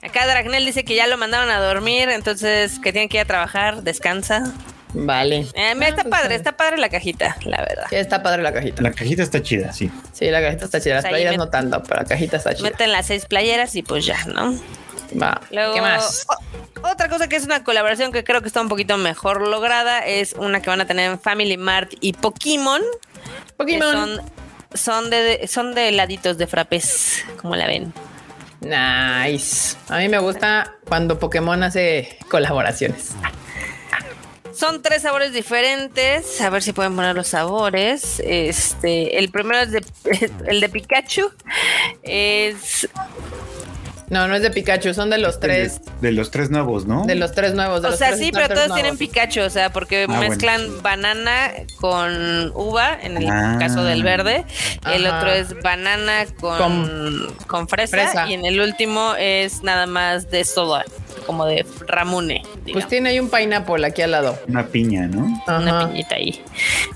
Acá 0.02 0.26
Dragnel 0.26 0.64
dice 0.64 0.84
que 0.84 0.94
ya 0.94 1.06
lo 1.06 1.16
mandaron 1.16 1.50
a 1.50 1.60
dormir, 1.60 2.08
entonces 2.08 2.78
que 2.80 2.92
tiene 2.92 3.08
que 3.08 3.18
ir 3.18 3.22
a 3.22 3.26
trabajar, 3.26 3.82
descansa. 3.82 4.52
Vale. 4.94 5.46
Eh, 5.54 5.74
mira, 5.74 5.88
está 5.88 6.02
pues, 6.02 6.10
padre, 6.20 6.34
está 6.34 6.52
padre 6.56 6.76
la 6.78 6.88
cajita, 6.88 7.36
la 7.44 7.58
verdad. 7.58 7.86
Sí, 7.88 7.96
está 7.96 8.22
padre 8.22 8.42
la 8.42 8.52
cajita. 8.52 8.82
La 8.82 8.92
cajita 8.92 9.22
está 9.22 9.42
chida, 9.42 9.72
sí. 9.72 9.90
Sí, 10.12 10.30
la 10.30 10.40
cajita 10.42 10.66
está 10.66 10.80
chida. 10.80 10.94
Las 10.96 11.06
playeras 11.06 11.34
met- 11.34 11.38
no 11.38 11.48
tanto, 11.48 11.82
pero 11.82 12.00
la 12.02 12.06
cajita 12.06 12.36
está 12.36 12.54
chida. 12.54 12.68
Meten 12.70 12.92
las 12.92 13.06
seis 13.06 13.24
playeras 13.26 13.74
y 13.74 13.82
pues 13.82 14.04
ya, 14.04 14.18
¿no? 14.26 14.54
Va. 15.20 15.40
Luego, 15.50 15.74
¿Qué 15.74 15.80
más? 15.80 16.26
o- 16.28 16.88
otra 16.90 17.08
cosa 17.08 17.28
que 17.28 17.36
es 17.36 17.44
una 17.44 17.64
colaboración 17.64 18.12
que 18.12 18.24
creo 18.24 18.40
que 18.42 18.48
está 18.48 18.60
un 18.60 18.68
poquito 18.68 18.96
mejor 18.98 19.46
lograda 19.46 20.00
es 20.06 20.32
una 20.34 20.60
que 20.62 20.68
van 20.70 20.80
a 20.80 20.86
tener 20.86 21.10
en 21.10 21.18
Family 21.20 21.56
Mart 21.56 21.92
y 22.00 22.12
Pokémon. 22.14 22.80
Pokémon. 23.56 23.92
son, 23.92 24.20
son 24.74 25.10
de, 25.10 25.16
de- 25.22 25.48
son 25.48 25.74
de 25.74 25.88
heladitos 25.88 26.38
de 26.38 26.46
frappés, 26.46 27.24
como 27.40 27.56
la 27.56 27.66
ven. 27.66 27.92
Nice. 28.60 29.76
A 29.88 29.98
mí 29.98 30.08
me 30.08 30.18
gusta 30.18 30.74
cuando 30.88 31.18
Pokémon 31.18 31.62
hace 31.62 32.16
colaboraciones. 32.30 33.10
Son 34.54 34.82
tres 34.82 35.02
sabores 35.02 35.32
diferentes. 35.32 36.40
A 36.40 36.50
ver 36.50 36.62
si 36.62 36.72
pueden 36.72 36.94
poner 36.96 37.14
los 37.16 37.28
sabores. 37.28 38.20
Este, 38.24 39.18
el 39.18 39.30
primero 39.30 39.60
es 39.60 39.72
de 39.72 39.82
el 40.46 40.60
de 40.60 40.68
Pikachu. 40.68 41.30
Es 42.02 42.88
No, 44.10 44.28
no 44.28 44.34
es 44.36 44.42
de 44.42 44.50
Pikachu, 44.50 44.92
son 44.92 45.08
de 45.08 45.16
los 45.16 45.40
tres, 45.40 45.80
De, 46.00 46.08
de 46.08 46.12
los 46.12 46.30
tres 46.30 46.50
nuevos, 46.50 46.84
¿no? 46.86 47.06
de 47.06 47.14
los 47.14 47.32
tres 47.32 47.54
nuevos. 47.54 47.80
de 47.80 47.88
o 47.88 47.90
los 47.92 47.98
sea, 47.98 48.08
tres 48.08 48.20
sí, 48.20 48.30
pero 48.30 48.48
todos 48.48 48.74
tienen. 48.74 48.98
Pikachu, 48.98 49.40
o 49.40 49.48
sea, 49.50 49.72
porque 49.72 50.04
Ah, 50.08 50.20
mezclan 50.20 50.82
banana 50.82 51.50
con 51.80 52.52
uva, 52.54 52.98
en 53.00 53.16
el 53.16 53.30
Ah. 53.30 53.56
caso 53.58 53.82
del 53.84 54.02
verde. 54.02 54.44
El 54.92 55.06
otro 55.06 55.30
es 55.30 55.60
banana 55.62 56.26
con, 56.40 57.34
con, 57.46 57.68
fresa, 57.68 57.96
fresa. 57.96 58.28
Y 58.28 58.34
en 58.34 58.44
el 58.44 58.60
último 58.60 59.14
es 59.18 59.62
nada 59.62 59.86
más 59.86 60.30
de 60.30 60.44
soda, 60.44 60.84
como 61.26 61.46
de 61.46 61.64
ramune. 61.86 62.42
Pues 62.72 62.86
tiene 62.88 63.10
ahí 63.10 63.20
un 63.20 63.30
pineapple 63.30 63.86
aquí 63.86 64.02
al 64.02 64.10
lado. 64.12 64.38
Una 64.48 64.66
piña, 64.66 65.06
¿no? 65.06 65.26
una 65.46 65.88
piñita 65.88 66.16
ahí. 66.16 66.42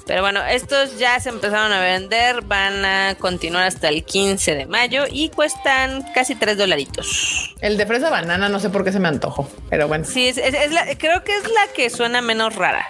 Pero 0.07 0.23
bueno, 0.23 0.45
estos 0.45 0.99
ya 0.99 1.19
se 1.21 1.29
empezaron 1.31 1.73
a 1.73 1.81
vender, 1.81 2.43
van 2.43 2.85
a 2.85 3.15
continuar 3.19 3.65
hasta 3.65 3.89
el 3.89 4.05
15 4.05 4.55
de 4.55 4.67
mayo 4.67 5.05
y 5.11 5.29
cuestan 5.31 6.05
casi 6.15 6.35
3 6.35 6.57
dolaritos. 6.59 7.55
El 7.61 7.77
de 7.77 7.87
fresa 7.87 8.11
banana, 8.11 8.49
no 8.49 8.61
sé 8.61 8.71
por 8.71 8.85
qué 8.85 8.93
se 8.93 9.01
me 9.01 9.09
antojó, 9.09 9.49
pero 9.71 9.89
bueno. 9.89 10.05
Sí, 10.05 10.29
es, 10.29 10.39
es- 10.39 10.55
es 10.55 10.73
la- 10.73 10.87
creo 10.99 11.25
que 11.25 11.33
es 11.37 11.45
la 11.45 11.73
que 11.75 11.91
suena 11.91 12.21
menos 12.23 12.55
rara. 12.57 12.87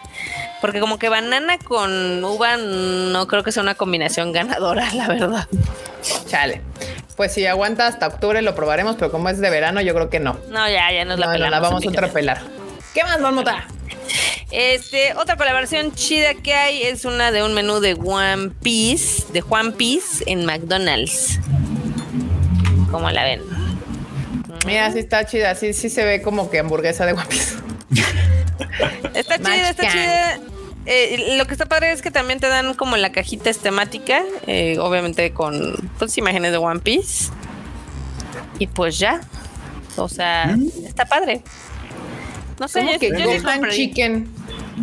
Porque 0.61 0.81
como 0.81 0.99
que 0.99 1.09
banana 1.09 1.59
con 1.59 2.24
uva 2.24 2.57
no 2.57 3.27
creo 3.27 3.43
que 3.43 3.53
sea 3.53 3.62
una 3.62 3.74
combinación 3.74 4.33
ganadora, 4.33 4.91
la 4.95 5.09
verdad. 5.09 5.49
Chale. 6.28 6.62
Pues 7.16 7.33
si 7.33 7.47
aguanta 7.47 7.87
hasta 7.87 8.07
octubre 8.07 8.43
lo 8.43 8.55
probaremos, 8.55 8.97
pero 8.97 9.11
como 9.11 9.28
es 9.31 9.39
de 9.39 9.49
verano, 9.51 9.81
yo 9.81 9.95
creo 9.95 10.11
que 10.11 10.20
no. 10.20 10.39
No, 10.51 10.69
ya, 10.69 10.93
ya 10.93 11.05
nos 11.05 11.19
la 11.19 11.27
No, 11.27 11.33
no, 11.33 11.39
pelamos. 11.39 11.51
la 11.51 11.61
vamos 11.61 11.73
a 11.85 11.89
amiga. 11.89 11.91
ultrapelar. 12.03 12.41
¿Qué 12.95 13.03
más, 13.05 13.20
Marmota? 13.20 13.66
Este, 14.51 15.15
otra 15.15 15.37
colaboración 15.37 15.93
chida 15.95 16.35
que 16.35 16.55
hay 16.55 16.83
es 16.83 17.05
una 17.05 17.33
de 17.33 17.43
un 17.43 17.53
menú 17.55 17.81
de 17.81 17.95
One 17.95 18.51
Piece, 18.62 19.24
de 19.33 19.43
One 19.49 19.73
Piece 19.73 20.24
en 20.27 20.45
McDonald's. 20.47 21.41
¿Cómo 22.91 23.11
la 23.11 23.24
ven? 23.24 23.43
Mira, 24.66 24.91
sí 24.93 24.99
está 25.01 25.27
chida, 25.27 25.55
sí, 25.55 25.73
sí 25.73 25.89
se 25.91 26.05
ve 26.05 26.23
como 26.23 26.51
que 26.51 26.59
hamburguesa 26.59 27.07
de 27.07 27.12
One 27.15 27.27
Piece. 27.28 27.57
Está 29.15 29.39
chida, 29.39 29.70
está 29.70 29.89
chida. 29.91 30.39
Eh, 30.89 31.35
lo 31.37 31.47
que 31.47 31.55
está 31.55 31.66
padre 31.66 31.91
es 31.91 32.01
que 32.01 32.11
también 32.12 32.39
te 32.39 32.47
dan 32.49 32.74
como 32.74 32.97
la 32.97 33.11
cajita 33.11 33.51
es 33.51 33.59
temática, 33.59 34.23
eh, 34.47 34.78
obviamente 34.78 35.33
con 35.33 35.74
pues, 35.99 36.16
imágenes 36.16 36.53
de 36.53 36.59
One 36.59 36.81
Piece. 36.81 37.31
Y 38.59 38.69
pues 38.69 38.99
ya. 38.99 39.20
O 39.97 40.09
sea, 40.09 40.55
Mm. 40.57 40.69
está 40.87 41.05
padre. 41.07 41.43
No 42.61 42.69
sé, 42.69 42.81
Como 42.81 42.93
yo, 42.93 42.99
que 43.01 43.11
yo 43.11 43.43
Gohan. 43.43 43.69
Chicken. 43.70 44.28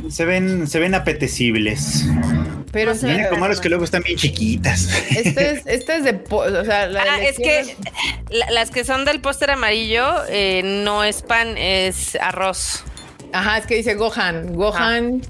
Se 0.09 0.25
ven, 0.25 0.67
se 0.67 0.79
ven 0.79 0.93
apetecibles. 0.95 2.05
Pero 2.71 2.93
No 2.93 2.99
sé. 2.99 3.07
Lo 3.07 3.13
único 3.19 3.37
malo 3.37 3.53
es 3.53 3.59
que 3.59 3.69
luego 3.69 3.83
están 3.83 4.01
bien 4.03 4.17
chiquitas. 4.17 4.89
este 5.11 5.51
es, 5.51 5.61
este 5.65 5.95
es 5.97 6.03
de, 6.03 6.19
o 6.29 6.65
sea, 6.65 6.87
la 6.87 7.03
Ah, 7.03 7.21
es 7.21 7.37
que 7.37 7.75
la- 8.29 8.49
las 8.51 8.71
que 8.71 8.83
son 8.83 9.05
del 9.05 9.21
póster 9.21 9.51
amarillo 9.51 10.11
eh, 10.29 10.61
no 10.63 11.03
es 11.03 11.21
pan, 11.21 11.55
es 11.57 12.15
arroz. 12.15 12.83
Ajá, 13.33 13.57
es 13.57 13.65
que 13.65 13.75
dice 13.75 13.95
Gohan, 13.95 14.55
Gohan 14.55 15.21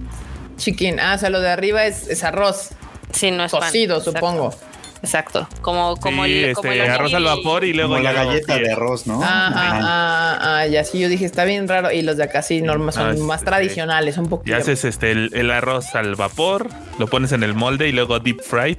Chicken. 0.57 0.99
Ah, 0.99 1.13
o 1.15 1.17
sea, 1.17 1.29
lo 1.29 1.39
de 1.39 1.49
arriba 1.49 1.85
es, 1.85 2.07
es 2.07 2.23
arroz 2.23 2.69
Sí, 3.11 3.31
no 3.31 3.43
es 3.45 3.51
cocido, 3.51 4.01
supongo. 4.01 4.53
Exacto. 5.03 5.47
Como, 5.61 5.97
como 5.97 6.23
sí, 6.23 6.31
el, 6.31 6.43
este, 6.45 6.53
como 6.55 6.71
el 6.71 6.81
arroz 6.81 7.13
al 7.13 7.23
vapor 7.25 7.65
y 7.65 7.73
luego 7.73 7.91
Como 7.95 8.03
la 8.03 8.13
ya 8.13 8.23
galleta 8.23 8.57
de 8.57 8.71
arroz, 8.71 9.05
¿no? 9.05 9.21
Ajá, 9.21 9.47
Ajá. 9.47 9.79
ah, 9.81 9.81
ah, 9.83 10.37
Ajá, 10.39 10.67
y 10.67 10.77
así 10.77 10.99
yo 10.99 11.09
dije, 11.09 11.25
está 11.25 11.43
bien 11.43 11.67
raro. 11.67 11.91
Y 11.91 12.01
los 12.03 12.15
de 12.17 12.23
acá 12.23 12.41
sí 12.41 12.61
normas 12.61 12.95
son 12.95 13.09
Ah, 13.09 13.13
más 13.19 13.41
este, 13.41 13.51
tradicionales, 13.51 14.17
un 14.17 14.27
poquito. 14.29 14.49
Y 14.55 14.59
haces 14.59 14.85
este 14.85 15.11
el, 15.11 15.29
el 15.33 15.51
arroz 15.51 15.93
al 15.95 16.15
vapor, 16.15 16.69
lo 16.99 17.07
pones 17.07 17.33
en 17.33 17.43
el 17.43 17.53
molde 17.53 17.89
y 17.89 17.91
luego 17.91 18.19
deep 18.19 18.41
fried 18.41 18.77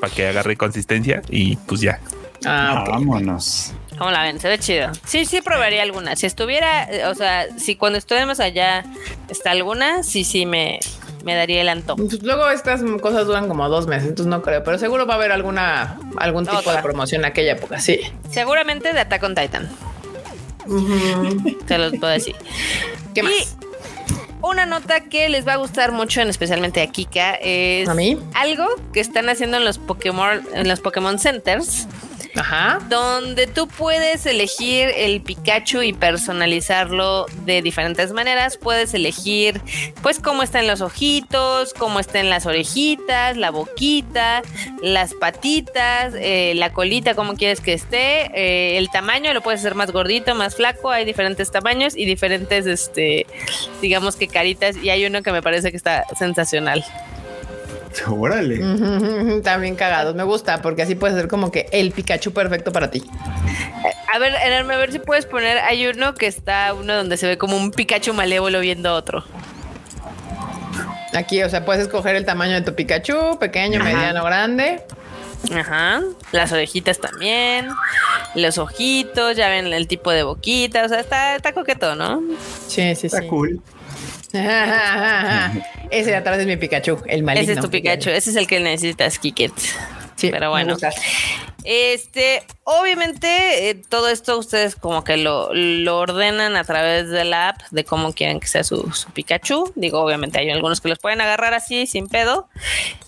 para 0.00 0.12
que 0.12 0.28
agarre 0.28 0.56
consistencia 0.56 1.22
y 1.28 1.56
pues 1.56 1.80
ya. 1.80 2.00
Ah. 2.44 2.84
Vámonos. 2.88 3.72
¿Cómo 4.00 4.12
la 4.12 4.22
ven? 4.22 4.40
Se 4.40 4.48
ve 4.48 4.58
chido. 4.58 4.90
Sí, 5.04 5.26
sí 5.26 5.42
probaría 5.42 5.82
alguna. 5.82 6.16
Si 6.16 6.24
estuviera, 6.24 6.88
o 7.10 7.14
sea, 7.14 7.48
si 7.58 7.76
cuando 7.76 7.98
estuviéramos 7.98 8.40
allá 8.40 8.82
está 9.28 9.50
alguna, 9.50 10.02
sí, 10.04 10.24
sí 10.24 10.46
me, 10.46 10.80
me 11.22 11.34
daría 11.34 11.60
el 11.60 11.68
antojo. 11.68 11.98
Pues 12.06 12.22
luego 12.22 12.48
estas 12.48 12.80
cosas 13.02 13.26
duran 13.26 13.46
como 13.46 13.68
dos 13.68 13.86
meses, 13.86 14.08
entonces 14.08 14.30
no 14.30 14.40
creo, 14.40 14.64
pero 14.64 14.78
seguro 14.78 15.04
va 15.04 15.12
a 15.12 15.16
haber 15.18 15.32
alguna 15.32 15.98
algún 16.16 16.46
tipo 16.46 16.72
de 16.72 16.80
promoción 16.80 17.20
en 17.20 17.26
aquella 17.26 17.52
época, 17.52 17.78
sí. 17.78 18.00
Seguramente 18.30 18.94
de 18.94 19.00
Attack 19.00 19.22
on 19.22 19.34
Titan. 19.34 19.68
Te 21.66 21.76
los 21.76 21.92
puedo 21.98 22.10
decir. 22.10 22.36
¿Qué 23.14 23.22
más? 23.22 23.32
Y 23.32 23.44
una 24.40 24.64
nota 24.64 25.00
que 25.10 25.28
les 25.28 25.46
va 25.46 25.52
a 25.52 25.56
gustar 25.56 25.92
mucho, 25.92 26.22
en 26.22 26.30
especialmente 26.30 26.80
a 26.80 26.86
Kika, 26.86 27.34
es 27.34 27.86
¿A 27.86 27.92
mí? 27.92 28.18
algo 28.32 28.64
que 28.94 29.00
están 29.00 29.28
haciendo 29.28 29.58
en 29.58 29.66
los 29.66 29.76
Pokémon, 29.76 30.40
en 30.54 30.68
los 30.68 30.80
Pokémon 30.80 31.18
Centers, 31.18 31.86
Ajá. 32.36 32.78
donde 32.88 33.46
tú 33.46 33.66
puedes 33.68 34.26
elegir 34.26 34.90
el 34.96 35.20
Pikachu 35.20 35.82
y 35.82 35.92
personalizarlo 35.92 37.26
de 37.44 37.62
diferentes 37.62 38.12
maneras. 38.12 38.56
Puedes 38.56 38.94
elegir, 38.94 39.60
pues, 40.02 40.18
cómo 40.18 40.42
están 40.42 40.66
los 40.66 40.80
ojitos, 40.80 41.74
cómo 41.74 42.00
están 42.00 42.30
las 42.30 42.46
orejitas, 42.46 43.36
la 43.36 43.50
boquita, 43.50 44.42
las 44.82 45.14
patitas, 45.14 46.14
eh, 46.16 46.52
la 46.56 46.72
colita, 46.72 47.14
cómo 47.14 47.34
quieres 47.34 47.60
que 47.60 47.72
esté, 47.72 48.30
eh, 48.34 48.78
el 48.78 48.90
tamaño, 48.90 49.32
lo 49.34 49.40
puedes 49.40 49.60
hacer 49.60 49.74
más 49.74 49.90
gordito, 49.90 50.34
más 50.34 50.56
flaco. 50.56 50.90
Hay 50.90 51.04
diferentes 51.04 51.50
tamaños 51.50 51.96
y 51.96 52.04
diferentes, 52.04 52.66
este, 52.66 53.26
digamos 53.80 54.16
que 54.16 54.28
caritas. 54.28 54.76
Y 54.76 54.90
hay 54.90 55.04
uno 55.06 55.22
que 55.22 55.32
me 55.32 55.42
parece 55.42 55.70
que 55.70 55.76
está 55.76 56.04
sensacional. 56.18 56.84
Órale. 58.08 58.60
Están 59.36 59.60
bien 59.62 59.76
cagados, 59.76 60.14
me 60.14 60.22
gusta 60.22 60.62
porque 60.62 60.82
así 60.82 60.94
puedes 60.94 61.16
hacer 61.16 61.28
como 61.28 61.50
que 61.50 61.68
el 61.72 61.92
Pikachu 61.92 62.32
perfecto 62.32 62.72
para 62.72 62.90
ti. 62.90 63.02
A 64.12 64.18
ver, 64.18 64.34
Enorme, 64.44 64.74
a 64.74 64.78
ver 64.78 64.92
si 64.92 64.98
puedes 64.98 65.26
poner. 65.26 65.58
Hay 65.58 65.86
uno 65.86 66.14
que 66.14 66.26
está, 66.26 66.74
uno 66.74 66.94
donde 66.94 67.16
se 67.16 67.26
ve 67.26 67.38
como 67.38 67.56
un 67.56 67.70
Pikachu 67.70 68.12
malévolo 68.12 68.60
viendo 68.60 68.90
a 68.90 68.94
otro. 68.94 69.24
Aquí, 71.12 71.42
o 71.42 71.48
sea, 71.50 71.64
puedes 71.64 71.82
escoger 71.82 72.14
el 72.16 72.24
tamaño 72.24 72.54
de 72.54 72.60
tu 72.62 72.74
Pikachu, 72.74 73.38
pequeño, 73.38 73.82
mediano, 73.82 74.24
grande. 74.24 74.82
Ajá. 75.52 76.02
Las 76.32 76.52
orejitas 76.52 76.98
también. 77.00 77.68
Los 78.34 78.58
ojitos, 78.58 79.36
ya 79.36 79.48
ven 79.48 79.66
el 79.72 79.88
tipo 79.88 80.10
de 80.12 80.22
boquita. 80.22 80.84
O 80.84 80.88
sea, 80.88 81.00
está, 81.00 81.34
está 81.34 81.52
coqueto, 81.52 81.94
¿no? 81.96 82.22
Sí, 82.68 82.94
sí, 82.94 83.06
Está 83.06 83.20
sí. 83.20 83.26
cool. 83.28 83.60
Ese 85.90 86.10
de 86.10 86.16
atrás 86.16 86.38
es 86.38 86.46
mi 86.46 86.56
Pikachu, 86.56 86.98
el 87.06 87.22
maligno. 87.22 87.50
Ese 87.50 87.52
es 87.54 87.60
tu 87.60 87.70
Pikachu. 87.70 88.10
Ese 88.10 88.30
es 88.30 88.36
el 88.36 88.46
que 88.46 88.60
necesitas, 88.60 89.18
Kiket. 89.18 89.52
Sí, 90.20 90.30
Pero 90.30 90.50
bueno. 90.50 90.76
Este, 91.64 92.42
obviamente, 92.64 93.70
eh, 93.70 93.74
todo 93.88 94.08
esto 94.08 94.38
ustedes 94.38 94.76
como 94.76 95.02
que 95.02 95.16
lo, 95.16 95.50
lo 95.52 95.98
ordenan 95.98 96.56
a 96.56 96.64
través 96.64 97.08
de 97.08 97.24
la 97.24 97.50
app 97.50 97.60
de 97.70 97.84
cómo 97.84 98.12
quieren 98.12 98.38
que 98.38 98.46
sea 98.46 98.64
su, 98.64 98.90
su 98.92 99.10
Pikachu. 99.10 99.72
Digo, 99.76 100.00
obviamente 100.00 100.38
hay 100.38 100.50
algunos 100.50 100.80
que 100.80 100.88
los 100.88 100.98
pueden 100.98 101.20
agarrar 101.20 101.54
así, 101.54 101.86
sin 101.86 102.08
pedo. 102.08 102.48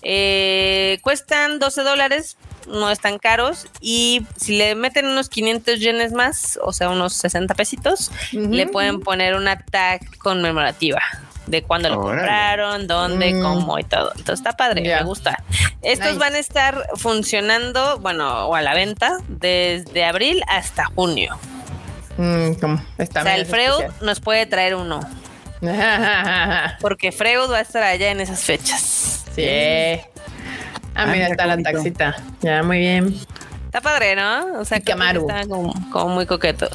Eh, 0.01 0.99
cuestan 1.03 1.59
12 1.59 1.83
dólares, 1.83 2.37
no 2.67 2.89
están 2.89 3.19
caros. 3.19 3.67
Y 3.79 4.25
si 4.37 4.57
le 4.57 4.73
meten 4.73 5.05
unos 5.05 5.29
500 5.29 5.79
yenes 5.79 6.13
más, 6.13 6.59
o 6.63 6.73
sea, 6.73 6.89
unos 6.89 7.13
60 7.13 7.53
pesitos, 7.53 8.11
le 8.31 8.65
pueden 8.67 9.01
poner 9.01 9.35
una 9.35 9.59
tag 9.59 10.01
conmemorativa. 10.17 11.01
De 11.47 11.61
cuándo 11.63 11.89
lo 11.89 11.99
Órale. 11.99 12.19
compraron, 12.21 12.87
dónde, 12.87 13.33
Mm. 13.33 13.41
cómo 13.41 13.77
y 13.79 13.83
todo. 13.83 14.11
Entonces 14.15 14.39
está 14.39 14.53
padre, 14.53 14.81
me 14.81 15.03
gusta. 15.03 15.43
Estos 15.81 16.07
Nice. 16.13 16.19
van 16.19 16.35
a 16.35 16.39
estar 16.39 16.87
funcionando, 16.95 17.99
bueno, 17.99 18.47
o 18.47 18.55
a 18.55 18.61
la 18.61 18.73
venta 18.73 19.17
desde 19.27 20.05
abril 20.05 20.41
hasta 20.47 20.85
junio. 20.85 21.37
Mm, 22.17 22.53
¿cómo? 22.61 22.81
Está 22.97 23.21
o 23.21 23.23
sea, 23.23 23.35
el 23.35 23.45
Freud 23.45 23.81
especial. 23.81 23.93
nos 24.05 24.19
puede 24.21 24.45
traer 24.45 24.75
uno, 24.75 24.99
porque 26.81 27.11
Freud 27.11 27.49
va 27.51 27.57
a 27.57 27.61
estar 27.61 27.83
allá 27.83 28.11
en 28.11 28.21
esas 28.21 28.39
fechas. 28.41 29.23
Sí. 29.35 29.45
Ah, 29.45 29.99
Ah, 30.95 31.05
mira, 31.07 31.13
mira 31.15 31.27
está 31.29 31.45
la 31.47 31.57
taxita. 31.57 32.15
Ya, 32.41 32.61
muy 32.61 32.77
bien. 32.77 33.19
Está 33.73 33.81
padre, 33.81 34.15
¿no? 34.15 34.59
O 34.59 34.65
sea, 34.65 34.79
que 34.79 34.91
está 34.91 35.47
como, 35.47 35.73
como 35.91 36.09
muy 36.13 36.27
coqueto. 36.27 36.69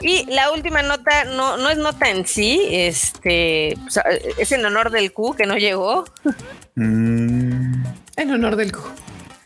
Y 0.00 0.26
la 0.26 0.52
última 0.52 0.80
nota, 0.80 1.24
no, 1.24 1.56
no 1.56 1.70
es 1.70 1.76
nota 1.76 2.08
en 2.08 2.24
sí, 2.24 2.68
este, 2.70 3.76
o 3.84 3.90
sea, 3.90 4.04
es 4.38 4.52
en 4.52 4.64
honor 4.64 4.90
del 4.92 5.12
Q 5.12 5.34
que 5.34 5.44
no 5.46 5.56
llegó. 5.56 6.04
Mm, 6.76 7.82
En 8.16 8.30
honor 8.30 8.54
del 8.54 8.70
Q. 8.70 8.78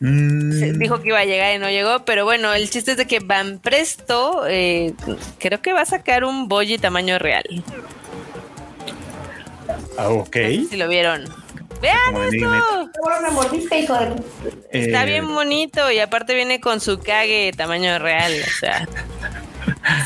mm. 0.00 0.58
Se 0.58 0.72
dijo 0.74 1.00
que 1.00 1.08
iba 1.08 1.20
a 1.20 1.24
llegar 1.24 1.56
y 1.56 1.58
no 1.58 1.70
llegó, 1.70 2.04
pero 2.04 2.26
bueno, 2.26 2.52
el 2.52 2.68
chiste 2.68 2.90
es 2.90 2.96
de 2.98 3.06
que 3.06 3.20
Van 3.20 3.60
Presto 3.60 4.42
eh, 4.46 4.92
creo 5.38 5.62
que 5.62 5.72
va 5.72 5.80
a 5.80 5.86
sacar 5.86 6.22
un 6.24 6.48
Boji 6.48 6.76
tamaño 6.76 7.18
real. 7.18 7.64
Ah, 9.96 10.10
ok. 10.10 10.36
No 10.36 10.42
sé 10.42 10.66
si 10.68 10.76
lo 10.76 10.86
vieron. 10.88 11.24
Vean 11.84 12.34
esto. 12.34 12.90
Está 14.70 15.02
Eh, 15.02 15.06
bien 15.06 15.26
bonito 15.34 15.90
y 15.90 15.98
aparte 15.98 16.34
viene 16.34 16.60
con 16.60 16.80
su 16.80 16.98
Kage 16.98 17.52
tamaño 17.56 17.98
real, 17.98 18.32
o 18.32 18.50
sea. 18.60 18.88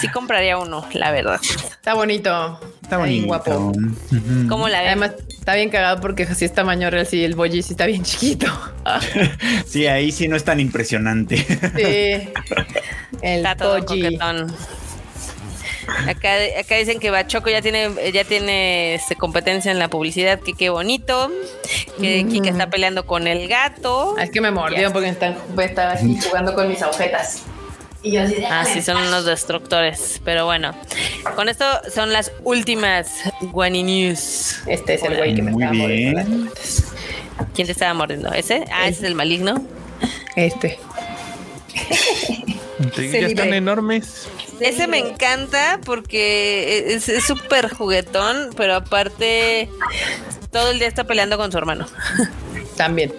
Sí 0.01 0.09
compraría 0.09 0.59
uno, 0.59 0.85
la 0.93 1.11
verdad. 1.13 1.41
Está 1.43 1.95
bonito. 1.95 2.59
Está 2.83 2.97
bien 2.99 3.27
bonito. 3.27 3.27
guapo. 3.27 3.73
Ujú. 4.11 4.49
¿Cómo 4.49 4.69
la 4.69 4.79
ven? 4.81 4.89
Además, 4.89 5.13
está 5.29 5.55
bien 5.55 5.71
cagado 5.71 6.01
porque 6.01 6.27
si 6.27 6.45
es 6.45 6.53
tamaño 6.53 6.91
real, 6.91 7.07
sí, 7.07 7.25
el 7.25 7.35
Boji 7.37 7.63
sí 7.63 7.73
está 7.75 7.87
bien 7.87 8.03
chiquito. 8.03 8.47
Sí, 9.67 9.87
ahí 9.87 10.11
sí 10.13 10.29
no 10.29 10.37
es 10.37 10.45
tan 10.45 10.61
impresionante. 10.61 11.37
Sí. 11.39 12.33
El 13.23 13.39
Está 13.39 13.55
todo 13.57 13.81
Boji. 13.81 14.03
coquetón. 14.03 14.55
Acá, 16.07 16.35
acá 16.59 16.77
dicen 16.77 17.01
que 17.01 17.11
Bachoco 17.11 17.49
ya 17.49 17.63
tiene, 17.63 17.91
ya 18.13 18.25
tiene 18.25 18.95
este, 18.95 19.17
competencia 19.17 19.71
en 19.73 19.79
la 19.79 19.89
publicidad, 19.89 20.39
que 20.41 20.53
qué 20.53 20.69
bonito. 20.71 21.31
Que. 22.01 22.27
Kika 22.29 22.51
está 22.51 22.69
peleando 22.71 23.07
con 23.07 23.27
el 23.27 23.49
gato. 23.49 24.17
Es 24.19 24.31
que 24.31 24.41
me 24.41 24.51
mordió 24.51 24.93
porque 24.93 25.09
están, 25.09 25.37
estaba 25.59 25.93
aquí 25.93 26.19
jugando 26.21 26.55
con 26.55 26.69
mis 26.69 26.83
agujetas. 26.83 27.43
Y 28.03 28.13
yo 28.13 28.23
así 28.23 28.35
de, 28.35 28.47
Ah, 28.47 28.65
sí, 28.65 28.81
son 28.83 28.97
unos 28.99 29.25
destructores. 29.25 30.21
Pero 30.25 30.45
bueno, 30.45 30.75
con 31.35 31.49
esto 31.49 31.65
son 31.93 32.13
las 32.13 32.33
últimas 32.45 33.11
Guani 33.41 33.83
News. 33.83 34.61
Este 34.67 34.95
es 34.95 35.03
el 35.03 35.17
güey 35.17 35.35
que 35.35 35.43
me 35.43 35.51
Muy 35.51 35.65
estaba 35.65 35.79
mordiendo 35.79 36.25
bien. 36.25 36.51
¿Quién 37.55 37.67
te 37.67 37.73
estaba 37.73 37.95
mordiendo? 37.95 38.33
¿Ese? 38.33 38.65
Ah, 38.73 38.89
ese 38.89 38.99
es 39.01 39.05
el 39.05 39.15
maligno. 39.15 39.65
Este. 40.37 40.79
Sí, 42.95 43.11
Se 43.11 43.21
ya 43.21 43.27
están 43.27 43.53
enormes. 43.53 44.29
Ese 44.61 44.87
me 44.87 44.99
encanta 44.99 45.81
porque 45.85 46.95
es 46.95 47.05
súper 47.25 47.69
juguetón, 47.73 48.51
pero 48.57 48.75
aparte 48.77 49.69
todo 50.53 50.71
el 50.71 50.79
día 50.79 50.89
está 50.89 51.05
peleando 51.05 51.37
con 51.37 51.51
su 51.53 51.59
hermano. 51.59 51.87
También. 52.77 53.13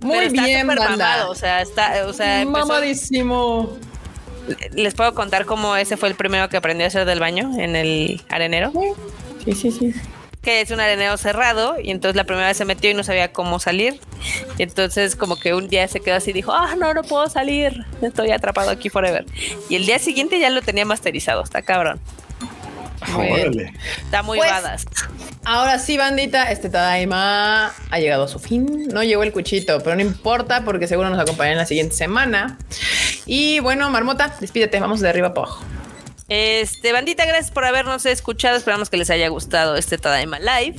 Muy 0.00 0.16
Pero 0.16 0.26
está 0.26 0.44
bien, 0.44 0.66
banda. 0.66 0.88
mamado, 0.90 1.30
o 1.30 1.34
sea, 1.34 1.62
está, 1.62 2.06
o 2.06 2.12
sea, 2.12 2.44
Mamadísimo. 2.44 3.78
les 4.72 4.94
puedo 4.94 5.14
contar 5.14 5.46
cómo 5.46 5.76
ese 5.76 5.96
fue 5.96 6.10
el 6.10 6.14
primero 6.14 6.50
que 6.50 6.58
aprendió 6.58 6.84
a 6.84 6.88
hacer 6.88 7.06
del 7.06 7.20
baño 7.20 7.52
en 7.58 7.74
el 7.76 8.22
arenero, 8.28 8.70
Sí, 9.44 9.52
sí, 9.54 9.70
sí. 9.70 9.94
Que 10.44 10.60
es 10.60 10.70
un 10.70 10.78
arenero 10.78 11.16
cerrado 11.16 11.76
y 11.82 11.90
entonces 11.90 12.14
la 12.16 12.24
primera 12.24 12.46
vez 12.46 12.56
se 12.56 12.64
metió 12.64 12.90
y 12.90 12.94
no 12.94 13.02
sabía 13.02 13.32
cómo 13.32 13.58
salir. 13.58 13.98
Y 14.58 14.62
entonces 14.62 15.16
como 15.16 15.36
que 15.36 15.54
un 15.54 15.68
día 15.68 15.88
se 15.88 16.00
quedó 16.00 16.16
así 16.16 16.30
y 16.30 16.34
dijo, 16.34 16.52
ah, 16.52 16.76
no, 16.78 16.94
no 16.94 17.02
puedo 17.02 17.28
salir, 17.28 17.84
estoy 18.02 18.30
atrapado 18.30 18.70
aquí 18.70 18.90
forever. 18.90 19.24
Y 19.68 19.76
el 19.76 19.86
día 19.86 19.98
siguiente 19.98 20.38
ya 20.38 20.50
lo 20.50 20.62
tenía 20.62 20.84
masterizado, 20.84 21.42
está 21.42 21.62
cabrón. 21.62 22.00
Muy. 23.08 23.30
Órale. 23.32 23.72
Está 24.04 24.22
muy 24.22 24.38
Pues, 24.38 24.50
badass. 24.50 24.86
Ahora 25.46 25.78
sí, 25.78 25.98
bandita, 25.98 26.50
este 26.50 26.70
Tadaima 26.70 27.74
ha 27.90 27.98
llegado 27.98 28.24
a 28.24 28.28
su 28.28 28.38
fin. 28.38 28.88
No 28.88 29.02
llegó 29.02 29.22
el 29.24 29.32
cuchito, 29.32 29.78
pero 29.82 29.94
no 29.94 30.00
importa 30.00 30.64
porque 30.64 30.86
seguro 30.86 31.10
nos 31.10 31.18
acompaña 31.18 31.52
en 31.52 31.58
la 31.58 31.66
siguiente 31.66 31.94
semana. 31.94 32.56
Y 33.26 33.60
bueno, 33.60 33.90
Marmota, 33.90 34.34
despídete, 34.40 34.80
vamos 34.80 35.00
de 35.00 35.08
arriba 35.10 35.34
para 35.34 35.48
abajo. 35.48 35.64
Este, 36.28 36.92
bandita, 36.92 37.26
gracias 37.26 37.50
por 37.50 37.66
habernos 37.66 38.06
escuchado. 38.06 38.56
Esperamos 38.56 38.88
que 38.88 38.96
les 38.96 39.10
haya 39.10 39.28
gustado 39.28 39.76
este 39.76 39.98
Tadaima 39.98 40.38
Live. 40.38 40.76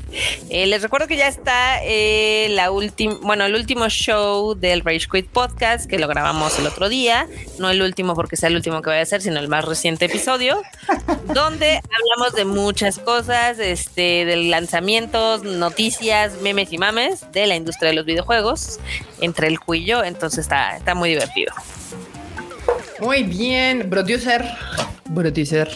Eh, 0.49 0.65
les 0.65 0.81
recuerdo 0.81 1.07
que 1.07 1.17
ya 1.17 1.27
está 1.27 1.83
eh, 1.83 2.47
la 2.49 2.71
última, 2.71 3.17
bueno, 3.21 3.45
el 3.45 3.53
último 3.53 3.87
show 3.89 4.55
del 4.55 4.81
Rage 4.81 5.07
Quit 5.11 5.27
Podcast 5.27 5.87
que 5.87 5.99
lo 5.99 6.07
grabamos 6.07 6.57
el 6.57 6.65
otro 6.65 6.89
día. 6.89 7.27
No 7.59 7.69
el 7.69 7.83
último 7.83 8.15
porque 8.15 8.37
sea 8.37 8.49
el 8.49 8.55
último 8.55 8.81
que 8.81 8.89
vaya 8.89 9.03
a 9.03 9.05
ser, 9.05 9.21
sino 9.21 9.39
el 9.39 9.47
más 9.47 9.63
reciente 9.63 10.05
episodio, 10.05 10.63
donde 11.33 11.77
hablamos 11.77 12.33
de 12.35 12.45
muchas 12.45 12.97
cosas, 12.97 13.59
este, 13.59 14.25
de 14.25 14.37
lanzamientos, 14.37 15.43
noticias, 15.43 16.41
memes 16.41 16.73
y 16.73 16.79
mames 16.79 17.31
de 17.33 17.45
la 17.45 17.55
industria 17.55 17.89
de 17.89 17.95
los 17.95 18.05
videojuegos, 18.05 18.79
entre 19.21 19.47
el 19.47 19.59
cuillo. 19.59 20.03
Entonces 20.03 20.39
está, 20.39 20.75
está 20.75 20.95
muy 20.95 21.09
divertido. 21.09 21.53
Muy 22.99 23.21
bien, 23.21 23.89
producer. 23.91 24.43
Brutícer. 25.09 25.69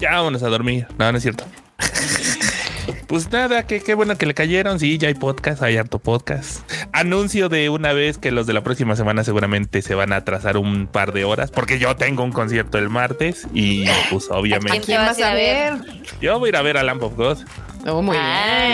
Ya 0.00 0.12
vámonos 0.12 0.42
a 0.42 0.48
dormir. 0.48 0.86
No, 0.98 1.10
no 1.10 1.18
es 1.18 1.22
cierto. 1.22 1.44
Pues 3.08 3.32
nada, 3.32 3.66
qué, 3.66 3.80
qué 3.82 3.94
bueno 3.94 4.16
que 4.18 4.26
le 4.26 4.34
cayeron. 4.34 4.78
Sí, 4.78 4.98
ya 4.98 5.08
hay 5.08 5.14
podcast, 5.14 5.62
hay 5.62 5.78
harto 5.78 5.98
podcast. 5.98 6.70
Anuncio 6.92 7.48
de 7.48 7.70
una 7.70 7.94
vez 7.94 8.18
que 8.18 8.30
los 8.30 8.46
de 8.46 8.52
la 8.52 8.62
próxima 8.62 8.96
semana 8.96 9.24
seguramente 9.24 9.80
se 9.80 9.94
van 9.94 10.12
a 10.12 10.16
atrasar 10.16 10.58
un 10.58 10.86
par 10.86 11.12
de 11.14 11.24
horas 11.24 11.50
porque 11.50 11.78
yo 11.78 11.96
tengo 11.96 12.22
un 12.22 12.32
concierto 12.32 12.76
el 12.76 12.90
martes 12.90 13.46
y 13.54 13.86
pues 14.10 14.28
obviamente. 14.30 14.76
¿A 14.78 14.80
quién 14.82 14.98
vas 15.00 15.20
a 15.22 15.32
ver? 15.32 15.74
Yo 16.20 16.38
voy 16.38 16.48
a 16.48 16.50
ir 16.50 16.56
a 16.56 16.62
ver 16.62 16.76
a 16.76 16.82
Lamp 16.82 17.02
of 17.02 17.14
God. 17.16 17.38
Oh, 17.86 18.02
muy 18.02 18.14
Ah, 18.20 18.66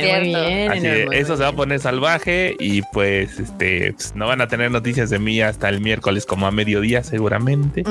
bien. 0.00 0.20
muy 0.20 0.28
bien. 0.28 0.72
Así 0.72 0.80
de, 0.80 1.08
eso 1.12 1.36
se 1.36 1.42
va 1.42 1.50
a 1.50 1.52
poner 1.52 1.78
salvaje 1.80 2.56
y 2.58 2.80
pues 2.92 3.38
este 3.38 3.92
pues, 3.92 4.14
no 4.14 4.26
van 4.28 4.40
a 4.40 4.48
tener 4.48 4.70
noticias 4.70 5.10
de 5.10 5.18
mí 5.18 5.42
hasta 5.42 5.68
el 5.68 5.80
miércoles 5.82 6.24
como 6.24 6.46
a 6.46 6.50
mediodía 6.50 7.02
seguramente. 7.02 7.82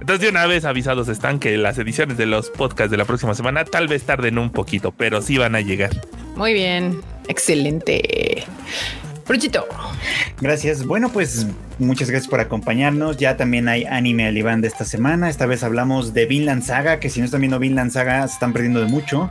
Entonces 0.00 0.20
de 0.20 0.28
una 0.28 0.46
vez 0.46 0.64
avisados 0.64 1.08
están 1.08 1.38
que 1.38 1.56
las 1.56 1.78
ediciones 1.78 2.16
de 2.16 2.26
los 2.26 2.50
podcasts 2.50 2.90
de 2.90 2.96
la 2.96 3.04
próxima 3.04 3.34
semana 3.34 3.64
tal 3.64 3.88
vez 3.88 4.04
tarden 4.04 4.38
un 4.38 4.50
poquito, 4.50 4.92
pero 4.92 5.22
sí 5.22 5.38
van 5.38 5.54
a 5.54 5.60
llegar. 5.60 5.90
Muy 6.36 6.52
bien. 6.52 7.00
Excelente. 7.28 8.44
Bruchito. 9.28 9.66
Gracias. 10.40 10.86
Bueno, 10.86 11.10
pues 11.12 11.46
muchas 11.78 12.10
gracias 12.10 12.30
por 12.30 12.40
acompañarnos. 12.40 13.18
Ya 13.18 13.36
también 13.36 13.68
hay 13.68 13.84
anime 13.84 14.26
al 14.26 14.38
Iván 14.38 14.62
de 14.62 14.68
esta 14.68 14.86
semana. 14.86 15.28
Esta 15.28 15.44
vez 15.44 15.62
hablamos 15.62 16.14
de 16.14 16.24
Vinland 16.24 16.62
Saga, 16.62 16.98
que 16.98 17.10
si 17.10 17.20
no 17.20 17.26
están 17.26 17.40
viendo 17.40 17.58
Vinland 17.58 17.92
Saga 17.92 18.26
se 18.26 18.34
están 18.34 18.52
perdiendo 18.54 18.80
de 18.80 18.86
mucho. 18.86 19.28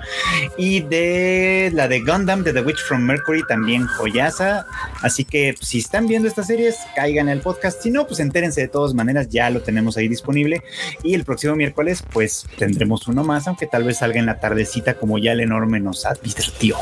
Y 0.57 0.81
de 0.81 1.71
la 1.73 1.87
de 1.87 2.01
Gundam, 2.01 2.43
de 2.43 2.53
The 2.53 2.61
Witch 2.61 2.83
from 2.87 3.01
Mercury, 3.01 3.41
también 3.47 3.87
joyaza. 3.87 4.67
Así 5.01 5.25
que 5.25 5.55
si 5.59 5.79
están 5.79 6.07
viendo 6.07 6.27
estas 6.27 6.47
series, 6.47 6.77
caigan 6.95 7.27
al 7.29 7.41
podcast. 7.41 7.81
Si 7.81 7.89
no, 7.89 8.05
pues 8.05 8.19
entérense 8.19 8.61
de 8.61 8.67
todas 8.67 8.93
maneras, 8.93 9.29
ya 9.29 9.49
lo 9.49 9.61
tenemos 9.61 9.97
ahí 9.97 10.07
disponible. 10.07 10.61
Y 11.03 11.15
el 11.15 11.23
próximo 11.23 11.55
miércoles, 11.55 12.03
pues 12.13 12.45
tendremos 12.57 13.07
uno 13.07 13.23
más, 13.23 13.47
aunque 13.47 13.65
tal 13.65 13.83
vez 13.83 13.97
salga 13.97 14.19
en 14.19 14.27
la 14.27 14.39
tardecita, 14.39 14.93
como 14.93 15.17
ya 15.17 15.31
el 15.31 15.39
enorme 15.39 15.79
nos 15.79 16.05
advirtió. 16.05 16.77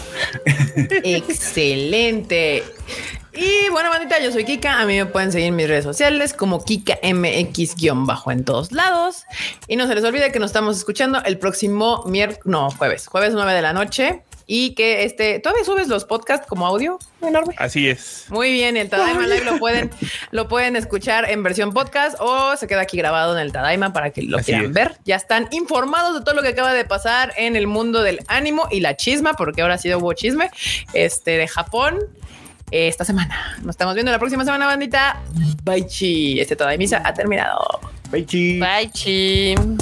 Excelente. 1.04 2.64
Y 3.34 3.70
bueno, 3.70 3.90
bandita, 3.90 4.20
yo 4.22 4.32
soy 4.32 4.46
Kika. 4.46 4.80
A 4.80 4.86
mí 4.86 4.96
me 4.96 5.06
pueden 5.06 5.32
seguir 5.32 5.48
en 5.50 5.56
mis 5.56 5.68
redes 5.68 5.84
sociales 5.84 6.34
como 6.34 6.64
Kika 6.64 6.98
MX-bajo 7.04 8.32
en 8.32 8.46
todos 8.46 8.72
lados. 8.72 9.24
Y 9.68 9.76
no 9.76 9.88
se 9.88 9.96
les 9.96 10.04
olvide 10.04 10.32
que 10.32 10.40
nos 10.40 10.50
estamos 10.52 10.78
escuchando 10.78 11.22
el 11.26 11.38
próximo 11.38 12.04
miércoles, 12.06 12.46
no, 12.46 12.72
jueves, 12.72 13.08
jueves 13.08 13.34
9 13.34 13.54
de 13.54 13.62
la 13.62 13.74
noche. 13.74 14.24
Y 14.48 14.76
que 14.76 15.04
este, 15.06 15.40
todavía 15.40 15.66
subes 15.66 15.88
los 15.88 16.06
podcasts 16.06 16.46
como 16.48 16.68
audio 16.68 17.00
enorme. 17.22 17.56
Así 17.58 17.90
es. 17.90 18.26
Muy 18.30 18.52
bien, 18.54 18.78
el 18.78 18.90
Tadaima 18.90 19.26
Live 19.26 19.44
lo 19.44 19.58
pueden, 19.60 19.90
lo 20.30 20.48
pueden 20.48 20.76
escuchar 20.76 21.28
en 21.30 21.42
versión 21.42 21.74
podcast 21.74 22.16
o 22.20 22.56
se 22.56 22.68
queda 22.68 22.82
aquí 22.82 22.96
grabado 22.96 23.34
en 23.34 23.40
el 23.40 23.52
Tadaima 23.52 23.92
para 23.92 24.12
que 24.12 24.22
lo 24.22 24.38
Así 24.38 24.52
quieran 24.52 24.66
es. 24.66 24.74
ver. 24.74 24.98
Ya 25.04 25.16
están 25.16 25.48
informados 25.52 26.14
de 26.14 26.24
todo 26.24 26.36
lo 26.36 26.44
que 26.44 26.50
acaba 26.50 26.74
de 26.74 26.86
pasar 26.86 27.34
en 27.38 27.56
el 27.56 27.66
mundo 27.66 28.04
del 28.04 28.20
ánimo 28.28 28.68
y 28.70 28.82
la 28.82 28.96
chisma, 28.96 29.34
porque 29.34 29.64
ahora 29.64 29.80
sí 29.80 29.92
hubo 29.96 30.14
chisme 30.14 30.52
este, 30.94 31.38
de 31.38 31.48
Japón 31.48 32.00
esta 32.72 33.06
semana. 33.06 33.58
Nos 33.62 33.72
estamos 33.72 33.94
viendo 33.94 34.12
la 34.12 34.20
próxima 34.20 34.44
semana, 34.46 34.66
bandita. 34.66 35.22
Bye 35.64 35.88
chi. 35.88 36.40
Este 36.40 36.56
Tadaimisa 36.56 37.02
ha 37.04 37.14
terminado. 37.14 37.80
Bye, 38.12 38.26
chi. 38.26 38.60
Bye, 38.60 38.90
Chim. 38.92 39.78